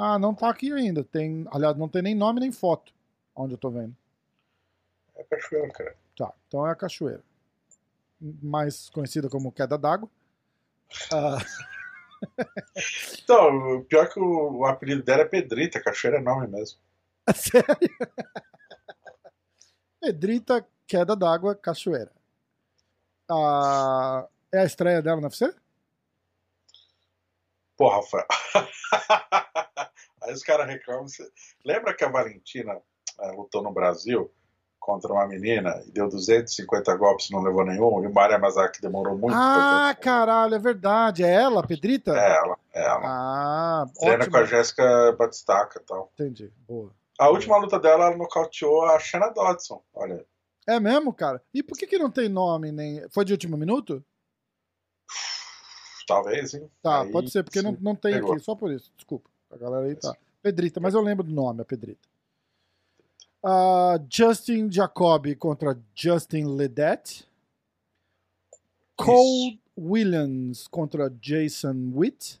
Ah, 0.00 0.16
não 0.18 0.32
tá 0.32 0.48
aqui 0.48 0.72
ainda. 0.72 1.02
Tem, 1.02 1.44
aliás, 1.50 1.76
não 1.76 1.88
tem 1.88 2.00
nem 2.02 2.14
nome 2.14 2.38
nem 2.38 2.52
foto. 2.52 2.92
Onde 3.34 3.54
eu 3.54 3.58
tô 3.58 3.68
vendo. 3.68 3.94
É 5.16 5.24
cachoeira, 5.24 5.68
cara. 5.72 5.96
Tá, 6.16 6.32
então 6.46 6.64
é 6.66 6.70
a 6.70 6.76
cachoeira. 6.76 7.22
Mais 8.20 8.88
conhecida 8.90 9.28
como 9.28 9.50
queda 9.50 9.76
d'água. 9.76 10.08
Ah, 11.12 11.38
Então, 13.22 13.78
o 13.78 13.84
pior 13.84 14.08
que 14.08 14.18
o, 14.18 14.58
o 14.58 14.64
apelido 14.64 15.02
dela 15.02 15.22
é 15.22 15.24
Pedrita, 15.24 15.80
cachoeira 15.82 16.18
é 16.18 16.20
nome 16.20 16.46
mesmo. 16.48 16.78
Sério? 17.34 17.76
Pedrita, 20.00 20.66
queda 20.86 21.14
d'água, 21.16 21.54
cachoeira. 21.54 22.12
Ah, 23.30 24.26
é 24.52 24.60
a 24.60 24.64
estreia 24.64 25.02
dela 25.02 25.20
no 25.20 25.26
UFC? 25.26 25.52
Pô, 27.76 27.88
Rafael. 27.88 28.26
Aí 30.28 30.34
os 30.34 30.42
caras 30.42 30.66
reclamam. 30.66 31.08
Você... 31.08 31.26
Lembra 31.64 31.94
que 31.94 32.04
a 32.04 32.10
Valentina 32.10 32.78
eh, 33.20 33.32
lutou 33.32 33.62
no 33.62 33.72
Brasil 33.72 34.30
contra 34.78 35.10
uma 35.12 35.26
menina 35.26 35.82
e 35.86 35.90
deu 35.90 36.08
250 36.08 36.94
golpes 36.96 37.28
e 37.28 37.32
não 37.32 37.40
levou 37.40 37.64
nenhum? 37.64 38.04
E 38.04 38.06
o 38.06 38.12
Maria 38.12 38.38
Mazaki 38.38 38.80
demorou 38.82 39.16
muito 39.16 39.34
Ah, 39.34 39.96
caralho, 39.98 40.54
é 40.54 40.58
verdade. 40.58 41.24
É 41.24 41.32
ela, 41.32 41.66
Pedrita? 41.66 42.12
É 42.12 42.36
ela, 42.36 42.58
é 42.74 42.84
ela. 42.84 43.02
Ah, 43.04 43.86
Treina 43.98 44.30
com 44.30 44.36
a 44.36 44.44
Jéssica 44.44 45.12
Batistaca 45.18 45.80
e 45.80 45.86
tal. 45.86 46.12
Entendi, 46.14 46.52
boa. 46.68 46.92
A 47.18 47.30
última 47.30 47.56
luta 47.56 47.80
dela, 47.80 48.06
ela 48.06 48.16
nocauteou 48.16 48.84
a 48.84 48.98
Shanna 49.00 49.30
Dodson. 49.30 49.82
Olha, 49.94 50.24
É 50.66 50.78
mesmo, 50.78 51.12
cara? 51.12 51.42
E 51.52 51.62
por 51.62 51.76
que, 51.76 51.86
que 51.86 51.98
não 51.98 52.10
tem 52.10 52.28
nome 52.28 52.70
nem. 52.70 53.08
Foi 53.08 53.24
de 53.24 53.32
último 53.32 53.56
minuto? 53.56 54.04
talvez, 56.08 56.54
hein? 56.54 56.70
Tá, 56.82 57.02
Aí, 57.02 57.12
pode 57.12 57.30
ser, 57.30 57.44
porque 57.44 57.60
não, 57.60 57.76
não 57.80 57.94
tem 57.94 58.14
pegou. 58.14 58.32
aqui, 58.32 58.42
só 58.42 58.54
por 58.54 58.72
isso. 58.72 58.90
Desculpa. 58.96 59.28
A 59.50 59.56
galera 59.56 59.86
aí 59.86 59.94
tá. 59.94 60.14
Pedrita, 60.42 60.80
mas 60.80 60.94
eu 60.94 61.00
lembro 61.00 61.24
do 61.24 61.32
nome, 61.32 61.62
a 61.62 61.64
Pedrita. 61.64 62.08
Ah, 63.42 63.98
Justin 64.08 64.70
Jacoby 64.70 65.34
contra 65.34 65.78
Justin 65.94 66.44
Ledette. 66.44 67.26
Cole 68.96 69.60
Williams 69.76 70.66
contra 70.68 71.08
Jason 71.20 71.92
Witt. 71.94 72.40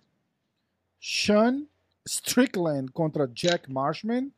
Sean 1.00 1.66
Strickland 2.06 2.90
contra 2.92 3.28
Jack 3.28 3.70
Marshman. 3.70 4.32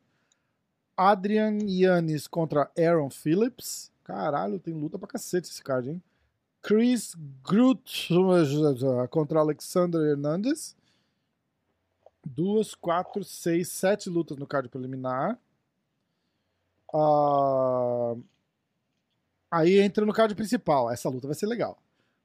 Adrian 0.96 1.58
Yannis 1.62 2.26
contra 2.26 2.70
Aaron 2.76 3.08
Phillips. 3.08 3.90
Caralho, 4.04 4.58
tem 4.58 4.74
luta 4.74 4.98
pra 4.98 5.08
cacete 5.08 5.48
esse 5.48 5.62
card, 5.62 5.88
hein? 5.88 6.02
Chris 6.62 7.14
Groot 7.42 8.10
contra 9.08 9.40
Alexander 9.40 10.00
Hernandez. 10.10 10.76
Duas, 12.24 12.74
quatro, 12.74 13.24
seis, 13.24 13.68
sete 13.68 14.08
lutas 14.10 14.36
no 14.36 14.46
card 14.46 14.68
preliminar. 14.68 15.38
Ah, 16.92 18.14
aí 19.50 19.78
entra 19.80 20.04
no 20.04 20.12
card 20.12 20.34
principal. 20.34 20.90
Essa 20.90 21.08
luta 21.08 21.26
vai 21.26 21.34
ser 21.34 21.46
legal. 21.46 21.78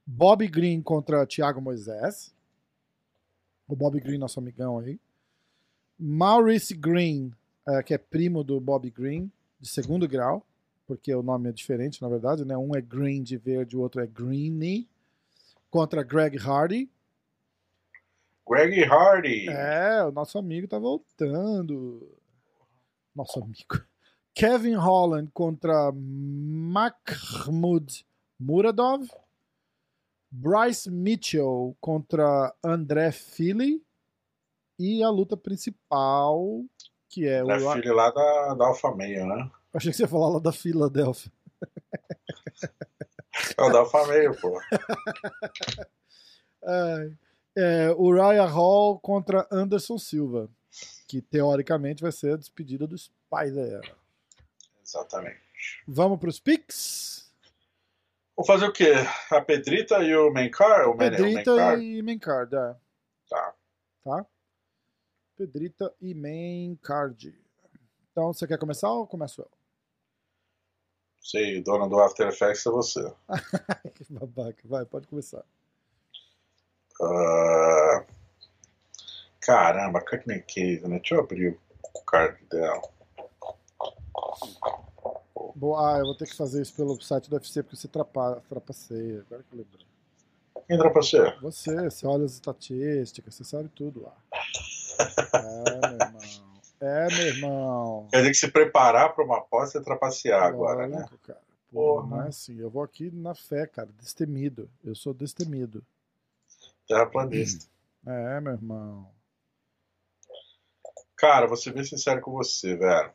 Bob 0.06 0.46
Green 0.48 0.82
contra 0.82 1.26
Thiago 1.26 1.60
Moisés. 1.60 2.34
O 3.66 3.74
Bob 3.74 3.98
Green, 4.00 4.18
nosso 4.18 4.38
amigão 4.38 4.78
aí. 4.78 5.00
Maurice 5.98 6.74
Green, 6.74 7.32
eh, 7.66 7.82
que 7.82 7.94
é 7.94 7.98
primo 7.98 8.44
do 8.44 8.60
Bob 8.60 8.88
Green, 8.90 9.30
de 9.58 9.68
segundo 9.68 10.06
grau, 10.06 10.46
porque 10.86 11.12
o 11.12 11.22
nome 11.22 11.48
é 11.48 11.52
diferente, 11.52 12.00
na 12.00 12.08
verdade, 12.08 12.44
né? 12.44 12.56
Um 12.56 12.76
é 12.76 12.80
Green 12.80 13.22
de 13.22 13.36
verde, 13.36 13.76
o 13.76 13.80
outro 13.80 14.00
é 14.00 14.06
Greeny. 14.06 14.88
Contra 15.70 16.02
Greg 16.02 16.38
Hardy. 16.38 16.88
Greg 18.48 18.84
Hardy. 18.84 19.48
É, 19.48 20.04
o 20.04 20.12
nosso 20.12 20.38
amigo 20.38 20.68
tá 20.68 20.78
voltando. 20.78 22.16
Nosso 23.14 23.42
amigo. 23.42 23.84
Kevin 24.34 24.74
Holland 24.74 25.30
contra 25.32 25.90
Mahmoud 25.92 26.86
Muradov. 28.38 29.08
Bryce 30.30 30.90
Mitchell 30.90 31.76
contra 31.80 32.54
André 32.62 33.10
Fili. 33.10 33.82
E 34.78 35.02
a 35.02 35.08
luta 35.08 35.36
principal, 35.36 36.62
que 37.08 37.26
é 37.26 37.42
o. 37.42 37.50
É 37.50 37.58
filho 37.58 37.94
lá 37.94 38.10
da, 38.10 38.54
da 38.54 38.66
Alfa 38.66 38.94
Meio, 38.94 39.26
né? 39.26 39.50
Achei 39.72 39.90
que 39.90 39.96
você 39.96 40.02
ia 40.04 40.08
falar 40.08 40.28
lá 40.28 40.38
da 40.38 40.52
Filadélfia. 40.52 41.32
É 43.56 43.62
o 43.62 43.70
da 43.70 43.78
Alfa 43.78 44.06
Meio, 44.06 44.38
pô. 44.40 44.60
É, 46.68 47.10
é, 47.56 47.90
Uriah 47.92 48.46
Hall 48.46 48.98
contra 49.00 49.46
Anderson 49.50 49.98
Silva. 49.98 50.48
Que 51.08 51.22
teoricamente 51.22 52.02
vai 52.02 52.12
ser 52.12 52.34
a 52.34 52.36
despedida 52.36 52.86
do 52.86 52.96
Spider. 52.98 53.80
Exatamente. 54.84 55.40
Vamos 55.86 56.18
para 56.18 56.28
os 56.28 56.38
picks? 56.40 57.32
Vou 58.36 58.44
fazer 58.44 58.66
o 58.66 58.72
quê? 58.72 58.92
A 59.30 59.40
Pedrita 59.40 60.02
e 60.02 60.14
o 60.14 60.30
Mencar? 60.30 60.88
O 60.90 60.94
Men- 60.96 61.08
o 61.08 61.10
Pedrita 61.10 61.50
Mencar? 61.54 61.80
e 61.80 62.02
Mancard, 62.02 62.54
é. 62.54 62.76
Tá. 63.30 63.54
Tá? 64.04 64.26
Pedrita 65.36 65.94
e 66.00 66.14
Mancard. 66.14 67.34
Então, 68.12 68.32
você 68.32 68.46
quer 68.46 68.58
começar 68.58 68.90
ou 68.90 69.06
começo 69.06 69.40
eu? 69.40 69.50
Sei, 71.20 71.62
dono 71.62 71.88
do 71.88 71.98
After 72.00 72.28
Effects 72.28 72.66
é 72.66 72.70
você. 72.70 73.12
que 73.94 74.12
babaca. 74.12 74.60
Vai, 74.64 74.84
pode 74.84 75.06
começar. 75.06 75.44
Ah, 77.02 78.04
caramba, 79.40 80.00
Courtney 80.00 80.42
Cave, 80.42 80.88
né? 80.88 80.98
Deixa 80.98 81.14
eu 81.14 81.20
abrir 81.20 81.58
o 81.94 82.00
card 82.04 82.38
dela. 82.50 82.82
Boa, 85.54 85.96
ah, 85.96 85.98
eu 85.98 86.04
vou 86.04 86.14
ter 86.14 86.26
que 86.26 86.36
fazer 86.36 86.60
isso 86.60 86.74
pelo 86.74 87.00
site 87.00 87.30
do 87.30 87.36
UFC 87.36 87.62
porque 87.62 87.76
você 87.76 87.88
trapa, 87.88 88.42
trapaceia. 88.48 89.24
Agora 89.26 89.42
que 89.42 89.54
eu 89.54 89.58
lembrei. 89.58 89.86
Quem 90.66 90.78
trapaceia? 90.78 91.36
Você, 91.40 91.90
você 91.90 92.06
olha 92.06 92.24
as 92.24 92.32
estatísticas, 92.32 93.34
você 93.34 93.44
sabe 93.44 93.68
tudo 93.68 94.02
lá. 94.02 94.16
É, 95.34 95.88
meu 95.88 95.98
irmão. 95.98 96.56
É, 96.80 97.06
meu 97.06 97.26
irmão. 97.26 98.08
Quer 98.10 98.18
dizer 98.18 98.30
que 98.30 98.36
se 98.36 98.50
preparar 98.50 99.14
para 99.14 99.24
uma 99.24 99.38
aposta 99.38 99.78
é 99.78 99.82
trapacear 99.82 100.42
agora, 100.42 100.86
né? 100.86 101.06
Cara. 101.22 101.40
Porra, 101.72 102.08
Porra. 102.08 102.24
é 102.24 102.28
assim. 102.28 102.58
Eu 102.58 102.70
vou 102.70 102.82
aqui 102.82 103.10
na 103.10 103.34
fé, 103.34 103.66
cara. 103.66 103.88
Destemido. 103.98 104.68
Eu 104.84 104.94
sou 104.94 105.14
destemido. 105.14 105.84
Terraplanista. 106.86 107.66
É, 108.06 108.40
meu 108.40 108.52
irmão. 108.52 109.10
Cara, 111.16 111.46
vou 111.46 111.56
ser 111.56 111.72
bem 111.72 111.84
sincero 111.84 112.20
com 112.20 112.32
você, 112.32 112.76
velho. 112.76 113.12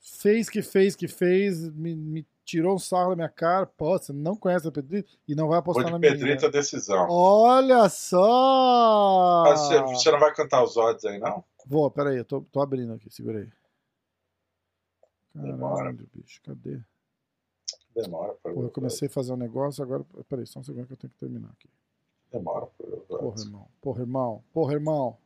Fez 0.00 0.48
que 0.48 0.62
fez 0.62 0.94
que 0.94 1.08
fez, 1.08 1.68
me, 1.74 1.94
me 1.94 2.26
tirou 2.44 2.76
um 2.76 2.78
sarro 2.78 3.10
da 3.10 3.16
minha 3.16 3.28
cara. 3.28 3.66
Pô, 3.66 3.98
você 3.98 4.12
não 4.12 4.36
conhece 4.36 4.66
a 4.66 4.72
Pedrita 4.72 5.10
e 5.26 5.34
não 5.34 5.48
vai 5.48 5.56
Vou 5.56 5.72
apostar 5.72 5.86
de 5.86 5.92
na 5.92 5.98
minha. 5.98 6.12
Pedrita 6.12 6.48
decisão. 6.50 7.06
Olha 7.10 7.88
só! 7.88 9.44
Mas 9.46 9.60
você, 9.60 9.80
você 9.82 10.10
não 10.12 10.20
vai 10.20 10.32
cantar 10.34 10.62
os 10.62 10.76
odds 10.76 11.04
aí, 11.04 11.18
não? 11.18 11.44
Vou, 11.66 11.90
peraí, 11.90 12.16
eu 12.16 12.24
tô, 12.24 12.40
tô 12.42 12.60
abrindo 12.60 12.94
aqui, 12.94 13.10
segura 13.10 13.40
aí. 13.40 13.48
Demora. 15.34 15.92
Bicho, 16.14 16.40
cadê? 16.42 16.80
Demora 17.94 18.32
pra 18.34 18.52
Pô, 18.52 18.62
eu 18.62 18.70
comecei 18.70 19.08
a 19.08 19.10
fazer 19.10 19.32
um 19.32 19.36
negócio, 19.36 19.82
agora. 19.82 20.04
Peraí, 20.28 20.46
só 20.46 20.60
um 20.60 20.64
segundo 20.64 20.86
que 20.86 20.92
eu 20.92 20.96
tenho 20.96 21.12
que 21.12 21.18
terminar 21.18 21.50
aqui. 21.50 21.68
Demora 22.32 22.66
Porra, 23.08 23.40
irmão. 23.40 23.68
Porra, 23.80 24.00
irmão. 24.02 24.44
Porra, 24.52 24.72
irmão. 24.74 25.16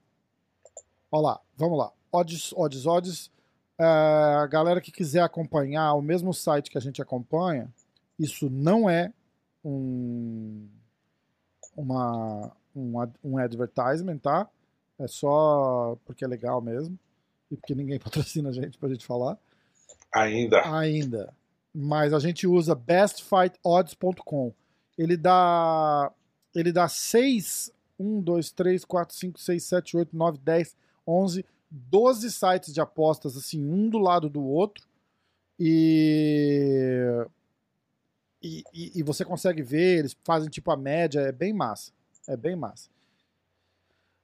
Olha 1.11 1.23
lá, 1.23 1.41
vamos 1.57 1.79
lá. 1.79 1.93
Odds, 2.12 2.53
odds, 2.57 2.87
odds. 2.87 3.31
É, 3.79 3.85
a 3.85 4.47
galera 4.47 4.81
que 4.81 4.93
quiser 4.93 5.23
acompanhar 5.23 5.95
o 5.95 6.03
mesmo 6.03 6.33
site 6.33 6.70
que 6.70 6.79
a 6.79 6.81
gente 6.81 7.03
acompanha, 7.03 7.73
isso 8.19 8.49
não 8.49 8.89
é 8.89 9.12
um, 9.65 10.69
uma, 11.77 12.53
um, 12.74 12.93
um 13.24 13.39
advertisement, 13.39 14.19
tá? 14.19 14.49
É 14.99 15.09
só 15.09 15.97
porque 16.05 16.24
é 16.24 16.29
legal 16.29 16.61
mesmo. 16.61 16.99
E 17.51 17.57
porque 17.57 17.74
ninguém 17.74 17.99
patrocina 18.01 18.51
a 18.51 18.53
gente 18.53 18.79
pra 18.79 18.89
gente 18.89 19.05
falar 19.05 19.37
Ainda. 20.15 20.62
ainda. 20.73 21.35
Mas 21.74 22.12
a 22.12 22.19
gente 22.19 22.47
usa 22.47 22.74
bestfightodds.com. 22.74 24.53
Ele 24.97 25.16
dá 25.16 26.12
ele 26.55 26.73
dá 26.73 26.89
6 26.89 27.73
1 27.99 28.20
2 28.20 28.51
3 28.53 28.85
4 28.85 29.15
5 29.16 29.39
6 29.41 29.62
7 29.65 29.97
8 29.97 30.16
9 30.16 30.39
10 30.39 30.77
11 31.07 31.45
12 31.70 32.31
sites 32.31 32.73
de 32.74 32.81
apostas 32.81 33.37
assim, 33.37 33.62
um 33.65 33.89
do 33.89 33.99
lado 33.99 34.29
do 34.29 34.43
outro. 34.45 34.87
E 35.59 37.24
e, 38.43 38.65
e- 38.74 38.93
e 38.97 39.03
você 39.05 39.24
consegue 39.24 39.62
ver, 39.62 40.01
eles 40.01 40.16
fazem 40.24 40.51
tipo 40.51 40.70
a 40.73 40.77
média, 40.77 41.20
é 41.20 41.31
bem 41.33 41.53
massa. 41.53 41.93
É 42.27 42.37
bem 42.37 42.57
massa. 42.57 42.91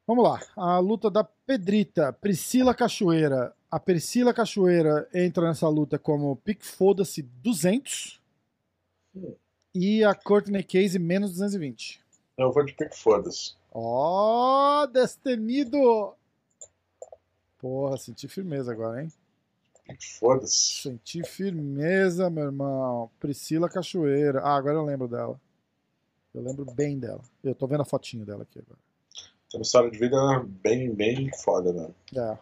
Vamos 0.06 0.24
lá, 0.24 0.40
a 0.56 0.78
luta 0.78 1.10
da 1.10 1.22
Pedrita, 1.22 2.12
Priscila 2.12 2.74
Cachoeira. 2.74 3.54
A 3.70 3.78
Priscila 3.78 4.32
Cachoeira 4.34 5.06
entra 5.14 5.46
nessa 5.46 5.68
luta 5.68 5.98
como 5.98 6.34
pique 6.36 6.64
foda-se 6.66 7.22
200 7.22 8.18
Hum. 9.14 9.34
e 9.74 10.02
a 10.04 10.14
Courtney 10.14 10.62
Casey 10.62 10.98
menos 10.98 11.30
220. 11.32 12.00
Eu 12.38 12.52
vou 12.52 12.64
de 12.64 12.72
pique 12.72 12.96
foda-se. 12.96 13.54
Ó, 13.72 14.86
destemido! 14.86 16.14
Porra, 17.58 17.96
senti 17.96 18.28
firmeza 18.28 18.70
agora, 18.70 19.02
hein? 19.02 19.12
Foda-se. 20.20 20.82
Senti 20.82 21.24
firmeza, 21.24 22.30
meu 22.30 22.44
irmão. 22.44 23.10
Priscila 23.18 23.68
Cachoeira. 23.68 24.40
Ah, 24.40 24.54
agora 24.54 24.76
eu 24.76 24.84
lembro 24.84 25.08
dela. 25.08 25.40
Eu 26.32 26.42
lembro 26.42 26.64
bem 26.64 26.96
dela. 26.96 27.20
Eu 27.42 27.56
tô 27.56 27.66
vendo 27.66 27.80
a 27.80 27.84
fotinho 27.84 28.24
dela 28.24 28.44
aqui 28.44 28.60
agora. 28.60 28.78
Tem 29.50 29.58
uma 29.58 29.62
história 29.62 29.90
de 29.90 29.98
vida 29.98 30.16
bem, 30.62 30.94
bem 30.94 31.30
foda, 31.42 31.72
né? 31.72 31.90
É. 32.14 32.38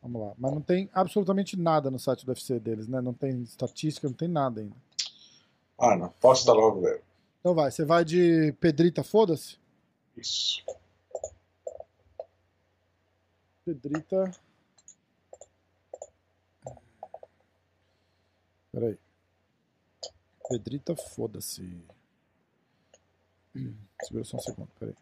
Vamos 0.00 0.20
lá. 0.22 0.34
Mas 0.38 0.52
não 0.52 0.60
tem 0.60 0.88
absolutamente 0.92 1.56
nada 1.56 1.90
no 1.90 1.98
site 1.98 2.24
do 2.24 2.28
UFC 2.28 2.60
deles, 2.60 2.86
né? 2.86 3.00
Não 3.00 3.12
tem 3.12 3.42
estatística, 3.42 4.06
não 4.06 4.14
tem 4.14 4.28
nada 4.28 4.60
ainda. 4.60 4.76
Ah, 5.76 5.96
não. 5.96 6.10
Posso 6.20 6.46
dar 6.46 6.52
logo, 6.52 6.82
velho. 6.82 7.07
Então 7.40 7.54
vai, 7.54 7.70
você 7.70 7.84
vai 7.84 8.04
de 8.04 8.52
Pedrita, 8.60 9.02
foda-se? 9.02 9.58
Isso. 10.16 10.64
Pedrita. 13.64 14.30
Peraí. 18.72 18.98
Pedrita, 20.48 20.96
foda-se. 20.96 21.84
Segura 24.02 24.24
só 24.24 24.36
um 24.36 24.40
segundo, 24.40 24.68
peraí. 24.78 24.94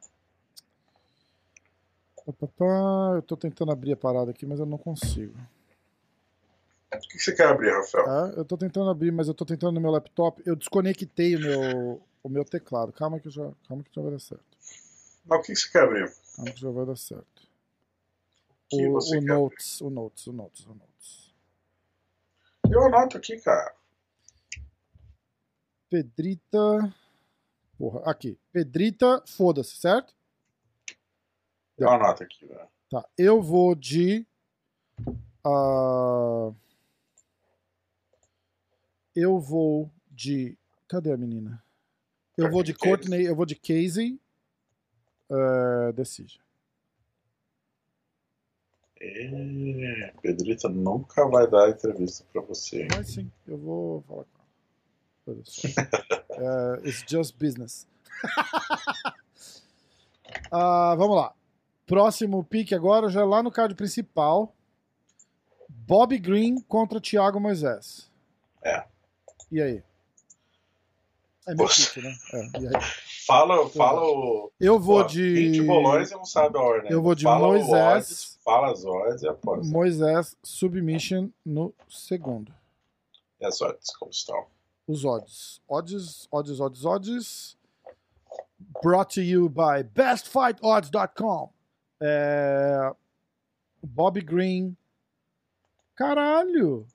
Eu 3.16 3.22
tô 3.22 3.36
tentando 3.36 3.70
abrir 3.70 3.92
a 3.92 3.96
parada 3.96 4.32
aqui, 4.32 4.44
mas 4.44 4.58
eu 4.58 4.66
não 4.66 4.78
consigo. 4.78 5.38
O 6.92 6.98
que 6.98 7.18
você 7.18 7.34
quer 7.34 7.46
abrir, 7.48 7.70
Rafael? 7.70 8.04
Tá? 8.04 8.32
Eu 8.36 8.44
tô 8.44 8.56
tentando 8.56 8.90
abrir, 8.90 9.12
mas 9.12 9.28
eu 9.28 9.34
tô 9.34 9.44
tentando 9.44 9.74
no 9.74 9.80
meu 9.80 9.90
laptop. 9.90 10.42
Eu 10.44 10.56
desconectei 10.56 11.36
o 11.36 11.40
meu, 11.40 12.02
o 12.26 12.28
meu 12.28 12.44
teclado. 12.44 12.92
Calma 12.92 13.20
que, 13.20 13.30
já, 13.30 13.52
calma 13.68 13.84
que 13.84 13.90
já 13.94 14.02
vai 14.02 14.10
dar 14.10 14.18
certo. 14.18 14.44
Não, 15.24 15.38
o 15.38 15.42
que 15.42 15.54
você 15.54 15.70
quer 15.70 15.84
abrir? 15.84 16.12
Calma 16.34 16.50
que 16.52 16.60
já 16.60 16.70
vai 16.70 16.86
dar 16.86 16.96
certo. 16.96 17.48
O 18.72 18.76
O, 18.76 19.20
Notes, 19.20 19.80
o 19.80 19.90
Notes, 19.90 20.26
o 20.26 20.32
Notes, 20.32 20.66
o 20.66 20.74
Notes. 20.74 21.34
Eu 22.68 22.84
anoto 22.84 23.16
aqui, 23.16 23.38
cara. 23.38 23.72
Pedrita. 25.88 26.92
Porra, 27.78 28.10
aqui. 28.10 28.36
Pedrita, 28.50 29.22
foda-se, 29.24 29.76
certo? 29.76 30.12
Eu 31.78 31.88
anoto 31.88 32.24
aqui, 32.24 32.44
velho. 32.44 32.68
Tá. 32.90 33.08
Eu 33.16 33.40
vou 33.40 33.74
de. 33.76 34.26
ah, 35.44 36.52
eu 39.14 39.38
vou 39.38 39.88
de. 40.10 40.58
Cadê 40.88 41.12
a 41.12 41.16
menina? 41.16 41.62
Eu 42.36 42.50
vou 42.50 42.62
de 42.62 42.74
Courtney 42.74 43.24
eu 43.26 43.34
vou 43.34 43.46
de 43.46 43.54
Casey. 43.54 44.20
eh, 45.30 45.92
Decision. 45.92 46.42
E... 49.00 50.12
Pedrita 50.22 50.68
nunca 50.68 51.26
vai 51.28 51.48
dar 51.48 51.70
entrevista 51.70 52.24
pra 52.32 52.42
você. 52.42 52.88
Mas 52.94 53.08
sim, 53.08 53.30
eu 53.46 53.58
vou 53.58 54.02
falar 54.02 54.24
com 54.24 55.32
ela. 55.32 55.42
Eh, 56.30 56.80
it's 56.88 57.04
just 57.08 57.36
business. 57.38 57.86
Ah, 60.50 60.94
vamos 60.96 61.16
lá. 61.16 61.34
Próximo 61.86 62.44
pique 62.44 62.74
agora, 62.74 63.08
já 63.08 63.20
é 63.20 63.24
lá 63.24 63.42
no 63.42 63.50
card 63.50 63.74
principal. 63.74 64.54
Bob 65.68 66.16
Green 66.18 66.60
contra 66.62 67.00
Thiago 67.00 67.40
Moisés. 67.40 68.10
É. 68.62 68.84
E 69.50 69.60
aí? 69.62 69.82
É 71.46 71.54
meu 71.54 71.64
Poxa. 71.66 71.86
pique, 71.86 72.02
né? 72.02 72.16
É, 72.32 72.76
aí? 72.76 72.82
Fala, 73.26 73.68
fala 73.70 74.02
o. 74.02 74.52
Eu 74.58 74.78
vou 74.80 75.02
Pô, 75.02 75.08
de. 75.08 75.34
20 75.52 75.62
bolões 75.62 76.10
e 76.10 76.14
não 76.14 76.24
sabe 76.24 76.58
a 76.58 76.60
ordem. 76.60 76.90
Eu 76.90 77.02
vou 77.02 77.14
de 77.14 77.24
fala 77.24 77.46
Moisés. 77.48 77.72
odds, 77.72 78.38
fala 78.44 78.72
as 78.72 78.84
odds 78.84 79.22
e 79.22 79.28
aposta. 79.28 79.66
Moisés 79.72 80.36
Submission 80.42 81.30
no 81.44 81.72
segundo. 81.88 82.52
E 83.40 83.46
as 83.46 83.60
odds, 83.60 83.94
como 83.96 84.10
estão? 84.10 84.46
Os 84.88 85.04
odds. 85.04 85.60
Odds, 85.68 86.28
odds, 86.32 86.60
odds, 86.60 86.84
odds. 86.84 87.56
Brought 88.82 89.14
to 89.14 89.20
you 89.20 89.48
by 89.48 89.82
bestfightodds.com. 89.84 91.50
É... 92.00 92.92
Bob 93.82 94.20
Green. 94.22 94.76
Caralho! 95.94 96.86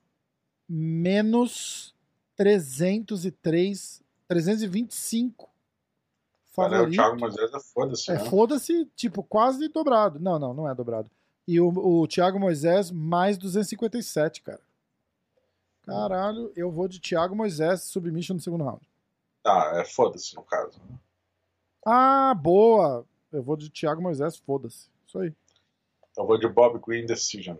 Menos 0.68 1.94
303, 2.36 4.02
325. 4.32 5.48
Cara, 6.54 6.68
o 6.68 6.70
Favorito. 6.70 6.94
Thiago 6.94 7.20
Moisés 7.20 7.52
é 7.54 7.60
foda-se, 7.60 8.10
É, 8.10 8.14
né? 8.14 8.24
foda-se, 8.30 8.86
tipo, 8.96 9.22
quase 9.22 9.68
dobrado. 9.68 10.18
Não, 10.18 10.38
não, 10.38 10.54
não 10.54 10.68
é 10.68 10.74
dobrado. 10.74 11.10
E 11.46 11.60
o, 11.60 11.68
o 11.68 12.06
Thiago 12.06 12.38
Moisés, 12.38 12.90
mais 12.90 13.36
257, 13.36 14.42
cara. 14.42 14.60
Caralho, 15.82 16.52
eu 16.54 16.70
vou 16.70 16.86
de 16.88 17.00
Thiago 17.00 17.34
Moisés, 17.34 17.82
submission 17.82 18.34
no 18.34 18.40
segundo 18.40 18.64
round. 18.64 18.80
Ah, 19.44 19.72
é 19.76 19.84
foda-se 19.84 20.34
no 20.36 20.42
caso. 20.42 20.80
Ah, 21.84 22.32
boa! 22.34 23.04
Eu 23.32 23.42
vou 23.42 23.56
de 23.56 23.68
Thiago 23.68 24.00
Moisés, 24.00 24.36
foda-se. 24.36 24.88
Isso 25.06 25.18
aí. 25.18 25.34
Eu 26.16 26.26
vou 26.26 26.38
de 26.38 26.48
Bob 26.48 26.78
Green 26.86 27.04
Decision. 27.06 27.56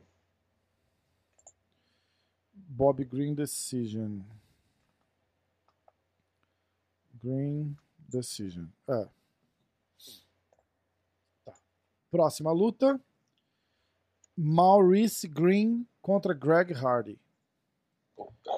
Bob 2.55 3.05
Green 3.05 3.35
Decision. 3.35 4.21
Green 7.23 7.77
Decision. 8.09 8.67
É. 8.89 9.09
Tá. 11.45 11.53
Próxima 12.11 12.53
luta. 12.53 13.01
Maurice 14.37 15.29
Green 15.29 15.87
contra 16.01 16.33
Greg 16.35 16.73
Hardy. 16.73 17.19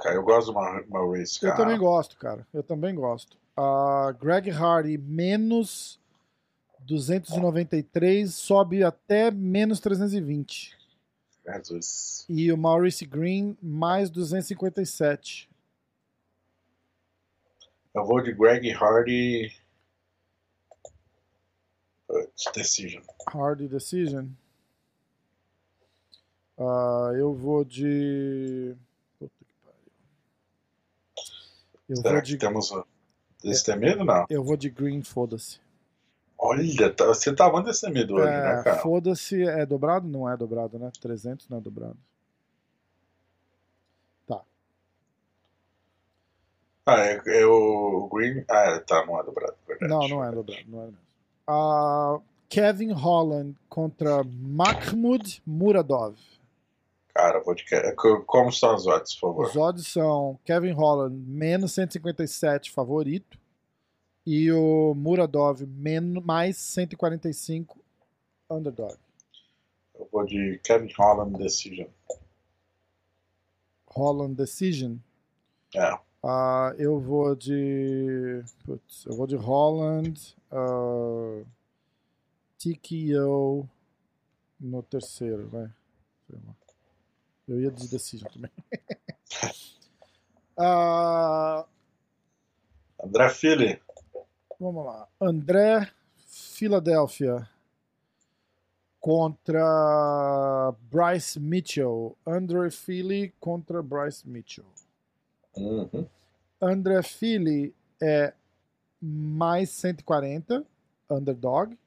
Cara, 0.02 0.14
eu 0.14 0.22
gosto 0.22 0.48
do 0.48 0.54
Ma- 0.54 0.82
Maurice, 0.88 1.38
Eu 1.44 1.50
cara. 1.50 1.64
também 1.64 1.78
gosto, 1.78 2.16
cara. 2.16 2.46
Eu 2.52 2.62
também 2.62 2.94
gosto. 2.94 3.36
Uh, 3.56 4.12
Greg 4.18 4.50
Hardy, 4.50 4.98
menos 4.98 5.98
293, 6.80 8.32
sobe 8.34 8.82
até 8.82 9.30
menos 9.30 9.80
320. 9.80 10.76
Jesus. 11.46 12.24
E 12.28 12.50
o 12.52 12.56
Maurice 12.56 13.04
Green, 13.06 13.56
mais 13.62 14.10
257. 14.10 15.48
Eu 17.94 18.04
vou 18.04 18.20
de 18.22 18.32
Greg 18.32 18.70
Hardy. 18.72 19.52
Decision. 22.54 23.02
Hardy 23.32 23.68
Decision. 23.68 24.26
Uh, 26.56 27.12
eu 27.16 27.34
vou 27.34 27.64
de. 27.64 28.76
Puta 29.18 29.32
que 29.38 29.54
pariu. 29.64 29.92
Eu 31.88 31.96
Será 31.96 32.12
vou 32.12 32.22
de. 32.22 32.38
Temos 32.38 32.70
desse 33.42 33.70
é... 33.70 33.76
medo, 33.76 34.04
não? 34.04 34.26
Eu 34.30 34.44
vou 34.44 34.56
de 34.56 34.70
Green, 34.70 35.02
foda-se. 35.02 35.60
Olha, 36.38 36.92
tá, 36.92 37.06
você 37.06 37.34
tá 37.34 37.50
muito 37.50 37.66
destemido 37.66 38.14
hoje, 38.14 38.28
é, 38.28 38.56
né, 38.56 38.62
cara? 38.62 38.78
Foda-se, 38.80 39.42
é 39.42 39.64
dobrado? 39.64 40.06
Não 40.06 40.30
é 40.30 40.36
dobrado, 40.36 40.78
né? 40.78 40.90
300 41.00 41.48
não 41.48 41.58
é 41.58 41.60
dobrado. 41.60 41.96
Tá. 44.26 44.42
Ah, 46.86 47.00
é, 47.00 47.22
é 47.26 47.46
o 47.46 48.08
Green. 48.12 48.44
Ah, 48.48 48.78
tá, 48.80 49.04
não 49.06 49.18
é 49.18 49.24
dobrado. 49.24 49.56
Verdade. 49.66 49.90
Não, 49.90 50.08
não 50.08 50.24
é 50.24 50.30
dobrado, 50.30 50.64
não 50.68 50.82
é 50.82 50.84
mesmo. 50.86 50.98
Uh, 51.48 52.22
Kevin 52.48 52.92
Holland 52.92 53.56
contra 53.68 54.22
Mahmoud 54.24 55.42
Muradov. 55.46 56.16
Cara, 57.14 57.40
vou 57.40 57.54
de. 57.54 57.64
Como 58.26 58.48
estão 58.50 58.74
os 58.74 58.86
odds, 58.86 59.14
por 59.14 59.28
favor? 59.28 59.46
Os 59.46 59.56
odds 59.56 59.86
são 59.86 60.38
Kevin 60.44 60.72
Holland, 60.72 61.16
menos 61.16 61.72
157, 61.72 62.70
favorito. 62.70 63.38
E 64.26 64.50
o 64.50 64.94
Muradov, 64.94 65.62
menos, 65.66 66.24
mais 66.24 66.56
145, 66.56 67.78
underdog. 68.50 68.96
Eu 69.94 70.08
vou 70.10 70.24
de 70.24 70.60
Kevin 70.64 70.92
Holland 70.98 71.38
Decision. 71.38 71.86
Holland 73.86 74.34
Decision? 74.34 74.96
É. 75.74 75.98
Uh, 76.24 76.72
eu 76.78 76.98
vou 76.98 77.34
de. 77.36 78.42
Putz, 78.64 79.04
eu 79.04 79.14
vou 79.14 79.26
de 79.26 79.36
Holland. 79.36 80.34
Uh, 80.50 81.44
TKO 82.58 83.68
no 84.58 84.82
terceiro, 84.82 85.46
vai. 85.48 85.70
Eu 87.46 87.60
ia 87.60 87.70
de 87.70 87.86
Decision 87.90 88.30
também. 88.32 88.50
uh, 90.56 91.68
André 93.04 93.28
Fili. 93.28 93.82
Vamos 94.58 94.86
lá. 94.86 95.06
André 95.20 95.92
Philadelphia 96.26 97.46
contra 98.98 100.72
Bryce 100.90 101.38
Mitchell. 101.38 102.16
André 102.26 102.70
Philly 102.70 103.34
contra 103.38 103.82
Bryce 103.82 104.26
Mitchell. 104.26 104.73
Uhum. 105.56 106.06
André 106.60 107.02
Philly 107.02 107.74
é 108.02 108.32
mais 109.00 109.70
140, 109.70 110.64
underdog. 111.10 111.78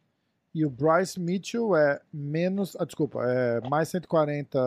E 0.53 0.65
o 0.65 0.69
Bryce 0.69 1.19
Mitchell 1.19 1.75
é 1.75 2.01
menos. 2.11 2.75
Ah, 2.79 2.85
desculpa, 2.85 3.23
é 3.23 3.61
mais 3.69 3.89
140. 3.89 4.59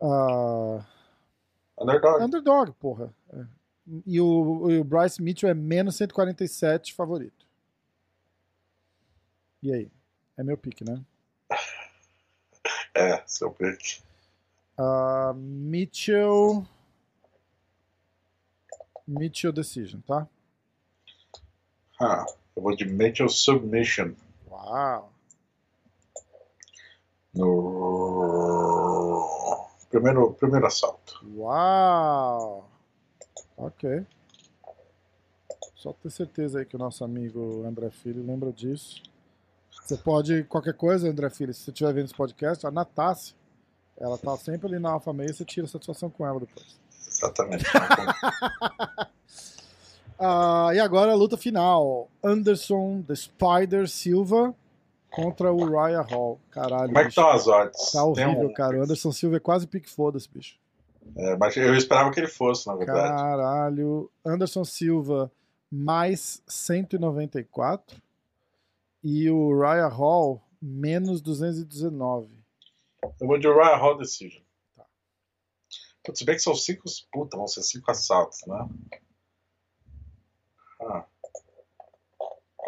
Uh, 0.00 0.82
underdog. 1.80 2.24
Underdog, 2.24 2.72
porra. 2.72 3.14
É. 3.32 3.44
E 4.04 4.20
o, 4.20 4.80
o 4.80 4.84
Bryce 4.84 5.22
Mitchell 5.22 5.48
é 5.48 5.54
menos 5.54 5.96
147 5.96 6.94
favorito. 6.94 7.46
E 9.62 9.72
aí? 9.72 9.90
É 10.36 10.42
meu 10.42 10.56
pique, 10.56 10.84
né? 10.84 11.00
É, 12.98 13.22
seu 13.26 13.50
pique. 13.50 14.00
Uh, 14.78 15.32
Mitchell. 15.34 16.66
Mitchell 19.06 19.52
Decision, 19.52 20.00
tá? 20.00 20.28
Ah, 22.00 22.26
eu 22.54 22.62
vou 22.62 22.76
de 22.76 22.84
Mitchell 22.84 23.28
Submission. 23.28 24.14
Uau! 24.50 25.12
No 27.34 27.66
primeiro, 29.90 30.32
primeiro 30.34 30.66
assalto. 30.66 31.24
Uau! 31.36 32.68
Ok. 33.56 34.06
Só 35.74 35.92
ter 35.92 36.10
certeza 36.10 36.58
aí 36.58 36.66
que 36.66 36.76
o 36.76 36.78
nosso 36.78 37.04
amigo 37.04 37.64
André 37.64 37.90
Filho 37.90 38.26
lembra 38.26 38.52
disso. 38.52 39.02
Você 39.70 39.96
pode, 39.96 40.44
qualquer 40.44 40.74
coisa, 40.74 41.08
André 41.08 41.30
Filho, 41.30 41.54
se 41.54 41.60
você 41.62 41.70
estiver 41.70 41.92
vendo 41.92 42.06
esse 42.06 42.14
podcast, 42.14 42.66
a 42.66 42.70
Natácia, 42.70 43.36
ela 43.98 44.18
tá 44.18 44.36
sempre 44.36 44.68
ali 44.68 44.78
na 44.78 44.90
Alfa 44.90 45.12
Meio, 45.12 45.32
você 45.32 45.44
tira 45.44 45.66
satisfação 45.66 46.10
com 46.10 46.26
ela 46.26 46.40
depois. 46.40 46.78
Exatamente. 47.08 47.64
ah, 50.18 50.70
e 50.74 50.78
agora 50.78 51.12
a 51.12 51.16
luta 51.16 51.36
final. 51.36 52.08
Anderson, 52.22 53.02
The 53.02 53.14
Spider 53.14 53.88
Silva 53.88 54.54
contra 55.10 55.52
o 55.52 55.72
Raya 55.72 56.02
Hall. 56.02 56.38
Caralho. 56.50 56.88
Como 56.88 56.98
é 56.98 57.02
que 57.02 57.08
estão 57.08 57.30
as 57.30 57.46
odds? 57.46 57.92
Tá 57.92 58.04
horrível, 58.04 58.48
um... 58.48 58.52
cara. 58.52 58.78
O 58.78 58.82
Anderson 58.82 59.12
Silva 59.12 59.36
é 59.36 59.40
quase 59.40 59.66
pique 59.66 59.88
foda-se, 59.88 60.28
bicho. 60.28 60.56
É, 61.16 61.36
mas 61.36 61.56
eu 61.56 61.74
esperava 61.74 62.10
que 62.10 62.20
ele 62.20 62.28
fosse, 62.28 62.66
na 62.66 62.74
verdade. 62.74 63.08
Caralho. 63.08 64.10
Anderson 64.24 64.64
Silva 64.64 65.30
mais 65.70 66.42
194 66.46 67.96
e 69.02 69.30
o 69.30 69.58
Raya 69.58 69.88
Hall 69.88 70.42
menos 70.60 71.20
219. 71.20 72.35
Eu 73.20 73.26
vou 73.26 73.38
de 73.38 73.48
Raya 73.48 73.76
Hall 73.76 73.96
Decision. 73.98 74.42
Tá. 74.74 74.86
Putz, 76.04 76.22
bem 76.22 76.34
que 76.34 76.42
são 76.42 76.54
cinco. 76.54 76.84
Puta, 77.12 77.36
vão 77.36 77.46
ser 77.46 77.62
cinco 77.62 77.90
assaltos, 77.90 78.40
né? 78.46 78.68
Ah. 80.80 81.04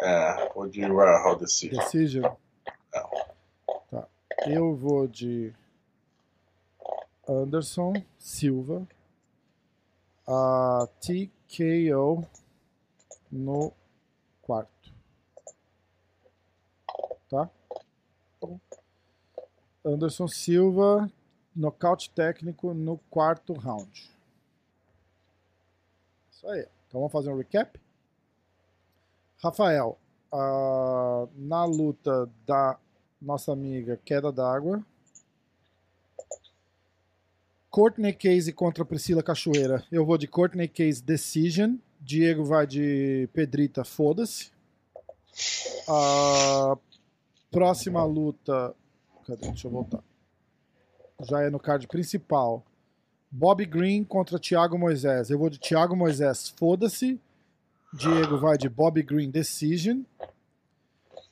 É, 0.01 0.53
vou 0.53 0.67
de 0.67 0.81
Raya 0.81 1.23
Hall 1.23 1.37
Decision. 1.37 1.83
Decision? 1.83 2.25
É. 2.93 3.01
Tá. 3.91 4.07
Eu 4.47 4.75
vou 4.75 5.07
de 5.07 5.53
Anderson 7.27 7.93
Silva, 8.17 8.87
a 10.27 10.87
TKO 10.99 12.27
no 13.31 13.71
quarto. 14.41 14.91
Tá? 17.29 17.47
Anderson 19.83 20.27
Silva, 20.27 21.09
nocaute 21.55 22.09
técnico 22.09 22.73
no 22.73 22.97
quarto 23.09 23.53
round. 23.53 24.09
Isso 26.31 26.47
aí. 26.47 26.67
Então 26.87 27.01
vamos 27.01 27.11
fazer 27.11 27.29
um 27.29 27.37
recap. 27.37 27.79
Rafael, 29.41 29.97
uh, 30.33 31.29
na 31.35 31.63
luta 31.65 32.29
da 32.45 32.77
nossa 33.21 33.53
amiga 33.53 33.99
Queda 34.03 34.31
d'Água, 34.31 34.83
Courtney 37.69 38.13
Case 38.13 38.51
contra 38.51 38.83
Priscila 38.83 39.21
Cachoeira. 39.21 39.85
Eu 39.91 40.05
vou 40.05 40.17
de 40.17 40.27
Courtney 40.27 40.67
Case 40.67 41.03
Decision. 41.03 41.75
Diego 42.01 42.43
vai 42.43 42.65
de 42.65 43.29
Pedrita, 43.31 43.83
foda-se. 43.83 44.51
A 45.87 46.77
próxima 47.51 48.03
luta. 48.03 48.75
Cadê? 49.29 49.47
Deixa 49.47 49.67
eu 49.67 49.71
voltar. 49.71 50.03
Já 51.21 51.41
é 51.41 51.49
no 51.49 51.59
card 51.59 51.87
principal. 51.87 52.65
Bob 53.29 53.63
Green 53.65 54.03
contra 54.03 54.39
Thiago 54.39 54.77
Moisés. 54.77 55.29
Eu 55.29 55.37
vou 55.37 55.49
de 55.49 55.59
Thiago 55.59 55.95
Moisés, 55.95 56.49
foda-se. 56.49 57.19
Diego 57.93 58.39
vai 58.39 58.57
de 58.57 58.67
Bob 58.67 59.01
Green 59.03 59.29
Decision. 59.29 60.01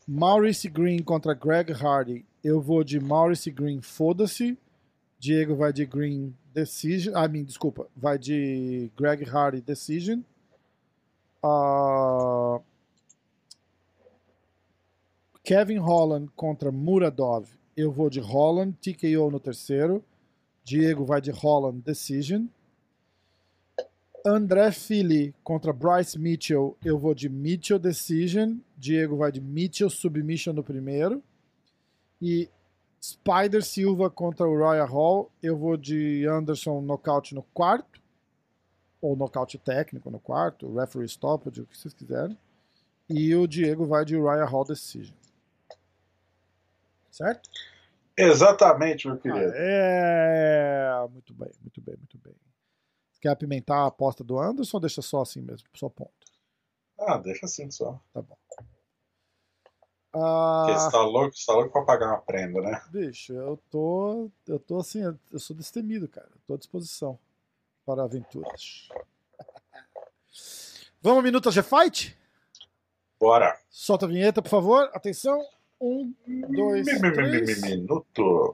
Maurice 0.08 0.70
Green 0.70 1.02
contra 1.02 1.34
Greg 1.34 1.72
Hardy. 1.74 2.26
Eu 2.44 2.62
vou 2.62 2.84
de 2.84 3.00
Maurice 3.00 3.50
Green, 3.50 3.82
foda-se. 3.82 4.58
Diego 5.20 5.56
vai 5.56 5.74
de 5.74 5.86
Green 5.86 6.36
Decision. 6.54 7.14
Ah, 7.16 7.28
mim, 7.28 7.44
desculpa. 7.44 7.88
Vai 7.96 8.20
de 8.20 8.92
Greg 8.96 9.28
Hardy 9.28 9.62
Decision. 9.62 10.22
Uh, 11.44 12.62
Kevin 15.44 15.78
Holland 15.78 16.30
contra 16.36 16.72
Muradov. 16.72 17.48
Eu 17.78 17.92
vou 17.92 18.10
de 18.10 18.20
Holland, 18.20 18.76
TKO 18.82 19.30
no 19.30 19.40
terceiro. 19.40 20.04
Diego 20.64 21.06
vai 21.06 21.22
de 21.22 21.30
Holland 21.30 21.80
Decision. 21.82 22.48
André 24.26 24.72
Philly 24.72 25.36
contra 25.44 25.72
Bryce 25.72 26.18
Mitchell. 26.18 26.76
Eu 26.84 26.98
vou 26.98 27.14
de 27.14 27.30
Mitchell 27.30 27.78
Decision. 27.78 28.58
Diego 28.76 29.16
vai 29.16 29.32
de 29.32 29.40
Mitchell 29.40 29.92
Submission 29.92 30.54
no 30.54 30.64
primeiro. 30.64 31.22
E 32.20 32.50
Spider 33.00 33.64
Silva 33.64 34.10
contra 34.10 34.48
o 34.48 34.58
Royal 34.58 34.88
Hall. 34.88 35.32
Eu 35.42 35.56
vou 35.56 35.78
de 35.78 36.26
Anderson 36.26 36.82
nocaute 36.82 37.36
no 37.36 37.44
quarto. 37.44 38.02
ou 39.00 39.16
nocaute 39.16 39.60
técnico 39.60 40.10
no 40.10 40.20
quarto, 40.20 40.74
referee 40.74 41.08
stoppage, 41.08 41.62
o 41.62 41.68
que 41.68 41.78
vocês 41.78 41.94
quiserem. 41.94 42.36
E 43.08 43.36
o 43.36 43.46
Diego 43.46 43.86
vai 43.86 44.04
de 44.04 44.18
Uriah 44.18 44.50
Hall 44.50 44.66
decision. 44.66 45.16
Certo? 47.18 47.50
Exatamente, 48.16 49.08
meu 49.08 49.18
querido. 49.18 49.52
Ah, 49.52 49.56
é, 49.56 51.08
muito 51.10 51.34
bem, 51.34 51.52
muito 51.62 51.82
bem, 51.82 51.98
muito 51.98 52.18
bem. 52.20 52.36
Quer 53.20 53.30
apimentar 53.30 53.78
a 53.80 53.88
aposta 53.88 54.24
do 54.24 54.40
Anderson 54.40 54.78
ou 54.78 54.82
deixa 54.82 55.02
só 55.02 55.22
assim 55.24 55.42
mesmo, 55.42 55.68
só 55.76 55.90
ponto? 55.90 56.12
Ah, 57.00 57.18
deixa 57.18 57.48
assim 57.48 57.72
só. 57.72 58.00
Tá 58.14 58.22
bom. 58.22 58.38
Porque 58.52 58.62
Ah, 60.14 60.78
você 60.80 60.92
tá 60.92 61.02
louco, 61.04 61.36
você 61.36 61.46
tá 61.46 61.54
louco 61.54 61.72
pra 61.72 61.82
pagar 61.86 62.08
uma 62.10 62.22
prenda, 62.22 62.62
né? 62.62 62.82
bicho, 62.92 63.34
eu 63.34 63.58
tô, 63.72 64.30
eu 64.48 64.60
tô 64.60 64.78
assim, 64.80 65.02
eu 65.32 65.40
sou 65.40 65.56
destemido, 65.56 66.08
cara. 66.08 66.30
Eu 66.32 66.40
tô 66.46 66.54
à 66.54 66.58
disposição 66.58 67.18
para 67.84 68.04
aventuras. 68.04 68.90
Vamos, 71.02 71.24
Minuto 71.24 71.52
G-Fight? 71.52 72.16
Bora. 73.20 73.60
Solta 73.70 74.06
a 74.06 74.10
vinheta, 74.10 74.42
por 74.42 74.50
favor. 74.50 74.90
Atenção. 74.94 75.44
Um, 75.80 76.14
dois, 76.50 76.86
Mi- 76.86 76.94
mi- 77.00 77.14
três. 77.14 77.62
mi- 77.62 77.70
Minuto 77.78 78.54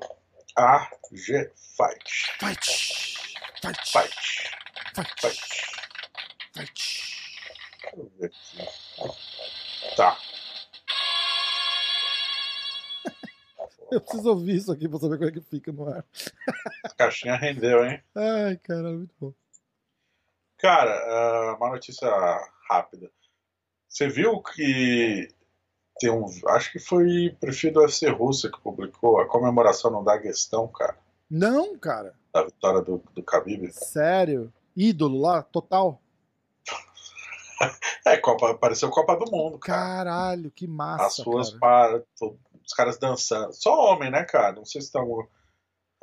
AG 0.55 1.51
Fight. 1.77 2.09
Fight! 2.39 2.65
Fight! 3.61 3.91
Fight. 3.91 4.11
Fight! 4.93 5.11
Fight. 5.21 5.39
Fight! 6.53 6.73
Deixa 7.81 7.95
eu 7.97 8.11
ver 8.19 8.25
aqui. 8.25 9.95
Tá. 9.95 10.17
Eu 13.91 14.01
preciso 14.01 14.29
ouvir 14.29 14.55
isso 14.55 14.71
aqui 14.71 14.89
pra 14.89 14.99
saber 14.99 15.17
como 15.17 15.29
é 15.29 15.31
que 15.31 15.41
fica 15.41 15.71
no 15.71 15.87
ar. 15.87 16.03
A 16.83 16.89
caixinha 16.95 17.35
rendeu, 17.35 17.85
hein? 17.85 18.03
Ai, 18.15 18.57
cara, 18.57 18.91
muito 18.91 19.13
bom. 19.19 19.33
Cara, 20.57 20.91
ah, 20.91 21.55
uma 21.57 21.69
notícia 21.69 22.09
rápida. 22.69 23.11
Você 23.87 24.07
viu 24.07 24.41
que 24.41 25.27
tem 25.99 26.09
um. 26.11 26.25
Acho 26.49 26.71
que 26.71 26.79
foi 26.79 27.35
perfil 27.39 27.71
do 27.73 27.79
UFC 27.81 28.09
Rússia 28.09 28.51
que 28.51 28.59
publicou 28.61 29.19
a 29.19 29.27
comemoração 29.27 29.91
no 29.91 30.03
Daguestão, 30.03 30.67
cara, 30.67 30.97
Não, 31.29 31.77
cara. 31.77 32.13
da 32.33 32.43
vitória 32.43 32.81
do, 32.81 33.01
do 33.13 33.21
Khabib. 33.21 33.71
Sério. 33.71 34.51
Ídolo 34.75 35.19
lá, 35.21 35.41
total. 35.43 36.01
É, 38.05 38.17
Copa, 38.17 38.51
apareceu 38.51 38.89
Copa 38.89 39.15
do 39.15 39.31
Mundo, 39.31 39.57
cara. 39.57 39.79
Caralho, 40.03 40.51
que 40.51 40.67
massa, 40.67 41.05
As 41.05 41.19
ruas 41.19 41.49
cara. 41.51 41.59
para 41.59 42.03
os 42.65 42.73
caras 42.75 42.97
dançando. 42.97 43.53
Só 43.53 43.73
homem, 43.93 44.11
né, 44.11 44.23
cara? 44.25 44.53
Não 44.57 44.65
sei 44.65 44.81
se 44.81 44.97
algum. 44.97 45.23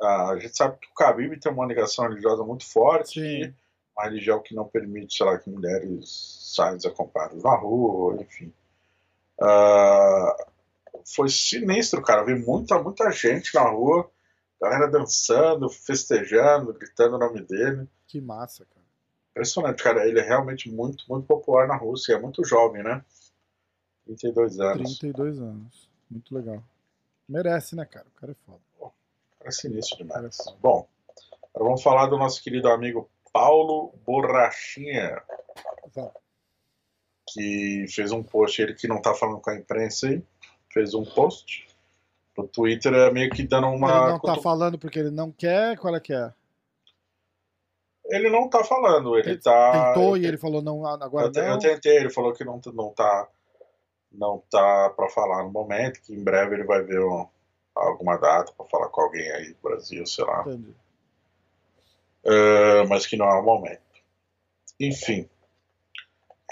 Ah, 0.01 0.29
a 0.31 0.39
gente 0.39 0.57
sabe 0.57 0.77
que 0.79 0.87
o 0.87 0.93
Khabib 0.95 1.39
tem 1.39 1.51
uma 1.51 1.65
ligação 1.67 2.07
religiosa 2.07 2.43
muito 2.43 2.65
forte. 2.65 3.19
Sim. 3.19 3.53
Uma 3.95 4.05
religião 4.05 4.41
que 4.41 4.55
não 4.55 4.65
permite, 4.65 5.15
sei 5.15 5.25
lá, 5.27 5.37
que 5.37 5.47
mulheres 5.51 6.51
saiam 6.55 6.77
desacompanhadas 6.77 7.43
na 7.43 7.55
rua, 7.55 8.15
enfim. 8.19 8.51
Ah, 9.41 10.35
foi 11.15 11.29
sinistro, 11.29 12.01
cara. 12.01 12.23
Vi 12.23 12.35
muita, 12.35 12.81
muita 12.81 13.11
gente 13.11 13.53
na 13.55 13.67
rua, 13.69 14.09
galera 14.61 14.87
dançando, 14.87 15.69
festejando, 15.69 16.73
gritando 16.73 17.15
o 17.15 17.19
nome 17.19 17.41
dele. 17.41 17.87
Que 18.07 18.21
massa, 18.21 18.65
cara. 18.65 18.85
Impressionante, 19.31 19.83
cara. 19.83 20.07
Ele 20.07 20.19
é 20.19 20.23
realmente 20.23 20.69
muito, 20.69 21.05
muito 21.09 21.25
popular 21.25 21.67
na 21.67 21.75
Rússia. 21.75 22.13
É 22.13 22.19
muito 22.19 22.43
jovem, 22.45 22.83
né? 22.83 23.03
32 24.05 24.59
anos. 24.59 24.99
32 24.99 25.39
anos. 25.39 25.89
Muito 26.09 26.35
legal. 26.35 26.61
Merece, 27.27 27.75
né, 27.75 27.85
cara? 27.85 28.05
O 28.07 28.19
cara 28.19 28.33
é 28.33 28.35
foda. 28.45 28.59
Cara, 29.39 29.51
sinistro 29.51 29.97
demais. 29.97 30.37
É. 30.39 30.53
Bom, 30.61 30.87
agora 31.55 31.69
vamos 31.69 31.81
falar 31.81 32.07
do 32.07 32.17
nosso 32.17 32.43
querido 32.43 32.67
amigo 32.67 33.09
Paulo 33.31 33.93
Borrachinha, 34.05 35.21
Vamos. 35.93 36.20
Que 37.33 37.85
fez 37.89 38.11
um 38.11 38.21
post, 38.23 38.61
ele 38.61 38.73
que 38.73 38.87
não 38.87 39.01
tá 39.01 39.13
falando 39.13 39.39
com 39.39 39.49
a 39.49 39.55
imprensa 39.55 40.07
aí, 40.07 40.23
fez 40.71 40.93
um 40.93 41.03
post 41.03 41.67
no 42.37 42.47
Twitter, 42.47 42.93
é 42.93 43.11
meio 43.11 43.29
que 43.29 43.43
dando 43.43 43.67
uma. 43.67 43.89
Ele 43.89 44.11
não 44.11 44.19
tá 44.19 44.35
falando 44.37 44.77
porque 44.79 44.99
ele 44.99 45.11
não 45.11 45.31
quer? 45.31 45.77
Qual 45.77 45.95
é 45.95 45.99
que 45.99 46.13
é? 46.13 46.33
Ele 48.05 48.29
não 48.29 48.49
tá 48.49 48.63
falando, 48.63 49.17
ele 49.17 49.31
Ele 49.31 49.37
tá. 49.39 49.93
Tentou 49.93 50.17
eu, 50.17 50.23
e 50.23 50.25
ele 50.25 50.37
falou 50.37 50.61
não, 50.61 50.85
agora 50.85 51.27
eu, 51.27 51.31
te- 51.31 51.39
eu 51.39 51.47
não. 51.47 51.59
tentei, 51.59 51.97
ele 51.97 52.09
falou 52.09 52.33
que 52.33 52.43
não, 52.43 52.59
não 52.73 52.89
tá. 52.89 53.27
Não 54.11 54.43
tá 54.51 54.89
pra 54.89 55.07
falar 55.07 55.43
no 55.43 55.51
momento, 55.51 56.01
que 56.01 56.13
em 56.13 56.21
breve 56.21 56.55
ele 56.55 56.65
vai 56.65 56.81
ver 56.83 56.99
um- 56.99 57.25
alguma 57.73 58.17
data 58.17 58.51
pra 58.57 58.65
falar 58.65 58.89
com 58.89 59.01
alguém 59.01 59.31
aí 59.31 59.53
do 59.53 59.59
Brasil, 59.63 60.05
sei 60.05 60.25
lá. 60.25 60.41
Entendi. 60.41 60.75
Uh, 62.25 62.87
mas 62.89 63.05
que 63.07 63.15
não 63.15 63.25
é 63.25 63.39
o 63.39 63.43
momento. 63.43 63.81
Enfim, 64.79 65.29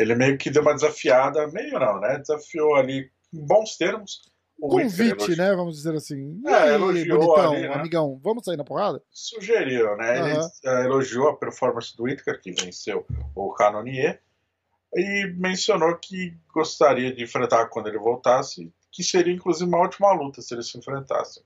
ele 0.02 0.16
meio 0.16 0.38
que 0.38 0.50
deu 0.50 0.62
uma 0.62 0.74
desafiada, 0.74 1.48
meio 1.48 1.80
não, 1.80 2.00
né? 2.00 2.20
Desafiou 2.20 2.76
ali 2.76 3.12
em 3.34 3.46
bons 3.46 3.76
termos. 3.78 4.22
o 4.58 4.70
Convite, 4.70 5.36
né? 5.36 5.54
Vamos 5.56 5.76
dizer 5.76 5.96
assim. 5.96 6.42
É, 6.46 6.54
aí, 6.54 6.74
elogiou 6.74 7.20
bonitão, 7.20 7.54
ali, 7.54 7.68
né? 7.68 7.74
amigão, 7.74 8.20
vamos 8.24 8.46
sair 8.46 8.58
na 8.58 8.64
porrada? 8.64 9.04
Sugeriu, 9.12 9.98
né? 9.98 10.20
Ele 10.20 10.38
Aham. 10.38 10.50
eh, 10.66 10.86
elogiou 10.86 11.28
a 11.28 11.36
performance 11.36 11.96
do 11.96 12.04
Whittaker, 12.04 12.42
que 12.42 12.52
venceu 12.52 13.06
o 13.36 13.54
Canonier, 13.54 14.22
e 14.96 15.34
mencionou 15.38 15.96
que 15.98 16.36
gostaria 16.54 17.14
de 17.14 17.24
enfrentar 17.24 17.68
quando 17.68 17.88
ele 17.88 18.00
voltasse, 18.00 18.74
que 18.92 19.04
seria 19.04 19.34
inclusive 19.34 19.70
uma 19.70 19.80
ótima 19.80 20.12
luta 20.14 20.42
se 20.42 20.54
eles 20.54 20.70
se 20.70 20.78
enfrentassem. 20.78 21.44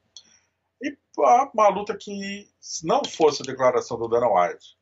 E 0.81 0.95
uma 1.17 1.69
luta 1.69 1.95
que, 1.97 2.47
se 2.59 2.85
não 2.85 3.03
fosse 3.05 3.41
a 3.41 3.45
declaração 3.45 3.97
do 3.97 4.07
Dana 4.07 4.27
White, 4.27 4.77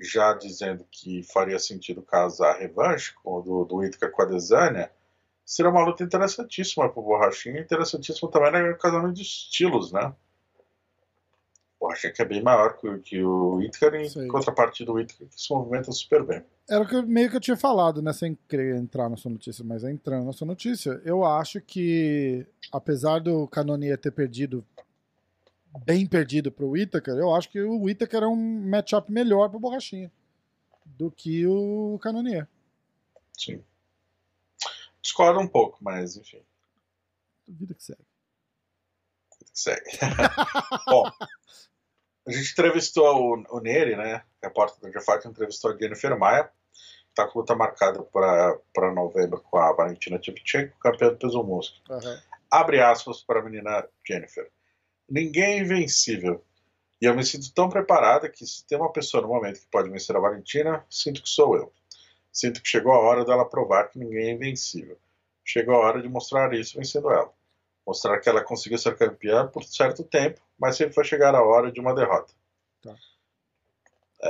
já 0.00 0.32
dizendo 0.34 0.84
que 0.90 1.22
faria 1.22 1.58
sentido 1.58 2.02
casar 2.02 2.54
a 2.54 2.58
revanche 2.58 3.12
com, 3.22 3.40
do, 3.40 3.64
do 3.64 3.76
Whittaker 3.76 4.10
com 4.10 4.22
a 4.22 4.26
Desânia, 4.26 4.90
seria 5.44 5.70
uma 5.70 5.84
luta 5.84 6.02
interessantíssima 6.04 6.88
para 6.88 7.00
o 7.00 7.02
Borrachinha, 7.04 7.60
interessantíssima 7.60 8.30
também 8.30 8.70
no 8.70 8.76
casamento 8.78 9.14
de 9.14 9.22
estilos, 9.22 9.92
né? 9.92 10.12
O 11.80 11.86
Borrachinha 11.86 12.12
que 12.12 12.22
é 12.22 12.24
bem 12.24 12.42
maior 12.42 12.76
que, 12.76 12.88
o- 12.88 12.98
que 13.00 13.22
o 13.22 13.60
em 13.62 14.28
contrapartida 14.28 14.86
do 14.86 14.94
Whittaker 14.94 15.28
que 15.28 15.40
se 15.40 15.52
movimenta 15.52 15.92
super 15.92 16.22
bem. 16.24 16.42
Era 16.68 16.82
o 16.82 16.86
que 16.88 17.00
meio 17.02 17.30
que 17.30 17.36
eu 17.36 17.40
tinha 17.40 17.56
falado, 17.56 18.02
né? 18.02 18.12
Sem 18.12 18.36
querer 18.48 18.76
entrar 18.76 19.08
na 19.08 19.16
sua 19.16 19.30
notícia, 19.30 19.64
mas 19.64 19.84
entrando 19.84 20.26
na 20.26 20.32
sua 20.32 20.46
notícia, 20.46 21.00
eu 21.04 21.24
acho 21.24 21.60
que, 21.60 22.46
apesar 22.70 23.20
do 23.20 23.46
Canonier 23.48 23.96
ter 23.96 24.10
perdido, 24.10 24.62
bem 25.84 26.06
perdido 26.06 26.50
pro 26.50 26.70
Whittaker, 26.70 27.14
eu 27.14 27.34
acho 27.34 27.48
que 27.50 27.60
o 27.60 27.82
Whittaker 27.82 28.22
é 28.22 28.26
um 28.26 28.68
matchup 28.68 29.10
melhor 29.10 29.48
pro 29.48 29.60
Borrachinha 29.60 30.10
do 30.84 31.10
que 31.10 31.46
o 31.46 31.98
Canonier. 32.02 32.48
Sim. 33.36 33.62
Discordo 35.00 35.40
um 35.40 35.48
pouco, 35.48 35.78
mas 35.80 36.16
enfim, 36.16 36.42
Vida 37.46 37.74
que 37.74 37.82
segue. 37.82 38.04
segue. 39.54 39.84
Bom, 40.86 41.10
a 42.26 42.32
gente 42.32 42.52
entrevistou 42.52 43.06
o, 43.16 43.56
o 43.56 43.60
Neri, 43.60 43.96
né? 43.96 44.22
Repórter 44.42 44.80
do 44.80 44.90
Jeff 44.92 45.26
entrevistou 45.26 45.72
a 45.72 45.76
Jennifer 45.76 46.18
Maia, 46.18 46.50
tá 47.14 47.26
com 47.26 47.38
luta 47.38 47.54
marcada 47.54 48.02
para 48.02 48.92
novembro 48.94 49.40
com 49.40 49.58
a 49.58 49.72
Valentina 49.72 50.20
Shevchenko, 50.22 50.78
campeã 50.78 51.08
do 51.08 51.16
peso 51.16 51.42
mosca. 51.42 51.76
Aham. 51.90 52.22
abre 52.50 52.80
aspas 52.80 53.22
para 53.22 53.40
a 53.40 53.42
menina 53.42 53.88
Jennifer. 54.06 54.50
Ninguém 55.08 55.44
é 55.54 55.58
invencível. 55.60 56.44
E 57.00 57.04
eu 57.06 57.14
me 57.14 57.24
sinto 57.24 57.52
tão 57.54 57.68
preparada 57.68 58.28
que 58.28 58.44
se 58.46 58.66
tem 58.66 58.76
uma 58.76 58.92
pessoa 58.92 59.22
no 59.22 59.28
momento 59.28 59.60
que 59.60 59.66
pode 59.70 59.88
vencer 59.88 60.14
a 60.16 60.20
Valentina, 60.20 60.84
sinto 60.90 61.22
que 61.22 61.28
sou 61.28 61.56
eu. 61.56 61.72
Sinto 62.32 62.60
que 62.62 62.68
chegou 62.68 62.92
a 62.92 62.98
hora 62.98 63.24
dela 63.24 63.44
provar 63.48 63.88
que 63.88 63.98
ninguém 63.98 64.28
é 64.28 64.32
invencível. 64.32 64.98
Chegou 65.44 65.74
a 65.76 65.78
hora 65.78 66.02
de 66.02 66.08
mostrar 66.08 66.52
isso 66.54 66.76
vencendo 66.76 67.10
ela. 67.10 67.32
Mostrar 67.86 68.18
que 68.20 68.28
ela 68.28 68.42
conseguiu 68.44 68.76
ser 68.78 68.96
campeã 68.96 69.46
por 69.46 69.64
certo 69.64 70.04
tempo, 70.04 70.40
mas 70.58 70.76
sempre 70.76 70.94
vai 70.94 71.04
chegar 71.04 71.34
a 71.34 71.42
hora 71.42 71.72
de 71.72 71.80
uma 71.80 71.94
derrota. 71.94 72.34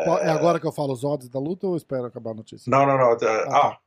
Qual- 0.05 0.19
É 0.19 0.31
agora 0.31 0.61
que 0.61 0.67
eu 0.67 0.73
falo 0.73 0.93
os 0.93 1.03
odds 1.03 1.29
da 1.29 1.39
luta 1.41 1.67
ou 1.67 1.77
espero 1.77 2.05
acabar 2.05 2.31
a 2.31 2.35
notícia? 2.35 2.71
Não, 2.71 2.87
não, 2.87 2.99
não. 2.99 3.13
Ah, 3.13 3.19
Ah, 3.51 3.79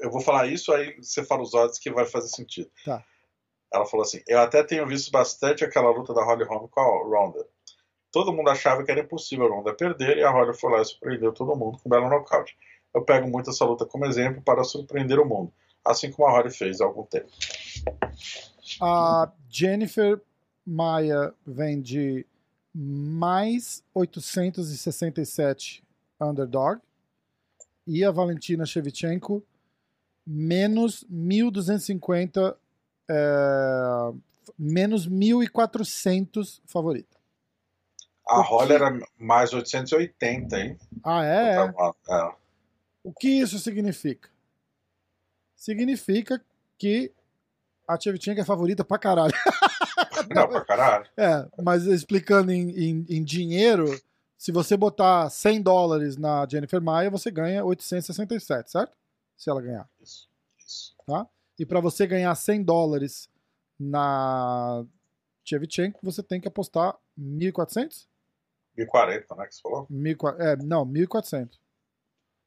eu 0.00 0.10
vou 0.10 0.20
falar 0.20 0.46
isso, 0.46 0.72
aí 0.72 0.96
você 1.02 1.24
fala 1.24 1.42
os 1.42 1.52
odds 1.54 1.78
que 1.78 1.90
vai 1.90 2.06
fazer 2.06 2.28
sentido. 2.28 2.70
Tá. 2.84 3.04
Ela 3.72 3.86
falou 3.86 4.04
assim: 4.04 4.20
Eu 4.26 4.40
até 4.40 4.62
tenho 4.62 4.86
visto 4.86 5.10
bastante 5.10 5.64
aquela 5.64 5.90
luta 5.90 6.14
da 6.14 6.24
Holly 6.24 6.44
Holm 6.44 6.68
com 6.68 6.80
a 6.80 6.84
Ronda. 6.84 7.46
Todo 8.10 8.32
mundo 8.32 8.48
achava 8.48 8.82
que 8.82 8.90
era 8.90 9.00
impossível 9.00 9.46
a 9.46 9.56
Ronda 9.56 9.74
perder 9.74 10.16
e 10.18 10.24
a 10.24 10.30
Holly 10.30 10.54
foi 10.54 10.72
lá 10.72 10.80
e 10.80 10.84
surpreendeu 10.84 11.32
todo 11.32 11.56
mundo 11.56 11.78
com 11.78 11.88
um 11.88 11.90
belo 11.90 12.08
nocaute. 12.08 12.56
Eu 12.94 13.02
pego 13.04 13.28
muito 13.28 13.50
essa 13.50 13.64
luta 13.64 13.84
como 13.84 14.06
exemplo 14.06 14.42
para 14.42 14.64
surpreender 14.64 15.20
o 15.20 15.26
mundo, 15.26 15.52
assim 15.84 16.10
como 16.10 16.26
a 16.26 16.32
Holly 16.32 16.50
fez 16.50 16.80
há 16.80 16.86
algum 16.86 17.04
tempo. 17.04 17.28
A 18.80 19.30
Jennifer 19.48 20.20
Maia 20.66 21.34
vem 21.46 21.80
de 21.80 22.26
mais 22.74 23.82
867 23.94 25.84
underdog 26.20 26.80
e 27.86 28.04
a 28.04 28.10
Valentina 28.10 28.66
Shevchenko 28.66 29.42
menos 30.26 31.04
1250 31.08 32.56
é, 33.08 34.12
menos 34.58 35.06
1400 35.06 36.60
favorita. 36.66 37.16
A 38.26 38.42
rola 38.42 38.66
que- 38.66 38.72
era 38.74 38.98
mais 39.18 39.52
880, 39.52 40.58
hein? 40.60 40.78
Ah, 41.04 41.24
é? 41.24 41.56
é. 41.56 42.14
É. 42.14 42.32
O 43.02 43.12
que 43.12 43.28
isso 43.28 43.58
significa? 43.58 44.28
Significa 45.56 46.40
que 46.76 47.12
a 47.86 47.96
Tchevchenko 47.96 48.40
é 48.40 48.44
favorita 48.44 48.84
pra 48.84 48.98
caralho. 48.98 49.32
Não, 50.34 50.46
pra 50.48 50.64
caralho. 50.64 51.06
É, 51.16 51.48
mas 51.62 51.84
explicando 51.86 52.52
em, 52.52 52.70
em- 52.70 53.06
em 53.08 53.24
dinheiro, 53.24 53.86
se 54.36 54.52
você 54.52 54.76
botar 54.76 55.28
100 55.30 55.62
dólares 55.62 56.16
na 56.16 56.46
Jennifer 56.48 56.80
Maia, 56.82 57.10
você 57.10 57.30
ganha 57.30 57.64
867, 57.64 58.70
certo? 58.70 58.92
Se 59.36 59.48
ela 59.48 59.62
ganhar. 59.62 59.88
Isso, 60.00 60.28
isso. 60.58 60.94
E 61.58 61.66
para 61.66 61.80
você 61.80 62.06
ganhar 62.06 62.34
100 62.34 62.62
dólares 62.62 63.28
na 63.78 64.84
Tchevchenko, 65.44 65.98
você 66.02 66.22
tem 66.22 66.40
que 66.40 66.48
apostar 66.48 66.96
1.400? 67.18 68.06
1040, 68.76 69.34
né? 69.34 69.46
Que 69.46 69.54
você 69.54 69.60
falou? 69.62 69.86
1.400, 69.90 70.40
é, 70.40 70.56
não, 70.56 70.86
1.400. 70.86 71.58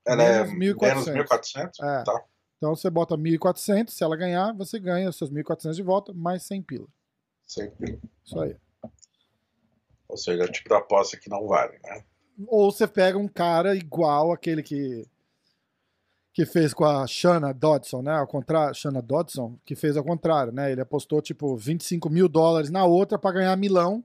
Ela 0.05 0.23
é 0.23 0.43
Menos 0.45 0.77
menos 0.77 1.05
1.400. 1.05 1.13
1400? 1.13 1.79
É. 1.79 2.03
Tá. 2.03 2.23
Então 2.57 2.75
você 2.75 2.89
bota 2.89 3.17
1.400, 3.17 3.89
se 3.89 4.03
ela 4.03 4.15
ganhar, 4.15 4.53
você 4.53 4.79
ganha 4.79 5.09
os 5.09 5.17
seus 5.17 5.31
1.400 5.31 5.73
de 5.73 5.83
volta, 5.83 6.13
mais 6.13 6.43
100 6.43 6.61
pila. 6.61 6.87
Sempre. 7.45 7.99
Isso 8.23 8.39
aí. 8.39 8.55
Ou 10.07 10.17
seja, 10.17 10.43
é 10.43 10.45
o 10.45 10.51
tipo 10.51 10.69
da 10.69 10.77
aposta 10.77 11.17
que 11.17 11.29
não 11.29 11.47
vale, 11.47 11.79
né? 11.83 12.03
Ou 12.47 12.71
você 12.71 12.87
pega 12.87 13.17
um 13.17 13.27
cara 13.27 13.75
igual 13.75 14.31
aquele 14.31 14.61
que 14.61 15.07
que 16.33 16.45
fez 16.45 16.73
com 16.73 16.85
a 16.85 17.05
Shanna 17.05 17.53
Dodson, 17.53 18.01
né? 18.01 18.15
Ao 18.15 18.27
contrário, 18.27 18.73
Shanna 18.73 19.01
Dodson, 19.01 19.57
que 19.65 19.75
fez 19.75 19.97
ao 19.97 20.03
contrário, 20.03 20.53
né? 20.53 20.71
Ele 20.71 20.81
apostou 20.81 21.21
tipo 21.21 21.55
25 21.57 22.09
mil 22.09 22.29
dólares 22.29 22.69
na 22.69 22.85
outra 22.85 23.19
pra 23.19 23.31
ganhar 23.31 23.55
milão. 23.57 24.03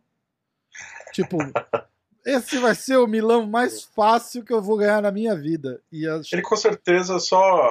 Tipo, 1.12 1.38
esse 2.26 2.58
vai 2.58 2.74
ser 2.74 2.96
o 2.96 3.06
milão 3.06 3.46
mais 3.46 3.84
fácil 3.84 4.44
que 4.44 4.52
eu 4.52 4.60
vou 4.60 4.76
ganhar 4.76 5.00
na 5.00 5.12
minha 5.12 5.36
vida. 5.36 5.80
E 5.92 6.06
a... 6.06 6.20
Ele 6.32 6.42
com 6.42 6.56
certeza 6.56 7.18
só. 7.20 7.70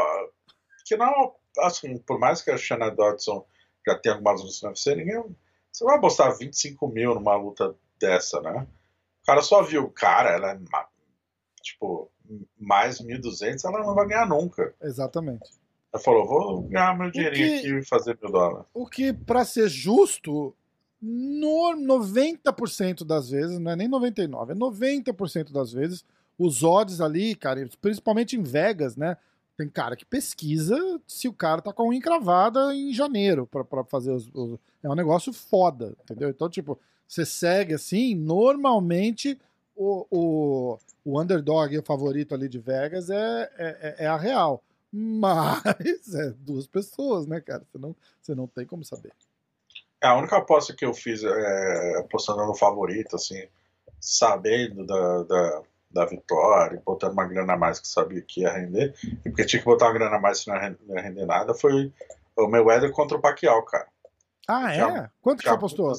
Que 0.86 0.95
não. 0.95 1.36
Assim, 1.60 1.98
por 1.98 2.19
mais 2.19 2.41
que 2.41 2.52
a 2.52 2.57
Shanna 2.57 2.90
Dodson 2.90 3.45
já 3.86 3.98
tenha 3.98 4.15
algumas 4.15 4.41
lutas 4.41 4.61
no 4.61 4.69
UFC, 4.69 4.95
ninguém. 4.95 5.23
Você 5.72 5.84
vai 5.84 5.98
apostar 5.98 6.38
25 6.38 6.88
mil 6.88 7.14
numa 7.14 7.36
luta 7.36 7.76
dessa, 7.99 8.40
né? 8.41 8.65
O 9.22 9.26
cara 9.26 9.41
só 9.41 9.61
viu, 9.61 9.90
cara, 9.90 10.32
ela 10.32 10.52
é. 10.52 10.60
Tipo, 11.61 12.10
mais 12.60 13.00
1.200, 13.00 13.64
ela 13.66 13.84
não 13.84 13.94
vai 13.96 14.08
ganhar 14.08 14.28
nunca. 14.28 14.74
Exatamente. 14.82 15.50
Ela 15.94 16.02
falou, 16.04 16.28
vou 16.28 16.62
ganhar 16.64 16.98
meu 16.98 17.10
dinheirinho 17.12 17.48
que- 17.62 17.68
aqui 17.70 17.80
e 17.80 17.86
fazer 17.86 18.18
mil 18.22 18.32
dólares. 18.32 18.66
O 18.74 18.86
que, 18.86 19.14
pra 19.14 19.46
ser 19.46 19.70
justo, 19.70 20.54
no 21.02 21.76
90% 21.76 23.06
das 23.06 23.30
vezes, 23.30 23.60
não 23.60 23.72
é 23.72 23.76
nem 23.76 23.88
99%, 23.88 24.50
é 24.52 24.56
90% 24.56 25.52
das 25.54 25.72
vezes, 25.72 26.04
os 26.38 26.64
odds 26.64 27.00
ali, 27.00 27.36
cara, 27.36 27.68
principalmente 27.82 28.36
em 28.36 28.44
Vegas, 28.44 28.96
né? 28.98 29.16
Tem 29.58 29.70
cara 29.70 29.96
que 29.96 30.04
pesquisa 30.06 30.78
se 31.08 31.30
o 31.30 31.34
cara 31.34 31.62
tá 31.62 31.72
com 31.72 31.84
a 31.84 31.86
unha 31.88 31.98
encravada 31.98 32.76
em 32.76 32.94
janeiro 32.94 33.48
pra, 33.48 33.64
pra 33.64 33.84
fazer 33.86 34.12
os, 34.12 34.30
os- 34.34 34.60
É 34.84 34.90
um 34.90 34.96
negócio 34.96 35.32
foda, 35.32 35.96
entendeu? 36.04 36.30
Então, 36.30 36.50
tipo, 36.50 36.78
você 37.08 37.26
segue 37.26 37.74
assim, 37.74 38.14
normalmente 38.14 39.40
o, 39.76 40.06
o, 40.10 40.80
o 41.04 41.22
underdog, 41.22 41.78
o 41.78 41.84
favorito 41.84 42.34
ali 42.34 42.48
de 42.48 42.60
Vegas, 42.60 43.10
é, 43.10 43.52
é, 43.58 43.96
é 44.00 44.08
a 44.08 44.18
real. 44.18 44.64
Mas 44.92 46.14
é 46.16 46.30
duas 46.38 46.68
pessoas, 46.68 47.28
né, 47.28 47.42
cara? 47.42 47.64
Você 47.70 47.78
não, 47.78 47.96
você 48.22 48.34
não 48.34 48.48
tem 48.48 48.66
como 48.66 48.84
saber. 48.86 49.12
É, 50.02 50.08
a 50.08 50.16
única 50.16 50.38
aposta 50.38 50.74
que 50.74 50.86
eu 50.86 50.94
fiz 50.94 51.24
é 51.24 51.98
apostando 52.00 52.46
no 52.46 52.56
favorito, 52.56 53.16
assim, 53.16 53.48
sabendo 54.00 54.86
da, 54.86 55.24
da, 55.24 55.62
da 55.92 56.06
vitória, 56.06 56.82
botando 56.86 57.14
uma 57.14 57.28
grana 57.28 57.54
a 57.54 57.58
mais 57.58 57.80
que 57.80 57.88
sabia 57.88 58.22
que 58.22 58.42
ia 58.42 58.52
render, 58.54 58.94
e 59.04 59.30
porque 59.30 59.46
tinha 59.46 59.60
que 59.60 59.66
botar 59.66 59.86
uma 59.88 59.94
grana 59.94 60.16
a 60.16 60.20
mais 60.20 60.40
se 60.40 60.48
não 60.48 60.56
ia 60.56 61.02
render 61.02 61.26
nada, 61.26 61.54
foi 61.54 61.92
o 62.38 62.48
Mayweather 62.48 62.92
contra 62.92 63.18
o 63.18 63.22
Pacquiao, 63.22 63.64
cara. 63.64 63.88
Ah, 64.48 64.72
é? 64.72 64.78
Já- 64.78 65.12
Quanto 65.22 65.40
que 65.42 65.50
você 65.50 65.56
apostou? 65.56 65.94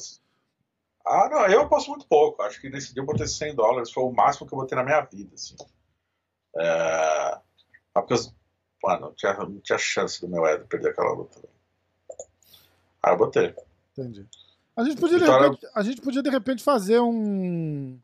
Ah, 1.09 1.29
não, 1.29 1.45
eu 1.47 1.61
aposto 1.61 1.89
muito 1.89 2.05
pouco. 2.07 2.41
Acho 2.41 2.59
que 2.59 2.69
nesse 2.69 2.93
dia 2.93 3.01
eu 3.01 3.05
botei 3.05 3.25
100 3.27 3.55
dólares, 3.55 3.91
foi 3.91 4.03
o 4.03 4.11
máximo 4.11 4.45
que 4.47 4.53
eu 4.53 4.59
botei 4.59 4.75
na 4.77 4.83
minha 4.83 5.01
vida, 5.01 5.33
assim. 5.33 5.55
É... 6.57 7.39
mas 7.95 8.05
Porque, 8.05 8.13
eu- 8.13 8.33
mano, 8.83 9.07
não 9.07 9.13
tinha, 9.13 9.33
não 9.33 9.59
tinha 9.61 9.77
chance 9.77 10.19
do 10.19 10.27
Mayweather 10.27 10.67
perder 10.67 10.89
aquela 10.89 11.13
luta. 11.13 11.39
Ah, 13.01 13.11
eu 13.11 13.17
botei. 13.17 13.55
Entendi. 13.97 14.27
A 14.75 14.83
gente 14.83 14.99
podia, 14.99 15.17
de 15.17 15.23
Vitória- 15.23 15.49
repente, 15.49 15.71
a 15.73 15.81
gente 15.83 16.01
podia, 16.01 16.21
de 16.21 16.29
repente, 16.29 16.63
fazer 16.63 16.99
um. 16.99 17.99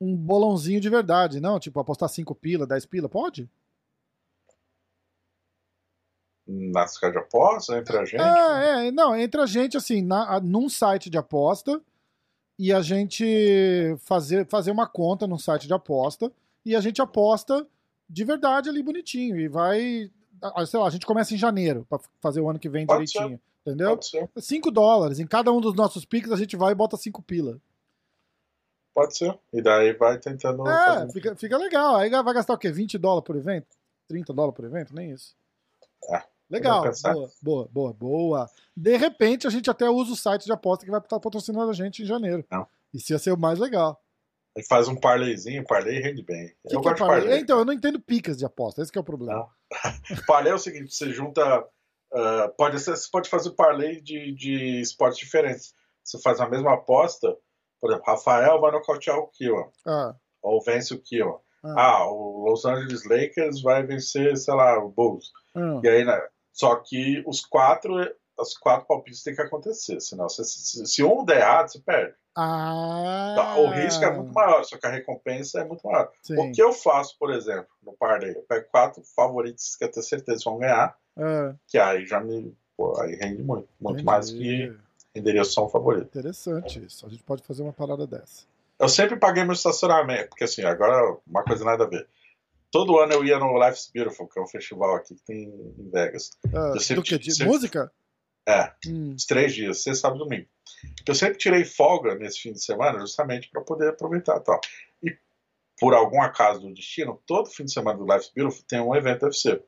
Um 0.00 0.14
bolãozinho 0.16 0.80
de 0.80 0.88
verdade, 0.88 1.40
não? 1.40 1.58
Tipo, 1.58 1.80
apostar 1.80 2.08
5 2.08 2.32
pila, 2.34 2.66
10 2.66 2.86
pila, 2.86 3.08
pode? 3.08 3.48
Nas 6.46 6.96
casas 6.96 7.14
de 7.14 7.18
aposta, 7.18 7.76
entre 7.76 7.98
a 7.98 8.04
gente. 8.04 8.20
É, 8.20 8.86
é, 8.86 8.90
não, 8.90 9.14
entre 9.14 9.40
a 9.40 9.46
gente, 9.46 9.76
assim, 9.76 10.00
na, 10.00 10.40
num 10.40 10.68
site 10.68 11.10
de 11.10 11.18
aposta 11.18 11.80
e 12.58 12.72
a 12.72 12.82
gente 12.82 13.96
fazer, 14.00 14.46
fazer 14.46 14.70
uma 14.70 14.86
conta 14.88 15.26
num 15.26 15.38
site 15.38 15.66
de 15.66 15.72
aposta 15.74 16.32
e 16.64 16.74
a 16.74 16.80
gente 16.80 17.00
aposta 17.00 17.66
de 18.08 18.24
verdade 18.24 18.68
ali 18.68 18.82
bonitinho 18.82 19.38
e 19.38 19.48
vai, 19.48 20.10
sei 20.66 20.80
lá, 20.80 20.86
a 20.86 20.90
gente 20.90 21.06
começa 21.06 21.34
em 21.34 21.38
janeiro 21.38 21.86
pra 21.88 22.00
fazer 22.20 22.40
o 22.40 22.48
ano 22.48 22.58
que 22.58 22.68
vem 22.68 22.86
Pode 22.86 23.04
direitinho, 23.06 23.40
entendeu? 23.64 23.90
Pode 23.90 24.06
ser. 24.08 24.28
5 24.36 24.70
dólares, 24.70 25.18
em 25.18 25.26
cada 25.26 25.52
um 25.52 25.60
dos 25.60 25.74
nossos 25.74 26.04
piques 26.04 26.32
a 26.32 26.36
gente 26.36 26.56
vai 26.56 26.72
e 26.72 26.74
bota 26.74 26.96
5 26.96 27.22
pila. 27.22 27.60
Pode 28.94 29.16
ser. 29.16 29.38
E 29.52 29.62
daí 29.62 29.92
vai 29.92 30.18
tentando. 30.18 30.66
É, 30.68 30.84
fazer- 30.86 31.12
fica, 31.12 31.36
fica 31.36 31.56
legal. 31.56 31.94
Aí 31.96 32.10
vai 32.10 32.34
gastar 32.34 32.54
o 32.54 32.58
quê? 32.58 32.72
20 32.72 32.98
dólares 32.98 33.24
por 33.24 33.36
evento? 33.36 33.68
30 34.08 34.32
dólares 34.32 34.56
por 34.56 34.64
evento? 34.64 34.92
Nem 34.92 35.12
isso. 35.12 35.36
É, 36.10 36.24
Legal. 36.50 36.82
Boa, 36.82 37.30
boa, 37.42 37.68
boa, 37.70 37.92
boa. 37.92 38.50
De 38.76 38.96
repente, 38.96 39.46
a 39.46 39.50
gente 39.50 39.68
até 39.70 39.88
usa 39.88 40.12
o 40.12 40.16
site 40.16 40.44
de 40.46 40.52
aposta 40.52 40.84
que 40.84 40.90
vai 40.90 41.00
estar 41.00 41.20
patrocinando 41.20 41.70
a 41.70 41.74
gente 41.74 42.02
em 42.02 42.06
janeiro. 42.06 42.44
Não. 42.50 42.66
Isso 42.92 43.12
ia 43.12 43.18
ser 43.18 43.32
o 43.32 43.38
mais 43.38 43.58
legal. 43.58 44.00
Ele 44.56 44.66
faz 44.66 44.88
um 44.88 44.96
parlayzinho, 44.96 45.64
parlay 45.64 46.00
rende 46.00 46.22
bem. 46.22 46.48
Que 46.66 46.74
eu 46.74 46.80
que 46.80 46.88
é 46.88 46.90
gosto 46.90 46.94
de 46.94 46.98
parlay? 47.00 47.20
parlay. 47.20 47.40
Então, 47.40 47.58
eu 47.58 47.64
não 47.64 47.72
entendo 47.72 48.00
picas 48.00 48.36
de 48.38 48.44
aposta. 48.46 48.80
Esse 48.82 48.90
que 48.90 48.98
é 48.98 49.00
o 49.00 49.04
problema. 49.04 49.46
Parlay 50.26 50.50
é 50.50 50.54
o 50.54 50.58
seguinte: 50.58 50.94
você 50.94 51.12
junta. 51.12 51.42
ah, 52.12 52.52
pode 52.56 52.80
ser, 52.80 52.96
você 52.96 53.08
pode 53.12 53.28
fazer 53.28 53.50
parlay 53.50 54.00
de, 54.00 54.32
de 54.32 54.80
esportes 54.80 55.18
diferentes. 55.18 55.74
Você 56.02 56.18
faz 56.22 56.40
a 56.40 56.48
mesma 56.48 56.72
aposta, 56.74 57.36
por 57.80 57.90
exemplo, 57.90 58.06
Rafael 58.06 58.58
vai 58.60 58.72
nocautear 58.72 59.18
o 59.18 59.28
Kiwan, 59.28 59.68
Ah, 59.86 60.14
ou 60.42 60.62
vence 60.64 60.94
o 60.94 60.98
Kiwan. 61.02 61.36
Ah. 61.62 61.74
Ah, 61.76 62.06
o 62.10 62.48
Los 62.48 62.64
Angeles 62.64 63.04
Lakers 63.04 63.60
vai 63.60 63.82
vencer, 63.84 64.34
sei 64.38 64.54
lá, 64.54 64.78
o 64.82 64.88
Bulls. 64.88 65.30
ah. 65.54 65.80
E 65.84 65.88
aí, 65.88 66.04
né, 66.04 66.18
só 66.58 66.76
que 66.76 67.22
os 67.26 67.44
quatro, 67.44 67.94
os 68.36 68.56
quatro 68.58 68.86
palpites 68.86 69.22
têm 69.22 69.34
que 69.34 69.42
acontecer, 69.42 70.00
senão 70.00 70.28
se, 70.28 70.44
se, 70.44 70.86
se 70.86 71.04
um 71.04 71.24
der 71.24 71.38
errado, 71.38 71.68
você 71.68 71.78
perde. 71.80 72.14
Ah, 72.36 73.34
Tá, 73.36 73.56
O 73.58 73.68
risco 73.70 74.04
é 74.04 74.10
muito 74.12 74.32
maior, 74.32 74.64
só 74.64 74.76
que 74.78 74.86
a 74.86 74.90
recompensa 74.90 75.60
é 75.60 75.64
muito 75.64 75.86
maior. 75.86 76.10
Sim. 76.22 76.38
O 76.38 76.52
que 76.52 76.62
eu 76.62 76.72
faço, 76.72 77.16
por 77.18 77.32
exemplo, 77.32 77.68
no 77.84 77.92
parlay? 77.92 78.30
Eu 78.36 78.42
pego 78.42 78.66
quatro 78.70 79.02
favoritos 79.14 79.76
que 79.76 79.84
eu 79.84 79.90
tenho 79.90 80.04
certeza 80.04 80.42
vão 80.44 80.58
ganhar, 80.58 80.96
Ah, 81.16 81.54
que 81.66 81.78
aí 81.78 82.06
já 82.06 82.20
me. 82.20 82.54
Pô, 82.76 82.98
aí 83.00 83.14
rende 83.16 83.42
muito. 83.42 83.68
Muito 83.80 83.96
entendi. 83.96 84.04
mais 84.04 84.30
que 84.30 84.72
renderia 85.14 85.42
só 85.44 85.66
um 85.66 85.68
favorito. 85.68 86.06
Interessante 86.06 86.84
isso. 86.84 87.04
A 87.06 87.08
gente 87.08 87.22
pode 87.24 87.42
fazer 87.42 87.62
uma 87.62 87.72
parada 87.72 88.06
dessa. 88.06 88.44
Eu 88.78 88.88
sempre 88.88 89.16
paguei 89.16 89.42
meu 89.42 89.52
estacionamento, 89.54 90.28
porque 90.28 90.44
assim, 90.44 90.62
agora 90.62 91.16
uma 91.26 91.42
coisa 91.42 91.64
nada 91.64 91.82
a 91.84 91.88
ver. 91.88 92.06
Todo 92.70 92.98
ano 92.98 93.12
eu 93.14 93.24
ia 93.24 93.38
no 93.38 93.58
Life's 93.58 93.90
Beautiful, 93.92 94.28
que 94.28 94.38
é 94.38 94.42
um 94.42 94.46
festival 94.46 94.96
aqui 94.96 95.14
que 95.14 95.24
tem 95.24 95.44
em 95.44 95.90
Vegas. 95.90 96.30
Ah, 96.54 96.72
Eu 96.74 96.80
sempre 96.80 96.96
do 96.96 97.02
que? 97.02 97.18
De 97.18 97.32
sempre- 97.32 97.46
música? 97.52 97.90
É, 98.46 98.72
Hum, 98.86 99.12
uns 99.14 99.24
três 99.26 99.54
dias, 99.54 99.82
sexta, 99.82 100.02
sábado 100.02 100.22
e 100.22 100.24
domingo. 100.24 100.48
Eu 101.06 101.14
sempre 101.14 101.38
tirei 101.38 101.64
folga 101.64 102.14
nesse 102.14 102.40
fim 102.40 102.52
de 102.52 102.62
semana 102.64 102.98
justamente 103.00 103.48
para 103.50 103.60
poder 103.62 103.88
aproveitar 103.90 104.36
e 104.38 104.40
tal. 104.40 104.60
E 105.02 105.16
por 105.78 105.94
algum 105.94 106.20
acaso 106.22 106.60
do 106.60 106.72
destino, 106.72 107.20
todo 107.26 107.50
fim 107.50 107.64
de 107.64 107.72
semana 107.72 107.98
do 107.98 108.04
Life's 108.06 108.30
Beautiful 108.34 108.64
tem 108.66 108.80
um 108.80 108.94
evento 108.94 109.24
UFC. 109.24 109.62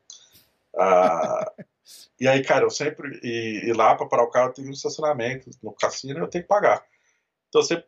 Ah, 0.76 1.52
e 2.20 2.26
aí, 2.28 2.42
cara, 2.44 2.64
eu 2.64 2.70
sempre. 2.70 3.18
E, 3.22 3.68
e 3.68 3.72
lá 3.72 3.94
para 3.94 4.06
parar 4.06 4.24
o 4.24 4.30
carro 4.30 4.52
tem 4.52 4.66
um 4.66 4.70
estacionamento 4.72 5.50
no 5.62 5.72
cassino 5.72 6.18
eu 6.20 6.28
tenho 6.28 6.44
que 6.44 6.48
pagar. 6.48 6.84
Então 7.48 7.60
eu 7.60 7.66
sempre 7.66 7.86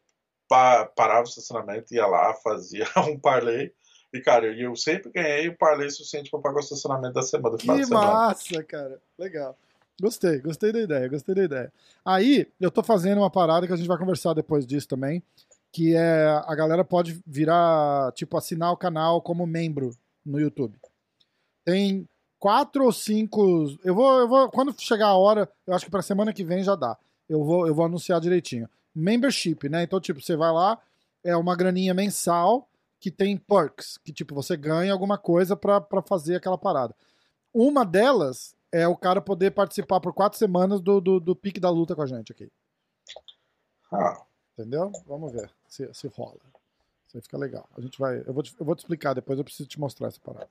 pa- 0.49 0.85
parava 0.87 1.21
o 1.23 1.29
estacionamento, 1.29 1.95
ia 1.95 2.07
lá, 2.07 2.35
fazia 2.35 2.85
um 3.09 3.19
parlay. 3.19 3.73
E, 4.13 4.21
cara, 4.21 4.47
eu, 4.47 4.77
sempre 4.77 5.11
ganhei 5.11 5.49
um 5.49 5.57
parlay 5.57 5.89
suficiente 5.91 6.31
para 6.31 6.41
pagar 6.41 6.57
o 6.57 6.61
estacionamento 6.61 7.15
da 7.15 7.23
semana, 7.23 7.57
que 7.57 7.67
de 7.67 7.87
semana. 7.87 8.13
massa, 8.13 8.63
cara. 8.65 9.01
Legal. 9.19 9.57
Gostei, 10.01 10.39
gostei 10.41 10.73
da 10.73 10.81
ideia, 10.81 11.09
gostei 11.09 11.35
da 11.35 11.45
ideia. 11.45 11.73
Aí, 12.05 12.47
eu 12.61 12.71
tô 12.71 12.83
fazendo 12.83 13.19
uma 13.19 13.31
parada 13.31 13.67
que 13.67 13.73
a 13.73 13.77
gente 13.77 13.89
vai 13.89 13.97
conversar 13.97 14.35
depois 14.35 14.67
disso 14.67 14.89
também, 14.89 15.23
que 15.71 15.95
é 15.95 16.27
a 16.47 16.55
galera 16.55 16.85
pode 16.85 17.21
virar, 17.27 18.13
tipo, 18.13 18.37
assinar 18.37 18.73
o 18.73 18.77
canal 18.77 19.23
como 19.23 19.47
membro 19.47 19.97
no 20.25 20.39
YouTube. 20.39 20.77
Tem 21.65 22.07
quatro 22.39 22.85
ou 22.85 22.93
cinco. 22.93 23.79
Eu 23.83 23.95
vou, 23.95 24.19
eu 24.21 24.29
vou. 24.29 24.51
Quando 24.51 24.75
chegar 24.79 25.07
a 25.07 25.17
hora, 25.17 25.49
eu 25.67 25.75
acho 25.75 25.85
que 25.85 25.91
pra 25.91 26.03
semana 26.03 26.33
que 26.33 26.45
vem 26.45 26.63
já 26.63 26.75
dá. 26.75 26.99
Eu 27.29 27.43
vou, 27.45 27.67
eu 27.67 27.75
vou 27.75 27.85
anunciar 27.85 28.21
direitinho. 28.21 28.69
Membership, 28.95 29.69
né? 29.71 29.85
Então, 29.85 30.01
tipo, 30.01 30.21
você 30.21 30.37
vai 30.37 30.53
lá 30.53 30.79
é 31.25 31.37
uma 31.37 31.57
graninha 31.57 31.95
mensal 31.95 32.69
que 33.03 33.11
tem 33.11 33.37
perks, 33.37 33.99
que 33.99 34.13
tipo, 34.13 34.35
você 34.35 34.57
ganha 34.57 34.93
alguma 34.93 35.19
coisa 35.19 35.57
pra 35.57 35.85
fazer 36.07 36.37
aquela 36.37 36.57
parada. 36.57 36.95
Uma 37.53 37.85
delas 37.85 38.55
é 38.71 38.89
o 38.89 38.97
cara 38.97 39.21
poder 39.21 39.51
participar 39.51 40.01
por 40.01 40.15
quatro 40.15 40.39
semanas 40.39 40.81
do, 40.81 41.01
do, 41.01 41.21
do 41.21 41.37
pique 41.37 41.61
da 41.61 41.69
luta 41.69 41.95
com 41.95 42.03
a 42.03 42.07
gente 42.07 42.33
aqui. 42.33 42.51
Ah, 43.93 44.23
Entendeu? 44.57 44.93
Vamos 45.07 45.33
ver 45.33 45.51
se, 45.67 45.93
se 45.93 46.07
rola. 46.09 46.39
Isso 47.07 47.17
aí 47.17 47.23
fica 47.23 47.39
legal. 47.39 47.69
A 47.77 47.81
gente 47.81 47.99
vai. 47.99 48.23
Eu 48.27 48.33
vou, 48.33 48.43
te, 48.43 48.55
eu 48.59 48.65
vou 48.65 48.75
te 48.77 48.81
explicar 48.81 49.15
depois, 49.15 49.39
eu 49.39 49.45
preciso 49.45 49.69
te 49.69 49.81
mostrar 49.81 50.09
essa 50.09 50.21
parada. 50.21 50.49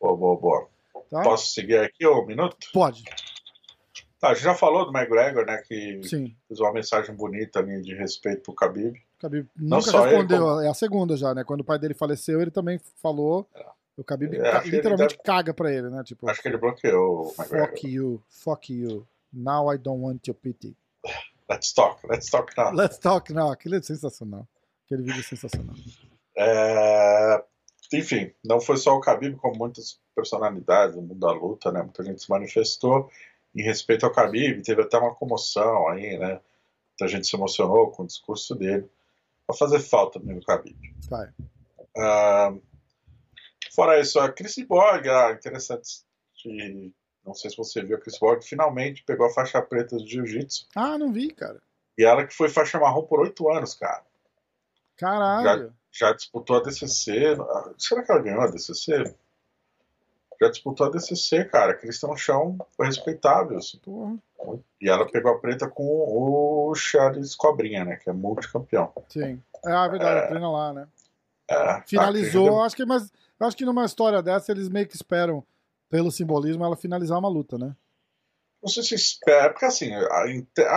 boa, 0.00 0.16
boa, 0.16 0.36
boa. 0.36 0.68
Tá? 1.10 1.22
Posso 1.22 1.52
seguir 1.52 1.78
aqui 1.78 2.06
um 2.06 2.26
minuto? 2.26 2.56
Pode. 2.72 3.04
Tá, 4.18 4.30
a 4.30 4.34
gente 4.34 4.44
já 4.44 4.54
falou 4.54 4.90
do 4.90 4.96
McGregor, 4.96 5.44
né? 5.44 5.58
Que 5.58 6.02
Sim. 6.02 6.34
fez 6.48 6.58
uma 6.58 6.72
mensagem 6.72 7.14
bonita 7.14 7.58
ali 7.58 7.82
de 7.82 7.94
respeito 7.94 8.42
pro 8.42 8.54
Khabib. 8.54 9.00
Khabib 9.24 9.48
Não 9.56 9.78
nunca 9.78 9.90
só 9.90 10.06
ele, 10.06 10.16
respondeu. 10.16 10.38
como- 10.40 10.60
É 10.60 10.68
a 10.68 10.74
segunda 10.74 11.16
já, 11.16 11.34
né? 11.34 11.44
Quando 11.44 11.60
o 11.60 11.64
pai 11.64 11.78
dele 11.78 11.94
faleceu, 11.94 12.40
ele 12.40 12.50
também 12.50 12.78
falou. 13.02 13.48
O 13.96 14.02
Khabib 14.02 14.34
É, 14.36 14.50
ca- 14.50 14.62
literalmente 14.64 15.14
deve- 15.16 15.22
caga 15.22 15.54
pra 15.54 15.72
ele, 15.72 15.88
né? 15.88 16.02
Tipo, 16.04 16.28
Acho 16.28 16.42
que 16.42 16.48
ele 16.48 16.56
bloqueou 16.58 17.26
o 17.28 17.34
McGregor. 17.38 17.68
fuck 17.68 17.88
you, 17.88 18.22
fuck 18.28 18.72
you. 18.74 19.06
Now 19.32 19.72
I 19.72 19.78
don't 19.78 20.02
want 20.02 20.26
your 20.26 20.34
pity. 20.36 20.76
Let's 21.48 21.72
talk, 21.72 22.04
let's 22.08 22.28
talk 22.30 22.52
now. 22.56 22.72
Let's 22.72 22.98
talk 22.98 23.32
now. 23.32 23.50
Aquele 23.52 23.76
é 23.76 23.82
sensacional. 23.82 24.48
Aquele 24.86 25.02
vídeo 25.02 25.20
é 25.20 25.22
sensacional. 25.22 25.74
É, 26.36 27.44
Enfim, 27.92 28.32
não 28.44 28.60
foi 28.60 28.76
só 28.76 28.96
o 28.96 29.00
Khabib, 29.00 29.36
como 29.36 29.56
muitas 29.56 30.00
personalidades 30.16 30.96
do 30.96 31.02
mundo 31.02 31.14
da 31.14 31.30
luta, 31.30 31.70
né? 31.70 31.82
Muita 31.82 32.02
gente 32.02 32.22
se 32.22 32.28
manifestou 32.30 33.08
em 33.54 33.62
respeito 33.62 34.04
ao 34.04 34.10
Khabib, 34.12 34.62
teve 34.62 34.82
até 34.82 34.98
uma 34.98 35.14
comoção 35.14 35.86
aí, 35.88 36.18
né? 36.18 36.40
Muita 36.90 37.08
gente 37.14 37.26
se 37.28 37.36
emocionou 37.36 37.90
com 37.92 38.02
o 38.02 38.06
discurso 38.06 38.54
dele. 38.56 38.88
Vai 39.48 39.56
fazer 39.56 39.80
falta 39.80 40.18
mesmo 40.18 40.40
o 40.40 40.44
Khabib. 40.44 40.76
Vai. 41.08 41.30
Ah, 41.96 42.54
fora 43.74 44.00
isso, 44.00 44.18
a 44.18 44.30
Chris 44.32 44.56
Borg, 44.66 45.06
ah, 45.08 45.32
interessante. 45.32 46.02
que- 46.36 46.92
Não 47.24 47.34
sei 47.34 47.50
se 47.50 47.56
você 47.56 47.82
viu, 47.82 47.96
a 47.96 48.00
Chris 48.00 48.18
Borg 48.18 48.42
finalmente 48.42 49.02
pegou 49.04 49.26
a 49.26 49.30
faixa 49.32 49.60
preta 49.62 49.96
de 49.96 50.06
Jiu-Jitsu. 50.06 50.66
Ah, 50.76 50.98
não 50.98 51.10
vi, 51.12 51.30
cara. 51.32 51.60
E 51.96 52.04
ela 52.04 52.26
que 52.26 52.34
foi 52.34 52.48
faixa 52.50 52.78
marrom 52.78 53.06
por 53.06 53.20
oito 53.20 53.50
anos, 53.50 53.74
cara. 53.74 54.04
Caralho. 54.96 55.74
Já 55.90 56.12
disputou 56.12 56.56
a 56.56 56.60
DCC. 56.62 57.36
ah, 57.40 57.72
Será 57.78 58.02
que 58.02 58.12
ela 58.12 58.20
ganhou 58.20 58.40
a 58.42 58.46
DCC? 58.48 59.14
Já 60.40 60.48
disputou 60.50 60.86
a 60.86 60.90
DCC, 60.90 61.44
cara. 61.44 61.78
Um 62.08 62.16
chão 62.16 62.58
respeitável. 62.80 63.58
assim. 63.58 63.80
E 64.80 64.88
ela 64.88 65.10
pegou 65.10 65.32
a 65.32 65.38
preta 65.38 65.68
com 65.68 65.84
o 65.84 66.74
Charles 66.74 67.34
Cobrinha, 67.34 67.84
né? 67.84 67.96
Que 67.96 68.10
é 68.10 68.12
multicampeão. 68.12 68.92
Sim. 69.08 69.40
É 69.64 69.72
a 69.72 69.88
verdade, 69.88 70.28
treina 70.28 70.50
lá, 70.50 70.72
né? 70.72 70.88
É, 71.48 71.82
Finalizou, 71.86 72.60
a- 72.62 72.66
acho 72.66 72.76
que, 72.76 72.84
mas 72.84 73.10
acho 73.40 73.56
que 73.56 73.64
numa 73.64 73.84
história 73.84 74.22
dessa 74.22 74.50
eles 74.52 74.68
meio 74.68 74.86
que 74.86 74.96
esperam, 74.96 75.44
pelo 75.88 76.10
simbolismo, 76.10 76.64
ela 76.64 76.76
finalizar 76.76 77.18
uma 77.18 77.28
luta, 77.28 77.56
né? 77.58 77.74
Não 78.62 78.68
sei 78.68 78.82
se 78.82 78.94
espera, 78.94 79.50
porque 79.50 79.66
assim, 79.66 79.92
a, 79.94 80.24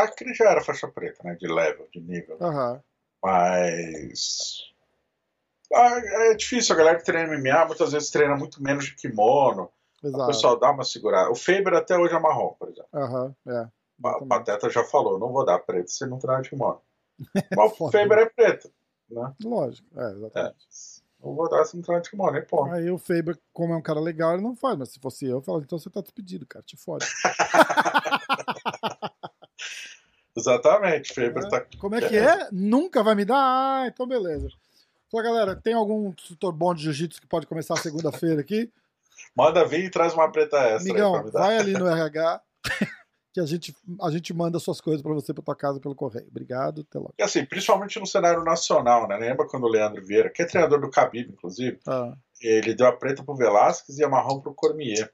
a 0.03 0.07
Cris 0.11 0.37
já 0.37 0.51
era 0.51 0.61
faixa 0.61 0.87
preta, 0.89 1.23
né? 1.23 1.35
De 1.35 1.47
level, 1.47 1.87
de 1.91 2.01
nível. 2.01 2.37
Aham. 2.41 2.81
Mas. 3.23 4.61
Ah, 5.73 5.99
É 6.31 6.33
difícil, 6.35 6.73
a 6.75 6.77
galera 6.77 6.97
que 6.97 7.03
treina 7.05 7.33
MMA 7.37 7.65
muitas 7.65 7.91
vezes 7.91 8.09
treina 8.09 8.35
muito 8.35 8.61
menos 8.63 8.85
de 8.85 8.95
kimono. 8.95 9.69
O 10.03 10.07
Exato. 10.07 10.27
pessoal 10.27 10.59
dá 10.59 10.71
uma 10.71 10.83
segurada. 10.83 11.29
O 11.31 11.35
Faber 11.35 11.73
até 11.73 11.97
hoje 11.97 12.13
é 12.13 12.19
marrom, 12.19 12.53
por 12.59 12.69
exemplo. 12.69 12.87
Aham, 12.93 13.35
é. 13.47 13.67
Exatamente. 13.99 14.27
Pateta 14.29 14.69
já 14.69 14.83
falou, 14.83 15.17
não 15.19 15.31
vou 15.31 15.43
dar 15.43 15.57
preto 15.59 15.89
se 15.89 16.05
não 16.05 16.19
treinar 16.19 16.43
de 16.43 16.49
kimono. 16.51 16.79
Mas 17.55 17.73
o. 17.79 17.91
Faber 17.91 18.19
é 18.19 18.25
preto, 18.29 18.71
né? 19.09 19.33
Lógico, 19.43 19.87
é, 19.99 20.11
exatamente. 20.11 20.57
Não 21.23 21.33
vou 21.33 21.49
dar 21.49 21.65
se 21.65 21.75
não 21.75 21.81
treinar 21.81 22.03
de 22.03 22.11
kimono, 22.11 22.37
e 22.37 22.41
pô. 22.43 22.63
Aí 22.65 22.91
o 22.91 22.97
Faber, 22.99 23.37
como 23.51 23.73
é 23.73 23.77
um 23.77 23.81
cara 23.81 23.99
legal, 23.99 24.33
ele 24.35 24.43
não 24.43 24.55
faz, 24.55 24.77
mas 24.77 24.89
se 24.91 24.99
fosse 24.99 25.25
eu, 25.25 25.37
eu 25.37 25.41
falava, 25.41 25.63
então 25.65 25.79
você 25.79 25.89
tá 25.89 25.99
despedido, 25.99 26.45
cara, 26.45 26.63
te 26.63 26.77
fode. 26.77 27.05
Exatamente, 30.37 31.13
Faber 31.13 31.43
É. 31.45 31.49
tá. 31.49 31.65
Como 31.79 31.95
é 31.95 32.07
que 32.07 32.15
é? 32.17 32.49
Nunca 32.51 33.01
vai 33.03 33.15
me 33.15 33.25
dar? 33.25 33.35
Ah, 33.83 33.87
então 33.87 34.05
beleza. 34.07 34.47
Fala, 35.11 35.23
galera, 35.23 35.55
tem 35.55 35.73
algum 35.73 36.11
tutor 36.11 36.51
bom 36.51 36.73
de 36.73 36.83
jiu-jitsu 36.83 37.21
que 37.21 37.27
pode 37.27 37.47
começar 37.47 37.75
segunda-feira 37.77 38.41
aqui? 38.41 38.71
Manda 39.35 39.65
vir 39.65 39.85
e 39.85 39.89
traz 39.89 40.13
uma 40.13 40.29
preta 40.31 40.57
extra 40.57 40.93
dar. 41.31 41.31
vai 41.31 41.57
ali 41.57 41.73
no 41.73 41.87
RH 41.87 42.41
que 43.33 43.39
a 43.39 43.45
gente, 43.45 43.75
a 44.01 44.09
gente 44.09 44.33
manda 44.33 44.57
suas 44.57 44.81
coisas 44.81 45.01
pra 45.01 45.13
você 45.13 45.31
pra 45.31 45.43
tua 45.43 45.55
casa 45.55 45.79
pelo 45.79 45.93
correio. 45.93 46.27
Obrigado, 46.27 46.81
até 46.81 46.97
logo. 46.97 47.13
E 47.19 47.21
assim, 47.21 47.45
principalmente 47.45 47.99
no 47.99 48.07
cenário 48.07 48.43
nacional, 48.43 49.07
né? 49.07 49.15
Lembra 49.15 49.47
quando 49.47 49.65
o 49.65 49.69
Leandro 49.69 50.03
Vieira, 50.03 50.29
que 50.29 50.41
é 50.41 50.45
treinador 50.45 50.81
do 50.81 50.89
Khabib, 50.89 51.29
inclusive, 51.31 51.79
Ah, 51.87 52.13
ele 52.41 52.73
deu 52.73 52.87
a 52.87 52.91
preta 52.91 53.23
pro 53.23 53.35
Velasquez 53.35 53.99
e 53.99 54.03
a 54.03 54.09
marrom 54.09 54.41
pro 54.41 54.55
Cormier. 54.55 55.11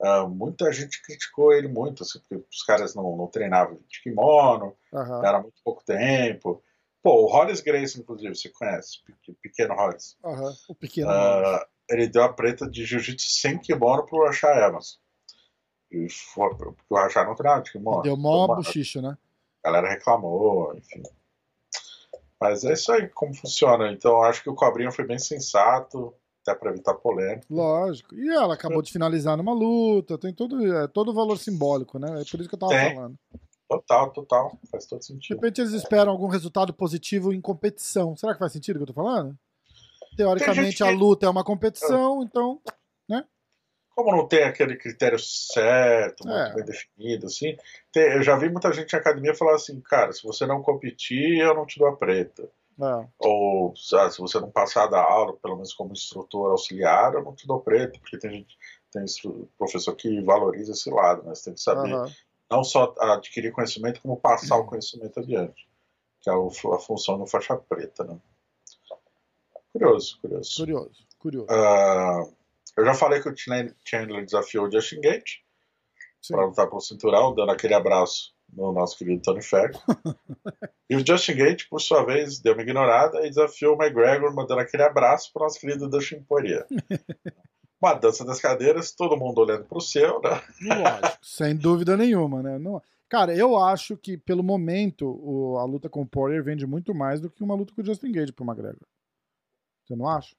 Ah, 0.00 0.24
muita 0.26 0.72
gente 0.72 1.02
criticou 1.02 1.52
ele 1.52 1.66
muito, 1.66 2.04
assim, 2.04 2.20
porque 2.20 2.36
os 2.36 2.62
caras 2.62 2.94
não, 2.94 3.16
não 3.16 3.26
treinavam 3.26 3.78
de 3.88 4.00
kimono, 4.02 4.76
aham, 4.94 5.20
era 5.24 5.40
muito 5.40 5.60
pouco 5.64 5.84
tempo. 5.84 6.62
Pô, 7.02 7.24
o 7.24 7.26
Hollis 7.26 7.60
Grace, 7.60 7.98
inclusive, 7.98 8.34
você 8.34 8.48
conhece, 8.48 8.98
Pe- 9.04 9.34
pequeno 9.42 9.74
Hollis. 9.74 10.16
aham. 10.24 10.52
O 10.68 10.74
pequeno. 10.74 11.10
Ah, 11.10 11.66
ele 11.90 12.06
deu 12.06 12.22
a 12.22 12.32
preta 12.32 12.68
de 12.70 12.84
jiu-jitsu 12.84 13.28
sem 13.28 13.58
kimono 13.58 14.06
pro 14.06 14.24
Rashad 14.24 14.56
Evans. 14.56 15.00
E 15.90 16.08
foi, 16.08 16.54
porque 16.56 16.82
o 16.88 16.94
Rashad 16.96 17.26
não 17.26 17.34
treinava 17.34 17.62
de 17.62 17.72
kimono. 17.72 18.02
Deu 18.02 18.16
mó 18.16 18.46
bochicho, 18.46 19.02
né? 19.02 19.16
a 19.64 19.68
galera 19.70 19.90
reclamou, 19.90 20.74
enfim. 20.76 21.02
Mas 22.40 22.64
é 22.64 22.72
isso 22.72 22.90
aí 22.90 23.08
como 23.08 23.34
funciona. 23.34 23.92
Então 23.92 24.22
acho 24.22 24.42
que 24.42 24.50
o 24.50 24.54
Cobrinha 24.54 24.90
foi 24.90 25.06
bem 25.06 25.18
sensato, 25.18 26.12
até 26.42 26.58
para 26.58 26.70
evitar 26.70 26.94
polêmica. 26.94 27.46
Lógico. 27.48 28.14
E 28.16 28.28
ela 28.28 28.54
acabou 28.54 28.82
de 28.82 28.90
finalizar 28.90 29.36
numa 29.36 29.52
luta, 29.54 30.18
tem 30.18 30.34
todo, 30.34 30.74
é, 30.76 30.88
todo 30.88 31.12
o 31.12 31.14
valor 31.14 31.38
simbólico, 31.38 31.98
né? 31.98 32.08
É 32.22 32.24
por 32.24 32.40
isso 32.40 32.48
que 32.48 32.54
eu 32.54 32.58
tava 32.58 32.72
Tem. 32.72 32.94
falando. 32.94 33.16
Total, 33.76 34.10
total. 34.10 34.58
Faz 34.70 34.86
todo 34.86 35.00
De 35.00 35.06
sentido. 35.06 35.36
repente 35.36 35.60
eles 35.60 35.72
esperam 35.72 36.12
algum 36.12 36.26
resultado 36.28 36.72
positivo 36.74 37.32
em 37.32 37.40
competição. 37.40 38.16
Será 38.16 38.34
que 38.34 38.38
faz 38.38 38.52
sentido 38.52 38.76
o 38.76 38.78
que 38.80 38.82
eu 38.82 38.94
tô 38.94 39.02
falando? 39.02 39.38
Teoricamente 40.16 40.82
a 40.82 40.90
luta 40.90 41.26
é 41.26 41.28
uma 41.30 41.44
competição, 41.44 42.22
então. 42.22 42.60
Como 43.94 44.10
não 44.16 44.26
tem 44.26 44.42
aquele 44.44 44.74
critério 44.76 45.18
certo, 45.18 46.26
muito 46.26 46.50
É. 46.50 46.54
bem 46.54 46.64
definido, 46.64 47.26
assim, 47.26 47.54
tem- 47.92 48.10
eu 48.14 48.22
já 48.22 48.36
vi 48.38 48.48
muita 48.48 48.72
gente 48.72 48.90
na 48.94 48.98
academia 48.98 49.34
falar 49.34 49.54
assim, 49.54 49.78
cara, 49.82 50.12
se 50.12 50.22
você 50.22 50.46
não 50.46 50.62
competir, 50.62 51.38
eu 51.38 51.54
não 51.54 51.66
te 51.66 51.78
dou 51.78 51.88
a 51.88 51.96
preta. 51.96 52.48
É, 52.80 53.06
Ou 53.18 53.74
ah, 53.94 54.10
se 54.10 54.18
você 54.18 54.40
não 54.40 54.50
passar 54.50 54.86
da 54.86 54.98
aula, 55.00 55.36
pelo 55.36 55.56
menos 55.56 55.74
como 55.74 55.92
instrutor 55.92 56.52
auxiliar, 56.52 57.12
eu 57.12 57.22
não 57.22 57.34
te 57.34 57.46
dou 57.46 57.60
preta, 57.60 57.98
porque 58.00 58.16
tem 58.18 58.30
gente, 58.30 58.56
tem 58.90 59.04
professor 59.58 59.94
que 59.94 60.22
valoriza 60.22 60.72
esse 60.72 60.90
lado, 60.90 61.22
né? 61.24 61.34
Você 61.34 61.44
tem 61.44 61.54
que 61.54 61.60
saber 61.60 61.92
aham. 61.92 62.10
Não 62.52 62.62
só 62.62 62.94
adquirir 63.00 63.50
conhecimento, 63.50 64.00
como 64.00 64.16
passar 64.20 64.56
o 64.58 64.66
conhecimento 64.66 65.18
adiante, 65.18 65.66
que 66.20 66.30
é 66.30 66.32
a 66.32 66.78
função 66.78 67.18
do 67.18 67.26
faixa 67.26 67.56
preta, 67.56 68.04
né? 68.04 68.18
Curioso, 69.72 70.18
curioso. 70.20 70.54
Curioso, 70.56 71.06
curioso. 71.18 71.46
Ah, 71.50 72.24
eu 72.76 72.84
já 72.84 72.94
falei 72.94 73.20
que 73.22 73.28
o 73.28 73.36
Chan- 73.36 73.74
Chandler 73.84 74.24
desafiou 74.24 74.66
o 74.66 74.70
Justin 74.70 75.00
Gate 75.00 75.38
para 76.28 76.44
lutar 76.44 76.68
pelo 76.68 76.80
cinturão, 76.80 77.34
dando 77.34 77.50
aquele 77.52 77.74
abraço 77.74 78.34
no 78.52 78.70
nosso 78.70 78.98
querido 78.98 79.22
Tony 79.22 79.42
Ferg. 79.42 79.74
e 80.90 80.96
o 80.96 81.06
Justin 81.06 81.36
Gate, 81.36 81.68
por 81.70 81.80
sua 81.80 82.04
vez, 82.04 82.38
deu 82.38 82.52
uma 82.52 82.62
ignorada 82.62 83.26
e 83.26 83.30
desafiou 83.30 83.74
o 83.74 83.82
McGregor, 83.82 84.34
mandando 84.34 84.60
aquele 84.60 84.82
abraço 84.82 85.32
para 85.32 85.40
o 85.40 85.44
nosso 85.44 85.58
querido 85.58 85.88
Dustin 85.88 86.22
Poirier. 86.22 86.66
Uma 87.82 87.94
dança 87.94 88.24
das 88.24 88.40
cadeiras, 88.40 88.92
todo 88.92 89.16
mundo 89.16 89.40
olhando 89.40 89.64
para 89.64 89.78
o 89.78 89.80
céu, 89.80 90.20
né? 90.22 90.40
Lógico, 90.60 91.18
sem 91.20 91.56
dúvida 91.56 91.96
nenhuma, 91.96 92.42
né? 92.42 92.58
Não- 92.58 92.80
Cara, 93.08 93.36
eu 93.36 93.58
acho 93.58 93.96
que 93.96 94.16
pelo 94.16 94.42
momento 94.42 95.04
o- 95.22 95.58
a 95.58 95.64
luta 95.64 95.88
com 95.88 96.00
o 96.02 96.06
Poirier 96.06 96.42
vende 96.44 96.66
muito 96.66 96.94
mais 96.94 97.20
do 97.20 97.28
que 97.28 97.42
uma 97.42 97.54
luta 97.54 97.74
com 97.74 97.82
o 97.82 97.84
Justin 97.84 98.12
Gage 98.12 98.32
pro 98.32 98.44
McGregor. 98.44 98.86
Você 99.84 99.96
não 99.96 100.08
acha? 100.08 100.34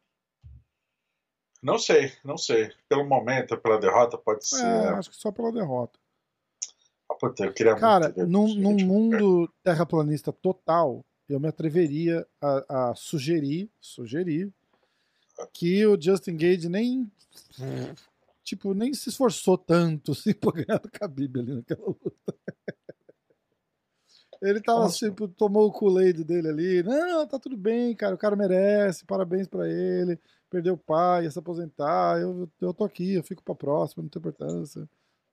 Não 1.61 1.77
sei, 1.77 2.11
não 2.23 2.37
sei. 2.37 2.71
Pelo 2.89 3.05
momento, 3.05 3.57
pela 3.57 3.77
derrota, 3.79 4.17
pode 4.17 4.47
ser. 4.47 4.65
É, 4.65 4.89
acho 4.89 5.09
que 5.11 5.15
só 5.15 5.31
pela 5.31 5.51
derrota. 5.51 5.99
Ah, 7.11 7.15
puta, 7.15 7.45
eu 7.45 7.53
queria 7.53 7.75
Cara, 7.75 8.07
muito 8.07 8.25
num, 8.27 8.53
num 8.55 8.85
mundo 8.85 9.53
terraplanista 9.63 10.31
total, 10.33 11.05
eu 11.29 11.39
me 11.39 11.47
atreveria 11.47 12.25
a, 12.41 12.89
a 12.91 12.95
sugerir, 12.95 13.69
sugerir 13.79 14.51
que 15.53 15.85
o 15.85 15.99
Justin 16.01 16.38
Gage 16.38 16.69
nem 16.69 17.11
tipo, 18.43 18.73
nem 18.73 18.93
se 18.93 19.10
esforçou 19.10 19.57
tanto 19.57 20.11
assim, 20.11 20.34
pra 20.35 20.51
ganhar 20.51 20.80
do 20.80 20.89
Khabib 20.89 21.39
ali 21.39 21.55
naquela 21.55 21.85
luta. 21.85 22.35
Ele 24.41 24.60
tava 24.61 24.81
Nossa. 24.81 24.97
tipo, 24.97 25.26
tomou 25.27 25.68
o 25.68 25.72
Kool-Aid 25.72 26.22
dele 26.26 26.49
ali. 26.49 26.84
Não, 26.84 27.26
tá 27.26 27.39
tudo 27.39 27.55
bem, 27.55 27.95
cara. 27.95 28.14
O 28.14 28.18
cara 28.18 28.35
merece. 28.35 29.05
Parabéns 29.05 29.47
pra 29.47 29.69
ele. 29.69 30.19
Perdeu 30.49 30.73
o 30.73 30.77
pai, 30.77 31.23
ia 31.23 31.31
se 31.31 31.39
aposentar. 31.39 32.19
Eu, 32.19 32.49
eu 32.60 32.73
tô 32.73 32.84
aqui, 32.84 33.14
eu 33.14 33.23
fico 33.23 33.41
pra 33.41 33.55
próxima, 33.55 34.03
não 34.03 34.10
tem 34.10 34.19
importância. 34.19 34.88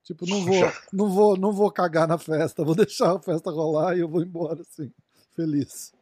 Tipo, 0.05 0.25
não 0.27 0.45
vou, 0.45 0.55
não 0.93 1.11
vou, 1.11 1.37
não 1.37 1.53
vou 1.53 1.73
cagar 1.73 2.07
na 2.07 2.19
festa. 2.19 2.65
Vou 2.65 2.75
deixar 2.77 3.17
a 3.17 3.21
festa 3.21 3.51
rolar 3.51 3.97
e 3.97 4.01
eu 4.01 4.09
vou 4.09 4.23
embora 4.23 4.61
assim, 4.61 4.93
feliz. 5.35 5.93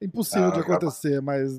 impossível 0.00 0.48
Ah, 0.48 0.52
de 0.52 0.60
acontecer, 0.60 1.22
mas. 1.22 1.58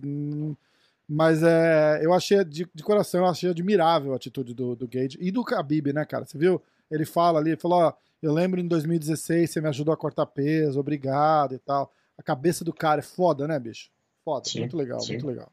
Mas 1.14 1.44
é, 1.44 2.00
eu 2.02 2.14
achei, 2.14 2.42
de, 2.46 2.66
de 2.74 2.84
coração, 2.84 3.20
eu 3.20 3.26
achei 3.26 3.50
admirável 3.50 4.14
a 4.14 4.16
atitude 4.16 4.54
do, 4.54 4.78
do 4.78 4.88
Gage 4.88 5.18
e 5.20 5.30
do 5.30 5.44
Khabib, 5.44 5.92
né, 5.92 6.06
cara? 6.06 6.24
Você 6.26 6.38
viu? 6.38 6.62
Ele 6.90 7.04
fala 7.04 7.38
ali, 7.38 7.50
ele 7.50 7.60
falou, 7.60 7.80
ó, 7.80 7.94
eu 8.22 8.32
lembro 8.32 8.62
em 8.62 8.68
2016 8.68 9.52
você 9.52 9.60
me 9.60 9.68
ajudou 9.68 9.94
a 9.94 9.98
cortar 9.98 10.26
peso, 10.26 10.80
obrigado 10.80 11.54
e 11.54 11.60
tal. 11.60 11.92
A 12.18 12.24
cabeça 12.24 12.64
do 12.64 12.72
cara 12.74 13.00
é 13.00 13.04
foda, 13.04 13.46
né, 13.46 13.60
bicho? 13.60 13.90
Foda, 14.24 14.48
Sim, 14.48 14.62
muito 14.62 14.78
legal, 14.78 15.02
sim. 15.02 15.12
muito 15.14 15.28
legal. 15.28 15.52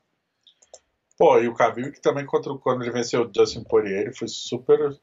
Pô, 1.18 1.40
e 1.40 1.48
o 1.48 1.55
Khabib 1.55 1.90
que 1.90 2.01
também 2.01 2.24
contra, 2.24 2.55
quando 2.59 2.82
ele 2.82 2.93
venceu 2.93 3.22
o 3.22 3.30
Justin 3.35 3.64
Poirier, 3.64 4.02
ele 4.02 4.14
foi 4.14 4.28
super 4.28 4.97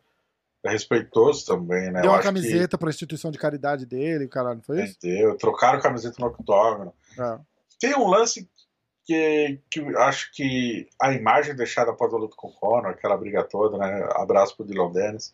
respeitoso 0.63 1.45
também, 1.45 1.91
né? 1.91 2.01
Deu 2.01 2.11
Eu 2.11 2.15
uma 2.15 2.23
camiseta 2.23 2.77
pra 2.77 2.89
instituição 2.89 3.29
de 3.29 3.37
caridade 3.37 3.85
dele, 3.85 4.29
caralho, 4.29 4.55
não 4.55 4.63
foi 4.63 4.77
Que, 4.77 4.83
isso? 4.85 4.97
entendeu? 5.03 5.35
Trocaram 5.35 5.81
camiseta 5.81 6.15
no 6.19 6.27
octógono. 6.27 6.93
É. 7.19 7.39
Tem 7.77 7.93
um 7.97 8.07
lance 8.07 8.49
que, 9.05 9.61
que 9.69 9.79
acho 9.97 10.31
que 10.33 10.89
a 11.01 11.13
imagem 11.13 11.55
deixada 11.55 11.91
após 11.91 12.13
a 12.13 12.17
luta 12.17 12.35
com 12.35 12.47
o 12.47 12.53
Conor, 12.53 12.87
aquela 12.87 13.15
briga 13.15 13.43
toda, 13.43 13.77
né? 13.77 14.09
Abraço 14.13 14.55
pro 14.57 14.65
Dylan 14.65 14.91
Dennis. 14.91 15.33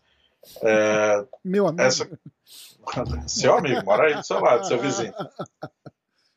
É, 0.61 1.26
Meu 1.43 1.68
amigo. 1.68 1.81
essa, 1.81 2.10
seu 3.27 3.57
amigo, 3.57 3.84
mora 3.85 4.07
aí 4.07 4.15
do 4.15 4.26
seu 4.26 4.39
lado, 4.39 4.68
seu 4.68 4.80
vizinho. 4.80 5.14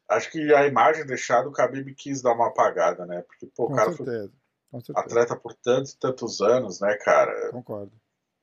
Acho 0.09 0.31
que 0.31 0.55
a 0.55 0.67
imagem 0.67 1.07
deixada, 1.07 1.49
o 1.49 1.53
Khabib 1.53 1.95
quis 1.95 2.23
dar 2.23 2.33
uma 2.33 2.49
apagada, 2.49 3.05
né? 3.07 3.23
Porque, 3.23 3.47
pô, 3.47 3.65
o 3.65 3.75
cara 3.75 3.93
foi 3.93 4.07
certeza. 4.07 4.33
Certeza. 4.71 4.99
atleta 4.99 5.37
por 5.37 5.55
tantos 5.55 5.93
e 5.93 5.99
tantos 5.99 6.41
anos, 6.41 6.81
né, 6.81 6.95
cara? 6.97 7.51
Concordo. 7.51 7.93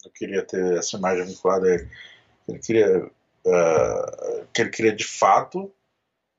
Eu 0.03 0.11
queria 0.11 0.43
ter 0.43 0.77
essa 0.77 0.97
imagem 0.97 1.25
vinculada 1.25 1.67
a 1.67 1.73
ele. 1.73 1.89
Ele 2.47 2.59
queria, 2.59 3.11
ah, 3.47 4.45
que 4.51 4.61
ele 4.61 4.69
queria 4.69 4.95
de 4.95 5.05
fato 5.05 5.71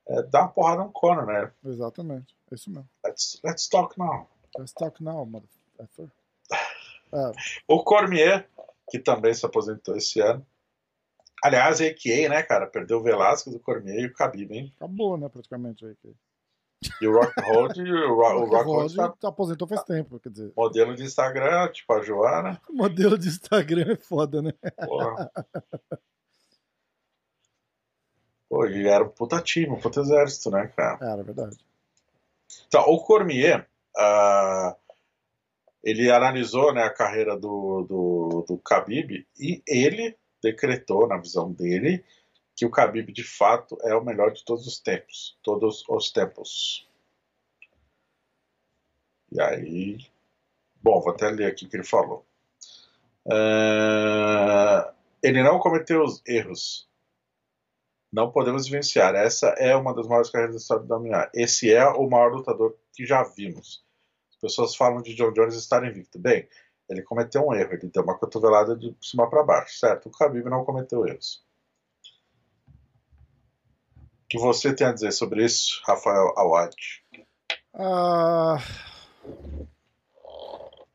é, 0.09 0.23
dar 0.23 0.43
uma 0.43 0.49
porrada 0.49 0.83
no 0.85 0.91
Conor, 0.93 1.27
né? 1.27 1.53
Exatamente. 1.65 2.35
É 2.51 2.55
isso 2.55 2.70
mesmo. 2.70 2.89
Let's, 3.05 3.41
let's 3.45 3.69
talk 3.69 3.99
now. 3.99 4.29
Let's 4.59 4.73
talk 4.73 5.03
now, 5.03 5.24
motherfucker. 5.24 6.11
É, 7.12 7.33
O 7.69 7.83
Cormier, 7.85 8.49
que 8.91 8.99
também 8.99 9.33
se 9.35 9.45
aposentou 9.47 9.97
esse 9.97 10.20
ano. 10.20 10.45
Aliás, 11.45 11.81
a 11.81 11.85
AKA, 11.87 12.29
né, 12.29 12.43
cara? 12.43 12.66
Perdeu 12.66 12.99
o 12.99 13.03
Velasquez, 13.03 13.55
o 13.55 13.61
Cormier 13.61 13.99
e 14.01 14.07
o 14.07 14.12
Khabib, 14.15 14.53
hein? 14.53 14.73
acabou, 14.77 15.16
né, 15.16 15.29
praticamente. 15.29 15.85
Aí. 15.85 15.97
E 17.01 17.07
o 17.07 17.12
Rockhold, 17.12 17.81
o, 17.81 18.15
Ro- 18.15 18.43
o 18.43 18.45
Rockhold 18.47 18.95
tá 19.20 19.29
aposentou 19.29 19.69
faz 19.69 19.83
tempo, 19.85 20.19
quer 20.19 20.31
dizer. 20.31 20.53
modelo 20.57 20.95
de 20.97 21.05
Instagram, 21.05 21.69
tipo 21.70 21.93
a 21.93 22.01
Joana. 22.03 22.61
Modelo 22.70 23.16
de 23.16 23.29
Instagram 23.29 23.93
é 23.93 23.97
foda, 23.97 24.43
né? 24.43 24.53
Porra. 24.85 25.31
Pô, 28.53 28.66
e 28.66 28.87
era 28.87 29.03
um 29.03 29.09
puta 29.09 29.41
time, 29.41 29.70
um 29.70 29.81
puta 29.81 30.01
exército, 30.01 30.51
né, 30.51 30.70
cara? 30.77 30.99
Era 31.01 31.23
é 31.23 31.24
verdade. 31.24 31.57
Então, 32.69 32.83
o 32.83 33.03
Cormier, 33.03 33.66
ah, 33.97 34.77
ele 35.83 36.11
analisou 36.11 36.70
né, 36.74 36.83
a 36.83 36.93
carreira 36.93 37.35
do, 37.35 37.83
do, 37.89 38.45
do 38.47 38.57
Khabib 38.59 39.27
e 39.41 39.62
ele 39.66 40.15
decretou, 40.43 41.09
na 41.09 41.16
visão 41.16 41.51
dele, 41.51 42.05
que 42.55 42.66
o 42.66 42.70
Khabib 42.70 43.11
de 43.11 43.24
fato 43.24 43.79
é 43.85 43.95
o 43.95 44.05
melhor 44.05 44.31
de 44.31 44.45
todos 44.45 44.66
os 44.66 44.79
tempos. 44.79 45.35
Todos 45.43 45.83
os 45.89 46.11
tempos. 46.11 46.87
E 49.31 49.41
aí. 49.41 49.99
Bom, 50.83 51.01
vou 51.01 51.15
até 51.15 51.31
ler 51.31 51.47
aqui 51.47 51.65
o 51.65 51.70
que 51.70 51.77
ele 51.79 51.85
falou. 51.85 52.23
Ah, 53.27 54.93
ele 55.23 55.43
não 55.43 55.59
cometeu 55.59 56.03
os 56.03 56.23
erros. 56.27 56.91
Não 58.13 58.31
podemos 58.31 58.67
vivenciar. 58.67 59.15
Essa 59.15 59.49
é 59.59 59.75
uma 59.75 59.95
das 59.95 60.07
maiores 60.07 60.31
carreiras 60.31 60.55
da 60.55 60.61
história 60.61 60.85
da 60.85 60.99
MMA. 60.99 61.31
Esse 61.35 61.73
é 61.73 61.87
o 61.89 62.09
maior 62.09 62.31
lutador 62.31 62.77
que 62.93 63.07
já 63.07 63.23
vimos. 63.23 63.83
As 64.31 64.37
pessoas 64.37 64.77
falam 64.77 65.01
de 65.01 65.15
John 65.15 65.33
Jones 65.33 65.55
estar 65.55 65.83
invicto. 65.85 66.19
Bem, 66.19 66.47
ele 66.91 67.03
cometeu 67.03 67.47
um 67.47 67.55
erro. 67.55 67.73
Ele 67.73 67.91
deu 67.91 68.03
uma 68.03 68.19
cotovelada 68.19 68.77
de 68.77 68.95
cima 69.01 69.31
para 69.31 69.43
baixo, 69.43 69.79
certo? 69.79 70.11
O 70.11 70.13
Khabib 70.13 70.45
não 70.51 70.65
cometeu 70.65 71.07
erros. 71.07 71.43
O 74.25 74.29
que 74.29 74.39
você 74.39 74.75
tem 74.75 74.87
a 74.87 74.93
dizer 74.93 75.13
sobre 75.13 75.45
isso, 75.45 75.81
Rafael 75.87 76.35
Awad? 76.37 76.75
Ah, 77.75 78.59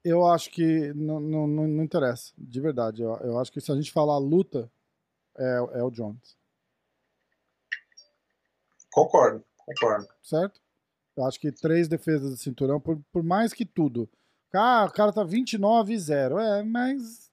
eu 0.04 0.26
acho 0.26 0.52
que 0.52 0.94
não, 0.94 1.20
não, 1.20 1.48
não 1.48 1.84
interessa, 1.84 2.32
de 2.38 2.62
verdade. 2.62 3.02
Eu, 3.02 3.16
eu 3.18 3.40
acho 3.40 3.52
que 3.52 3.62
se 3.62 3.72
a 3.72 3.76
gente 3.76 3.92
falar 3.92 4.18
luta, 4.20 4.72
é, 5.38 5.80
é 5.80 5.84
o 5.84 5.92
Jones, 5.92 6.38
Concordo, 8.98 9.44
concordo. 9.58 10.08
certo? 10.24 10.60
Eu 11.16 11.26
acho 11.26 11.40
que 11.40 11.52
três 11.52 11.88
defesas 11.88 12.32
de 12.32 12.42
cinturão, 12.42 12.80
por, 12.80 13.00
por 13.12 13.22
mais 13.22 13.54
que 13.54 13.64
tudo. 13.64 14.10
Ah, 14.52 14.88
o 14.90 14.92
cara 14.92 15.14
tá 15.14 15.24
29 15.24 15.94
e 15.94 16.00
0. 16.00 16.40
É, 16.40 16.64
mas 16.64 17.30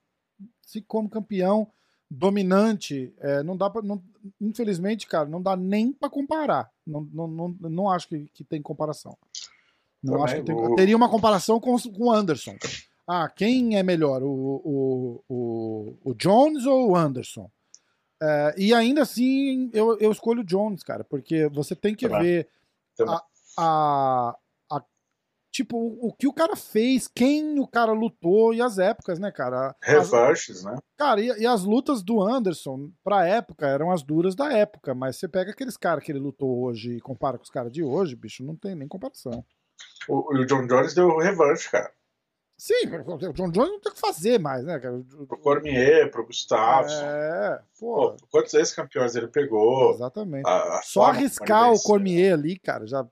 se 0.60 0.82
como 0.82 1.08
campeão 1.08 1.66
dominante, 2.10 3.14
é, 3.18 3.42
não 3.42 3.56
dá 3.56 3.70
pra. 3.70 3.80
Não, 3.80 4.02
infelizmente, 4.38 5.06
cara, 5.06 5.26
não 5.26 5.40
dá 5.40 5.56
nem 5.56 5.90
pra 5.90 6.10
comparar. 6.10 6.70
Não, 6.86 7.00
não, 7.10 7.26
não, 7.26 7.48
não 7.60 7.90
acho 7.90 8.08
que, 8.08 8.26
que 8.34 8.44
tem 8.44 8.60
comparação. 8.60 9.16
Não 10.02 10.18
Também 10.18 10.24
acho 10.24 10.34
que 10.36 10.42
tem, 10.42 10.74
teria 10.74 10.96
uma 10.96 11.08
comparação 11.08 11.58
com 11.58 11.74
o 11.74 12.12
Anderson. 12.12 12.56
Ah, 13.08 13.26
quem 13.30 13.78
é 13.78 13.82
melhor, 13.82 14.22
o, 14.22 14.28
o, 14.28 15.24
o, 15.30 16.10
o 16.10 16.14
Jones 16.14 16.66
ou 16.66 16.90
o 16.90 16.96
Anderson? 16.96 17.50
É, 18.22 18.54
e 18.56 18.72
ainda 18.72 19.02
assim, 19.02 19.70
eu, 19.72 19.98
eu 19.98 20.10
escolho 20.12 20.40
o 20.40 20.44
Jones, 20.44 20.82
cara, 20.82 21.04
porque 21.04 21.48
você 21.48 21.74
tem 21.74 21.94
que 21.94 22.06
ver 22.22 22.48
a, 23.08 23.22
a, 23.58 24.36
a- 24.70 24.84
tipo 25.52 25.76
o, 25.76 26.12
que 26.12 26.26
o 26.26 26.32
cara 26.32 26.56
fez, 26.56 27.06
quem 27.08 27.58
o 27.58 27.66
cara 27.66 27.92
lutou 27.92 28.54
e 28.54 28.62
as 28.62 28.78
épocas, 28.78 29.18
né, 29.18 29.30
cara? 29.30 29.74
Revanches, 29.82 30.64
né? 30.64 30.76
cara, 30.96 31.20
e, 31.20 31.26
e 31.40 31.46
as 31.46 31.64
lutas 31.64 32.02
do 32.02 32.22
Anderson 32.22 32.90
pra 33.02 33.26
época 33.26 33.66
eram 33.66 33.90
as 33.90 34.02
duras 34.02 34.34
da 34.34 34.52
época, 34.52 34.94
mas 34.94 35.16
você 35.16 35.28
pega 35.28 35.50
aqueles 35.50 35.76
caras 35.76 36.02
que 36.04 36.10
ele 36.12 36.18
lutou 36.20 36.62
hoje 36.62 36.96
e 36.96 37.00
compara 37.00 37.36
com 37.36 37.44
os 37.44 37.50
caras 37.50 37.72
de 37.72 37.82
hoje, 37.82 38.16
bicho, 38.16 38.44
não 38.44 38.56
tem 38.56 38.74
nem 38.74 38.88
comparação. 38.88 39.44
O, 40.08 40.34
o 40.34 40.44
John 40.46 40.66
Jones 40.66 40.94
deu 40.94 41.16
revanche, 41.18 41.70
cara. 41.70 41.92
Sim, 42.56 42.86
o 43.06 43.18
John 43.32 43.50
Jones 43.50 43.56
não 43.72 43.80
tem 43.80 43.90
o 43.90 43.94
que 43.94 44.00
fazer 44.00 44.38
mais, 44.38 44.64
né, 44.64 44.78
cara? 44.78 45.02
Pro 45.26 45.38
Cormier, 45.38 46.10
pro 46.10 46.24
Gustavo. 46.26 46.88
É, 46.88 47.60
pô, 47.78 48.12
Pô, 48.12 48.16
quantos 48.30 48.54
ex-campeões 48.54 49.16
ele 49.16 49.26
pegou? 49.28 49.90
exatamente. 49.92 50.46
A- 50.46 50.78
a 50.78 50.82
Só 50.82 51.04
arriscar 51.06 51.72
o. 51.72 51.80
Cormier 51.82 52.32
ali, 52.32 52.56
cara, 52.58 52.86
já, 52.86 53.04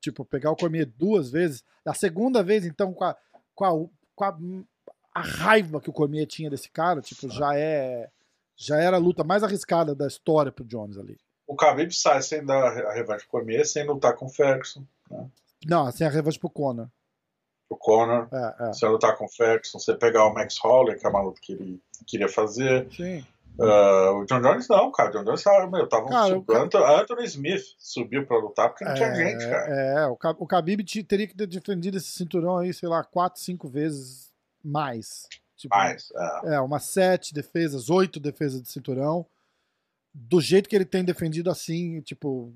tipo, 0.00 0.24
pegar 0.24 0.50
o 0.50 0.56
Cormier 0.56 0.86
duas 0.86 1.30
vezes, 1.30 1.64
a 1.86 1.94
segunda 1.94 2.42
vez, 2.42 2.66
então, 2.66 2.92
com 2.92 3.04
a, 3.04 3.16
com 3.54 3.64
a, 3.64 3.70
com 4.14 4.24
a, 4.24 4.38
a 5.14 5.20
raiva 5.22 5.80
que 5.80 5.88
o 5.90 5.92
Cormier 5.92 6.26
tinha 6.26 6.50
desse 6.50 6.70
cara, 6.70 7.00
tipo, 7.00 7.28
já 7.30 7.56
é. 7.56 8.08
Já 8.54 8.76
era 8.78 8.96
a 8.96 9.00
luta 9.00 9.24
mais 9.24 9.42
arriscada 9.42 9.94
da 9.94 10.06
história 10.06 10.52
pro 10.52 10.64
Jones 10.64 10.96
ali. 10.98 11.18
O 11.46 11.56
Khabib 11.56 11.90
sai 11.92 12.22
sem 12.22 12.44
dar 12.44 12.62
a 12.78 12.92
revanche 12.92 13.24
pro 13.24 13.38
Cormier, 13.40 13.66
sem 13.66 13.84
lutar 13.84 14.14
com 14.14 14.26
o 14.26 14.28
Ferguson. 14.28 14.84
Não, 15.66 15.90
sem 15.90 16.06
a 16.06 16.10
revanche 16.10 16.38
pro 16.38 16.50
Conor. 16.50 16.88
O 17.72 17.76
Conor, 17.76 18.28
É, 18.32 18.68
é. 18.68 18.72
sem 18.72 18.88
lutar 18.88 19.16
com 19.16 19.24
o 19.24 19.28
Ferguson, 19.28 19.78
você 19.78 19.94
pegar 19.94 20.26
o 20.26 20.34
Max 20.34 20.58
Holloway, 20.62 20.98
que 20.98 21.06
é 21.06 21.10
uma 21.10 21.22
luta 21.22 21.40
que 21.42 21.52
ele 21.52 21.80
queria 22.06 22.28
fazer. 22.28 22.86
Sim. 22.94 23.24
Ah, 23.60 24.12
o 24.12 24.24
John 24.24 24.40
Jones 24.40 24.66
não, 24.68 24.90
cara. 24.90 25.10
O 25.10 25.12
John 25.12 25.24
Jones 25.24 25.42
tava, 25.42 25.70
meu, 25.70 25.86
tava 25.86 26.06
um 26.06 26.08
Cara, 26.08 26.38
o 26.38 26.42
cara- 26.44 26.62
Anthony, 26.64 26.84
Anthony 26.84 27.24
Smith 27.26 27.62
subiu 27.78 28.26
pra 28.26 28.38
lutar 28.38 28.70
porque 28.70 28.84
não 28.84 28.94
tinha 28.94 29.08
É, 29.08 29.14
gente, 29.14 29.48
cara. 29.48 29.74
É, 29.74 30.06
o, 30.06 30.18
o 30.38 30.46
Khabib 30.46 30.82
te- 30.84 31.04
teria 31.04 31.26
que 31.26 31.34
ter 31.36 31.46
defendido 31.46 31.98
esse 31.98 32.06
cinturão 32.12 32.56
aí, 32.58 32.72
sei 32.72 32.88
lá, 32.88 33.04
quatro, 33.04 33.40
cinco 33.40 33.68
vezes 33.68 34.30
mais. 34.64 35.28
Tipo, 35.56 35.76
Mas, 35.76 36.08
é, 36.44 36.54
É, 36.54 36.60
umas 36.60 36.84
sete 36.84 37.34
defesas, 37.34 37.90
oito 37.90 38.18
defesas 38.18 38.60
de 38.62 38.68
cinturão. 38.70 39.26
Do 40.14 40.40
jeito 40.40 40.68
que 40.68 40.74
ele 40.74 40.84
tem 40.86 41.04
defendido 41.04 41.50
assim, 41.50 42.00
tipo, 42.00 42.52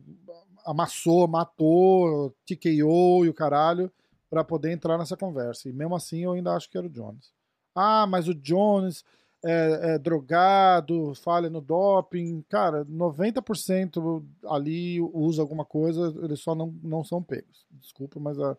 amassou, 0.65 1.29
matou, 1.29 2.35
TKO 2.47 3.25
e 3.25 3.29
o 3.29 3.35
caralho, 3.35 3.91
pra 4.28 4.44
poder 4.44 4.73
entrar 4.73 4.98
nessa 4.98 5.16
conversa. 5.16 5.69
E 5.69 5.73
mesmo 5.73 5.94
assim 5.94 6.24
eu 6.24 6.32
ainda 6.32 6.55
acho 6.55 6.69
que 6.69 6.78
era 6.78 6.86
o 6.86 6.90
Jones. 6.90 7.32
Ah, 7.74 8.07
mas 8.07 8.28
o 8.28 8.35
Jones 8.35 9.05
é, 9.44 9.94
é 9.94 9.98
drogado, 9.98 11.15
falha 11.15 11.51
no 11.51 11.61
doping. 11.61 12.43
Cara, 12.48 12.85
90% 12.86 14.24
ali 14.47 15.01
usa 15.01 15.43
alguma 15.43 15.65
coisa, 15.65 16.15
eles 16.23 16.40
só 16.40 16.55
não, 16.55 16.74
não 16.82 17.05
são 17.05 17.23
pegos. 17.23 17.66
Desculpa, 17.70 18.19
mas 18.19 18.39
a, 18.40 18.57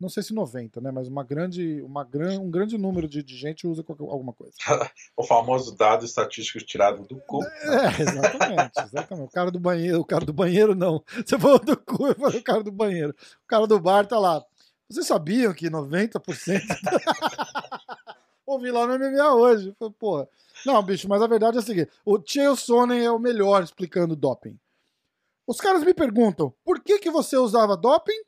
não 0.00 0.08
sei 0.08 0.22
se 0.22 0.32
90, 0.32 0.80
né? 0.80 0.90
Mas 0.90 1.08
uma 1.08 1.22
grande, 1.22 1.82
uma 1.82 2.02
gran, 2.02 2.40
um 2.40 2.50
grande 2.50 2.78
número 2.78 3.06
de, 3.06 3.22
de 3.22 3.36
gente 3.36 3.66
usa 3.66 3.84
alguma 3.86 4.32
coisa. 4.32 4.54
o 5.14 5.22
famoso 5.22 5.76
dado 5.76 6.06
estatístico 6.06 6.64
tirado 6.64 7.06
do 7.06 7.20
cu. 7.20 7.44
É, 7.44 8.00
exatamente, 8.00 8.80
exatamente. 8.82 9.28
O 9.28 9.30
cara 9.30 9.50
do 9.50 9.60
banheiro, 9.60 10.00
o 10.00 10.04
cara 10.04 10.24
do 10.24 10.32
banheiro 10.32 10.74
não. 10.74 11.04
Você 11.14 11.38
falou 11.38 11.58
do 11.58 11.76
cu, 11.76 12.06
eu 12.06 12.14
falei 12.14 12.40
o 12.40 12.44
cara 12.44 12.62
do 12.62 12.72
banheiro. 12.72 13.14
O 13.44 13.46
cara 13.46 13.66
do 13.66 13.78
bar 13.78 14.06
tá 14.06 14.18
lá. 14.18 14.42
Vocês 14.90 15.06
sabiam 15.06 15.54
que 15.54 15.70
90%. 15.70 16.20
Ouvi 18.44 18.72
lá 18.72 18.86
no 18.86 18.98
MMA 18.98 19.34
hoje. 19.34 19.74
Falei, 19.78 19.94
porra. 19.96 20.28
Não, 20.66 20.82
bicho, 20.82 21.08
mas 21.08 21.22
a 21.22 21.28
verdade 21.28 21.56
é 21.56 21.60
a 21.60 21.62
seguinte: 21.62 21.90
o 22.04 22.20
Chael 22.24 22.56
Sonnen 22.56 23.04
é 23.04 23.10
o 23.10 23.18
melhor 23.18 23.62
explicando 23.62 24.16
doping. 24.16 24.58
Os 25.46 25.60
caras 25.60 25.84
me 25.84 25.94
perguntam, 25.94 26.52
por 26.64 26.80
que, 26.80 26.98
que 26.98 27.10
você 27.10 27.36
usava 27.36 27.76
doping? 27.76 28.20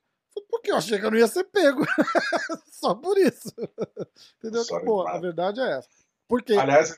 Porque 0.49 0.71
eu 0.71 0.77
achei 0.77 0.99
que 0.99 1.05
eu 1.05 1.11
não 1.11 1.19
ia 1.19 1.27
ser 1.27 1.45
pego. 1.45 1.85
Só 2.71 2.95
por 2.95 3.19
isso. 3.19 3.53
Entendeu? 4.39 4.65
Só 4.65 4.81
Pô, 4.81 5.07
a 5.07 5.19
verdade 5.19 5.61
é 5.61 5.79
essa. 5.79 5.89
Porque 6.29 6.55
Aliás, 6.55 6.97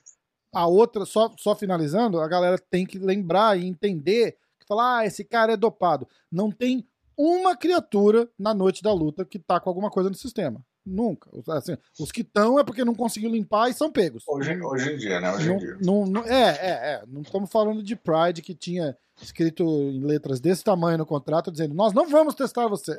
a 0.52 0.66
outra, 0.66 1.04
só, 1.04 1.34
só 1.36 1.56
finalizando, 1.56 2.20
a 2.20 2.28
galera 2.28 2.58
tem 2.58 2.86
que 2.86 2.98
lembrar 2.98 3.58
e 3.58 3.66
entender 3.66 4.38
que 4.60 4.66
falar, 4.66 4.98
ah, 4.98 5.06
esse 5.06 5.24
cara 5.24 5.54
é 5.54 5.56
dopado. 5.56 6.06
Não 6.30 6.50
tem 6.50 6.86
uma 7.16 7.56
criatura 7.56 8.28
na 8.38 8.52
noite 8.54 8.82
da 8.82 8.92
luta 8.92 9.24
que 9.24 9.38
tá 9.38 9.58
com 9.60 9.68
alguma 9.70 9.90
coisa 9.90 10.08
no 10.10 10.16
sistema. 10.16 10.64
Nunca. 10.86 11.30
Assim, 11.48 11.76
os 11.98 12.12
que 12.12 12.20
estão 12.20 12.58
é 12.58 12.64
porque 12.64 12.84
não 12.84 12.94
conseguiu 12.94 13.30
limpar 13.30 13.70
e 13.70 13.74
são 13.74 13.90
pegos. 13.90 14.22
hoje, 14.28 14.60
hoje 14.60 14.92
em 14.92 14.96
dia, 14.98 15.18
né? 15.18 15.32
Hoje 15.32 15.48
Não, 15.48 15.54
em 15.56 15.58
dia. 15.58 15.78
não- 15.80 16.06
não- 16.06 16.24
é, 16.26 16.50
é, 16.50 16.70
é. 16.94 17.02
Não 17.06 17.22
estamos 17.22 17.50
falando 17.50 17.82
de 17.82 17.96
Pride 17.96 18.42
que 18.42 18.54
tinha 18.54 18.94
escrito 19.22 19.64
em 19.64 20.00
letras 20.04 20.40
desse 20.40 20.62
tamanho 20.62 20.98
no 20.98 21.06
contrato 21.06 21.50
dizendo 21.50 21.74
nós 21.74 21.92
não 21.94 22.06
vamos 22.08 22.34
testar 22.34 22.68
você. 22.68 22.96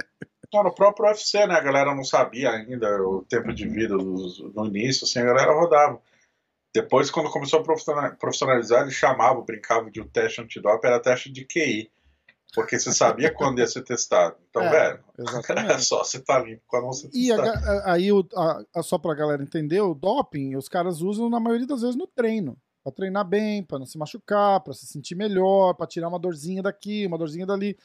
Então, 0.47 0.63
no 0.63 0.73
próprio 0.73 1.05
UFC, 1.05 1.45
né? 1.45 1.53
A 1.55 1.61
galera 1.61 1.93
não 1.93 2.03
sabia 2.03 2.49
ainda 2.51 2.87
o 3.03 3.23
tempo 3.29 3.53
de 3.53 3.67
vida 3.67 3.95
dos- 3.95 4.39
no 4.55 4.65
início, 4.65 5.05
assim, 5.05 5.19
a 5.19 5.25
galera 5.25 5.53
rodava. 5.53 6.01
Depois, 6.73 7.09
quando 7.11 7.29
começou 7.29 7.59
a 7.59 7.63
profissional- 7.63 8.15
profissionalizar, 8.17 8.81
eles 8.81 8.95
chamavam, 8.95 9.45
brincavam 9.45 9.89
de 9.89 10.01
o 10.01 10.05
teste 10.05 10.41
antidoping, 10.41 10.87
era 10.87 10.99
teste 10.99 11.31
de 11.31 11.45
QI. 11.45 11.89
Porque 12.55 12.79
você 12.79 12.91
sabia 12.93 13.31
quando 13.33 13.59
ia 13.59 13.67
ser 13.67 13.83
testado. 13.83 14.35
Então, 14.49 14.63
É, 14.63 14.69
velho, 14.69 15.03
é 15.17 15.21
Exatamente. 15.21 15.83
só 15.83 16.03
você 16.03 16.19
tá 16.19 16.39
limpo 16.39 16.63
quando 16.65 16.85
você 16.87 17.09
E 17.13 17.27
ga- 17.27 17.51
a- 17.53 17.91
aí, 17.93 18.11
o- 18.11 18.25
a- 18.35 18.63
a- 18.73 18.81
só 18.83 18.97
pra 18.97 19.13
galera 19.13 19.43
entender, 19.43 19.81
o 19.81 19.93
doping 19.93 20.55
os 20.55 20.67
caras 20.69 21.01
usam 21.01 21.29
na 21.29 21.39
maioria 21.39 21.67
das 21.67 21.81
vezes 21.81 21.95
no 21.95 22.07
treino. 22.07 22.57
Pra 22.83 22.91
treinar 22.91 23.27
bem, 23.27 23.63
pra 23.63 23.79
não 23.79 23.85
se 23.85 23.97
machucar, 23.97 24.59
pra 24.61 24.73
se 24.73 24.85
sentir 24.85 25.15
melhor, 25.15 25.73
pra 25.73 25.87
tirar 25.87 26.07
uma 26.07 26.19
dorzinha 26.19 26.61
daqui, 26.63 27.05
uma 27.07 27.17
dorzinha 27.17 27.45
dali. 27.45 27.77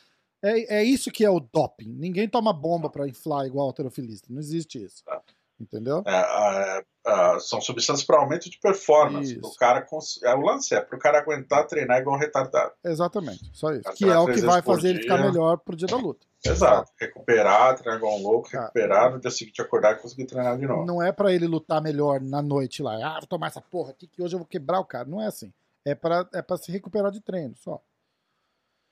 É, 0.42 0.78
é 0.80 0.84
isso 0.84 1.10
que 1.10 1.24
é 1.24 1.30
o 1.30 1.40
doping. 1.40 1.88
Ninguém 1.92 2.28
toma 2.28 2.52
bomba 2.52 2.88
pra 2.88 3.08
inflar 3.08 3.46
igual 3.46 3.66
alterofilista. 3.66 4.28
Não 4.30 4.38
existe 4.40 4.82
isso. 4.82 5.02
Tá. 5.04 5.20
Entendeu? 5.60 6.02
É, 6.06 6.78
é, 6.78 6.84
é, 7.06 7.38
são 7.40 7.60
substâncias 7.60 8.06
para 8.06 8.18
aumento 8.18 8.48
de 8.48 8.58
performance. 8.58 9.34
Isso. 9.36 9.46
O 9.46 9.54
cara 9.56 9.82
cons- 9.82 10.18
é, 10.22 10.34
o 10.34 10.40
lance 10.40 10.74
é 10.74 10.80
para 10.80 10.96
o 10.96 10.98
cara 10.98 11.18
aguentar 11.18 11.66
treinar 11.66 12.00
igual 12.00 12.16
um 12.16 12.18
retardado. 12.18 12.72
Exatamente. 12.82 13.50
Só 13.52 13.70
isso. 13.72 13.82
Pra 13.82 13.92
Que 13.92 14.08
é 14.08 14.18
o 14.18 14.26
que 14.26 14.40
vai 14.40 14.62
fazer 14.62 14.88
ele 14.90 15.02
ficar 15.02 15.18
dia. 15.18 15.26
melhor 15.26 15.58
pro 15.58 15.76
dia 15.76 15.86
da 15.86 15.96
luta. 15.96 16.26
Exato. 16.42 16.90
Recuperar, 16.98 17.76
treinar 17.76 17.98
igual 17.98 18.18
um 18.18 18.22
louco, 18.22 18.48
Ah. 18.54 18.60
recuperar, 18.62 19.12
no 19.12 19.20
dia 19.20 19.30
seguinte 19.30 19.60
acordar 19.60 19.92
e 19.92 20.00
conseguir 20.00 20.24
treinar 20.24 20.56
de 20.58 20.66
novo. 20.66 20.86
Não 20.86 21.02
é 21.02 21.12
pra 21.12 21.30
ele 21.30 21.46
lutar 21.46 21.82
melhor 21.82 22.20
na 22.22 22.40
noite 22.40 22.82
lá. 22.82 22.94
Ah, 23.06 23.18
vou 23.20 23.26
tomar 23.28 23.48
essa 23.48 23.60
porra 23.60 23.90
aqui 23.90 24.06
que 24.06 24.22
hoje 24.22 24.34
eu 24.34 24.38
vou 24.38 24.48
quebrar 24.48 24.80
o 24.80 24.84
cara. 24.86 25.04
Não 25.06 25.20
é 25.20 25.26
assim. 25.26 25.52
É 25.84 25.94
pra, 25.94 26.26
é 26.32 26.40
pra 26.40 26.56
se 26.56 26.72
recuperar 26.72 27.10
de 27.10 27.20
treino, 27.20 27.54
só. 27.56 27.82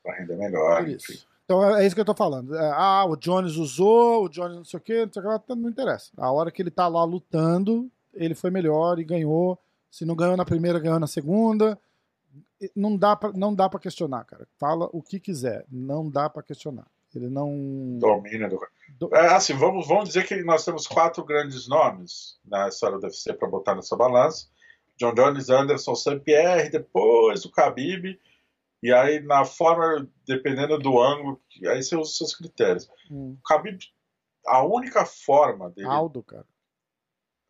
Para 0.04 0.16
render 0.16 0.36
melhor. 0.36 0.82
Por 0.84 0.90
enfim. 0.90 1.18
Então 1.48 1.64
é 1.64 1.82
é 1.82 1.86
isso 1.86 1.94
que 1.94 2.00
eu 2.02 2.04
tô 2.04 2.14
falando. 2.14 2.54
É, 2.54 2.70
Ah, 2.74 3.06
o 3.08 3.16
Jones 3.16 3.56
usou, 3.56 4.24
o 4.24 4.28
Jones 4.28 4.56
não 4.58 4.64
sei 4.66 4.78
o 4.78 4.82
quê, 4.82 5.06
não 5.06 5.12
sei 5.12 5.22
o 5.22 5.24
que 5.24 5.28
lá, 5.30 5.38
tá- 5.38 5.56
não 5.56 5.70
interessa. 5.70 6.10
A 6.18 6.30
hora 6.30 6.50
que 6.50 6.60
ele 6.60 6.70
tá 6.70 6.86
lá 6.86 7.02
lutando, 7.04 7.90
ele 8.12 8.34
foi 8.34 8.50
melhor 8.50 8.98
e 8.98 9.04
ganhou. 9.04 9.58
Se 9.90 10.04
não 10.04 10.14
ganhou 10.14 10.36
na 10.36 10.44
primeira, 10.44 10.78
ganhou 10.78 11.00
na 11.00 11.06
segunda. 11.06 11.78
Não 12.76 12.96
dá 12.98 13.16
pra, 13.16 13.32
não 13.32 13.54
dá 13.54 13.66
pra 13.66 13.80
questionar, 13.80 14.24
cara. 14.24 14.46
Fala 14.58 14.90
o 14.92 15.00
que 15.02 15.18
quiser. 15.18 15.64
Não 15.70 16.10
dá 16.10 16.28
pra 16.28 16.42
questionar. 16.42 16.86
Ele 17.14 17.30
não. 17.30 17.96
Domínio 17.98 18.50
do... 18.50 18.60
Do- 18.98 19.14
É, 19.16 19.34
assim, 19.34 19.54
vamos, 19.54 19.88
vamos 19.88 20.08
dizer 20.08 20.26
que 20.26 20.42
nós 20.42 20.64
temos 20.66 20.86
quatro 20.86 21.24
grandes 21.24 21.66
nomes 21.66 22.38
na 22.44 22.68
história 22.68 22.98
do 22.98 23.04
UFC 23.04 23.32
para 23.32 23.48
botar 23.48 23.74
nessa 23.74 23.96
balança. 23.96 24.46
John 24.98 25.14
Jones, 25.14 25.48
Anderson, 25.48 25.94
St. 25.94 26.20
Pierre, 26.20 26.68
depois 26.68 27.44
o 27.46 27.50
Khabib. 27.50 28.18
E 28.82 28.92
aí, 28.92 29.20
na 29.20 29.44
forma, 29.44 30.08
dependendo 30.26 30.78
do 30.78 31.00
ângulo, 31.00 31.40
aí 31.66 31.82
você 31.82 31.96
usa 31.96 32.10
os 32.10 32.16
seus 32.16 32.34
critérios. 32.34 32.88
Hum, 33.10 33.36
O 33.42 33.48
Khabib, 33.48 33.80
a 34.46 34.64
única 34.64 35.04
forma 35.04 35.70
dele... 35.70 35.88
Aldo, 35.88 36.22
cara. 36.22 36.46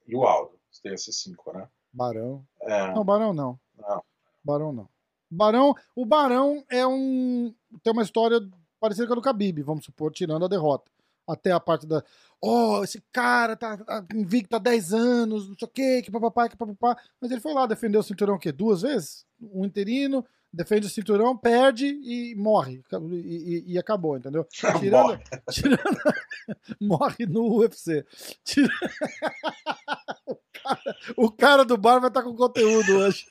E 0.06 0.16
o 0.16 0.24
Aldo, 0.24 0.58
você 0.70 0.82
tem 0.82 0.94
esses 0.94 1.20
cinco, 1.20 1.52
né? 1.52 1.68
Barão. 1.92 2.46
É, 2.62 2.94
Não, 2.94 3.04
Barão 3.04 3.34
não. 3.34 3.60
não. 3.76 4.02
Barão 4.42 4.72
não. 4.72 4.88
Barão, 5.30 5.74
o 5.94 6.06
Barão 6.06 6.64
é 6.70 6.86
um 6.86 7.54
tem 7.82 7.92
uma 7.92 8.02
história 8.02 8.40
parecida 8.80 9.06
com 9.06 9.12
a 9.12 9.16
do 9.16 9.20
Khabib, 9.22 9.60
vamos 9.62 9.84
supor, 9.84 10.10
tirando 10.10 10.44
a 10.44 10.48
derrota. 10.48 10.90
Até 11.26 11.52
a 11.52 11.60
parte 11.60 11.86
da, 11.86 12.02
oh, 12.40 12.82
esse 12.82 13.02
cara 13.12 13.54
tá, 13.54 13.76
tá 13.76 14.06
invicto 14.14 14.56
há 14.56 14.58
10 14.58 14.94
anos, 14.94 15.46
não 15.46 15.58
sei 15.58 15.68
o 15.68 15.70
quê, 15.70 16.00
que 16.02 16.10
papapá, 16.10 16.48
que 16.48 16.56
papapá. 16.56 16.96
Mas 17.20 17.30
ele 17.30 17.42
foi 17.42 17.52
lá, 17.52 17.66
defendeu 17.66 18.00
o 18.00 18.02
cinturão 18.02 18.36
o 18.36 18.38
quê? 18.38 18.50
Duas 18.50 18.80
vezes? 18.80 19.26
Um 19.38 19.66
interino, 19.66 20.24
defende 20.52 20.86
o 20.86 20.90
cinturão, 20.90 21.36
perde 21.36 21.86
e 21.86 22.34
morre. 22.36 22.82
E, 23.12 23.16
e- 23.16 23.72
e 23.74 23.78
acabou, 23.78 24.16
entendeu? 24.16 24.44
Tirando, 24.44 24.90
Morre. 24.90 25.18
tirando 25.50 25.98
morre 26.80 27.26
no 27.26 27.58
UFC. 27.58 28.04
Tira- 28.44 28.68
o, 30.26 30.36
cara, 30.52 30.96
o 31.16 31.30
cara 31.30 31.64
do 31.64 31.76
bar 31.76 31.98
vai 32.00 32.08
estar 32.08 32.22
com 32.22 32.34
conteúdo 32.34 32.96
hoje. 32.98 33.24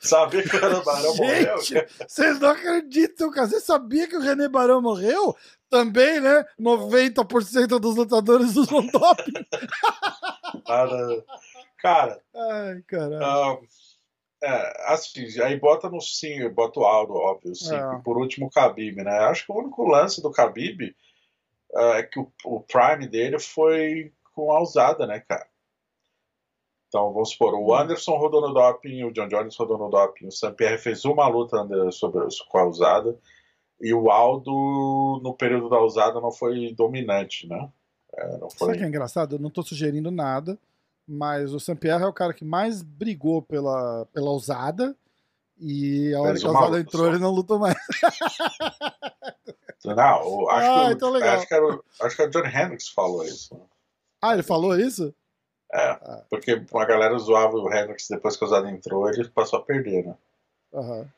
Sabia 0.00 0.42
que 0.42 0.56
o 0.56 0.60
Renan 0.60 0.82
Barão 0.82 1.16
morreu? 1.16 1.58
Gente, 1.62 1.86
vocês 2.08 2.38
não 2.40 2.48
acreditam, 2.50 3.30
cara. 3.30 3.46
Você 3.48 3.60
sabia 3.60 4.08
que 4.08 4.16
o 4.16 4.20
René 4.20 4.48
Barão 4.48 4.80
morreu? 4.82 5.36
Também, 5.70 6.20
né? 6.20 6.44
90% 6.60 7.78
dos 7.80 7.96
lutadores 7.96 8.54
usam 8.56 8.86
doping. 8.86 9.32
Cara, 10.66 11.24
cara 11.78 12.20
Ai, 12.34 12.82
caralho. 12.86 13.60
É, 14.44 14.92
assim, 14.92 15.26
aí 15.42 15.58
bota 15.58 15.88
no 15.88 16.00
sim, 16.00 16.48
bota 16.50 16.80
o 16.80 16.84
Aldo, 16.84 17.14
óbvio, 17.14 17.54
sim. 17.54 17.74
É. 17.74 17.94
E 17.94 18.02
por 18.02 18.18
último 18.18 18.46
o 18.46 18.50
Khabib, 18.50 19.02
né? 19.02 19.18
Acho 19.20 19.46
que 19.46 19.52
o 19.52 19.56
único 19.56 19.84
lance 19.84 20.22
do 20.22 20.30
Khabib 20.30 20.94
ah, 21.74 21.98
é 21.98 22.02
que 22.02 22.20
o, 22.20 22.30
o 22.44 22.60
prime 22.60 23.08
dele 23.08 23.38
foi 23.38 24.12
com 24.34 24.52
a 24.52 24.60
usada, 24.60 25.06
né, 25.06 25.20
cara? 25.20 25.46
Então, 26.88 27.12
vamos 27.12 27.30
supor, 27.30 27.54
o 27.54 27.74
Anderson 27.74 28.16
rodou 28.16 28.40
no 28.40 28.54
doping, 28.54 29.02
o 29.02 29.12
John 29.12 29.26
Jones 29.26 29.56
rodou 29.56 29.76
no 29.76 29.90
doping, 29.90 30.28
o 30.28 30.32
Saint-Pierre 30.32 30.78
fez 30.78 31.04
uma 31.04 31.26
luta 31.26 31.60
under- 31.60 31.90
sobre, 31.90 32.24
com 32.48 32.58
a 32.58 32.68
usada, 32.68 33.18
e 33.80 33.92
o 33.92 34.10
Aldo, 34.10 35.20
no 35.20 35.34
período 35.34 35.68
da 35.68 35.80
usada, 35.80 36.20
não 36.20 36.30
foi 36.30 36.72
dominante, 36.72 37.48
né? 37.48 37.68
É, 38.16 38.38
não 38.38 38.48
Sabe 38.48 38.58
foi... 38.58 38.74
o 38.74 38.78
que 38.78 38.84
é 38.84 38.86
engraçado? 38.86 39.34
Eu 39.34 39.40
não 39.40 39.50
tô 39.50 39.60
sugerindo 39.64 40.12
nada, 40.12 40.56
mas 41.06 41.52
o 41.52 41.60
Saint-Pierre 41.60 42.02
é 42.02 42.06
o 42.06 42.12
cara 42.12 42.32
que 42.34 42.44
mais 42.44 42.82
brigou 42.82 43.42
pela, 43.42 44.06
pela 44.12 44.30
ousada. 44.30 44.96
E 45.58 46.12
a 46.14 46.20
hora 46.20 46.38
que 46.38 46.44
a 46.46 46.50
uma 46.50 46.60
ousada 46.60 46.80
entrou, 46.80 47.04
só. 47.04 47.10
ele 47.10 47.18
não 47.18 47.30
lutou 47.30 47.58
mais. 47.58 47.76
Não, 49.84 50.26
o- 50.28 50.50
acho, 50.50 50.70
Ah, 50.70 50.74
que, 50.84 50.88
o- 50.88 50.92
então 50.92 51.10
legal. 51.10 51.36
acho, 51.36 51.46
que 51.46 51.54
era, 51.54 51.66
o- 51.66 51.84
acho 52.02 52.16
que 52.16 52.22
a 52.22 52.26
John 52.28 52.46
Hendricks 52.46 52.88
falou 52.88 53.22
isso. 53.24 53.54
né? 53.54 53.60
Ah, 54.22 54.32
ele 54.32 54.42
falou 54.42 54.78
isso? 54.78 55.14
É, 55.72 55.90
Ah. 55.90 56.24
porque 56.30 56.52
a 56.74 56.84
galera 56.84 57.18
zoava 57.18 57.56
o 57.56 57.72
Hendricks 57.72 58.08
depois 58.08 58.36
que 58.36 58.44
o 58.44 58.46
Usada 58.46 58.70
entrou, 58.70 59.08
ele 59.08 59.28
passou 59.28 59.58
a 59.58 59.62
perder, 59.62 60.06
né? 60.06 60.16
Aham. 60.72 61.10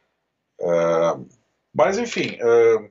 Mas 1.74 1.98
enfim, 1.98 2.36
é, 2.40 2.90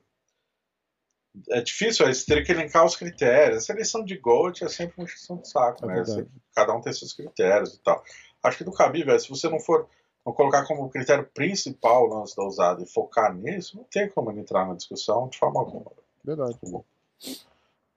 é 1.50 1.62
difícil, 1.62 2.06
aí 2.06 2.14
você 2.14 2.26
teria 2.26 2.44
que 2.44 2.52
elencar 2.52 2.86
os 2.86 2.96
critérios. 2.96 3.64
A 3.64 3.66
seleção 3.66 4.04
de 4.04 4.18
Gold 4.18 4.64
é 4.64 4.70
sempre 4.70 4.96
uma 4.98 5.08
questão 5.08 5.38
de 5.38 5.50
saco, 5.50 5.90
É 5.90 6.04
né? 6.04 6.26
cada 6.54 6.74
um 6.74 6.82
tem 6.82 6.94
seus 6.94 7.14
critérios 7.14 7.74
e 7.74 7.80
tal. 7.80 8.04
Acho 8.44 8.58
que 8.60 8.64
do 8.64 8.72
velho, 8.72 9.20
se 9.20 9.30
você 9.30 9.50
não 9.50 9.60
for 9.60 9.88
não 10.26 10.34
colocar 10.34 10.66
como 10.66 10.90
critério 10.90 11.30
principal 11.34 12.06
o 12.06 12.14
lance 12.20 12.36
da 12.36 12.44
usada 12.44 12.82
e 12.82 12.88
focar 12.88 13.34
nisso, 13.34 13.78
não 13.78 13.84
tem 13.84 14.10
como 14.10 14.32
entrar 14.32 14.68
na 14.68 14.74
discussão 14.74 15.28
de 15.28 15.38
forma 15.38 15.60
alguma. 15.60 15.92
Verdade. 16.24 16.54
Tá 16.54 16.68
bom. 16.68 16.84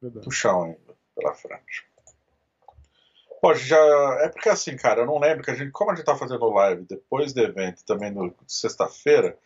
Verdade. 0.01 0.24
do 0.24 0.31
chão 0.31 0.65
ainda 0.65 0.78
pela 1.16 1.35
frente. 1.35 1.86
Pô, 3.40 3.55
já. 3.55 3.78
É 4.20 4.28
porque 4.28 4.48
assim, 4.48 4.77
cara, 4.77 5.01
eu 5.02 5.06
não 5.06 5.19
lembro 5.19 5.43
que 5.44 5.51
a 5.51 5.55
gente. 5.55 5.70
Como 5.70 5.90
a 5.90 5.94
gente 5.94 6.05
tá 6.05 6.16
fazendo 6.16 6.48
live 6.51 6.85
depois 6.85 7.32
do 7.32 7.40
evento, 7.40 7.85
também 7.85 8.10
no 8.10 8.35
sexta-feira, 8.47 9.39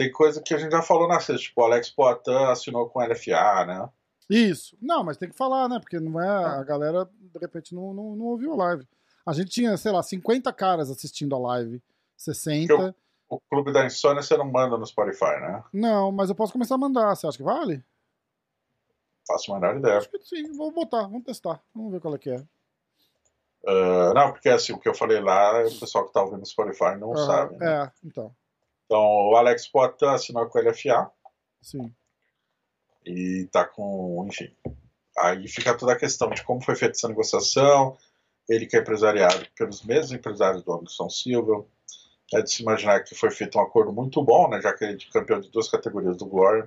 tem 0.00 0.10
coisa 0.10 0.40
que 0.40 0.54
a 0.54 0.56
gente 0.56 0.72
já 0.72 0.80
falou 0.80 1.06
na 1.06 1.20
sexta. 1.20 1.42
Tipo, 1.42 1.60
o 1.60 1.64
Alex 1.66 1.90
Poitin 1.90 2.30
assinou 2.30 2.88
com 2.88 3.00
o 3.00 3.02
LFA, 3.02 3.66
né? 3.66 3.86
Isso. 4.30 4.74
Não, 4.80 5.04
mas 5.04 5.18
tem 5.18 5.28
que 5.28 5.36
falar, 5.36 5.68
né? 5.68 5.78
Porque 5.78 6.00
não 6.00 6.18
é. 6.18 6.26
A 6.26 6.64
galera, 6.64 7.04
de 7.20 7.38
repente, 7.38 7.74
não, 7.74 7.92
não, 7.92 8.16
não 8.16 8.24
ouviu 8.24 8.54
a 8.54 8.56
live. 8.56 8.88
A 9.26 9.34
gente 9.34 9.50
tinha, 9.50 9.76
sei 9.76 9.92
lá, 9.92 10.02
50 10.02 10.50
caras 10.54 10.90
assistindo 10.90 11.34
a 11.34 11.38
live. 11.38 11.82
60. 12.16 12.96
O 13.28 13.38
Clube 13.40 13.74
da 13.74 13.84
Insônia 13.84 14.22
você 14.22 14.34
não 14.38 14.50
manda 14.50 14.78
no 14.78 14.86
Spotify, 14.86 15.38
né? 15.38 15.62
Não, 15.70 16.10
mas 16.10 16.30
eu 16.30 16.34
posso 16.34 16.54
começar 16.54 16.76
a 16.76 16.78
mandar. 16.78 17.14
Você 17.14 17.26
acha 17.26 17.36
que 17.36 17.44
vale? 17.44 17.84
Faço 19.28 19.52
a 19.52 19.60
menor 19.60 19.76
ideia. 19.76 19.98
Acho 19.98 20.08
que 20.08 20.18
sim, 20.20 20.50
vou 20.56 20.72
botar, 20.72 21.02
vamos 21.02 21.24
testar. 21.24 21.62
Vamos 21.74 21.92
ver 21.92 22.00
qual 22.00 22.14
é 22.14 22.18
que 22.18 22.30
é. 22.30 22.42
Ah, 23.66 24.14
não, 24.14 24.32
porque 24.32 24.48
assim, 24.48 24.72
o 24.72 24.78
que 24.78 24.88
eu 24.88 24.94
falei 24.94 25.20
lá, 25.20 25.60
o 25.60 25.78
pessoal 25.78 26.06
que 26.06 26.12
tá 26.14 26.22
ouvindo 26.22 26.40
no 26.40 26.46
Spotify 26.46 26.96
não 26.98 27.14
sabe. 27.14 27.58
né? 27.58 27.84
É, 27.84 27.92
então. 28.02 28.34
Então, 28.90 29.00
o 29.30 29.36
Alex 29.36 29.68
Poitin 29.68 30.06
assinou 30.06 30.48
com 30.48 30.58
o 30.58 30.62
LFA. 30.68 31.12
Sim. 31.62 31.94
e 33.06 33.46
tá 33.52 33.64
com, 33.64 34.26
enfim. 34.28 34.50
Aí 35.16 35.46
fica 35.46 35.76
toda 35.78 35.92
a 35.92 35.96
questão 35.98 36.28
de 36.30 36.42
como 36.42 36.60
foi 36.60 36.74
feita 36.74 36.96
essa 36.96 37.06
negociação, 37.06 37.96
ele 38.48 38.66
que 38.66 38.76
é 38.76 38.80
empresariado 38.80 39.46
pelos 39.56 39.84
mesmos 39.84 40.10
empresários 40.10 40.64
do 40.64 40.72
Anderson 40.72 41.08
Silva, 41.08 41.64
É 42.34 42.42
de 42.42 42.50
se 42.50 42.62
imaginar 42.62 43.04
que 43.04 43.14
foi 43.14 43.30
feito 43.30 43.58
um 43.58 43.62
acordo 43.62 43.92
muito 43.92 44.20
bom, 44.24 44.48
né? 44.48 44.60
Já 44.60 44.72
que 44.72 44.84
ele 44.84 44.94
é 44.94 45.12
campeão 45.12 45.38
de 45.40 45.50
duas 45.50 45.68
categorias 45.68 46.16
do 46.16 46.26
Glory. 46.26 46.66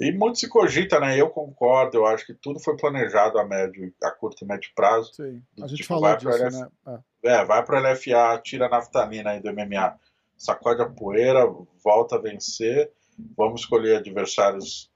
E 0.00 0.12
muito 0.12 0.38
se 0.38 0.48
cogita, 0.48 1.00
né? 1.00 1.20
Eu 1.20 1.30
concordo, 1.30 1.96
eu 1.98 2.06
acho 2.06 2.24
que 2.26 2.34
tudo 2.34 2.60
foi 2.60 2.76
planejado 2.76 3.38
a 3.40 3.44
médio, 3.44 3.92
a 4.04 4.10
curto 4.12 4.44
e 4.44 4.46
médio 4.46 4.70
prazo. 4.74 5.12
Sim. 5.14 5.42
A 5.60 5.66
gente 5.66 5.82
Tipo, 5.82 5.88
falou 6.00 6.16
disso, 6.16 6.28
pra 6.38 6.50
né? 6.50 7.02
É. 7.24 7.32
É, 7.40 7.44
vai 7.44 7.64
pro 7.64 7.78
LFA, 7.80 8.40
tira 8.42 8.66
a 8.66 8.68
naftalina 8.68 9.30
aí 9.30 9.40
do 9.40 9.52
MMA, 9.52 9.98
sacode 10.44 10.82
a 10.82 10.88
poeira, 10.88 11.46
volta 11.84 12.16
a 12.16 12.20
vencer. 12.20 12.90
Vamos 13.36 13.60
escolher 13.62 13.96
adversários 13.96 14.90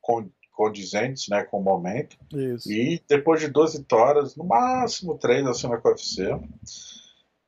con- 0.00 0.30
condizentes, 0.52 1.28
né, 1.28 1.42
com 1.44 1.58
o 1.60 1.62
momento. 1.62 2.16
Isso. 2.32 2.70
E 2.70 3.02
depois 3.08 3.40
de 3.40 3.48
12 3.48 3.78
vitórias, 3.78 4.36
no 4.36 4.44
máximo 4.44 5.18
3 5.18 5.46
acima 5.46 5.80
com 5.80 5.88
o 5.88 5.90
UFC. 5.92 6.22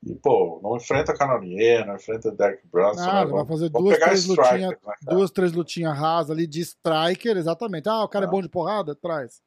E, 0.07 0.15
pô, 0.17 0.61
não 0.63 0.77
enfrenta 0.77 1.15
Canonier, 1.15 1.87
não 1.87 1.95
enfrenta 1.97 2.31
Derek 2.31 2.67
Brunson. 2.67 3.01
Né? 3.01 3.07
ele 3.07 3.15
vai 3.15 3.27
Vamos- 3.27 3.49
fazer 3.49 3.69
duas, 3.71 3.95
pegar 3.95 4.07
três 4.07 4.27
lutinhas, 4.27 4.71
né, 4.71 4.95
duas, 5.03 5.31
três 5.31 5.53
lutinhas 5.53 5.97
rasas 5.99 6.31
ali 6.31 6.47
de 6.47 6.61
striker, 6.61 7.37
exatamente. 7.39 7.89
Ah, 7.89 8.05
o 8.05 8.09
cara 8.09 8.27
é 8.27 8.29
Ah. 8.29 8.31
bom 8.31 8.43
de 8.43 8.49
porrada? 8.51 8.95
Traz. 8.95 9.41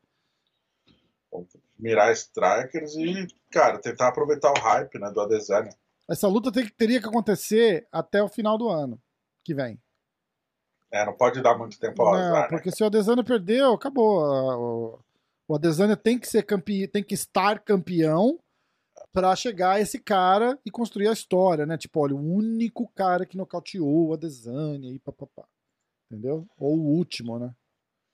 Mirar 1.78 2.12
strikers 2.14 2.95
e, 2.95 3.28
cara, 3.52 3.78
tentar 3.78 4.08
aproveitar 4.08 4.52
o 4.52 4.60
hype, 4.60 4.98
né, 4.98 5.12
do 5.12 5.22
Adesanya. 5.22 5.70
Essa 6.10 6.28
luta 6.28 6.52
teria 6.52 7.02
que 7.02 7.08
acontecer 7.08 7.88
até 7.92 8.24
o 8.24 8.30
final 8.30 8.58
do 8.58 8.70
ano 8.70 9.02
que 9.44 9.54
vem. 9.54 9.80
É, 10.92 11.06
não 11.06 11.14
pode 11.14 11.42
dar 11.42 11.58
muito 11.58 11.78
tempo 11.78 12.02
ao 12.02 12.14
azar, 12.14 12.44
né? 12.44 12.48
porque 12.50 12.72
se 12.72 12.82
o 12.82 12.86
Adesanya 12.86 13.24
perdeu, 13.24 13.74
acabou. 13.74 14.22
O, 14.22 15.00
o 15.50 15.56
Adesanya 15.56 15.98
tem 15.98 16.18
que 16.18 16.28
ser 16.28 16.44
campeão, 16.44 16.88
tem 16.88 17.04
que 17.04 17.14
estar 17.14 17.60
campeão 17.60 18.40
pra 19.12 19.36
chegar 19.36 19.74
a 19.74 19.80
esse 19.82 20.00
cara 20.00 20.58
e 20.66 20.72
construir 20.72 21.10
a 21.10 21.14
história, 21.14 21.66
né? 21.66 21.78
Tipo, 21.78 22.00
olha, 22.00 22.16
o 22.16 22.20
único 22.20 22.88
cara 22.96 23.26
que 23.26 23.38
nocauteou 23.38 24.08
o 24.08 24.14
Adesanya 24.14 24.90
e 24.90 25.00
papapá. 25.00 25.46
Entendeu? 26.10 26.48
Ou 26.58 26.78
o 26.78 26.96
último, 26.96 27.38
né? 27.38 27.54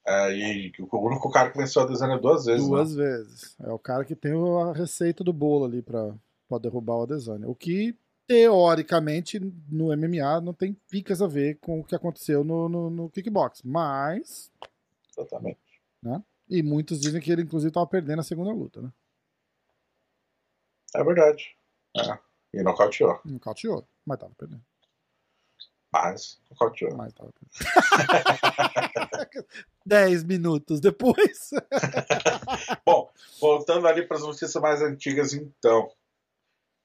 É, 0.06 0.36
e 0.36 0.72
o 0.80 0.98
único 0.98 1.30
cara 1.30 1.52
que 1.52 1.58
venceu 1.58 1.82
a 1.82 1.86
Adesanya 1.86 2.18
duas 2.18 2.46
vezes, 2.46 2.68
né? 2.68 2.76
Duas 2.76 2.96
vezes. 2.96 3.56
É 3.60 3.72
o 3.72 3.80
cara 3.80 4.04
que 4.04 4.16
tem 4.16 4.34
a 4.34 4.74
receita 4.74 5.24
do 5.24 5.32
bolo 5.32 5.66
ali 5.66 5.82
pra, 5.82 6.14
pra 6.60 6.70
derrubar 6.70 6.98
o 6.98 7.04
Adesanya. 7.04 7.48
O 7.48 7.56
que, 7.56 7.96
teoricamente, 8.28 9.40
no 9.70 9.96
MMA 9.96 10.42
não 10.42 10.54
tem 10.54 10.74
picas 10.90 11.22
a 11.22 11.28
ver 11.28 11.58
com 11.60 11.80
o 11.80 11.84
que 11.84 11.96
aconteceu 11.96 12.44
no, 12.44 12.70
no, 12.70 12.90
no 12.90 13.10
kickbox. 13.10 13.62
Mas. 13.64 14.52
Exatamente. 15.10 15.60
E 16.50 16.62
muitos 16.62 17.00
dizem 17.00 17.20
que 17.20 17.32
ele, 17.32 17.42
inclusive, 17.42 17.72
tava 17.72 17.88
perdendo 17.88 18.20
a 18.20 18.24
segunda 18.24 18.52
luta, 18.52 18.80
né? 18.80 18.92
É 20.96 21.04
verdade. 21.04 21.58
É. 21.98 22.20
E 22.54 22.62
nocauteou. 22.62 23.20
Nocauteou, 23.26 23.88
mas 24.06 24.20
tava 24.20 24.32
perdendo. 24.38 24.64
Mas 25.92 26.40
nocauteou. 26.52 26.96
Mas 26.96 27.12
tava 27.14 27.32
perdendo. 27.32 27.54
Dez 29.84 30.24
minutos 30.24 30.80
depois. 30.80 31.50
Bom, 32.86 33.12
voltando 33.40 33.88
ali 33.88 34.06
para 34.06 34.18
as 34.18 34.24
notícias 34.24 34.54
mais 34.56 34.82
antigas, 34.82 35.34
então. 35.34 35.92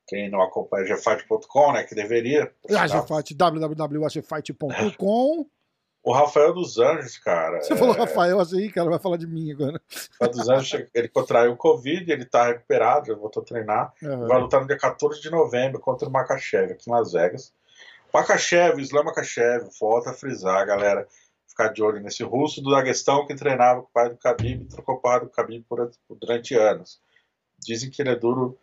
Quem 0.09 0.31
não 0.31 0.41
acompanha 0.43 0.85
gfight.com, 0.87 1.73
né, 1.73 1.85
que 1.85 1.95
deveria. 1.95 2.53
por 2.63 2.71
sinal. 2.71 2.85
AGFight, 3.03 3.35
www.agfight.com. 3.35 5.47
O 6.01 6.13
Rafael 6.13 6.55
dos 6.55 6.79
Anjos, 6.79 7.19
cara. 7.19 7.61
Você 7.61 7.73
é, 7.75 7.77
falou 7.77 7.93
Rafael, 7.95 8.41
achei, 8.41 8.71
cara, 8.71 8.89
vai 8.89 8.99
falar 9.01 9.17
de 9.19 9.27
mim 9.27 9.51
agora. 9.53 9.79
Rafael 10.13 10.31
dos 10.31 10.49
Anjos, 10.49 10.87
ele 10.95 11.09
contraiu 11.09 11.53
o 11.53 11.57
Covid, 11.57 12.11
ele 12.11 12.25
tá 12.25 12.47
recuperado, 12.47 13.09
já 13.09 13.15
voltou 13.15 13.43
a 13.43 13.45
treinar. 13.45 13.93
Aham. 14.03 14.27
Vai 14.27 14.41
lutar 14.41 14.61
no 14.61 14.67
dia 14.67 14.79
14 14.79 15.21
de 15.21 15.29
novembro 15.29 15.79
contra 15.81 16.09
o 16.09 16.11
Makachev, 16.11 16.73
aqui 16.73 16.89
em 16.89 16.93
Las 16.93 17.13
Vegas. 17.13 17.53
Makachev, 18.15 18.81
Islam 18.81 19.05
Makachev, 19.05 19.69
volta 19.79 20.11
a 20.11 20.15
frisar, 20.15 20.65
galera. 20.67 21.07
Ficar 21.47 21.69
de 21.73 21.83
olho 21.83 22.01
nesse 22.01 22.23
russo 22.23 22.63
do 22.63 22.71
Daguestão 22.71 23.27
que 23.27 23.35
treinava 23.35 23.83
com 23.83 23.89
o 23.89 23.93
pai 23.93 24.09
do 24.09 24.17
Khabib 24.17 24.65
trocou 24.67 25.01
porrada 25.01 25.27
do 25.27 25.33
Khabib 25.33 25.65
por- 25.69 25.91
durante 26.09 26.55
anos. 26.55 27.01
Dizem 27.59 27.91
que 27.91 28.01
ele 28.01 28.11
é 28.11 28.17
duro, 28.17 28.57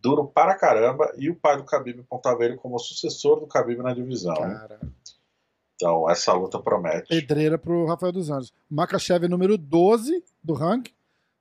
duro 0.00 0.26
para 0.28 0.54
caramba 0.56 1.12
e 1.18 1.28
o 1.30 1.36
pai 1.36 1.56
do 1.56 1.64
Khabib 1.64 2.00
apontava 2.00 2.44
ele 2.44 2.56
como 2.56 2.78
sucessor 2.78 3.40
do 3.40 3.46
Khabib 3.46 3.78
na 3.82 3.92
divisão. 3.92 4.34
Cara, 4.34 4.80
Então 5.74 6.08
essa 6.10 6.32
luta 6.32 6.58
promete. 6.60 7.08
pedreira 7.08 7.58
pro 7.58 7.86
Rafael 7.86 8.12
dos 8.12 8.30
Anjos. 8.30 8.52
Makachev 8.70 9.24
é 9.24 9.28
número 9.28 9.56
12 9.58 10.24
do 10.42 10.54
ranking. 10.54 10.92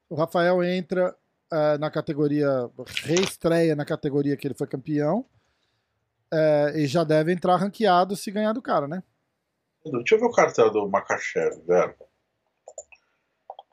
O 0.10 0.16
Rafael 0.16 0.64
entra 0.64 1.16
eh, 1.52 1.78
na 1.78 1.92
categoria, 1.92 2.48
reestreia 3.04 3.76
na 3.76 3.86
categoria 3.86 4.36
que 4.38 4.48
ele 4.48 4.54
foi 4.56 4.68
campeão. 4.68 5.26
eh, 6.34 6.74
e 6.82 6.88
já 6.88 7.04
deve 7.04 7.32
entrar 7.32 7.56
ranqueado 7.58 8.16
se 8.16 8.30
ganhar 8.32 8.54
do 8.54 8.62
cara, 8.62 8.88
né? 8.88 9.02
Deixa 9.86 10.16
eu 10.16 10.20
ver 10.20 10.26
o 10.26 10.32
cartel 10.32 10.70
do 10.72 10.90
Makachev, 10.90 11.62
velho. 11.66 11.96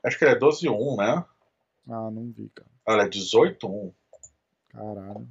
Acho 0.04 0.18
que 0.18 0.24
ele 0.24 0.34
é 0.34 0.38
12-1, 0.38 0.96
né? 0.96 1.24
Ah, 1.88 2.10
não 2.10 2.30
vi, 2.30 2.48
cara. 2.54 2.68
Olha, 2.86 3.02
é 3.02 3.08
18-1. 3.08 3.92
Caralho. 4.74 5.28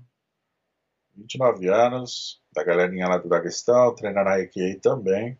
29 1.15 1.67
anos, 1.69 2.41
da 2.51 2.63
galerinha 2.63 3.07
lá 3.07 3.17
do 3.17 3.29
Daguestão, 3.29 3.93
treina 3.93 4.23
na 4.23 4.39
EQA 4.39 4.79
também. 4.81 5.37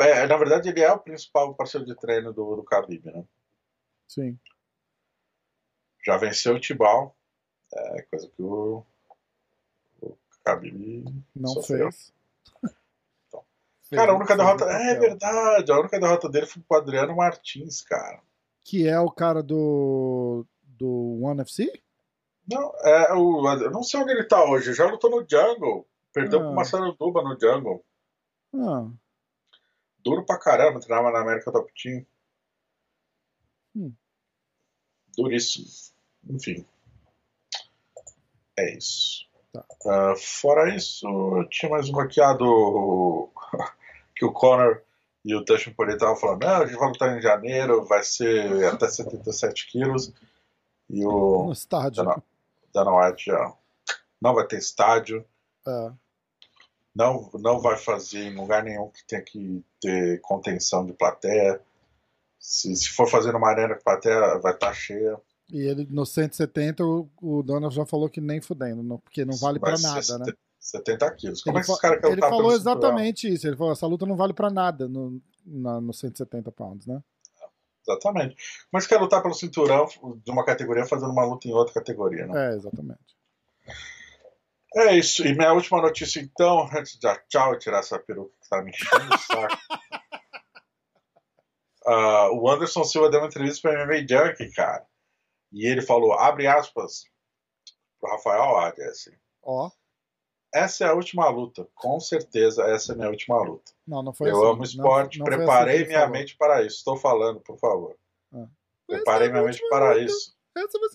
É, 0.00 0.08
é, 0.22 0.26
na 0.26 0.36
verdade, 0.36 0.68
ele 0.70 0.80
é 0.80 0.90
o 0.90 0.98
principal 0.98 1.54
parceiro 1.54 1.86
de 1.86 1.94
treino 1.94 2.32
do, 2.32 2.56
do 2.56 2.62
Khabib, 2.64 3.04
né? 3.12 3.24
Sim. 4.08 4.38
Já 6.04 6.16
venceu 6.16 6.54
o 6.54 6.60
Tibal, 6.60 7.14
é 7.74 8.02
coisa 8.02 8.28
que 8.28 8.42
o, 8.42 8.82
o 10.00 10.16
Khabib 10.44 11.04
Não 11.36 11.50
sofreu. 11.50 11.92
fez. 11.92 12.12
Então. 13.28 13.44
Fez- 13.82 14.00
Cara, 14.00 14.12
a 14.12 14.16
única 14.16 14.36
derrota. 14.36 14.64
É 14.64 14.94
papel. 14.94 15.00
verdade, 15.00 15.72
a 15.72 15.78
única 15.78 16.00
derrota 16.00 16.28
dele 16.28 16.46
foi 16.46 16.62
com 16.66 16.74
o 16.74 16.78
Adriano 16.78 17.14
Martins, 17.16 17.82
cara. 17.82 18.22
Que 18.64 18.88
é 18.88 18.98
o 18.98 19.10
cara 19.10 19.42
do. 19.42 20.46
do 20.62 21.20
One 21.22 21.42
FC? 21.42 21.70
Não, 22.50 22.72
é 22.82 23.12
o. 23.14 23.46
Eu 23.62 23.70
não 23.70 23.82
sei 23.82 24.00
onde 24.00 24.12
ele 24.12 24.24
tá 24.24 24.42
hoje, 24.44 24.72
já 24.72 24.86
lutou 24.86 25.10
no 25.10 25.26
Jungle. 25.28 25.86
Perdeu 26.12 26.40
Ah. 26.40 26.42
pro 26.44 26.54
Marcelo 26.54 26.96
Duba 26.98 27.22
no 27.22 27.38
Jungle. 27.38 27.84
Ah, 28.54 28.88
Duro 30.02 30.24
pra 30.24 30.38
caramba, 30.38 30.80
treinava 30.80 31.10
na 31.10 31.20
América 31.20 31.52
Top 31.52 31.70
Team. 31.80 32.06
Hum. 33.76 33.92
Duríssimo. 35.16 35.66
Enfim. 36.30 36.64
É 38.58 38.76
isso. 38.76 39.26
Tá. 39.52 39.64
Ah, 39.86 40.14
fora 40.16 40.74
isso, 40.74 41.06
tinha 41.50 41.70
mais 41.70 41.88
uma 41.88 42.04
aqui, 42.04 42.20
a 42.20 42.32
do. 42.32 43.28
que 44.16 44.24
o 44.24 44.32
Conor 44.32 44.82
e 45.24 45.34
o 45.34 45.44
Dustin 45.44 45.72
Poirier 45.72 45.96
estavam 45.96 46.16
falando: 46.16 46.42
não, 46.42 46.62
a 46.62 46.66
gente 46.66 46.78
vai 46.78 46.88
lutar 46.88 47.16
em 47.16 47.20
janeiro, 47.20 47.84
vai 47.84 48.02
ser 48.02 48.64
até 48.66 48.88
77 48.88 49.70
quilos. 49.70 50.12
E 50.90 51.04
o 51.04 51.46
no 51.46 51.52
estádio. 51.52 52.02
Dana, 52.04 52.22
Dana 52.72 52.90
White 52.94 53.26
já 53.26 53.54
não 54.20 54.34
vai 54.34 54.46
ter 54.46 54.58
estádio 54.58 55.24
É. 55.66 55.92
não, 56.94 57.30
não 57.34 57.60
vai 57.60 57.76
fazer 57.76 58.20
em 58.24 58.34
lugar 58.36 58.62
nenhum 58.64 58.88
que 58.90 59.06
tenha 59.06 59.22
que 59.22 59.64
ter 59.80 60.20
contenção 60.20 60.84
de 60.84 60.92
plateia. 60.92 61.60
Se, 62.40 62.74
se 62.76 62.88
for 62.90 63.08
fazer 63.08 63.32
numa 63.32 63.48
arena 63.50 63.74
que 63.74 63.84
plateia 63.84 64.38
vai 64.38 64.52
estar 64.52 64.72
cheia. 64.72 65.20
E 65.50 65.60
ele 65.60 65.86
no 65.90 66.04
170, 66.06 66.84
o, 66.84 67.08
o 67.22 67.42
Donald 67.42 67.74
já 67.74 67.84
falou 67.86 68.08
que 68.08 68.20
nem 68.20 68.40
fudendo, 68.40 68.82
não- 68.82 68.98
porque 68.98 69.24
não 69.24 69.36
vale 69.36 69.58
ser 69.76 69.82
nada, 69.82 70.18
né? 70.18 70.32
70 70.60 71.10
quilos. 71.14 71.42
Como 71.42 71.56
Ele, 71.56 71.62
é 71.62 71.64
que 71.64 71.70
esses 71.70 71.80
fa- 71.80 71.88
caras 71.88 72.00
querem 72.00 72.12
ele 72.12 72.20
falou 72.20 72.38
pelo 72.48 72.50
cinturão? 72.58 72.72
exatamente 72.78 73.28
isso. 73.32 73.46
Ele 73.46 73.56
falou: 73.56 73.72
essa 73.72 73.86
luta 73.86 74.04
não 74.04 74.16
vale 74.16 74.34
pra 74.34 74.50
nada 74.50 74.86
no, 74.88 75.20
na, 75.46 75.80
no 75.80 75.92
170 75.92 76.50
pounds, 76.52 76.86
né? 76.86 77.02
Exatamente. 77.88 78.36
Mas 78.70 78.86
quer 78.86 79.00
lutar 79.00 79.22
pelo 79.22 79.34
cinturão 79.34 79.86
de 80.22 80.30
uma 80.30 80.44
categoria 80.44 80.84
fazendo 80.84 81.10
uma 81.10 81.24
luta 81.24 81.48
em 81.48 81.52
outra 81.52 81.72
categoria, 81.72 82.26
né? 82.26 82.52
É, 82.52 82.56
exatamente. 82.56 83.16
É 84.76 84.94
isso. 84.94 85.26
E 85.26 85.34
minha 85.34 85.52
última 85.54 85.80
notícia, 85.80 86.20
então, 86.20 86.68
antes 86.72 86.98
de 86.98 87.18
tchau 87.28 87.54
e 87.54 87.58
tirar 87.58 87.78
essa 87.78 87.98
peruca 87.98 88.32
que 88.42 88.48
tá 88.48 88.62
me 88.62 88.70
enchendo 88.70 89.14
o 89.14 89.18
saco. 89.18 89.56
Ah, 91.90 92.28
o 92.32 92.46
Anderson 92.50 92.84
Silva 92.84 93.08
deu 93.08 93.18
uma 93.18 93.28
entrevista 93.28 93.66
para 93.66 93.86
MMA 93.86 94.06
Junkie, 94.06 94.52
cara. 94.52 94.86
E 95.50 95.66
ele 95.66 95.80
falou, 95.80 96.12
abre 96.12 96.46
aspas, 96.46 97.04
pro 97.98 98.10
Rafael 98.10 98.58
Adi, 98.58 98.82
assim. 98.82 99.12
Ó, 99.42 99.70
Essa 100.54 100.84
é 100.84 100.88
a 100.88 100.94
última 100.94 101.28
luta. 101.28 101.68
Com 101.74 102.00
certeza, 102.00 102.64
essa 102.64 102.92
é 102.92 102.94
a 102.94 102.96
minha 102.96 103.10
última 103.10 103.40
luta. 103.42 103.72
não, 103.86 104.02
não 104.02 104.12
foi 104.14 104.30
Eu 104.30 104.36
assim. 104.42 104.46
amo 104.52 104.62
esporte, 104.64 105.18
Não- 105.18 105.24
não 105.26 105.32
foi 105.32 105.36
preparei 105.38 105.76
assim 105.76 105.86
minha 105.86 106.00
falou. 106.00 106.12
mente 106.14 106.36
para 106.36 106.62
isso. 106.62 106.76
Estou 106.78 106.96
falando, 106.96 107.40
por 107.40 107.58
favor. 107.58 107.96
Ah. 108.32 108.46
Preparei 108.86 109.28
é 109.28 109.30
minha 109.30 109.42
mente 109.44 109.60
para 109.68 109.90
luta. 109.92 110.00
isso. 110.04 110.34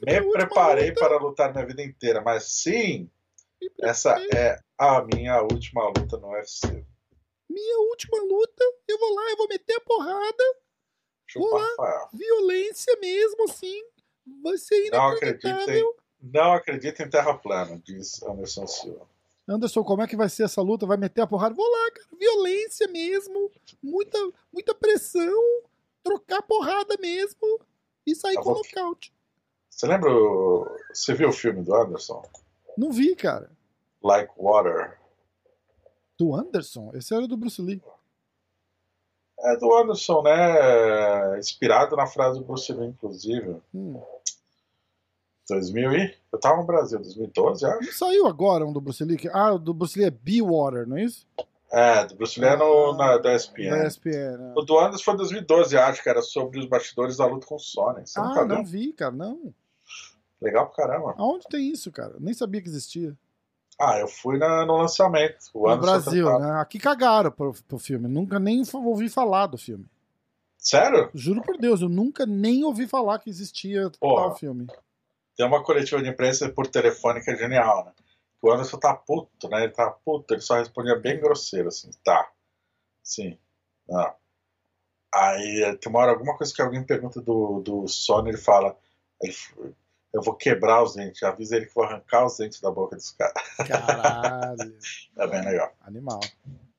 Me 0.05 0.31
preparei 0.31 0.89
luta. 0.89 0.99
para 0.99 1.17
lutar 1.17 1.53
minha 1.53 1.65
vida 1.65 1.81
inteira, 1.83 2.21
mas 2.21 2.43
sim, 2.45 3.09
essa 3.81 4.15
é 4.35 4.59
a 4.77 5.01
minha 5.03 5.41
última 5.43 5.87
luta 5.87 6.17
no 6.17 6.29
UFC. 6.31 6.85
Minha 7.49 7.77
última 7.89 8.17
luta, 8.23 8.63
eu 8.87 8.97
vou 8.99 9.13
lá, 9.15 9.29
eu 9.29 9.37
vou 9.37 9.47
meter 9.47 9.75
a 9.75 9.81
porrada, 9.81 10.43
Chupa, 11.27 11.45
Olá. 11.55 11.65
Rafael. 11.77 12.09
violência 12.13 12.97
mesmo, 12.99 13.43
assim. 13.45 13.81
Vai 14.41 14.57
ser 14.57 14.89
Não 14.89 15.07
acredito 15.09 15.45
inacreditável. 15.47 15.95
em, 16.21 16.27
não 16.31 16.53
acredito 16.53 17.01
em 17.03 17.09
terra 17.09 17.33
plana, 17.37 17.79
diz 17.85 18.21
Anderson 18.23 18.67
Silva. 18.67 19.07
Anderson, 19.47 19.83
como 19.83 20.01
é 20.01 20.07
que 20.07 20.15
vai 20.15 20.29
ser 20.29 20.43
essa 20.43 20.61
luta? 20.61 20.85
Vai 20.85 20.97
meter 20.97 21.21
a 21.21 21.27
porrada? 21.27 21.53
Vou 21.55 21.69
lá, 21.69 21.91
cara. 21.91 22.07
Violência 22.17 22.87
mesmo. 22.87 23.51
Muita, 23.81 24.17
muita 24.51 24.73
pressão. 24.73 25.33
Trocar 26.03 26.41
porrada 26.43 26.95
mesmo. 26.99 27.59
E 28.05 28.15
sair 28.15 28.35
Tá 28.35 28.41
com 28.41 28.53
bom. 28.53 28.61
nocaute. 28.61 29.13
Você 29.69 29.87
lembra. 29.87 30.09
o- 30.11 30.67
Você 30.93 31.13
viu 31.13 31.29
o 31.29 31.33
filme 31.33 31.61
do 31.63 31.75
Anderson? 31.75 32.21
Não 32.77 32.91
vi, 32.91 33.15
cara. 33.15 33.49
Like 34.01 34.31
Water. 34.37 34.97
Do 36.17 36.35
Anderson? 36.35 36.91
Esse 36.93 37.13
era 37.13 37.27
do 37.27 37.35
Bruce 37.37 37.61
Lee. 37.61 37.81
É 39.39 39.57
do 39.57 39.73
Anderson, 39.75 40.21
né? 40.21 41.37
Inspirado 41.39 41.95
na 41.97 42.05
frase 42.07 42.39
do 42.39 42.45
Bruce 42.45 42.71
Lee, 42.71 42.87
inclusive. 42.87 43.57
Hum. 43.73 44.01
2000 45.53 45.91
e. 45.93 46.15
Eu 46.31 46.39
tava 46.39 46.57
no 46.57 46.65
Brasil, 46.65 46.99
2012, 46.99 47.65
acho. 47.65 47.85
Não 47.85 47.93
saiu 47.93 48.27
agora 48.27 48.65
um 48.65 48.73
do 48.73 48.81
Bruce 48.81 49.03
Lee? 49.03 49.17
Ah, 49.31 49.53
o 49.53 49.59
do 49.59 49.73
Bruce 49.73 49.97
Lee 49.97 50.07
é 50.07 50.11
Be-Water, 50.11 50.87
não 50.87 50.97
é 50.97 51.03
isso? 51.03 51.27
É, 51.71 52.05
do 52.05 52.15
Bruce 52.15 52.39
Lee 52.39 52.49
é 52.49 52.55
no, 52.57 52.93
na, 52.95 53.17
da 53.17 53.33
ESPN. 53.35 53.69
Da 53.69 53.87
ESPN. 53.87 54.37
né? 54.37 54.53
O 54.55 54.61
do 54.61 54.77
Anderson 54.79 55.03
foi 55.03 55.17
2012, 55.17 55.77
acho 55.77 56.03
que 56.03 56.09
era 56.09 56.21
sobre 56.21 56.59
os 56.59 56.65
bastidores 56.67 57.17
da 57.17 57.25
luta 57.25 57.47
com 57.47 57.55
o 57.55 57.59
Sony. 57.59 58.05
Você 58.05 58.19
Ah, 58.19 58.23
nunca 58.23 58.45
não 58.45 58.63
viu? 58.63 58.65
vi, 58.81 58.93
cara, 58.93 59.11
não. 59.11 59.53
Legal 60.41 60.67
pra 60.69 60.85
caramba. 60.85 61.15
Aonde 61.17 61.45
tem 61.49 61.69
isso, 61.71 61.91
cara? 61.91 62.15
Nem 62.19 62.33
sabia 62.33 62.61
que 62.61 62.67
existia. 62.67 63.17
Ah, 63.79 63.97
eu 63.97 64.07
fui 64.07 64.37
na- 64.37 64.65
no 64.65 64.77
lançamento. 64.77 65.37
O 65.53 65.67
No 65.67 65.77
Brasil, 65.77 66.39
né? 66.39 66.51
Aqui 66.61 66.77
cagaram 66.77 67.31
pro, 67.31 67.53
pro 67.67 67.79
filme. 67.79 68.07
Nunca 68.07 68.37
nem 68.39 68.61
ouvi 68.73 69.09
falar 69.09 69.47
do 69.47 69.57
filme. 69.57 69.85
Sério? 70.57 71.09
Juro 71.13 71.41
por 71.41 71.57
Deus, 71.57 71.81
eu 71.81 71.89
nunca 71.89 72.25
nem 72.25 72.63
ouvi 72.63 72.87
falar 72.87 73.19
que 73.19 73.29
existia 73.29 73.89
Porra. 73.99 74.27
tal 74.27 74.35
filme. 74.37 74.67
Tem 75.35 75.45
uma 75.45 75.63
coletiva 75.63 76.01
de 76.01 76.09
imprensa 76.09 76.49
por 76.49 76.67
telefone 76.67 77.21
que 77.23 77.31
é 77.31 77.35
genial, 77.35 77.85
né? 77.85 77.91
O 78.41 78.51
Anderson 78.51 78.77
tá 78.77 78.93
puto, 78.93 79.47
né? 79.49 79.63
Ele 79.63 79.71
tá 79.71 79.89
puto, 79.89 80.33
ele 80.33 80.41
só 80.41 80.55
respondia 80.55 80.95
bem 80.97 81.19
grosseiro, 81.19 81.69
assim, 81.69 81.89
tá. 82.03 82.29
Sim. 83.01 83.37
Não. 83.87 84.13
Aí 85.13 85.77
tem 85.79 85.89
uma 85.91 85.99
hora, 85.99 86.11
alguma 86.11 86.35
coisa 86.37 86.53
que 86.53 86.61
alguém 86.61 86.83
pergunta 86.83 87.21
do, 87.21 87.61
do 87.61 87.87
Sony, 87.87 88.29
ele 88.29 88.37
fala. 88.37 88.77
ele- 89.21 89.35
eu 90.13 90.21
vou 90.21 90.35
quebrar 90.35 90.83
os 90.83 90.93
dentes, 90.93 91.23
avisa 91.23 91.55
ele 91.55 91.65
que 91.65 91.73
vou 91.73 91.83
arrancar 91.83 92.25
os 92.25 92.37
dentes 92.37 92.61
da 92.61 92.69
boca 92.69 92.95
desse 92.95 93.15
cara. 93.17 93.33
Caralho. 93.67 94.77
É 95.17 95.27
bem 95.27 95.43
legal. 95.43 95.73
Animal. 95.81 96.19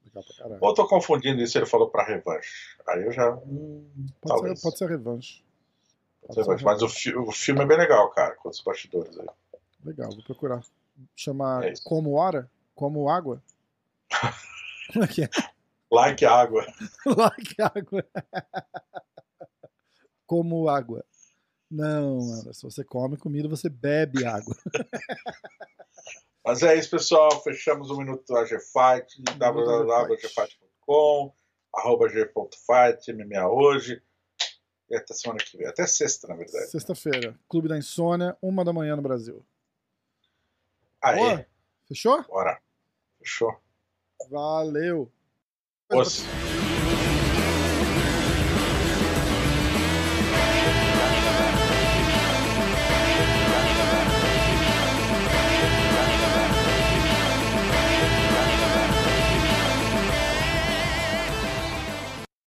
Legal 0.05 0.23
pra 0.25 0.37
caralho. 0.37 0.59
Ou 0.61 0.69
eu 0.71 0.75
tô 0.75 0.87
confundindo 0.87 1.41
isso, 1.43 1.59
ele 1.59 1.67
falou 1.67 1.89
pra 1.91 2.05
revanche. 2.05 2.77
Aí 2.89 3.03
eu 3.05 3.11
já. 3.13 3.33
Hum, 3.33 3.89
Pode 4.21 4.35
talvez. 4.35 4.61
ser, 4.61 4.67
pode 4.67 4.79
ser 4.79 4.89
revanche. 4.89 5.44
Mas 6.63 6.83
o, 6.83 6.89
fi- 6.89 7.15
o 7.15 7.31
filme 7.33 7.63
é 7.63 7.67
bem 7.67 7.77
legal, 7.79 8.11
cara, 8.11 8.35
com 8.37 8.49
os 8.49 8.61
bastidores 8.61 9.19
aí. 9.19 9.27
Legal, 9.85 10.11
vou 10.11 10.23
procurar. 10.25 10.63
Chama 11.15 11.65
É. 11.65 11.75
Como 11.85 12.13
Hora? 12.15 12.51
Como 12.75 13.09
Água? 13.09 13.43
Como 14.93 15.05
é 15.05 15.09
que 15.09 15.25
é? 15.25 15.29
Like 15.91 16.25
água. 16.25 16.65
like 17.07 17.55
Água. 17.61 18.05
Como 20.27 20.69
Água. 20.69 21.05
Não, 21.71 22.19
Anderson, 22.21 22.71
você 22.71 22.85
come 22.85 23.17
comida, 23.17 23.49
você 23.49 23.69
bebe 23.69 24.25
água. 24.25 24.55
Mas 26.45 26.63
é 26.63 26.75
isso, 26.77 26.91
pessoal. 26.91 27.31
Fechamos 27.43 27.91
o 27.91 27.97
Minuto 27.97 28.25
do 28.27 28.37
AGFight, 28.37 29.23
www.agfight.com, 29.39 31.33
arroba 31.75 32.09
g.fight, 32.09 33.13
MMA 33.13 33.49
hoje. 33.49 34.03
Até 34.97 35.15
semana 35.15 35.39
que 35.39 35.57
vem. 35.57 35.67
Até 35.67 35.87
sexta, 35.87 36.27
na 36.29 36.35
verdade. 36.35 36.71
Sexta-feira, 36.71 37.35
Clube 37.49 37.69
da 37.69 37.77
Insônia, 37.79 38.37
uma 38.41 38.65
da 38.65 38.73
manhã 38.73 38.97
no 38.97 39.03
Brasil. 39.03 39.45
Aí, 41.03 41.17
Boa? 41.17 41.47
Fechou? 41.87 42.23
bora. 42.25 42.59
Fechou. 43.19 43.55
Valeu. 44.31 45.11
Os. 45.91 46.25